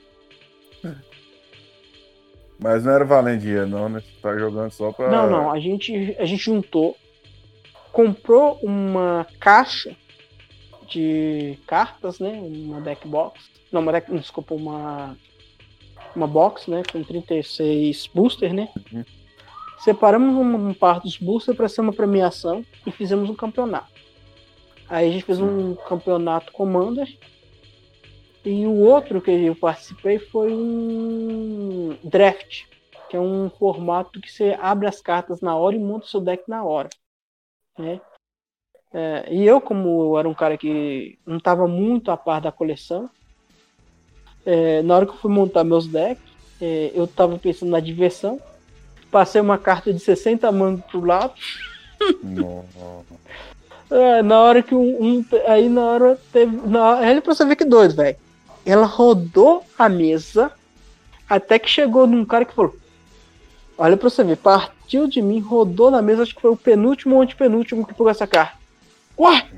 Mas 2.59 2.85
não 2.85 2.93
era 2.93 3.05
valendo 3.05 3.41
dinheiro, 3.41 3.66
não, 3.66 3.89
né? 3.89 4.01
Você 4.01 4.20
tá 4.23 4.37
jogando 4.37 4.70
só 4.70 4.93
pra. 4.93 5.11
Não, 5.11 5.28
não. 5.28 5.53
A 5.53 5.61
gente, 5.61 6.16
a 6.19 6.24
gente 6.24 6.43
juntou, 6.43 6.97
comprou 7.93 8.59
uma 8.62 9.27
caixa 9.39 9.95
de 10.89 11.59
cartas, 11.66 12.19
né? 12.19 12.41
Uma 12.43 12.81
deck 12.81 13.07
box. 13.07 13.41
Não, 13.70 13.83
uma 13.83 13.93
deck, 13.93 14.11
desculpa, 14.12 14.55
uma, 14.55 15.16
uma 16.15 16.27
box, 16.27 16.70
né? 16.70 16.83
Com 16.91 17.03
36 17.03 18.09
booster, 18.15 18.55
né? 18.55 18.69
Uhum. 18.93 19.05
Separamos 19.78 20.35
uma 20.35 20.74
parte 20.74 21.05
dos 21.05 21.19
boosters 21.19 21.57
para 21.57 21.69
ser 21.69 21.83
uma 21.83 21.93
premiação 21.93 22.65
e 22.87 22.91
fizemos 22.91 23.28
um 23.28 23.35
campeonato. 23.35 23.97
Aí 24.89 25.09
a 25.09 25.12
gente 25.12 25.24
fez 25.24 25.41
um 25.41 25.74
campeonato 25.74 26.53
Commander. 26.53 27.09
E 28.47 28.64
o 28.64 28.77
outro 28.77 29.20
que 29.20 29.32
eu 29.32 29.56
participei 29.56 30.20
foi 30.20 30.52
um 30.52 31.98
draft, 32.05 32.62
que 33.10 33.16
é 33.16 33.20
um 33.20 33.51
formato 33.51 34.20
que 34.20 34.31
você 34.31 34.56
abre 34.60 34.86
as 34.86 35.01
cartas 35.01 35.40
na 35.40 35.56
hora 35.56 35.74
e 35.74 35.81
monta 35.81 36.06
o 36.06 36.09
seu 36.09 36.20
deck 36.20 36.44
na 36.47 36.62
hora. 36.62 36.89
Né? 37.77 38.01
É, 38.94 39.27
e 39.35 39.44
eu, 39.44 39.60
como 39.60 39.89
eu 39.89 40.18
era 40.18 40.28
um 40.28 40.35
cara 40.35 40.56
que 40.56 41.18
não 41.27 41.39
estava 41.39 41.66
muito 41.66 42.12
a 42.12 42.16
par 42.16 42.40
da 42.40 42.52
coleção, 42.52 43.10
é, 44.44 44.81
na 44.81 44.94
hora 44.94 45.06
que 45.06 45.12
eu 45.12 45.16
fui 45.18 45.32
montar 45.32 45.64
meus 45.64 45.89
decks, 45.89 46.23
é, 46.60 46.93
eu 46.94 47.06
estava 47.06 47.36
pensando 47.39 47.70
na 47.70 47.81
diversão. 47.81 48.40
Passei 49.10 49.40
uma 49.40 49.59
carta 49.59 49.93
de 49.93 49.98
60 49.98 50.52
mangos 50.52 50.85
pro 50.85 51.05
lado. 51.05 51.35
É, 53.89 54.20
na 54.20 54.40
hora 54.40 54.64
que 54.64 54.74
um, 54.74 55.01
um, 55.01 55.24
Aí 55.47 55.68
na 55.68 55.81
hora 55.81 56.18
teve. 56.32 56.56
Na 56.66 57.09
ele 57.09 57.20
pra 57.20 57.32
você 57.32 57.44
ver 57.44 57.55
que 57.55 57.64
doido, 57.64 57.94
velho. 57.94 58.16
Ela 58.67 58.85
rodou 58.85 59.63
a 59.79 59.89
mesa 59.89 60.51
até 61.29 61.59
que 61.59 61.71
chegou 61.71 62.07
num 62.07 62.25
cara 62.25 62.45
que 62.45 62.53
falou: 62.53 62.75
Olha 63.79 63.97
pra 63.97 64.11
você 64.11 64.25
ver, 64.25 64.37
partiu 64.37 65.07
de 65.07 65.23
mim, 65.23 65.39
rodou 65.39 65.91
na 65.91 66.03
mesa, 66.03 66.25
acho 66.25 66.35
que 66.35 66.43
foi 66.43 66.51
o 66.51 66.57
penúltimo 66.57 67.15
ou 67.15 67.23
antepenúltimo 67.23 67.87
que 67.87 67.95
pegou 67.95 68.11
essa 68.11 68.27
carta. 68.27 68.59
Ué! 69.19 69.49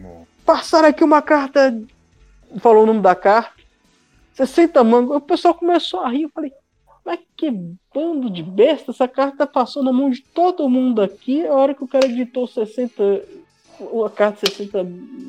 Passaram 0.45 0.89
aqui 0.89 1.03
uma 1.03 1.23
carta. 1.23 1.79
Falou 2.59 2.85
o 2.85 2.87
nome 2.87 3.01
da 3.01 3.15
carta. 3.15 3.53
60 4.35 4.83
mangos. 4.85 5.17
O 5.17 5.21
pessoal 5.21 5.55
começou 5.55 6.01
a 6.01 6.09
rir. 6.09 6.23
Eu 6.23 6.31
falei, 6.31 6.53
mas 7.05 7.19
que 7.37 7.51
bando 7.95 8.31
de 8.31 8.43
besta. 8.43 8.93
Essa 8.93 9.07
carta 9.09 9.47
passou 9.47 9.83
na 9.83 9.93
mão 9.93 10.11
de 10.11 10.23
todo 10.23 10.69
mundo 10.69 11.03
aqui. 11.03 11.47
A 11.47 11.53
hora 11.53 11.75
que 11.75 11.85
o 11.85 11.89
cara 11.89 12.07
gritou 12.07 12.47
60. 12.47 13.23
A 14.05 14.11
carta 14.11 14.47
60 14.47 14.85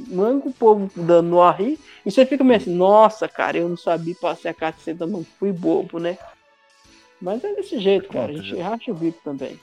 mangos, 0.07 0.51
o 0.51 0.55
povo 0.55 0.89
dando 0.95 1.41
a 1.41 1.51
rir. 1.51 1.79
E 2.05 2.11
você 2.11 2.25
fica 2.25 2.43
meio 2.43 2.59
assim, 2.59 2.73
nossa, 2.73 3.27
cara, 3.27 3.57
eu 3.57 3.69
não 3.69 3.77
sabia 3.77 4.15
passar 4.19 4.49
a 4.49 4.53
carta 4.53 4.79
60 4.79 5.05
mangos. 5.05 5.27
Fui 5.37 5.51
bobo, 5.51 5.99
né? 5.99 6.17
Mas 7.21 7.43
é 7.43 7.53
desse 7.53 7.79
jeito, 7.79 8.09
cara. 8.09 8.31
A 8.31 8.35
gente 8.35 8.59
racha 8.59 8.91
o 8.91 8.95
bico 8.95 9.19
também. 9.23 9.59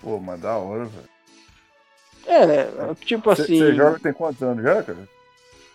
Pô, 0.00 0.18
mas 0.18 0.40
da 0.40 0.56
hora, 0.56 0.86
velho. 0.86 1.08
É, 2.26 2.94
tipo 3.04 3.30
assim. 3.30 3.58
Você 3.58 3.74
joga 3.74 3.98
tem 3.98 4.12
quantos 4.12 4.42
anos 4.42 4.62
já, 4.62 4.82
cara? 4.82 5.08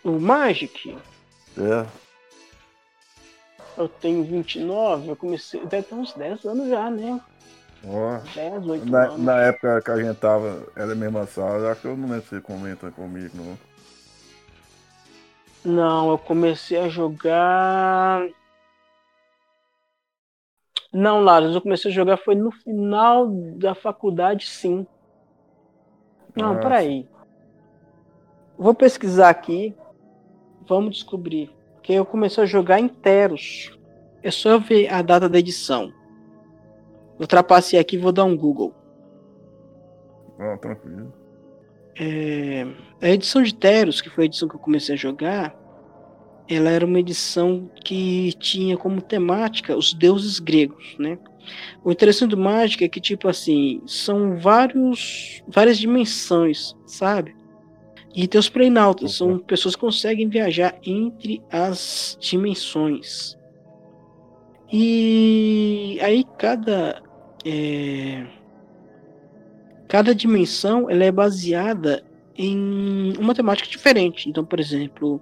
O 0.03 0.11
Magic? 0.19 0.97
É. 1.57 1.85
Eu 3.77 3.87
tenho 3.87 4.23
29, 4.23 5.09
eu 5.09 5.15
comecei. 5.15 5.65
Deve 5.65 5.87
ter 5.87 5.95
uns 5.95 6.13
10 6.13 6.45
anos 6.45 6.69
já, 6.69 6.89
né? 6.91 7.19
Ó. 7.85 8.17
10, 8.33 8.67
8 8.67 8.85
na, 8.89 9.03
anos. 9.03 9.19
Na 9.19 9.41
época 9.41 9.81
que 9.81 9.91
a 9.91 9.97
gente 9.97 10.17
tava, 10.17 10.65
era 10.75 10.93
a 10.93 10.95
mesma 10.95 11.25
sala, 11.25 11.71
acho 11.71 11.81
que 11.81 11.87
eu 11.87 11.97
não 11.97 12.09
lembro 12.09 12.23
se 12.23 12.29
você 12.29 12.41
comenta 12.41 12.91
comigo, 12.91 13.31
não. 13.35 13.57
Não, 15.65 16.11
eu 16.11 16.17
comecei 16.17 16.77
a 16.79 16.89
jogar. 16.89 18.21
Não, 20.91 21.21
Laros, 21.21 21.55
eu 21.55 21.61
comecei 21.61 21.89
a 21.89 21.93
jogar 21.93 22.17
foi 22.17 22.35
no 22.35 22.51
final 22.51 23.27
da 23.29 23.73
faculdade, 23.73 24.47
sim. 24.47 24.85
Não, 26.35 26.49
Nossa. 26.49 26.61
peraí. 26.61 27.07
Vou 28.57 28.73
pesquisar 28.73 29.29
aqui. 29.29 29.75
Vamos 30.67 30.95
descobrir. 30.95 31.51
Porque 31.75 31.93
eu 31.93 32.05
comecei 32.05 32.43
a 32.43 32.47
jogar 32.47 32.79
inteiros. 32.79 33.77
É 34.21 34.31
só 34.31 34.51
eu 34.51 34.59
ver 34.59 34.87
a 34.87 35.01
data 35.01 35.27
da 35.27 35.39
edição. 35.39 35.91
Vou 37.23 37.27
trapacear 37.29 37.79
aqui 37.79 37.95
e 37.95 37.99
vou 37.99 38.11
dar 38.11 38.25
um 38.25 38.35
Google. 38.35 38.75
Ah, 40.37 40.57
tranquilo. 40.57 41.13
É, 41.97 42.67
a 43.01 43.09
edição 43.11 43.41
de 43.41 43.55
Teros, 43.55 44.01
que 44.01 44.09
foi 44.09 44.25
a 44.25 44.27
edição 44.27 44.49
que 44.49 44.55
eu 44.55 44.59
comecei 44.59 44.93
a 44.93 44.97
jogar, 44.97 45.55
ela 46.49 46.69
era 46.69 46.85
uma 46.85 46.99
edição 46.99 47.71
que 47.81 48.33
tinha 48.33 48.75
como 48.75 49.01
temática 49.01 49.73
os 49.73 49.93
deuses 49.93 50.37
gregos, 50.37 50.97
né? 50.99 51.17
O 51.81 51.93
interessante 51.93 52.31
do 52.31 52.37
Mágica 52.37 52.83
é 52.83 52.89
que, 52.89 52.99
tipo 52.99 53.29
assim, 53.29 53.81
são 53.85 54.35
vários, 54.35 55.41
várias 55.47 55.77
dimensões, 55.77 56.75
sabe? 56.85 57.33
E 58.13 58.27
tem 58.27 58.37
os 58.37 58.49
playnautas, 58.49 59.15
são 59.15 59.39
pessoas 59.39 59.77
que 59.77 59.81
conseguem 59.81 60.27
viajar 60.27 60.75
entre 60.85 61.41
as 61.49 62.17
dimensões. 62.19 63.37
E 64.69 65.99
aí 66.01 66.25
cada 66.37 67.02
é, 67.45 68.25
cada 69.87 70.13
dimensão 70.15 70.89
ela 70.89 71.03
é 71.03 71.11
baseada 71.11 72.03
em 72.37 73.13
uma 73.17 73.35
temática 73.35 73.69
diferente. 73.69 74.29
Então, 74.29 74.43
por 74.43 74.59
exemplo, 74.59 75.21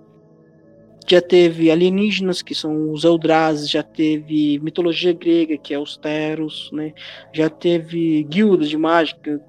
já 1.08 1.22
teve 1.22 1.70
alienígenas, 1.70 2.42
que 2.42 2.56
são 2.56 2.92
os 2.92 3.04
Eldrazi, 3.04 3.68
já 3.68 3.84
teve 3.84 4.60
mitologia 4.60 5.12
grega, 5.14 5.58
que 5.58 5.74
é 5.74 5.80
os 5.80 5.98
Teros, 5.98 6.70
né? 6.72 6.94
Já 7.34 7.50
teve 7.50 8.24
guildas 8.24 8.70
de 8.70 8.78
mágica, 8.78 9.42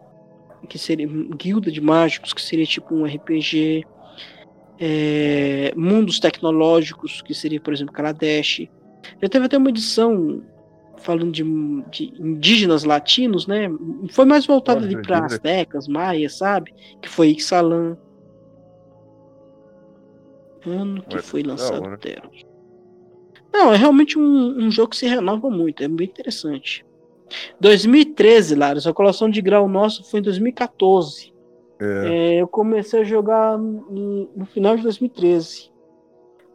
que 0.68 0.78
seria 0.78 1.06
guilda 1.36 1.70
de 1.70 1.80
mágicos, 1.80 2.32
que 2.32 2.42
seria 2.42 2.66
tipo 2.66 2.94
um 2.94 3.04
RPG. 3.04 3.84
É, 4.84 5.72
mundos 5.76 6.18
tecnológicos, 6.18 7.22
que 7.22 7.32
seria, 7.32 7.60
por 7.60 7.72
exemplo, 7.72 7.94
Kaladesh. 7.94 8.66
Já 9.22 9.28
teve 9.28 9.46
até 9.46 9.56
uma 9.56 9.68
edição 9.68 10.42
falando 11.02 11.32
de, 11.32 11.42
de 11.90 12.12
indígenas 12.20 12.84
latinos, 12.84 13.46
né? 13.46 13.68
Foi 14.10 14.24
mais 14.24 14.46
voltado 14.46 14.84
ali 14.84 15.00
para 15.00 15.24
astecas, 15.24 15.86
maias, 15.88 16.36
sabe? 16.36 16.72
Que 17.00 17.08
foi 17.08 17.30
Ixalan. 17.30 17.96
Ano 20.66 21.02
que 21.02 21.16
Ué, 21.16 21.22
foi 21.22 21.42
lançado 21.42 21.84
o 21.84 21.98
Teros. 21.98 22.46
Não, 23.52 23.72
é 23.72 23.76
realmente 23.76 24.18
um, 24.18 24.66
um, 24.66 24.70
jogo 24.70 24.90
que 24.90 24.96
se 24.96 25.06
renova 25.06 25.50
muito, 25.50 25.82
é 25.82 25.88
bem 25.88 26.06
interessante. 26.06 26.86
2013, 27.60 28.54
Laros, 28.54 28.86
a 28.86 28.92
colação 28.92 29.28
de 29.28 29.42
grau 29.42 29.68
nosso 29.68 30.04
foi 30.04 30.20
em 30.20 30.22
2014. 30.22 31.32
É. 31.80 31.84
É, 31.84 32.34
eu 32.40 32.46
comecei 32.46 33.00
a 33.00 33.04
jogar 33.04 33.58
no, 33.58 34.30
no, 34.36 34.46
final 34.46 34.76
de 34.76 34.82
2013. 34.82 35.70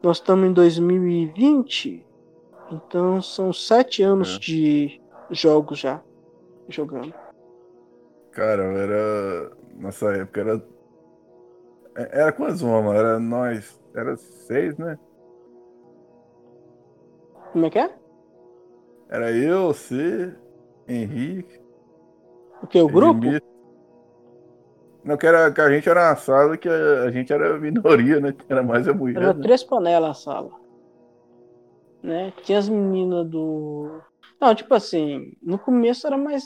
Nós 0.02 0.18
estamos 0.18 0.48
em 0.48 0.54
2020, 0.54 2.06
então 2.72 3.22
são 3.22 3.54
sete 3.54 4.04
anos 4.04 4.36
é. 4.36 4.40
de 4.40 5.02
jogos 5.32 5.80
já 5.80 6.02
jogando. 6.70 7.14
Cara, 8.32 8.64
era. 8.64 9.52
Nessa 9.76 10.12
época 10.18 10.42
era. 10.42 10.64
É, 11.96 12.22
era 12.22 12.32
quantos 12.32 12.62
homens? 12.62 12.96
Era 12.96 13.20
nós. 13.20 13.80
Era 13.96 14.16
seis, 14.16 14.78
né? 14.78 14.98
Como 17.52 17.66
é 17.66 17.70
que 17.70 17.80
é? 17.80 17.92
Era 19.10 19.32
eu, 19.32 19.68
você, 19.68 20.36
Henrique. 20.88 21.60
O 22.62 22.68
que? 22.68 22.82
O 22.82 22.88
grupo? 22.88 23.22
Não, 25.04 25.16
que, 25.16 25.26
era, 25.26 25.50
que 25.50 25.62
a 25.62 25.72
gente 25.72 25.88
era 25.88 26.10
uma 26.10 26.16
sala 26.18 26.58
que 26.58 26.68
a, 26.68 27.04
a 27.04 27.12
gente 27.12 27.32
era 27.32 27.58
minoria, 27.58 28.20
né? 28.20 28.36
Era 28.50 28.62
mais 28.62 28.88
a 28.88 28.94
mulher. 28.94 29.24
Era 29.24 29.34
né? 29.34 29.42
três 29.42 29.64
panelas 29.64 30.10
a 30.10 30.14
sala. 30.14 30.67
Né? 32.08 32.32
Tinha 32.44 32.58
as 32.58 32.70
meninas 32.70 33.28
do. 33.28 34.02
Não, 34.40 34.56
tipo 34.56 34.74
assim, 34.74 35.34
no 35.44 35.60
começo 35.60 36.08
era 36.08 36.18
mais. 36.18 36.46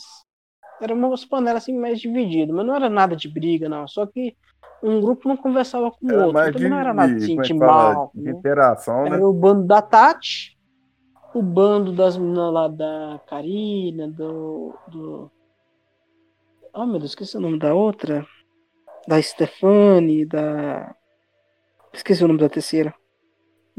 Era 0.81 0.95
umas 0.95 1.23
panelas 1.23 1.61
assim 1.61 1.77
mais 1.77 2.01
divididas, 2.01 2.55
mas 2.55 2.65
não 2.65 2.75
era 2.75 2.89
nada 2.89 3.15
de 3.15 3.29
briga, 3.29 3.69
não. 3.69 3.87
Só 3.87 4.07
que 4.07 4.35
um 4.81 4.99
grupo 4.99 5.27
não 5.29 5.37
conversava 5.37 5.91
com 5.91 6.07
o 6.07 6.25
outro. 6.25 6.49
Então 6.49 6.69
não 6.69 6.79
era 6.79 6.95
nada 6.95 7.13
assim, 7.13 7.39
de, 7.39 7.53
mal. 7.53 8.09
De 8.15 8.23
né? 8.23 8.31
interação, 8.31 9.05
era 9.05 9.17
né? 9.17 9.23
o 9.23 9.31
bando 9.31 9.67
da 9.67 9.83
Tati, 9.83 10.57
o 11.35 11.43
bando 11.43 11.91
das 11.91 12.17
meninas 12.17 12.51
lá 12.51 12.67
da 12.67 13.21
Karina, 13.27 14.07
do. 14.07 14.73
do... 14.87 15.31
Oh 16.73 16.87
meu 16.87 16.97
Deus, 16.97 17.11
esqueci 17.11 17.37
o 17.37 17.41
nome 17.41 17.59
da 17.59 17.75
outra. 17.75 18.25
Da 19.07 19.21
Stefani, 19.21 20.25
da. 20.25 20.95
Esqueci 21.93 22.23
o 22.23 22.27
nome 22.27 22.39
da 22.39 22.49
terceira. 22.49 22.95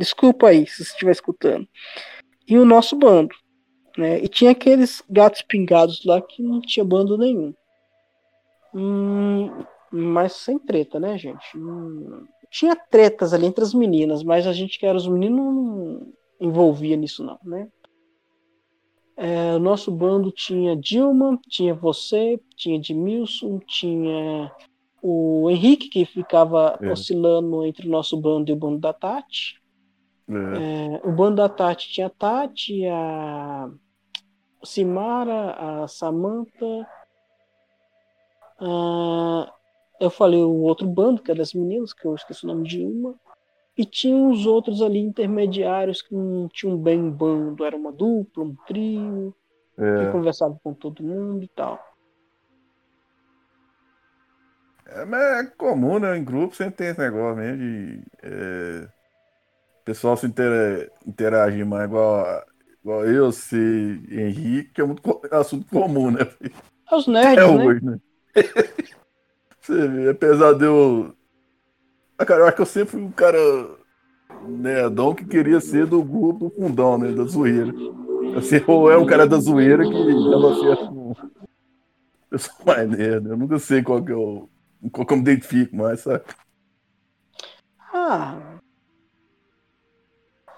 Desculpa 0.02 0.48
aí 0.48 0.66
se 0.66 0.84
você 0.84 0.90
estiver 0.90 1.12
escutando. 1.12 1.68
E 2.48 2.58
o 2.58 2.64
nosso 2.64 2.96
bando. 2.96 3.32
Né? 3.96 4.18
E 4.20 4.26
tinha 4.26 4.50
aqueles 4.50 5.00
gatos 5.08 5.42
pingados 5.42 6.04
lá 6.04 6.20
que 6.20 6.42
não 6.42 6.60
tinha 6.60 6.84
bando 6.84 7.16
nenhum. 7.16 7.54
Hum, 8.74 9.64
mas 9.92 10.32
sem 10.32 10.58
treta, 10.58 10.98
né, 10.98 11.16
gente? 11.16 11.56
Hum, 11.56 12.26
tinha 12.50 12.74
tretas 12.74 13.32
ali 13.32 13.46
entre 13.46 13.62
as 13.62 13.72
meninas, 13.72 14.24
mas 14.24 14.44
a 14.44 14.52
gente 14.52 14.76
que 14.76 14.86
era 14.86 14.98
os 14.98 15.06
meninos 15.06 15.38
não 15.38 16.12
envolvia 16.40 16.96
nisso, 16.96 17.22
não, 17.22 17.38
né? 17.44 17.68
É, 19.16 19.54
o 19.54 19.60
nosso 19.60 19.92
bando 19.92 20.32
tinha 20.32 20.76
Dilma, 20.76 21.38
tinha 21.48 21.74
você, 21.74 22.40
tinha 22.56 22.76
Edmilson, 22.76 23.60
tinha 23.60 24.50
o 25.00 25.48
Henrique, 25.48 25.88
que 25.88 26.04
ficava 26.04 26.76
é. 26.82 26.90
oscilando 26.90 27.64
entre 27.64 27.86
o 27.86 27.90
nosso 27.90 28.16
bando 28.16 28.50
e 28.50 28.52
o 28.52 28.56
bando 28.56 28.80
da 28.80 28.92
Tati. 28.92 29.61
É. 30.36 30.96
é 30.96 31.00
o 31.04 31.12
bando 31.12 31.36
da 31.36 31.48
Tati 31.48 31.88
tinha 31.88 32.06
a 32.06 32.10
Tati, 32.10 32.86
a 32.86 33.70
Simara, 34.64 35.82
a 35.82 35.88
Samantha, 35.88 36.86
a 38.60 39.52
eu 40.02 40.10
falei 40.10 40.42
o 40.42 40.62
outro 40.62 40.86
bando, 40.86 41.22
que 41.22 41.30
é 41.30 41.34
das 41.34 41.54
meninas, 41.54 41.92
que 41.92 42.04
eu 42.04 42.14
esqueci 42.16 42.44
o 42.44 42.48
nome 42.48 42.66
de 42.66 42.84
uma. 42.84 43.14
E 43.78 43.84
tinha 43.84 44.16
uns 44.16 44.44
outros 44.46 44.82
ali 44.82 44.98
intermediários 44.98 46.02
que 46.02 46.12
não 46.12 46.48
tinham 46.48 46.76
bem 46.76 47.08
bando, 47.08 47.64
era 47.64 47.76
uma 47.76 47.92
dupla, 47.92 48.42
um 48.42 48.54
trio, 48.66 49.32
é. 49.78 50.04
que 50.04 50.12
conversava 50.12 50.58
com 50.62 50.74
todo 50.74 51.04
mundo 51.04 51.44
e 51.44 51.48
tal. 51.48 51.80
É, 54.86 55.04
mas 55.04 55.22
é 55.22 55.46
comum, 55.56 56.00
né? 56.00 56.18
Em 56.18 56.24
grupo 56.24 56.56
sempre 56.56 56.74
tem 56.74 56.88
esse 56.88 57.00
negócio 57.00 57.36
mesmo 57.36 57.58
de. 57.58 58.02
É, 58.24 58.88
pessoal 59.84 60.16
se 60.16 60.26
interagir 61.06 61.66
mais 61.66 61.84
igual, 61.84 62.44
igual 62.82 63.04
eu, 63.06 63.32
se 63.32 63.56
Henrique, 64.10 64.72
que 64.74 64.80
é 64.80 64.84
muito 64.84 65.20
assunto 65.30 65.66
comum, 65.68 66.10
né? 66.10 66.20
É 66.90 66.94
os 66.94 67.06
nerds, 67.06 67.38
é? 67.38 67.46
Hoje, 67.46 67.84
né? 67.84 68.00
Você 69.60 69.88
vê, 69.88 70.10
apesar 70.10 70.54
de 70.54 70.64
eu. 70.64 71.14
Ah, 72.18 72.26
cara, 72.26 72.40
eu 72.40 72.46
acho 72.46 72.56
que 72.56 72.62
eu 72.62 72.66
sempre 72.66 72.90
fui 72.90 73.00
um 73.00 73.12
cara 73.12 73.38
nerdão 74.46 75.14
que 75.14 75.24
queria 75.24 75.60
ser 75.60 75.86
do 75.86 76.02
grupo 76.02 76.50
fundão, 76.50 76.98
né? 76.98 77.12
Da 77.12 77.24
zoeira. 77.24 77.72
Assim, 78.36 78.60
ou 78.66 78.90
é 78.90 78.98
um 78.98 79.06
cara 79.06 79.26
da 79.26 79.38
zoeira 79.38 79.86
que 79.86 80.30
dava 80.30 80.54
certo 80.58 80.88
com. 80.88 81.14
Eu 82.30 82.38
sou 82.38 82.54
mais 82.66 82.88
nerd, 82.88 83.28
eu 83.28 83.36
nunca 83.36 83.58
sei 83.58 83.82
qual 83.82 84.02
que 84.02 84.10
eu. 84.10 84.50
qual 84.90 85.06
que 85.06 85.12
eu 85.12 85.16
me 85.16 85.22
identifico 85.22 85.76
mais, 85.76 86.00
sabe? 86.00 86.24
Ah. 87.92 88.51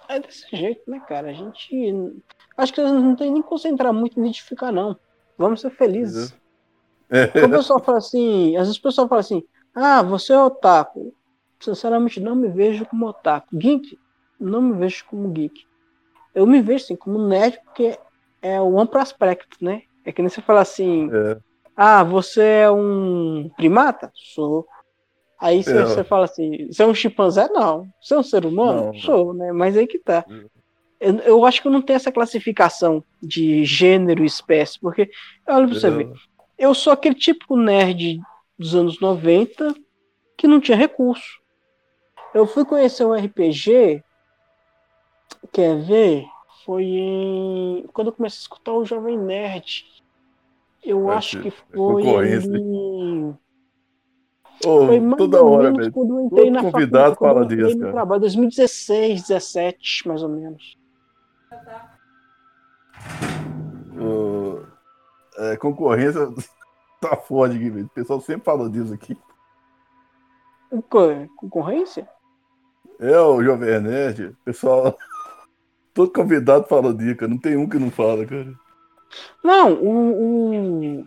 É 0.09 0.20
desse 0.20 0.44
jeito, 0.55 0.90
né, 0.90 1.01
cara? 1.01 1.31
A 1.31 1.32
gente. 1.32 2.22
Acho 2.56 2.72
que 2.72 2.81
não 2.81 3.16
tem 3.16 3.32
nem 3.32 3.43
que 3.43 3.48
concentrar 3.48 3.93
muito 3.93 4.18
em 4.18 4.22
identificar, 4.22 4.70
não. 4.70 4.97
Vamos 5.36 5.60
ser 5.60 5.70
felizes. 5.70 6.36
É. 7.10 7.26
Quando 7.26 7.55
o 7.55 7.56
pessoal 7.59 7.81
fala 7.81 7.98
assim, 7.98 8.56
às 8.56 8.66
vezes 8.66 8.76
o 8.76 8.82
pessoal 8.82 9.09
fala 9.09 9.20
assim, 9.20 9.43
ah, 9.74 10.02
você 10.02 10.32
é 10.32 10.39
otaku. 10.39 11.14
Sinceramente, 11.60 12.20
não 12.20 12.36
me 12.36 12.48
vejo 12.48 12.86
como 12.86 13.06
otaku. 13.06 13.56
Geek, 13.56 13.98
não 14.39 14.60
me 14.60 14.78
vejo 14.78 15.05
como 15.06 15.31
geek. 15.31 15.66
Eu 16.35 16.47
me 16.47 16.60
vejo 16.60 16.85
assim, 16.85 16.97
como 16.97 17.18
nerd, 17.18 17.59
porque 17.64 17.98
é 18.43 18.60
o 18.60 18.78
amplo 18.78 19.01
aspecto, 19.01 19.56
né? 19.60 19.82
É 20.05 20.12
que 20.12 20.20
nem 20.20 20.28
você 20.28 20.43
fala 20.43 20.60
assim, 20.60 21.09
é. 21.12 21.39
ah, 21.74 22.05
você 22.05 22.43
é 22.43 22.70
um 22.70 23.51
primata? 23.56 24.10
Sou. 24.14 24.66
Aí 25.45 25.62
você, 25.62 25.77
é. 25.77 25.83
você 25.83 26.05
fala 26.05 26.25
assim, 26.25 26.66
você 26.71 26.83
é 26.83 26.87
um 26.87 26.95
chimpanzé? 26.95 27.49
Não. 27.49 27.89
Você 28.01 28.15
é 28.15 28.19
um 28.19 28.23
ser 28.23 28.47
humano? 28.47 28.87
Não, 28.87 28.95
Sou, 28.95 29.35
né? 29.35 29.53
Mas 29.53 29.77
aí 29.77 29.87
que 29.87 29.99
tá. 29.99 30.25
É. 30.29 30.55
Eu, 31.01 31.19
eu, 31.19 31.45
acho 31.45 31.61
que 31.61 31.69
eu 31.69 31.73
não 31.73 31.83
tenho 31.83 31.97
essa 31.97 32.12
classificação 32.12 33.05
de 33.23 33.65
gênero 33.65 34.23
e 34.23 34.27
espécie, 34.27 34.81
porque, 34.81 35.11
olha 35.47 35.66
pra 35.66 35.75
você 35.75 35.91
ver, 35.91 36.11
eu 36.57 36.73
sou 36.73 36.93
aquele 36.93 37.15
tipo 37.15 37.57
nerd 37.57 38.21
dos 38.59 38.75
anos 38.75 38.99
90 39.01 39.75
que 40.37 40.47
não 40.47 40.61
tinha 40.61 40.79
recurso. 40.79 41.41
Eu 42.33 42.47
fui 42.47 42.65
conhecer 42.65 43.05
um 43.05 43.12
RPG, 43.12 44.03
quer 45.53 45.77
ver? 45.83 46.27
foi 46.65 46.85
em. 46.85 47.87
Quando 47.93 48.09
eu 48.09 48.12
comecei 48.12 48.39
a 48.39 48.43
escutar 48.43 48.73
o 48.73 48.85
Jovem 48.85 49.19
Nerd. 49.19 49.85
Eu 50.83 51.05
Vai 51.05 51.16
acho 51.16 51.41
que 51.41 51.51
foi 51.51 52.03
em. 52.03 53.37
Oh, 54.66 54.86
foi 54.86 55.01
mais 55.01 55.19
toda 55.19 55.43
hora, 55.43 55.73
velho. 55.73 55.93
Quando 55.93 56.19
eu 56.19 56.24
entrei 56.27 56.45
Todo 56.45 56.55
na 56.55 56.62
convidado 56.62 57.16
fala 57.16 57.47
disso, 57.47 57.78
cara. 57.78 57.93
Trabalho, 57.93 58.20
2016, 58.20 59.28
17, 59.28 60.09
mais 60.09 60.23
ou 60.23 60.28
menos. 60.28 60.77
Oh, 64.01 64.61
é, 65.39 65.57
concorrência 65.57 66.28
tá 67.01 67.16
foda 67.16 67.55
aqui. 67.55 67.69
O 67.69 67.89
pessoal 67.89 68.20
sempre 68.20 68.45
falou 68.45 68.69
disso 68.69 68.95
aqui. 68.95 69.16
Concorrência? 71.36 72.09
É, 72.99 73.19
o 73.20 73.43
Jovem 73.43 73.81
Nerd, 73.81 74.36
pessoal. 74.45 74.97
Todo 75.93 76.12
convidado 76.12 76.66
fala 76.66 76.93
dica, 76.93 77.28
não 77.28 77.39
tem 77.39 77.57
um 77.57 77.69
que 77.69 77.78
não 77.78 77.91
fala, 77.91 78.27
cara. 78.27 78.53
Não, 79.45 79.74
o, 79.74 81.03
o, 81.03 81.07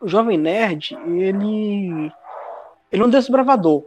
o 0.00 0.08
Jovem 0.08 0.36
Nerd, 0.36 0.94
ele. 1.06 2.12
Ele 2.90 3.02
é 3.02 3.06
um 3.06 3.10
desbravador. 3.10 3.84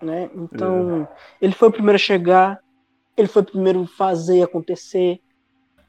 Né? 0.00 0.30
Então, 0.34 1.02
é. 1.02 1.08
ele 1.40 1.52
foi 1.52 1.68
o 1.68 1.72
primeiro 1.72 1.96
a 1.96 1.98
chegar, 1.98 2.60
ele 3.16 3.28
foi 3.28 3.42
o 3.42 3.46
primeiro 3.46 3.82
a 3.82 3.86
fazer 3.86 4.42
acontecer. 4.42 5.20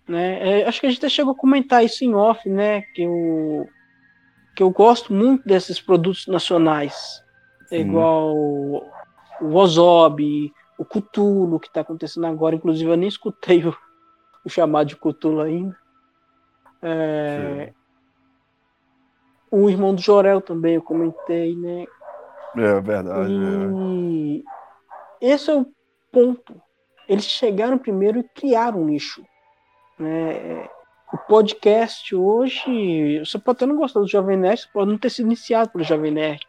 Né? 0.07 0.61
É, 0.61 0.67
acho 0.67 0.79
que 0.79 0.87
a 0.87 0.89
gente 0.89 0.99
até 0.99 1.09
chegou 1.09 1.33
a 1.33 1.37
comentar 1.37 1.85
isso 1.85 2.03
em 2.03 2.15
off, 2.15 2.49
né? 2.49 2.81
Que 2.81 3.03
eu, 3.03 3.67
que 4.55 4.63
eu 4.63 4.71
gosto 4.71 5.13
muito 5.13 5.47
desses 5.47 5.79
produtos 5.79 6.25
nacionais. 6.25 7.23
É 7.71 7.77
igual 7.79 8.35
o 8.35 9.55
Ozob, 9.55 10.51
o 10.77 10.83
Cutulo, 10.83 11.59
que 11.59 11.67
está 11.67 11.81
acontecendo 11.81 12.25
agora. 12.25 12.55
Inclusive, 12.55 12.89
eu 12.89 12.97
nem 12.97 13.07
escutei 13.07 13.63
o, 13.63 13.75
o 14.43 14.49
chamado 14.49 14.87
de 14.87 14.95
Cutulo 14.95 15.41
ainda. 15.41 15.77
É, 16.81 17.73
o 19.51 19.69
irmão 19.69 19.93
do 19.93 20.01
Jorel 20.01 20.41
também, 20.41 20.75
eu 20.75 20.81
comentei, 20.81 21.55
né? 21.55 21.85
É 22.55 22.81
verdade. 22.81 23.31
E 23.31 24.43
é. 25.21 25.33
esse 25.33 25.49
é 25.49 25.55
o 25.55 25.65
ponto. 26.11 26.61
Eles 27.07 27.25
chegaram 27.25 27.77
primeiro 27.77 28.19
e 28.19 28.23
criaram 28.23 28.81
um 28.81 28.85
nicho. 28.85 29.23
Né? 29.97 30.67
O 31.11 31.17
podcast 31.17 32.15
hoje, 32.15 33.19
você 33.19 33.39
pode 33.39 33.57
até 33.57 33.65
não 33.65 33.75
gostar 33.75 33.99
do 33.99 34.07
Jovem 34.07 34.37
Nerd, 34.37 34.61
você 34.61 34.67
pode 34.71 34.91
não 34.91 34.97
ter 34.97 35.09
sido 35.09 35.25
iniciado 35.25 35.71
pelo 35.71 35.83
Jovem 35.83 36.11
Nerd. 36.11 36.47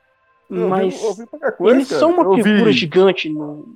Mas 0.48 1.02
eu 1.02 1.14
vi, 1.14 1.22
eu 1.22 1.38
vi 1.38 1.56
coisa, 1.56 1.76
eles 1.76 1.88
cara. 1.88 2.00
são 2.00 2.10
uma 2.10 2.24
eu 2.24 2.44
figura 2.44 2.64
vi... 2.64 2.72
gigante 2.72 3.28
no, 3.28 3.74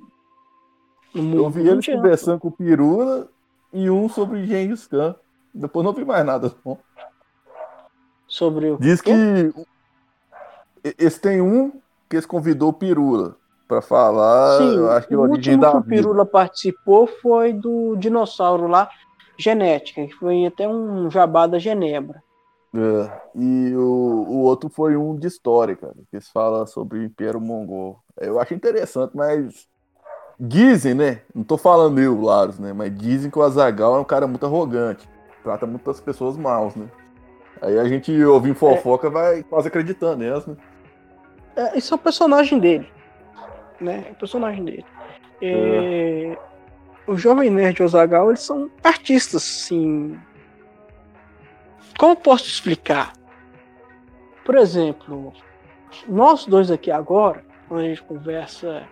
no 1.13 1.23
mundo. 1.23 1.43
Eu 1.43 1.49
vi 1.49 1.67
eles 1.67 1.85
conversando 1.85 2.39
com 2.39 2.49
o 2.49 2.51
Pirula 2.51 3.29
e 3.73 3.89
um 3.89 4.07
sobre 4.09 4.45
Gengis 4.45 4.85
Khan. 4.85 5.15
Depois 5.53 5.85
não 5.85 5.93
vi 5.93 6.03
mais 6.03 6.25
nada. 6.25 6.53
Não. 6.65 6.77
Sobre 8.27 8.71
o. 8.71 8.77
Diz 8.77 9.01
que. 9.01 9.11
Esse 10.99 11.19
tem 11.19 11.41
um 11.41 11.81
que 12.09 12.15
eles 12.15 12.25
convidou 12.25 12.69
o 12.69 12.73
Pirula 12.73 13.35
para 13.67 13.81
falar. 13.81 14.57
Sim, 14.57 14.87
acho 14.87 15.07
que 15.07 15.15
o 15.15 15.21
último 15.21 15.59
que 15.59 15.77
o 15.77 15.83
Pirula 15.83 16.25
participou 16.25 17.07
foi 17.07 17.53
do 17.53 17.95
dinossauro 17.95 18.67
lá, 18.67 18.89
genética, 19.37 20.05
que 20.05 20.13
foi 20.13 20.45
até 20.45 20.67
um 20.67 21.09
jabá 21.09 21.47
da 21.47 21.59
Genebra. 21.59 22.23
É, 22.75 23.21
e 23.35 23.73
o, 23.75 23.79
o 23.81 24.41
outro 24.41 24.69
foi 24.69 24.97
um 24.97 25.15
de 25.15 25.27
história, 25.27 25.75
cara, 25.75 25.95
que 26.11 26.19
fala 26.19 26.67
sobre 26.67 26.99
o 26.99 27.03
Império 27.03 27.39
Mongol. 27.39 27.99
Eu 28.19 28.39
acho 28.39 28.53
interessante, 28.53 29.15
mas 29.15 29.67
dizem, 30.37 30.93
né? 30.93 31.21
Não 31.33 31.43
tô 31.43 31.57
falando 31.57 31.99
eu, 31.99 32.19
Laros, 32.21 32.59
né? 32.59 32.73
Mas 32.73 32.93
dizem 32.93 33.31
que 33.31 33.39
o 33.39 33.41
Azagal 33.41 33.95
é 33.95 33.99
um 33.99 34.05
cara 34.05 34.27
muito 34.27 34.45
arrogante, 34.45 35.07
trata 35.41 35.65
muitas 35.65 36.01
pessoas 36.01 36.35
mal, 36.35 36.71
né? 36.75 36.89
Aí 37.61 37.79
a 37.79 37.85
gente 37.85 38.11
ouve 38.25 38.53
fofoca, 38.53 39.07
é. 39.07 39.09
vai 39.09 39.43
quase 39.43 39.69
acreditando 39.69 40.17
nessa, 40.17 40.51
né? 40.51 40.57
É, 41.55 41.77
isso 41.77 41.93
é 41.93 41.95
o 41.95 41.99
personagem 41.99 42.59
dele, 42.59 42.89
né? 43.79 44.05
É 44.09 44.11
o 44.11 44.15
personagem 44.15 44.63
dele. 44.63 44.85
É... 45.41 46.33
é. 46.33 46.37
O 47.07 47.15
Jovem 47.15 47.51
Nerd 47.51 47.79
e 47.79 47.83
o 47.83 47.85
Azagal, 47.85 48.29
eles 48.29 48.39
são 48.39 48.69
artistas, 48.83 49.43
sim 49.43 50.17
como 51.97 52.15
posso 52.15 52.45
explicar? 52.45 53.13
Por 54.43 54.55
exemplo, 54.55 55.33
nós 56.07 56.45
dois 56.45 56.69
aqui 56.69 56.91
agora, 56.91 57.43
quando 57.67 57.81
a 57.81 57.87
gente 57.87 58.03
conversa 58.03 58.83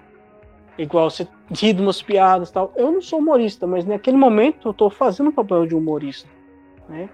igual 0.77 1.10
você 1.10 1.27
ri 1.52 1.73
de 1.73 1.81
umas 1.81 2.02
piadas 2.02 2.49
tal, 2.49 2.73
eu 2.76 2.91
não 2.91 3.02
sou 3.02 3.19
humorista, 3.19 3.68
mas 3.68 3.85
naquele 3.85 4.18
momento 4.18 4.69
eu 4.69 4.72
estou 4.72 4.90
fazendo 4.90 5.30
o 5.30 5.34
papel 5.34 5.68
de 5.68 5.76
humorista, 5.76 6.30
né? 6.90 7.10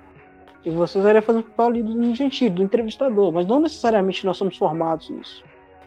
E 0.66 0.70
vocês 0.70 1.04
iriam 1.06 1.22
fazer 1.22 1.40
o 1.40 1.44
papel 1.44 1.66
ali 1.68 1.84
do 1.84 2.16
gentil, 2.16 2.50
do 2.50 2.64
entrevistador, 2.64 3.32
mas 3.32 3.48
não 3.48 3.60
necessariamente 3.60 4.26
nós 4.26 4.38
somos 4.38 4.58
formados 4.58 5.10
nisso. 5.10 5.44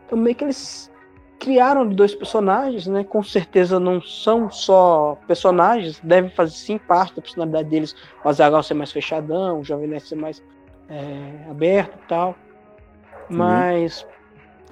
Então 0.07 0.19
meio 0.19 0.35
que 0.35 0.45
eles 0.45 0.91
criaram 1.39 1.87
dois 1.87 2.15
personagens, 2.15 2.87
né? 2.87 3.05
Com 3.05 3.23
certeza 3.23 3.79
não 3.81 4.01
são 4.01 4.49
só 4.51 5.19
personagens, 5.27 6.01
devem 6.01 6.31
fazer 6.31 6.53
sim 6.53 6.79
parte 6.79 7.17
da 7.17 7.23
personalidade 7.23 7.69
deles. 7.69 7.97
O 8.25 8.29
Azaghal 8.29 8.63
ser 8.63 8.75
mais 8.75 8.93
fechadão, 8.93 9.61
o 9.61 9.65
Jovem 9.65 9.89
Nerd 9.89 10.07
ser 10.07 10.15
mais 10.15 10.43
é, 10.89 11.51
aberto 11.51 11.97
e 11.97 12.09
tal. 12.09 12.35
Mas 13.29 14.07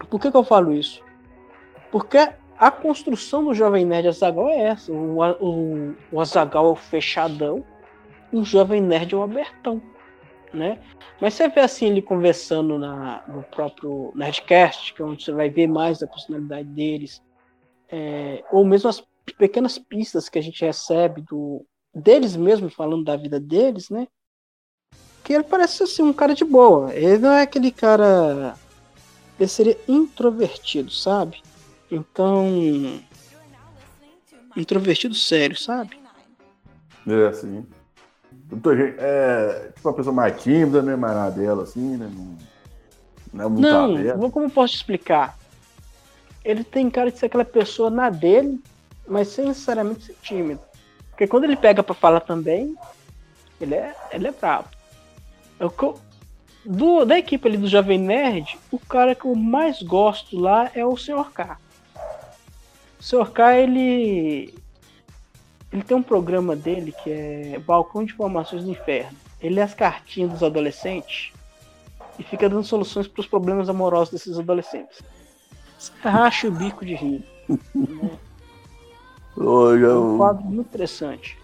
por 0.08 0.20
que, 0.20 0.30
que 0.30 0.36
eu 0.36 0.44
falo 0.44 0.72
isso? 0.72 1.02
Porque 1.90 2.18
a 2.58 2.70
construção 2.70 3.44
do 3.44 3.52
Jovem 3.52 3.84
Nerd 3.84 4.08
Azaghal 4.08 4.48
é 4.48 4.62
essa. 4.68 4.92
O, 4.92 5.18
o, 5.40 5.94
o 6.12 6.20
Azaghal 6.20 6.66
é 6.66 6.70
o 6.70 6.76
fechadão, 6.76 7.64
o 8.32 8.44
Jovem 8.44 8.80
Nerd 8.80 9.12
é 9.12 9.18
o 9.18 9.22
abertão 9.22 9.82
né? 10.52 10.80
Mas 11.20 11.34
você 11.34 11.48
vê 11.48 11.60
assim 11.60 11.86
ele 11.86 12.02
conversando 12.02 12.78
na, 12.78 13.22
no 13.28 13.42
próprio 13.42 14.12
Nerdcast, 14.14 14.94
que 14.94 15.02
é 15.02 15.04
onde 15.04 15.24
você 15.24 15.32
vai 15.32 15.48
ver 15.50 15.66
mais 15.66 15.98
da 15.98 16.06
personalidade 16.06 16.68
deles, 16.68 17.22
é, 17.88 18.44
ou 18.50 18.64
mesmo 18.64 18.88
as 18.88 19.02
pequenas 19.38 19.78
pistas 19.78 20.28
que 20.28 20.38
a 20.38 20.42
gente 20.42 20.64
recebe 20.64 21.22
do 21.22 21.64
deles 21.94 22.36
mesmo 22.36 22.70
falando 22.70 23.04
da 23.04 23.16
vida 23.16 23.38
deles, 23.38 23.90
né? 23.90 24.06
Que 25.24 25.34
ele 25.34 25.44
parece 25.44 25.82
assim 25.82 26.02
um 26.02 26.12
cara 26.12 26.34
de 26.34 26.44
boa. 26.44 26.94
Ele 26.94 27.18
não 27.18 27.32
é 27.32 27.42
aquele 27.42 27.70
cara. 27.70 28.56
Ele 29.38 29.48
seria 29.48 29.78
introvertido, 29.88 30.90
sabe? 30.90 31.42
Então. 31.90 33.00
Introvertido 34.56 35.14
sério, 35.14 35.56
sabe? 35.56 36.00
É, 37.06 37.32
sim. 37.32 37.66
É 38.98 39.70
tipo 39.74 39.88
uma 39.88 39.94
pessoa 39.94 40.14
mais 40.14 40.42
tímida, 40.42 40.82
né? 40.82 40.96
Mais 40.96 41.14
na 41.14 41.30
dela, 41.30 41.62
assim, 41.62 41.96
né? 41.96 42.10
Não, 43.32 43.48
não, 43.48 43.98
é 43.98 44.16
não 44.16 44.30
como 44.30 44.50
posso 44.50 44.74
explicar? 44.74 45.38
Ele 46.44 46.64
tem 46.64 46.90
cara 46.90 47.12
de 47.12 47.18
ser 47.18 47.26
aquela 47.26 47.44
pessoa 47.44 47.90
na 47.90 48.10
dele, 48.10 48.60
mas 49.06 49.28
sem 49.28 49.46
necessariamente 49.46 50.06
ser 50.06 50.16
tímido. 50.20 50.60
Porque 51.10 51.26
quando 51.26 51.44
ele 51.44 51.56
pega 51.56 51.82
para 51.82 51.94
falar 51.94 52.20
também, 52.20 52.74
ele 53.60 53.74
é, 53.74 53.94
ele 54.10 54.26
é 54.26 54.32
brabo. 54.32 54.68
Eu, 55.60 55.72
do, 56.64 57.04
da 57.04 57.18
equipe 57.18 57.46
ali 57.46 57.56
do 57.56 57.68
Jovem 57.68 57.98
Nerd, 57.98 58.58
o 58.70 58.78
cara 58.78 59.14
que 59.14 59.26
eu 59.26 59.34
mais 59.34 59.82
gosto 59.82 60.38
lá 60.38 60.70
é 60.74 60.84
o 60.84 60.96
Sr. 60.96 61.30
K. 61.32 61.58
O 62.98 63.02
Sr. 63.02 63.30
K, 63.30 63.58
ele 63.58 64.54
ele 65.72 65.82
tem 65.82 65.96
um 65.96 66.02
programa 66.02 66.56
dele 66.56 66.92
que 66.92 67.10
é 67.10 67.58
Balcão 67.64 68.04
de 68.04 68.12
Informações 68.12 68.64
do 68.64 68.70
Inferno. 68.70 69.16
Ele 69.40 69.54
lê 69.54 69.62
as 69.62 69.74
cartinhas 69.74 70.30
dos 70.30 70.42
adolescentes 70.42 71.32
e 72.18 72.22
fica 72.22 72.48
dando 72.48 72.64
soluções 72.64 73.06
para 73.06 73.20
os 73.20 73.26
problemas 73.26 73.68
amorosos 73.68 74.10
desses 74.10 74.38
adolescentes. 74.38 75.00
Racha 76.02 76.48
o 76.48 76.50
bico 76.50 76.84
de 76.84 76.94
rir. 76.94 77.24
né? 77.48 78.10
Oi, 79.36 79.82
é 79.82 79.94
um 79.94 80.18
quadro 80.18 80.44
muito 80.44 80.68
interessante. 80.68 81.38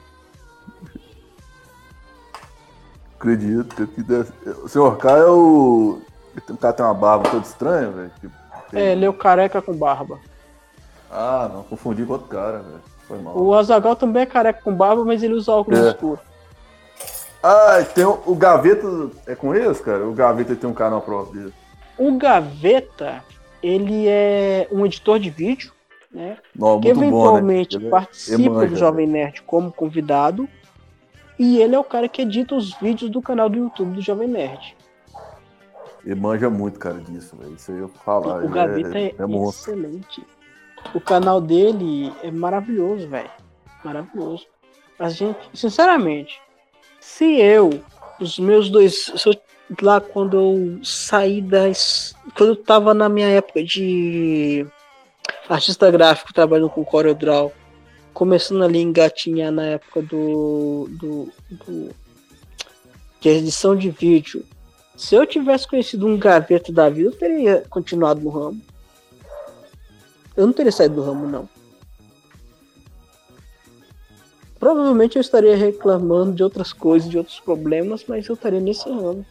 Acredito 3.15 3.87
que 3.87 4.03
deve... 4.03 4.31
O 4.63 4.69
senhor 4.69 4.97
K 4.99 5.11
é 5.19 5.27
o. 5.27 6.03
O 6.51 6.57
cara 6.59 6.75
tem 6.75 6.85
uma 6.85 6.93
barba 6.93 7.31
toda 7.31 7.47
estranha, 7.47 7.89
velho. 7.91 8.13
É, 8.75 8.93
ele 8.93 9.07
é 9.07 9.09
o 9.09 9.15
careca 9.15 9.63
com 9.63 9.73
barba. 9.75 10.21
Ah, 11.11 11.49
não, 11.51 11.63
confundi 11.63 12.05
com 12.05 12.13
outro 12.13 12.29
cara, 12.29 12.59
velho. 12.59 12.96
O 13.35 13.55
Azagal 13.55 13.97
também 13.97 14.23
é 14.23 14.27
careca 14.27 14.61
com 14.63 14.75
barba, 14.75 15.05
mas 15.05 15.23
ele 15.23 15.35
usa 15.35 15.53
óculos 15.53 15.81
é. 15.81 15.89
escuros. 15.91 16.21
Ah, 17.43 17.85
tem 17.95 18.05
o, 18.05 18.21
o, 18.27 18.35
Gaveta. 18.35 18.87
É 19.27 19.35
com 19.35 19.55
eles, 19.55 19.81
cara? 19.81 20.07
O 20.07 20.13
Gaveta 20.13 20.57
tem 20.57 20.69
um 20.69 20.75
canal 20.75 21.01
próprio 21.01 21.43
dele. 21.43 21.55
O 21.97 22.17
Gaveta, 22.17 23.23
ele 23.63 24.09
é 24.09 24.67
um 24.73 24.85
editor 24.85 25.19
de 25.19 25.31
vídeo, 25.31 25.73
né? 26.11 26.39
Não, 26.55 26.81
que 26.81 26.89
eventualmente 26.89 27.79
bom, 27.79 27.85
né? 27.85 27.91
participa 27.91 28.51
manja, 28.51 28.67
do 28.67 28.77
Jovem 28.77 29.07
Nerd 29.07 29.43
como 29.43 29.73
convidado. 29.73 30.49
E 31.39 31.61
ele 31.61 31.75
é 31.75 31.79
o 31.79 31.85
cara 31.85 32.09
que 32.09 32.23
edita 32.23 32.55
os 32.55 32.75
vídeos 32.81 33.11
do 33.11 33.23
canal 33.23 33.49
do 33.49 33.59
YouTube 33.59 33.95
do 33.95 34.01
Jovem 34.01 34.27
Nerd. 34.27 34.77
Ele 36.05 36.15
manja 36.15 36.49
muito, 36.51 36.79
cara, 36.79 36.99
disso, 36.99 37.37
velho. 37.37 37.55
Isso 37.55 37.71
aí 37.71 37.79
eu 37.79 37.89
falar. 37.89 38.45
O 38.45 38.49
Gaveta 38.49 38.99
é, 38.99 39.07
é, 39.07 39.15
é 39.19 39.49
excelente. 39.49 40.25
O 40.95 41.01
canal 41.01 41.41
dele 41.41 42.13
é 42.23 42.31
maravilhoso, 42.31 43.09
velho. 43.09 43.31
Maravilhoso. 43.85 44.47
a 44.99 45.09
gente, 45.09 45.39
sinceramente, 45.55 46.41
se 47.01 47.41
eu, 47.41 47.71
os 48.21 48.39
meus 48.39 48.69
dois, 48.71 49.13
eu, 49.25 49.35
lá 49.81 50.01
quando 50.01 50.37
eu 50.37 50.85
saí 50.85 51.41
das, 51.41 52.15
quando 52.37 52.51
eu 52.51 52.57
tava 52.57 52.95
na 52.95 53.09
minha 53.09 53.29
época 53.29 53.63
de 53.63 54.67
artista 55.49 55.91
gráfico 55.91 56.33
trabalhando 56.33 56.71
com 56.71 56.85
CorelDRAW, 56.85 57.53
começando 58.13 58.65
ali 58.65 58.79
a 58.79 58.83
engatinhar 58.83 59.53
na 59.53 59.67
época 59.67 60.03
do, 60.03 60.89
do, 60.91 61.33
do 61.51 61.95
de 63.21 63.29
edição 63.29 63.77
de 63.77 63.91
vídeo. 63.91 64.45
Se 64.97 65.15
eu 65.15 65.27
tivesse 65.27 65.69
conhecido 65.69 66.07
um 66.07 66.19
gaveta 66.19 66.73
da 66.73 66.89
vida, 66.89 67.11
eu 67.11 67.17
teria 67.17 67.65
continuado 67.69 68.21
no 68.21 68.31
ramo. 68.31 68.61
Eu 70.37 70.47
não 70.47 70.53
teria 70.53 70.71
saído 70.71 70.97
do 70.97 71.03
ramo, 71.03 71.27
não. 71.27 71.49
Provavelmente 74.59 75.17
eu 75.17 75.21
estaria 75.21 75.57
reclamando 75.57 76.35
de 76.35 76.43
outras 76.43 76.73
coisas, 76.73 77.09
de 77.09 77.17
outros 77.17 77.41
problemas, 77.41 78.05
mas 78.07 78.27
eu 78.27 78.35
estaria 78.35 78.61
nesse 78.61 78.89
ramo. 78.89 79.25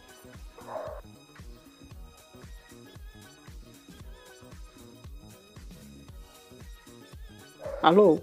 Alô? 7.82 8.20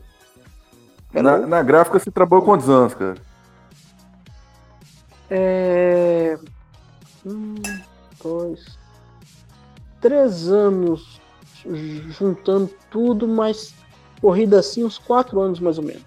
Na, 1.13 1.37
na, 1.37 1.63
gráfica 1.63 1.99
você 1.99 2.11
trabalhou 2.11 2.43
quantos 2.43 2.69
anos, 2.69 2.93
cara? 2.95 3.15
É. 5.29 6.37
Um, 7.25 7.55
dois. 8.21 8.77
Três 10.01 10.49
anos 10.49 11.21
juntando 12.09 12.69
tudo, 12.89 13.27
mas 13.27 13.73
corrida 14.21 14.59
assim 14.59 14.83
uns 14.83 14.97
quatro 14.97 15.39
anos 15.41 15.59
mais 15.59 15.77
ou 15.77 15.83
menos. 15.83 16.03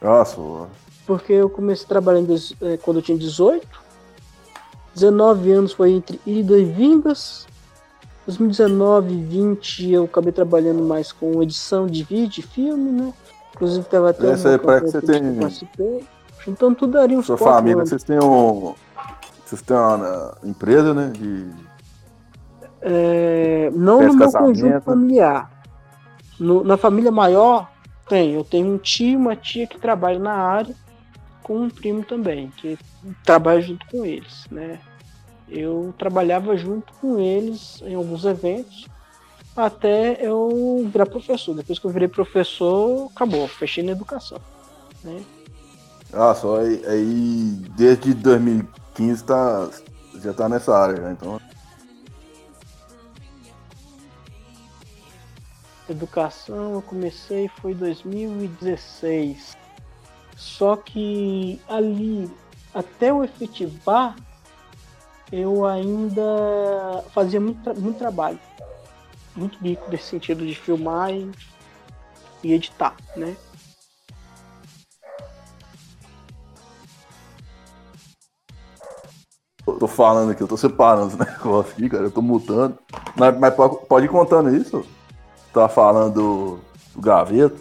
Nossa, 0.00 0.40
Porque 1.06 1.32
eu 1.32 1.48
comecei 1.48 1.86
trabalhando 1.86 2.34
é, 2.62 2.76
quando 2.76 2.98
eu 2.98 3.02
tinha 3.02 3.18
18. 3.18 3.66
19 4.94 5.52
anos 5.52 5.72
foi 5.72 5.92
entre 5.92 6.20
ida 6.26 6.58
e 6.58 6.64
vindas. 6.64 7.46
2019 8.26 9.14
e 9.14 9.22
20 9.22 9.90
eu 9.92 10.04
acabei 10.04 10.32
trabalhando 10.32 10.82
mais 10.82 11.12
com 11.12 11.42
edição 11.42 11.86
de 11.86 12.02
vídeo 12.04 12.40
e 12.40 12.42
filme, 12.42 12.90
né? 12.90 13.14
Inclusive 13.54 13.86
tava 13.86 14.10
até 14.10 14.30
Essa 14.30 14.50
aí 14.50 14.58
parece 14.58 14.84
que 14.84 14.90
você 14.90 15.00
tem. 15.00 15.34
Participei. 15.34 16.04
Juntando 16.44 16.74
tudo 16.76 16.92
daria 16.92 17.18
uns 17.18 17.26
Sua 17.26 17.38
família, 17.38 17.78
anos. 17.78 17.88
vocês 17.88 18.04
têm 18.04 18.18
um. 18.22 18.74
Vocês 19.44 19.62
têm 19.62 19.76
uma 19.76 20.36
empresa, 20.44 20.92
né? 20.92 21.10
De... 21.14 21.46
É... 22.80 23.70
Não 23.74 24.02
no 24.02 24.14
meu 24.14 24.30
conjunto 24.30 24.80
familiar. 24.82 25.50
No, 26.38 26.62
na 26.62 26.76
família 26.76 27.10
maior, 27.10 27.70
tem. 28.08 28.34
Eu 28.34 28.44
tenho 28.44 28.74
um 28.74 28.78
tio, 28.78 29.18
uma 29.18 29.34
tia 29.34 29.66
que 29.66 29.78
trabalha 29.78 30.18
na 30.18 30.34
área, 30.34 30.74
com 31.42 31.58
um 31.58 31.70
primo 31.70 32.04
também, 32.04 32.52
que 32.56 32.78
trabalha 33.24 33.60
junto 33.60 33.86
com 33.86 34.04
eles, 34.04 34.46
né? 34.50 34.78
Eu 35.48 35.94
trabalhava 35.98 36.56
junto 36.56 36.92
com 37.00 37.18
eles 37.18 37.82
em 37.82 37.94
alguns 37.94 38.24
eventos 38.24 38.86
até 39.56 40.18
eu 40.20 40.88
virar 40.92 41.06
professor. 41.06 41.54
Depois 41.54 41.78
que 41.78 41.86
eu 41.86 41.90
virei 41.90 42.08
professor, 42.08 43.10
acabou, 43.14 43.48
fechei 43.48 43.82
na 43.82 43.92
educação. 43.92 44.38
Né? 45.02 45.20
Ah, 46.12 46.34
só 46.34 46.60
aí, 46.60 46.82
aí 46.86 47.62
desde 47.76 48.14
2015 48.14 49.24
tá, 49.24 49.68
já 50.22 50.32
tá 50.32 50.48
nessa 50.48 50.76
área, 50.76 50.96
já, 50.96 51.12
então. 51.12 51.40
Educação 55.88 56.74
eu 56.74 56.82
comecei 56.82 57.48
foi 57.48 57.74
2016. 57.74 59.56
Só 60.36 60.76
que 60.76 61.60
ali, 61.66 62.30
até 62.74 63.10
eu 63.10 63.24
efetivar, 63.24 64.14
eu 65.32 65.64
ainda 65.64 67.02
fazia 67.14 67.40
muito, 67.40 67.80
muito 67.80 67.98
trabalho. 67.98 68.38
Muito 69.34 69.58
bico 69.60 69.90
nesse 69.90 70.04
sentido 70.04 70.46
de 70.46 70.54
filmar 70.54 71.10
e, 71.10 71.30
e 72.42 72.52
editar, 72.52 72.94
né? 73.16 73.34
Eu 79.66 79.78
tô 79.78 79.86
falando 79.86 80.32
aqui, 80.32 80.42
eu 80.42 80.48
tô 80.48 80.56
separando 80.56 81.08
os 81.08 81.16
negócios 81.18 81.72
aqui, 81.72 81.88
cara. 81.88 82.04
Eu 82.04 82.10
tô 82.10 82.20
mutando. 82.20 82.78
Mas, 83.16 83.38
mas 83.38 83.54
pode 83.54 84.06
ir 84.06 84.08
contando 84.08 84.54
isso? 84.54 84.84
Tá 85.52 85.68
falando 85.68 86.14
do 86.14 86.60
gaveta? 87.00 87.56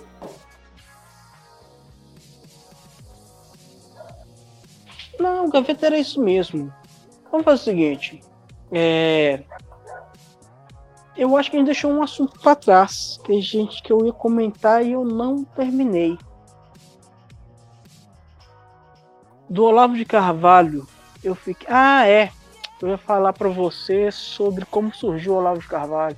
Não, 5.19 5.45
o 5.45 5.49
gaveta 5.49 5.87
era 5.87 5.97
isso 5.97 6.21
mesmo. 6.21 6.73
Vamos 7.31 7.45
fazer 7.45 7.61
o 7.61 7.65
seguinte. 7.65 8.23
É... 8.71 9.43
Eu 11.15 11.35
acho 11.35 11.49
que 11.49 11.57
a 11.57 11.59
gente 11.59 11.67
deixou 11.67 11.91
um 11.91 12.03
assunto 12.03 12.39
para 12.39 12.55
trás. 12.55 13.19
Tem 13.25 13.41
gente 13.41 13.81
que 13.81 13.91
eu 13.91 14.05
ia 14.05 14.13
comentar 14.13 14.85
e 14.85 14.91
eu 14.91 15.03
não 15.03 15.43
terminei. 15.43 16.17
Do 19.49 19.63
Olavo 19.63 19.95
de 19.95 20.05
Carvalho, 20.05 20.85
eu 21.23 21.33
fiquei. 21.33 21.67
Ah, 21.69 22.05
é. 22.07 22.31
Eu 22.79 22.89
ia 22.89 22.97
falar 22.97 23.33
para 23.33 23.49
você 23.49 24.11
sobre 24.11 24.65
como 24.65 24.93
surgiu 24.93 25.33
o 25.33 25.37
Olavo 25.37 25.59
de 25.59 25.67
Carvalho. 25.67 26.17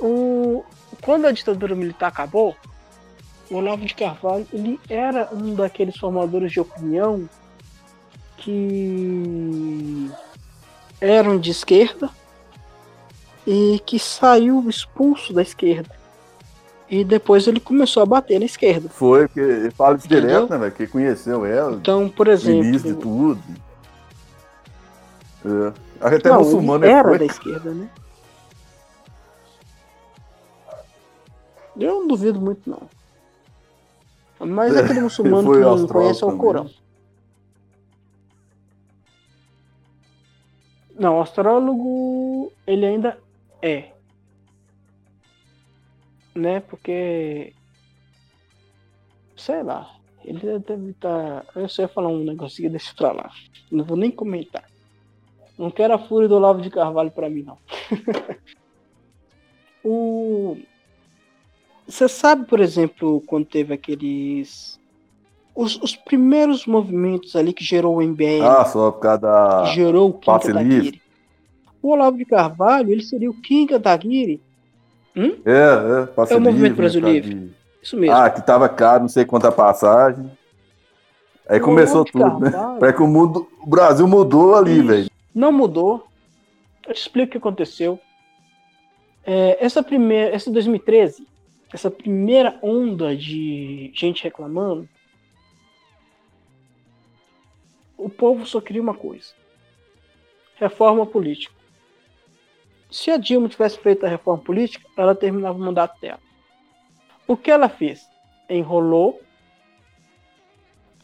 O... 0.00 0.64
Quando 1.02 1.26
a 1.26 1.32
ditadura 1.32 1.74
militar 1.74 2.08
acabou, 2.08 2.56
o 3.50 3.56
Olavo 3.56 3.84
de 3.84 3.94
Carvalho 3.94 4.46
ele 4.52 4.78
era 4.88 5.28
um 5.32 5.54
daqueles 5.54 5.96
formadores 5.96 6.52
de 6.52 6.60
opinião 6.60 7.28
que 8.36 10.10
eram 11.00 11.38
de 11.38 11.50
esquerda 11.50 12.10
e 13.46 13.80
que 13.84 13.98
saiu 13.98 14.68
expulso 14.68 15.32
da 15.32 15.42
esquerda. 15.42 15.98
E 16.88 17.04
depois 17.04 17.46
ele 17.46 17.60
começou 17.60 18.02
a 18.02 18.06
bater 18.06 18.38
na 18.40 18.46
esquerda. 18.46 18.88
Foi, 18.88 19.28
porque 19.28 19.40
ele 19.40 19.70
fala 19.70 19.96
isso 19.96 20.08
direto, 20.08 20.50
né, 20.50 20.58
velho? 20.58 20.72
Que 20.72 20.86
conheceu 20.88 21.46
ela. 21.46 21.76
Então, 21.76 22.08
por 22.08 22.26
exemplo. 22.26 22.64
Início 22.64 22.94
de 22.94 23.00
tudo. 23.00 23.40
É. 25.44 25.72
Até 26.00 26.28
não, 26.28 26.40
muçulmano 26.40 26.84
ele 26.84 26.92
era 26.92 27.08
foi. 27.08 27.18
da 27.18 27.24
esquerda, 27.26 27.70
né? 27.70 27.88
Eu 31.80 32.00
não 32.00 32.06
duvido 32.06 32.40
muito, 32.40 32.68
não. 32.68 32.88
Mas 34.38 34.74
é 34.74 34.80
aquele 34.80 35.00
muçulmano 35.02 35.50
que 35.50 35.58
não 35.58 35.86
conhece 35.86 36.24
o 36.24 36.36
Corão. 36.36 36.70
Não, 40.98 41.16
o 41.16 41.22
astrólogo 41.22 42.52
ele 42.66 42.84
ainda 42.84 43.18
é. 43.62 43.92
Né? 46.34 46.60
Porque. 46.60 47.54
Sei 49.34 49.62
lá. 49.62 49.96
Ele 50.22 50.58
deve 50.58 50.90
estar. 50.90 51.44
Tá... 51.44 51.60
Eu 51.60 51.68
só 51.70 51.82
ia 51.82 51.88
falar 51.88 52.08
um 52.08 52.36
que 52.36 52.68
deixa 52.68 52.94
pra 52.94 53.12
lá. 53.12 53.30
Não 53.72 53.82
vou 53.82 53.96
nem 53.96 54.10
comentar. 54.10 54.68
Não 55.58 55.70
quero 55.70 55.94
a 55.94 55.98
fúria 55.98 56.28
do 56.28 56.36
Olavo 56.36 56.60
de 56.60 56.70
Carvalho 56.70 57.10
pra 57.10 57.30
mim, 57.30 57.42
não. 57.42 57.58
o. 59.84 60.58
Você 61.90 62.08
sabe, 62.08 62.46
por 62.46 62.60
exemplo, 62.60 63.20
quando 63.26 63.44
teve 63.44 63.74
aqueles. 63.74 64.78
Os, 65.54 65.76
os, 65.82 65.96
primeiros 65.96 66.64
movimentos 66.64 67.34
ali 67.34 67.52
que 67.52 67.64
gerou 67.64 67.96
o 67.96 68.02
MBL. 68.02 68.44
Ah, 68.44 68.64
só 68.64 68.92
por 68.92 69.00
causa 69.00 69.18
da. 69.18 69.64
Que 69.66 69.74
gerou 69.74 70.10
o 70.10 70.12
Kim 70.14 70.30
Kataguiri. 70.30 71.02
O 71.82 71.88
Olavo 71.88 72.16
de 72.16 72.24
Carvalho, 72.24 72.92
ele 72.92 73.02
seria 73.02 73.28
o 73.28 73.34
Kim 73.34 73.66
Kataguiri. 73.66 74.40
Hum? 75.16 75.34
É, 75.44 76.02
é. 76.02 76.06
Passe 76.06 76.32
é 76.32 76.36
o 76.36 76.40
Movimento 76.40 76.76
Brasil 76.76 77.00
Livre. 77.00 77.52
Isso 77.82 77.96
mesmo. 77.96 78.14
Ah, 78.14 78.30
que 78.30 78.40
tava 78.40 78.68
caro, 78.68 79.02
não 79.02 79.08
sei 79.08 79.24
quanta 79.24 79.50
passagem. 79.50 80.30
Aí 81.48 81.58
o 81.58 81.62
começou 81.62 82.04
tudo, 82.04 82.38
né? 82.38 82.52
Parece 82.78 82.98
que 82.98 83.02
o, 83.02 83.08
mundo, 83.08 83.48
o 83.60 83.68
Brasil 83.68 84.06
mudou 84.06 84.54
ali, 84.54 84.80
velho. 84.80 85.10
Não 85.34 85.50
mudou. 85.50 86.06
Eu 86.86 86.94
te 86.94 87.00
explico 87.00 87.28
o 87.28 87.32
que 87.32 87.38
aconteceu. 87.38 87.98
É, 89.26 89.58
essa 89.60 89.82
primeira, 89.82 90.34
essa 90.34 90.50
2013, 90.50 91.26
essa 91.72 91.90
primeira 91.90 92.58
onda 92.62 93.16
de 93.16 93.92
gente 93.94 94.24
reclamando, 94.24 94.88
o 97.96 98.08
povo 98.08 98.44
só 98.44 98.60
queria 98.60 98.82
uma 98.82 98.94
coisa: 98.94 99.32
reforma 100.56 101.06
política. 101.06 101.54
Se 102.90 103.10
a 103.10 103.16
Dilma 103.16 103.48
tivesse 103.48 103.78
feito 103.78 104.04
a 104.04 104.08
reforma 104.08 104.42
política, 104.42 104.84
ela 104.96 105.14
terminava 105.14 105.56
o 105.56 105.60
mandato 105.60 106.00
dela. 106.00 106.20
O 107.26 107.36
que 107.36 107.50
ela 107.50 107.68
fez? 107.68 108.10
Enrolou, 108.48 109.22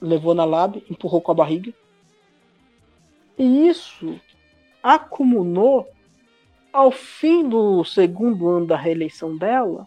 levou 0.01 0.34
na 0.34 0.44
lábia, 0.44 0.82
empurrou 0.90 1.20
com 1.20 1.30
a 1.30 1.34
barriga. 1.34 1.72
E 3.38 3.68
isso 3.68 4.18
acumulou 4.82 5.88
ao 6.72 6.90
fim 6.90 7.48
do 7.48 7.84
segundo 7.84 8.48
ano 8.48 8.66
da 8.66 8.76
reeleição 8.76 9.36
dela 9.36 9.86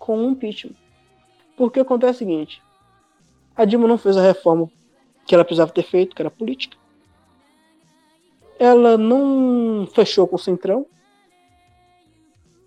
com 0.00 0.18
o 0.18 0.30
impeachment. 0.30 0.74
Porque 1.56 1.78
acontece 1.78 2.16
o 2.16 2.18
seguinte: 2.26 2.60
a 3.54 3.64
Dilma 3.64 3.86
não 3.86 3.98
fez 3.98 4.16
a 4.16 4.22
reforma 4.22 4.68
que 5.24 5.34
ela 5.34 5.44
precisava 5.44 5.70
ter 5.70 5.84
feito, 5.84 6.16
que 6.16 6.22
era 6.22 6.30
política. 6.30 6.76
Ela 8.58 8.98
não 8.98 9.86
fechou 9.94 10.26
com 10.26 10.34
o 10.34 10.38
Centrão. 10.38 10.84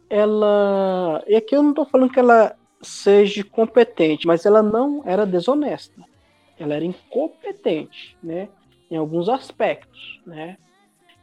Ela. 0.09 1.23
E 1.27 1.35
aqui 1.35 1.55
eu 1.55 1.63
não 1.63 1.71
estou 1.71 1.85
falando 1.85 2.11
que 2.11 2.19
ela 2.19 2.55
seja 2.81 3.43
competente, 3.43 4.27
mas 4.27 4.45
ela 4.45 4.61
não 4.61 5.01
era 5.05 5.25
desonesta. 5.25 6.01
Ela 6.57 6.75
era 6.75 6.85
incompetente, 6.85 8.15
né? 8.21 8.47
Em 8.89 8.95
alguns 8.95 9.27
aspectos, 9.27 10.21
né? 10.25 10.57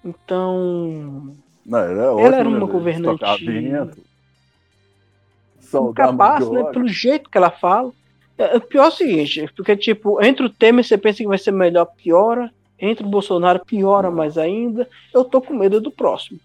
Então. 0.04 1.36
Não, 1.64 1.78
ela, 1.78 2.20
é 2.20 2.24
ela 2.26 2.36
era 2.36 2.48
uma 2.48 2.66
né? 2.66 2.66
governante. 2.66 3.24
Incapaz, 5.72 6.48
né? 6.50 6.64
Pelo 6.64 6.88
jeito 6.88 7.30
que 7.30 7.38
ela 7.38 7.50
fala. 7.50 7.92
É, 8.36 8.56
o 8.56 8.60
pior 8.60 8.84
é 8.84 8.88
o 8.88 8.92
seguinte, 8.92 9.50
porque, 9.54 9.76
tipo, 9.76 10.22
entre 10.22 10.46
o 10.46 10.50
Temer 10.50 10.84
você 10.84 10.96
pensa 10.96 11.18
que 11.18 11.28
vai 11.28 11.38
ser 11.38 11.52
melhor, 11.52 11.84
piora. 11.84 12.50
Entre 12.78 13.04
o 13.04 13.08
Bolsonaro, 13.08 13.64
piora 13.64 14.10
mais 14.10 14.38
ainda. 14.38 14.88
Eu 15.12 15.24
tô 15.24 15.42
com 15.42 15.52
medo 15.52 15.80
do 15.80 15.90
próximo. 15.90 16.40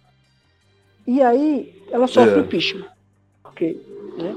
E 1.08 1.22
aí, 1.22 1.82
ela 1.90 2.08
sofre 2.08 2.36
é. 2.36 2.40
impeachment. 2.40 2.86
Ok, 3.44 3.82
né? 4.18 4.36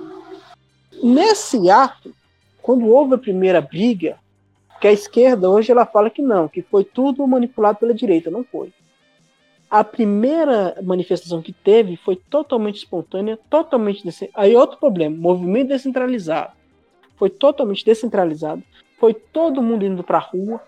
Nesse 1.02 1.69
ato, 1.69 2.15
quando 2.62 2.86
houve 2.86 3.15
a 3.15 3.19
primeira 3.19 3.60
briga, 3.60 4.16
que 4.81 4.86
a 4.86 4.93
esquerda 4.93 5.51
hoje 5.51 5.73
ela 5.73 5.86
fala 5.86 6.10
que 6.10 6.23
não, 6.23 6.48
que 6.48 6.62
foi 6.62 6.85
tudo 6.85 7.27
manipulado 7.27 7.78
pela 7.78 7.94
direita, 7.94 8.31
não 8.31 8.44
foi. 8.44 8.73
A 9.70 9.84
primeira 9.84 10.76
manifestação 10.82 11.42
que 11.42 11.52
teve 11.52 11.96
foi 11.96 12.16
totalmente 12.16 12.76
espontânea, 12.76 13.38
totalmente 13.50 14.02
aí 14.32 14.56
outro 14.56 14.78
problema, 14.78 15.14
movimento 15.14 15.68
descentralizado. 15.68 16.52
Foi 17.16 17.28
totalmente 17.28 17.84
descentralizado, 17.84 18.62
foi 18.98 19.12
todo 19.12 19.62
mundo 19.62 19.84
indo 19.84 20.02
para 20.02 20.16
a 20.16 20.22
rua 20.22 20.62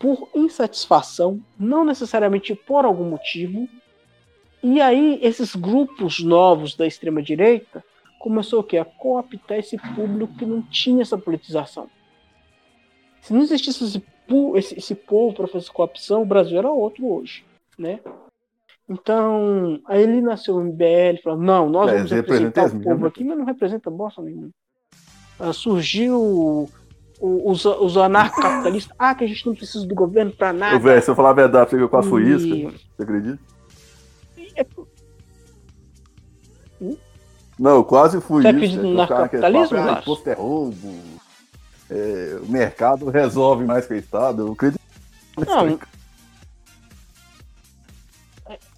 por 0.00 0.28
insatisfação, 0.34 1.40
não 1.58 1.84
necessariamente 1.84 2.54
por 2.56 2.84
algum 2.84 3.08
motivo. 3.08 3.68
E 4.62 4.80
aí 4.80 5.20
esses 5.22 5.54
grupos 5.54 6.18
novos 6.20 6.74
da 6.74 6.86
extrema 6.86 7.22
direita 7.22 7.84
começou 8.18 8.60
o 8.60 8.64
quê? 8.64 8.78
A 8.78 8.84
cooptar 8.84 9.58
esse 9.58 9.76
público 9.94 10.34
que 10.36 10.46
não 10.46 10.60
tinha 10.62 11.02
essa 11.02 11.16
politização. 11.16 11.88
Se 13.20 13.32
não 13.32 13.42
existisse 13.42 13.84
esse, 13.84 14.02
esse, 14.56 14.78
esse 14.78 14.94
povo 14.94 15.36
para 15.36 15.46
fazer 15.46 15.70
coopção, 15.70 16.22
o 16.22 16.26
Brasil 16.26 16.58
era 16.58 16.70
outro 16.70 17.06
hoje, 17.06 17.44
né? 17.78 18.00
Então, 18.88 19.80
aí 19.86 20.02
ele 20.02 20.20
nasceu 20.20 20.56
o 20.56 20.60
MBL, 20.60 21.22
falou, 21.22 21.38
não, 21.38 21.70
nós 21.70 21.90
vamos 21.90 22.10
representar 22.10 22.66
o 22.66 22.80
povo 22.80 23.06
aqui, 23.06 23.24
mas 23.24 23.38
não 23.38 23.44
representa 23.44 23.90
bosta 23.90 24.20
nenhuma. 24.20 24.50
Uh, 25.40 25.52
surgiu 25.52 26.68
os, 27.20 27.64
os 27.64 27.96
anarcocapitalistas, 27.96 28.94
ah, 28.98 29.14
que 29.14 29.24
a 29.24 29.26
gente 29.26 29.46
não 29.46 29.54
precisa 29.54 29.86
do 29.86 29.94
governo 29.94 30.32
para 30.32 30.52
nada. 30.52 30.78
Véio, 30.78 31.02
se 31.02 31.10
eu 31.10 31.14
falar 31.14 31.30
a 31.30 31.34
verdade, 31.34 31.74
eu 31.74 31.88
quase 31.88 32.08
fui 32.08 32.28
isso, 32.28 32.46
você 32.96 33.02
acredita? 33.02 33.38
É... 34.54 34.66
Hum? 36.80 36.96
Não, 37.58 37.76
eu 37.76 37.84
quase 37.84 38.20
fui 38.20 38.42
Você 38.42 38.48
acredita 38.48 38.82
no 38.82 38.94
narcocapitalismo, 38.94 39.78
ah, 39.78 40.00
imposto 40.02 40.28
é 40.28 40.34
roubo, 40.34 40.94
é, 41.90 42.38
o 42.42 42.50
mercado 42.50 43.08
resolve 43.08 43.64
mais 43.64 43.86
que 43.86 43.94
o 43.94 43.96
Estado, 43.96 44.42
eu 44.42 44.52
acredito. 44.52 44.80
Não, 45.38 45.78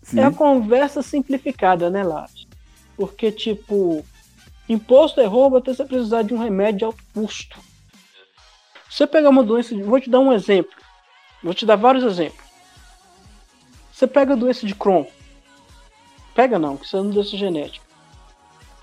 Sim. 0.06 0.20
É 0.20 0.24
a 0.24 0.30
conversa 0.30 1.02
simplificada, 1.02 1.90
né, 1.90 2.04
Lars? 2.04 2.46
Porque, 2.96 3.32
tipo, 3.32 4.04
imposto 4.68 5.20
é 5.20 5.26
roubo 5.26 5.56
até 5.56 5.74
você 5.74 5.84
precisar 5.84 6.22
de 6.22 6.32
um 6.32 6.38
remédio 6.38 6.78
de 6.78 6.84
alto 6.84 7.02
custo. 7.12 7.58
Você 8.88 9.04
pegar 9.04 9.30
uma 9.30 9.42
doença, 9.42 9.76
vou 9.82 10.00
te 10.00 10.08
dar 10.08 10.20
um 10.20 10.32
exemplo. 10.32 10.70
Vou 11.42 11.52
te 11.52 11.66
dar 11.66 11.74
vários 11.74 12.04
exemplos. 12.04 12.46
Você 13.92 14.06
pega 14.06 14.34
a 14.34 14.36
doença 14.36 14.64
de 14.64 14.76
Crohn. 14.76 15.06
Pega 16.36 16.56
não, 16.56 16.76
que 16.76 16.86
isso 16.86 16.96
é 16.96 17.00
uma 17.00 17.12
doença 17.12 17.36
genética. 17.36 17.84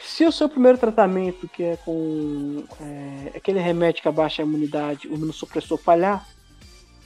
Se 0.02 0.26
o 0.26 0.32
seu 0.32 0.50
primeiro 0.50 0.78
tratamento, 0.78 1.48
que 1.48 1.64
é 1.64 1.78
com 1.78 2.66
é, 2.82 3.38
aquele 3.38 3.62
remédio 3.62 4.02
que 4.02 4.10
abaixa 4.10 4.42
a 4.42 4.46
imunidade, 4.46 5.08
o 5.08 5.14
imunossupressor 5.14 5.78
falhar, 5.78 6.28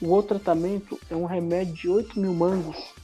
o 0.01 0.09
outro 0.09 0.39
tratamento 0.39 0.99
é 1.07 1.15
um 1.15 1.25
remédio 1.25 1.75
de 1.75 1.87
8 1.87 2.19
mil 2.19 2.33
mangos 2.33 2.96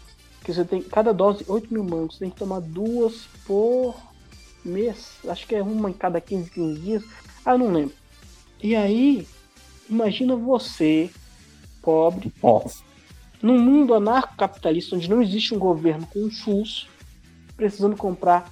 que 0.43 0.53
você 0.53 0.65
tem 0.65 0.81
cada 0.81 1.13
dose 1.13 1.45
8 1.47 1.73
mil 1.73 1.83
mangos, 1.83 2.15
você 2.15 2.25
tem 2.25 2.29
que 2.29 2.37
tomar 2.37 2.59
duas 2.59 3.27
por 3.45 3.95
mês, 4.63 5.17
acho 5.27 5.47
que 5.47 5.55
é 5.55 5.63
uma 5.63 5.89
em 5.89 5.93
cada 5.93 6.19
15, 6.19 6.49
15 6.49 6.79
dias, 6.79 7.03
ah, 7.45 7.57
não 7.57 7.71
lembro. 7.71 7.95
E 8.61 8.75
aí, 8.75 9.27
imagina 9.89 10.35
você, 10.35 11.09
pobre, 11.81 12.31
Nossa. 12.41 12.83
num 13.41 13.59
mundo 13.59 13.93
anarcocapitalista 13.93 14.95
onde 14.95 15.09
não 15.09 15.21
existe 15.21 15.53
um 15.53 15.59
governo 15.59 16.07
com 16.07 16.19
um 16.19 16.31
SUS, 16.31 16.87
precisando 17.55 17.95
comprar 17.95 18.51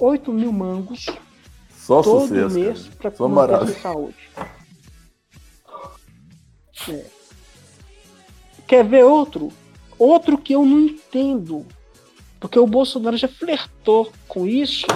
8 0.00 0.32
mil 0.32 0.52
mangos 0.52 1.06
Só 1.76 2.02
todo 2.02 2.28
sucesso, 2.28 2.54
mês 2.54 2.88
para 2.88 3.28
manter 3.28 3.54
a 3.54 3.66
saúde. 3.80 4.16
É. 6.88 7.04
Quer 8.66 8.84
ver 8.84 9.04
outro? 9.04 9.52
Outro 9.98 10.38
que 10.38 10.54
eu 10.54 10.64
não 10.64 10.80
entendo, 10.80 11.66
porque 12.38 12.58
o 12.58 12.66
Bolsonaro 12.66 13.16
já 13.16 13.28
flertou 13.28 14.12
com 14.28 14.46
isso 14.46 14.86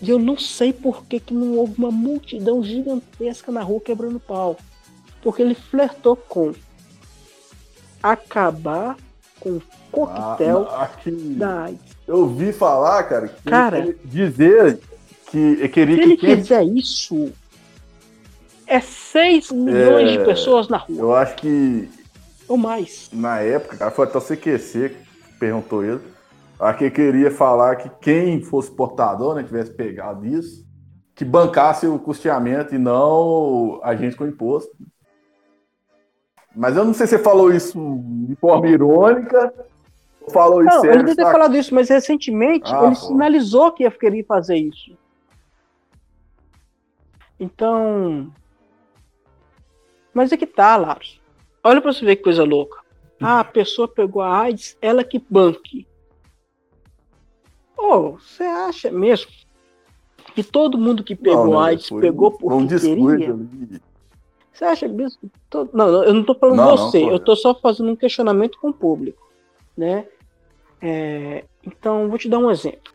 e 0.00 0.10
eu 0.10 0.18
não 0.18 0.36
sei 0.36 0.72
por 0.72 1.04
que, 1.04 1.20
que 1.20 1.34
não 1.34 1.56
houve 1.56 1.74
uma 1.78 1.90
multidão 1.90 2.62
gigantesca 2.62 3.52
na 3.52 3.62
rua 3.62 3.80
quebrando 3.80 4.20
pau. 4.20 4.56
Porque 5.22 5.42
ele 5.42 5.54
flertou 5.54 6.16
com 6.16 6.52
acabar 8.02 8.96
com 9.40 9.56
o 9.56 9.62
coquetel 9.90 10.68
ah, 10.70 10.90
da 11.36 11.62
AIDS. 11.64 11.96
Eu 12.06 12.18
ouvi 12.20 12.52
falar, 12.52 13.02
cara, 13.04 13.28
que 13.28 13.42
cara, 13.42 13.96
dizer 14.04 14.80
que 15.30 15.68
queria 15.68 15.96
se 15.96 16.02
que 16.02 16.08
ele 16.08 16.16
quem... 16.16 16.36
fizer 16.36 16.64
isso, 16.64 17.32
é 18.66 18.80
6 18.80 19.50
milhões 19.52 20.10
é, 20.10 20.16
de 20.16 20.24
pessoas 20.24 20.68
na 20.68 20.78
rua. 20.78 20.98
Eu 20.98 21.14
acho 21.14 21.36
que 21.36 21.88
ou 22.48 22.56
mais. 22.56 23.10
Na 23.12 23.40
época, 23.40 23.76
cara, 23.76 23.90
foi 23.90 24.06
até 24.06 24.18
o 24.18 24.22
CQC 24.22 24.88
que 24.90 25.38
perguntou 25.38 25.84
ele. 25.84 26.00
Ele 26.80 26.90
queria 26.90 27.30
falar 27.30 27.76
que 27.76 27.88
quem 28.00 28.42
fosse 28.42 28.70
portador, 28.70 29.34
né, 29.34 29.44
tivesse 29.44 29.70
pegado 29.70 30.26
isso, 30.26 30.66
que 31.14 31.24
bancasse 31.24 31.86
o 31.86 31.98
custeamento 31.98 32.74
e 32.74 32.78
não 32.78 33.80
a 33.82 33.94
gente 33.94 34.16
com 34.16 34.26
imposto. 34.26 34.70
Mas 36.56 36.76
eu 36.76 36.84
não 36.84 36.94
sei 36.94 37.06
se 37.06 37.16
você 37.16 37.22
falou 37.22 37.52
isso 37.52 37.78
de 38.26 38.34
forma 38.36 38.68
irônica 38.68 39.54
ou 40.20 40.30
falou 40.30 40.64
isso 40.64 40.74
não, 40.74 40.80
sério. 40.80 41.00
Ele 41.02 41.14
ter 41.14 41.22
falado 41.22 41.56
isso, 41.56 41.74
mas 41.74 41.88
recentemente 41.88 42.72
ah, 42.74 42.86
ele 42.86 42.96
pô. 42.96 43.06
sinalizou 43.06 43.70
que 43.70 43.84
ia 43.84 43.90
querer 43.90 44.24
fazer 44.24 44.56
isso. 44.56 44.96
Então. 47.38 48.32
Mas 50.12 50.32
é 50.32 50.36
que 50.36 50.46
tá, 50.46 50.76
Lars. 50.76 51.20
Olha 51.62 51.80
pra 51.80 51.92
você 51.92 52.04
ver 52.04 52.16
que 52.16 52.22
coisa 52.22 52.44
louca. 52.44 52.80
Ah, 53.20 53.40
a 53.40 53.44
pessoa 53.44 53.88
pegou 53.88 54.22
a 54.22 54.40
AIDS, 54.40 54.76
ela 54.80 55.02
que 55.02 55.18
banque. 55.28 55.86
Oh, 57.76 58.12
você 58.12 58.44
acha 58.44 58.90
mesmo 58.90 59.30
que 60.34 60.42
todo 60.42 60.78
mundo 60.78 61.02
que 61.02 61.16
pegou 61.16 61.46
não, 61.46 61.60
AIDS 61.60 61.90
pegou 61.90 62.30
porque 62.30 62.54
um 62.54 62.66
queria? 62.66 63.36
Você 64.52 64.64
acha 64.64 64.88
mesmo 64.88 65.20
que 65.20 65.30
todo... 65.50 65.70
Não, 65.72 66.04
eu 66.04 66.14
não 66.14 66.24
tô 66.24 66.34
falando 66.34 66.56
não, 66.56 66.76
você, 66.76 67.00
não, 67.00 67.12
eu 67.12 67.18
tô 67.18 67.34
só 67.34 67.54
fazendo 67.54 67.90
um 67.90 67.96
questionamento 67.96 68.58
com 68.60 68.68
o 68.68 68.74
público, 68.74 69.30
né? 69.76 70.06
É... 70.80 71.44
Então, 71.64 72.08
vou 72.08 72.18
te 72.18 72.28
dar 72.28 72.38
um 72.38 72.50
exemplo. 72.50 72.92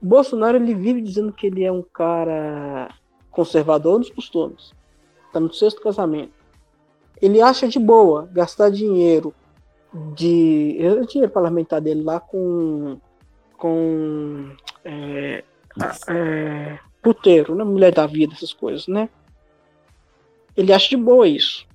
O 0.00 0.06
Bolsonaro 0.06 0.56
ele 0.56 0.74
vive 0.74 1.00
dizendo 1.00 1.32
que 1.32 1.46
ele 1.46 1.62
é 1.62 1.70
um 1.70 1.82
cara 1.82 2.94
conservador 3.30 3.98
nos 3.98 4.10
costumes. 4.10 4.72
Tá 5.32 5.40
no 5.40 5.52
sexto 5.52 5.80
casamento 5.80 6.39
ele 7.20 7.40
acha 7.42 7.68
de 7.68 7.78
boa 7.78 8.28
gastar 8.32 8.70
dinheiro 8.70 9.34
de 10.14 10.78
o 11.00 11.06
dinheiro 11.06 11.32
parlamentar 11.32 11.80
dele 11.80 12.02
lá 12.02 12.20
com 12.20 12.98
com 13.56 14.50
é, 14.84 15.44
é, 16.08 16.78
puteiro, 17.02 17.54
né? 17.54 17.64
mulher 17.64 17.92
da 17.92 18.06
vida, 18.06 18.32
essas 18.32 18.52
coisas, 18.52 18.86
né? 18.86 19.08
Ele 20.56 20.72
acha 20.72 20.88
de 20.88 20.96
boa 20.96 21.28
isso. 21.28 21.66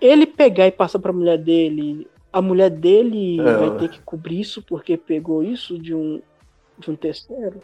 Ele 0.00 0.26
pegar 0.26 0.66
e 0.66 0.72
passar 0.72 0.98
para 0.98 1.10
a 1.10 1.14
mulher 1.14 1.38
dele, 1.38 2.08
a 2.32 2.42
mulher 2.42 2.70
dele 2.70 3.40
é, 3.40 3.56
vai 3.56 3.78
ter 3.78 3.88
que 3.88 4.00
cobrir 4.00 4.40
isso 4.40 4.62
porque 4.62 4.96
pegou 4.96 5.42
isso 5.42 5.78
de 5.78 5.94
um 5.94 6.20
de 6.78 6.90
um 6.90 6.96
terceiro. 6.96 7.60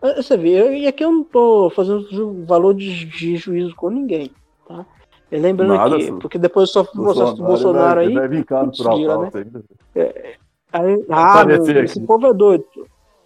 Ah, 0.00 0.14
você 0.14 0.36
vê, 0.36 0.78
e 0.78 0.86
aqui 0.86 1.04
eu 1.04 1.10
não 1.10 1.24
tô 1.24 1.70
fazendo 1.70 2.44
valor 2.46 2.74
de, 2.74 3.04
de 3.06 3.36
juízo 3.36 3.74
com 3.74 3.90
ninguém, 3.90 4.30
tá? 4.66 4.86
Lembrando 5.38 5.74
Nada, 5.74 5.96
aqui, 5.96 6.12
porque 6.12 6.38
depois 6.38 6.70
só 6.70 6.82
processo 6.82 7.34
do 7.34 7.44
Bolsonaro 7.44 8.00
aí. 8.00 8.12
Vai 8.12 8.28
vir 8.28 8.44
cá 8.44 8.64
no 8.64 8.72
né? 9.22 9.30
É, 9.94 10.34
aí, 10.72 11.04
ah, 11.08 11.44
meu, 11.44 11.64
esse 11.84 12.00
povo 12.00 12.26
é 12.26 12.34
doido. 12.34 12.64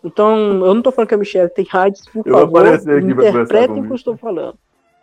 Então, 0.02 0.36
eu 0.66 0.74
não 0.74 0.82
tô 0.82 0.92
falando 0.92 1.08
que 1.08 1.14
a 1.14 1.18
Michelle 1.18 1.48
tem 1.48 1.66
AIDS, 1.72 2.06
por 2.10 2.26
eu 2.26 2.34
favor, 2.34 2.66
interpretem 2.66 3.80
o 3.80 3.86
que 3.86 3.92
eu 3.92 3.96
estou 3.96 4.16
falando. 4.18 4.58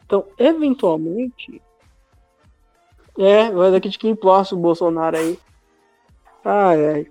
Então, 0.05 0.25
eventualmente, 0.37 1.59
é, 3.17 3.49
vai 3.49 3.71
daqui 3.71 3.89
de 3.89 3.97
quem 3.97 4.15
possa 4.15 4.53
o 4.53 4.59
Bolsonaro 4.59 5.17
aí. 5.17 5.39
Ai, 6.45 6.85
ai. 6.85 7.07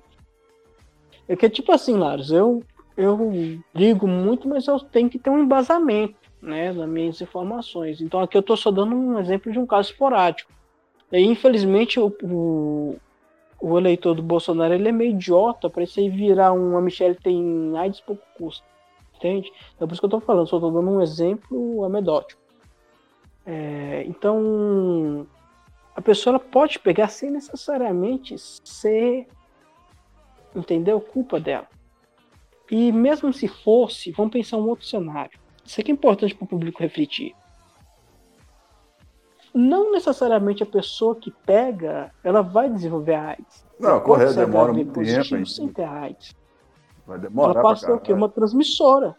É 1.29 1.37
que 1.37 1.49
tipo 1.49 1.73
assim, 1.73 1.97
Laros, 1.97 2.31
eu, 2.31 2.63
eu 2.97 3.33
digo 3.75 4.07
muito, 4.07 4.49
mas 4.49 4.67
eu 4.67 4.79
tenho 4.81 5.09
que 5.09 5.19
ter 5.19 5.31
um 5.31 5.39
embasamento, 5.39 6.17
né, 6.41 6.73
das 6.73 6.89
minhas 6.89 7.21
informações. 7.21 8.01
Então 8.01 8.21
aqui 8.21 8.37
eu 8.37 8.43
tô 8.43 8.57
só 8.57 8.71
dando 8.71 8.95
um 8.95 9.19
exemplo 9.19 9.53
de 9.53 9.59
um 9.59 9.67
caso 9.67 9.91
esporádico. 9.91 10.51
E 11.13 11.19
infelizmente 11.21 11.99
o, 11.99 12.15
o, 12.23 12.97
o 13.61 13.79
eleitor 13.79 14.15
do 14.15 14.23
Bolsonaro 14.23 14.75
ele 14.75 14.89
é 14.89 14.93
meio 14.93 15.11
idiota 15.11 15.69
para 15.69 15.83
isso 15.83 16.01
aí 16.01 16.09
virar 16.09 16.53
uma 16.53 16.81
Michelle 16.81 17.17
tem 17.17 17.77
AIDS 17.77 18.01
pouco 18.01 18.23
custo. 18.37 18.65
Entende? 19.17 19.53
É 19.79 19.85
por 19.85 19.93
isso 19.93 20.01
que 20.01 20.07
eu 20.07 20.11
tô 20.11 20.21
falando, 20.21 20.47
só 20.47 20.59
tô 20.59 20.71
dando 20.71 20.91
um 20.91 21.03
exemplo 21.03 21.85
anedótico. 21.85 22.41
É, 23.45 24.05
então, 24.07 25.27
a 25.95 26.01
pessoa 26.01 26.39
pode 26.39 26.79
pegar 26.79 27.09
sem 27.09 27.31
necessariamente 27.31 28.37
ser, 28.39 29.27
entendeu? 30.55 31.01
Culpa 31.01 31.41
dela. 31.41 31.67
E 32.71 32.93
mesmo 32.93 33.33
se 33.33 33.49
fosse, 33.49 34.13
vamos 34.13 34.33
pensar 34.33 34.57
um 34.57 34.69
outro 34.69 34.87
cenário. 34.87 35.40
Isso 35.71 35.81
aqui 35.81 35.93
é 35.93 35.95
importante 35.95 36.35
para 36.35 36.45
o 36.45 36.49
público 36.49 36.83
refletir. 36.83 37.33
Não 39.55 39.93
necessariamente 39.93 40.65
a 40.65 40.67
pessoa 40.67 41.15
que 41.15 41.31
pega, 41.31 42.11
ela 42.25 42.43
vai 42.43 42.69
desenvolver 42.69 43.15
a 43.15 43.29
AIDS. 43.29 43.65
Não, 43.79 44.01
correto, 44.01 44.35
demora 44.35 44.73
muito 44.73 44.93
tempo. 44.93 45.47
Sem 45.47 45.69
ter 45.69 45.85
AIDS. 45.85 46.35
Vai 47.07 47.21
demorar 47.21 47.53
ela 47.53 47.63
passa 47.63 47.95
o 47.95 48.01
quê? 48.01 48.13
Uma 48.13 48.29
transmissora. 48.29 49.15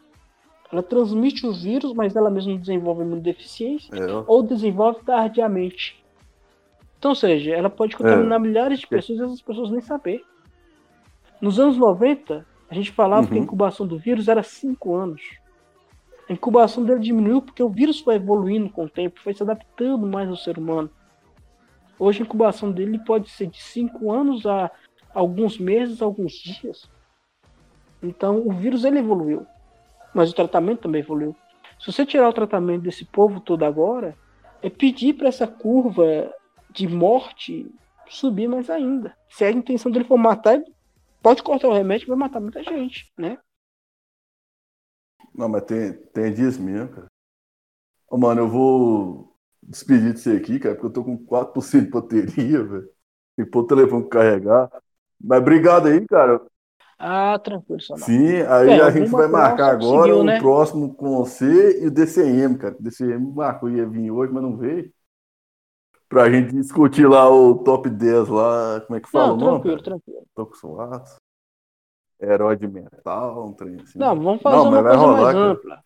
Ela 0.70 0.84
transmite 0.84 1.48
o 1.48 1.54
vírus, 1.54 1.94
mas 1.94 2.18
ela 2.18 2.30
mesma 2.30 2.58
desenvolve 2.58 3.04
uma 3.04 3.16
deficiência 3.16 3.96
é. 3.96 4.24
ou 4.28 4.44
desenvolve 4.44 5.06
tardiamente. 5.06 6.04
Então, 7.00 7.12
ou 7.12 7.16
seja, 7.16 7.56
ela 7.56 7.70
pode 7.70 7.96
contaminar 7.96 8.38
é. 8.38 8.42
milhares 8.42 8.82
de 8.82 8.88
pessoas 8.88 9.20
e 9.20 9.24
essas 9.24 9.42
pessoas 9.42 9.72
nem 9.72 9.80
saber. 9.80 10.22
Nos 11.40 11.62
anos 11.62 11.78
90, 11.78 12.46
a 12.70 12.76
gente 12.76 12.92
falava 12.92 13.22
uhum. 13.22 13.28
que 13.28 13.34
a 13.36 13.38
uhum. 13.38 13.44
incubação 13.44 13.88
do 13.88 13.98
vírus 13.98 14.28
era 14.28 14.44
5 14.44 14.94
anos. 14.94 15.41
A 16.32 16.34
incubação 16.34 16.86
dele 16.86 17.02
diminuiu 17.02 17.42
porque 17.42 17.62
o 17.62 17.68
vírus 17.68 18.00
foi 18.00 18.16
evoluindo 18.16 18.70
com 18.70 18.86
o 18.86 18.90
tempo, 18.90 19.20
foi 19.20 19.34
se 19.34 19.44
adaptando 19.44 20.08
mais 20.08 20.30
ao 20.30 20.38
ser 20.38 20.58
humano. 20.58 20.90
Hoje 22.00 22.22
a 22.22 22.26
incubação 22.26 22.72
dele 22.72 22.98
pode 23.00 23.30
ser 23.30 23.48
de 23.48 23.62
5 23.62 24.10
anos 24.10 24.46
a 24.46 24.72
alguns 25.14 25.60
meses, 25.60 26.02
alguns 26.02 26.32
dias. 26.32 26.90
Então 28.02 28.48
o 28.48 28.54
vírus 28.54 28.86
ele 28.86 29.00
evoluiu 29.00 29.46
mas 30.14 30.32
o 30.32 30.34
tratamento 30.34 30.84
também 30.84 31.02
evoluiu. 31.02 31.36
Se 31.78 31.92
você 31.92 32.06
tirar 32.06 32.30
o 32.30 32.34
tratamento 32.34 32.84
desse 32.84 33.04
povo 33.04 33.42
todo 33.42 33.64
agora, 33.64 34.16
é 34.62 34.70
pedir 34.70 35.14
para 35.14 35.28
essa 35.28 35.46
curva 35.46 36.34
de 36.70 36.88
morte 36.88 37.70
subir 38.08 38.48
mais 38.48 38.70
ainda. 38.70 39.14
Se 39.30 39.44
a 39.44 39.52
intenção 39.52 39.92
dele 39.92 40.06
for 40.06 40.18
matar, 40.18 40.62
pode 41.22 41.44
cortar 41.44 41.68
o 41.68 41.74
remédio 41.74 42.08
vai 42.08 42.18
matar 42.18 42.40
muita 42.40 42.64
gente, 42.64 43.12
né? 43.18 43.38
Não, 45.34 45.48
mas 45.48 45.64
tem, 45.64 45.94
tem 45.94 46.34
dias 46.34 46.58
mesmo, 46.58 46.90
cara. 46.90 47.08
Ô, 48.10 48.18
mano, 48.18 48.42
eu 48.42 48.50
vou 48.50 49.36
despedir 49.62 50.14
de 50.14 50.20
você 50.20 50.32
aqui, 50.32 50.60
cara, 50.60 50.76
porque 50.76 50.88
eu 50.88 50.94
tô 50.94 51.04
com 51.04 51.18
4% 51.18 51.86
de 51.86 51.92
bateria, 51.92 52.64
velho. 52.64 52.90
Que 53.36 53.46
pôr 53.46 53.62
o 53.62 53.68
telefone 53.68 54.10
carregar. 54.10 54.70
Mas 55.20 55.40
obrigado 55.40 55.88
aí, 55.88 56.06
cara. 56.08 56.42
Ah, 57.00 57.40
tranquilo, 57.40 57.82
só 57.82 57.96
não. 57.96 58.06
Sim, 58.06 58.42
aí 58.42 58.70
é, 58.70 58.82
a 58.82 58.92
gente 58.92 59.10
vai 59.10 59.28
marcar 59.28 59.72
agora 59.72 60.16
o 60.16 60.24
né? 60.24 60.40
próximo 60.40 60.94
com 60.94 61.18
você 61.18 61.82
e 61.82 61.88
o 61.88 61.92
DCM, 61.92 62.58
cara. 62.58 62.76
O 62.80 62.84
DCM 62.84 63.34
marcou, 63.34 63.70
ia 63.70 63.88
vir 63.88 64.12
hoje, 64.12 64.32
mas 64.32 64.44
não 64.44 64.58
veio. 64.58 64.92
Pra 66.08 66.30
gente 66.30 66.54
discutir 66.54 67.08
lá 67.08 67.30
o 67.30 67.56
top 67.64 67.90
10 67.90 68.28
lá, 68.28 68.82
como 68.82 68.98
é 68.98 69.02
que 69.02 69.10
fala 69.10 69.28
não, 69.30 69.34
o 69.34 69.38
nome? 69.38 69.52
Tranquilo, 69.62 69.82
tranquilo. 69.82 70.28
Tokusatsu. 70.36 71.16
Herói 72.22 72.56
de 72.56 72.68
metal, 72.68 73.48
um 73.48 73.54
trem 73.54 73.76
assim. 73.82 73.98
Não, 73.98 74.16
vamos 74.20 74.42
fazer 74.42 74.56
não, 74.58 74.70
uma 74.70 74.84
coisa 74.84 74.98
rolar, 74.98 75.22
mais 75.22 75.34
cara. 75.34 75.52
ampla. 75.52 75.84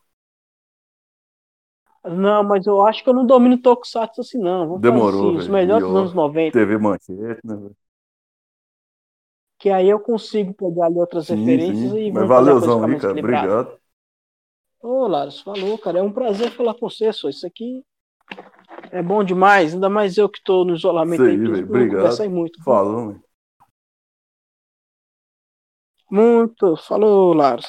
Não, 2.08 2.44
mas 2.44 2.68
eu 2.68 2.86
acho 2.86 3.04
que 3.04 3.10
eu 3.10 3.14
não 3.14 3.26
domino 3.26 3.58
Tokusatsu 3.58 4.22
assim, 4.22 4.38
não. 4.38 4.68
Vamos 4.68 4.82
Demorou, 4.82 5.30
assim, 5.30 5.38
Os 5.38 5.48
melhores 5.48 5.88
dos 5.88 5.96
anos 5.96 6.14
90. 6.14 6.52
TV 6.52 6.78
Manchete, 6.78 7.42
né, 7.44 7.56
velho? 7.56 7.76
que 9.66 9.70
aí 9.70 9.90
eu 9.90 10.00
consigo 10.00 10.54
pegar 10.54 10.86
ali 10.86 11.00
outras 11.00 11.26
sim, 11.26 11.36
referências 11.36 11.92
sim. 11.92 11.98
e 11.98 12.12
Mas 12.12 12.28
valeuzão 12.28 12.84
aí, 12.84 13.00
cara. 13.00 13.18
Obrigado. 13.18 13.80
Ô, 14.82 15.08
Laros, 15.08 15.42
falou, 15.42 15.78
cara. 15.80 15.98
É 16.00 16.04
um 16.04 16.12
prazer 16.12 16.52
falar 16.52 16.76
com 16.76 16.88
você, 16.88 17.12
só. 17.12 17.30
Isso 17.30 17.48
aqui 17.48 17.84
é 18.92 19.02
bom 19.02 19.24
demais. 19.24 19.74
Ainda 19.74 19.90
mais 19.90 20.18
eu 20.18 20.30
que 20.30 20.38
estou 20.38 20.64
no 20.66 20.76
isolamento 20.76 21.24
aí. 21.24 21.30
aí 21.30 21.64
Obrigado. 21.64 22.30
muito. 22.30 22.64
Falou, 22.64 23.08
velho. 23.08 23.25
Muito. 26.10 26.76
Falou, 26.78 27.34
Laros. 27.34 27.68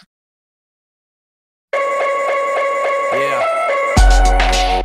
Yeah. 3.13 4.83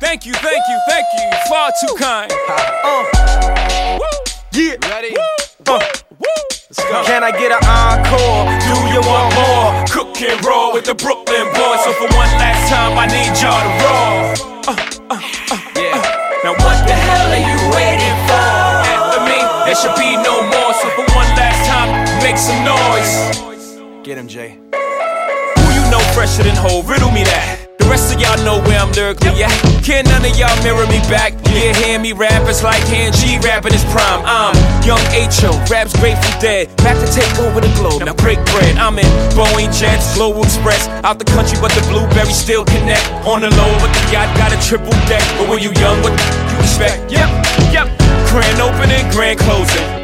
Thank 0.00 0.26
you, 0.26 0.32
thank 0.34 0.62
you, 0.68 0.78
thank 0.88 1.06
you. 1.14 1.30
Far 1.48 1.70
too 1.80 1.94
kind. 1.96 2.32
Uh. 2.48 3.98
Yeah. 4.52 4.76
Ready? 4.88 5.16
Uh. 5.66 5.80
Can 7.04 7.22
I 7.22 7.30
get 7.30 7.52
an 7.52 7.62
encore? 7.64 8.46
Do 8.64 8.74
you 8.92 9.00
want 9.06 9.34
more? 9.34 9.84
Cook 9.86 10.22
and 10.22 10.44
roll 10.44 10.72
with 10.72 10.84
the 10.84 10.94
Brooklyn 10.94 11.46
boys. 11.52 11.84
So 11.84 11.92
for 11.92 12.08
one 12.14 12.30
last 12.38 12.70
time, 12.70 12.98
I 12.98 13.06
need 13.06 13.36
y'all 13.40 13.60
to 13.60 13.70
roll. 13.84 14.76
Uh, 14.76 14.93
make 22.24 22.38
some 22.38 22.64
noise. 22.64 23.36
Get 24.02 24.16
him, 24.16 24.26
Jay. 24.26 24.56
Who 24.56 25.66
you 25.76 25.84
know 25.92 26.00
fresher 26.16 26.42
than 26.42 26.56
whole? 26.56 26.82
Riddle 26.82 27.12
me 27.12 27.22
that. 27.28 27.68
The 27.76 27.84
rest 27.84 28.14
of 28.14 28.16
y'all 28.16 28.40
know 28.48 28.64
where 28.64 28.80
I'm 28.80 28.88
lyrically 28.96 29.44
at. 29.44 29.52
Can 29.84 30.08
none 30.08 30.24
of 30.24 30.32
y'all 30.40 30.56
mirror 30.64 30.88
me 30.88 31.04
back? 31.12 31.36
Yeah, 31.52 31.76
hear 31.76 32.00
me 32.00 32.16
rap, 32.16 32.48
it's 32.48 32.64
like 32.64 32.80
hand 32.88 33.12
G 33.12 33.36
rapping 33.44 33.76
his 33.76 33.84
prime. 33.92 34.24
I'm 34.24 34.56
young 34.88 35.04
H.O., 35.12 35.52
raps 35.68 35.92
Grateful 36.00 36.32
Dead. 36.40 36.72
Back 36.80 36.96
to 36.96 37.08
take 37.12 37.28
over 37.44 37.60
the 37.60 37.68
globe, 37.76 38.00
now 38.00 38.16
break 38.16 38.40
bread. 38.56 38.80
I'm 38.80 38.96
in 38.96 39.04
Boeing 39.36 39.68
Jets, 39.68 40.16
Global 40.16 40.48
Express. 40.48 40.88
Out 41.04 41.20
the 41.20 41.28
country, 41.28 41.60
but 41.60 41.76
the 41.76 41.84
blueberries 41.92 42.40
still 42.40 42.64
connect. 42.64 43.04
On 43.28 43.44
the 43.44 43.52
low, 43.52 43.72
but 43.84 43.92
the 43.92 44.02
yacht 44.16 44.32
got 44.40 44.48
a 44.48 44.58
triple 44.64 44.96
deck. 45.04 45.20
But 45.36 45.52
when 45.52 45.60
you 45.60 45.76
young, 45.76 46.00
what 46.00 46.16
you 46.16 46.56
expect? 46.64 47.12
Yep, 47.12 47.28
yep. 47.68 47.86
Grand 48.32 48.64
opening, 48.64 49.04
grand 49.12 49.36
closing. 49.44 50.03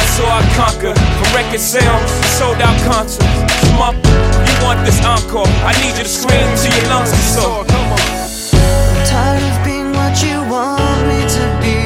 I 0.01 0.05
saw 0.17 0.27
I 0.33 0.41
conquer. 0.57 0.93
From 0.97 1.29
record 1.35 1.59
sales, 1.59 2.11
sold 2.37 2.57
out 2.57 2.77
concerts. 2.89 3.21
Come 3.61 3.81
up, 3.81 3.95
you 4.47 4.55
want 4.65 4.83
this 4.85 4.99
encore? 5.05 5.45
I 5.61 5.73
need 5.81 5.95
you 5.97 6.03
to 6.03 6.09
scream 6.09 6.47
till 6.57 6.73
your 6.73 6.89
lungs 6.89 7.13
are 7.13 7.27
sore. 7.35 7.65
Come 7.65 7.93
on. 7.93 7.99
I'm 8.01 9.05
tired 9.05 9.45
of 9.45 9.57
being 9.63 9.91
what 9.93 10.15
you 10.25 10.37
want 10.49 11.01
me 11.05 11.21
to 11.37 11.45
be. 11.61 11.79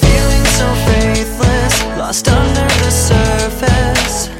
Feeling 0.00 0.46
so 0.58 0.66
faithless, 0.86 1.74
lost 1.98 2.28
under 2.28 2.66
the 2.84 2.90
surface. 2.90 4.31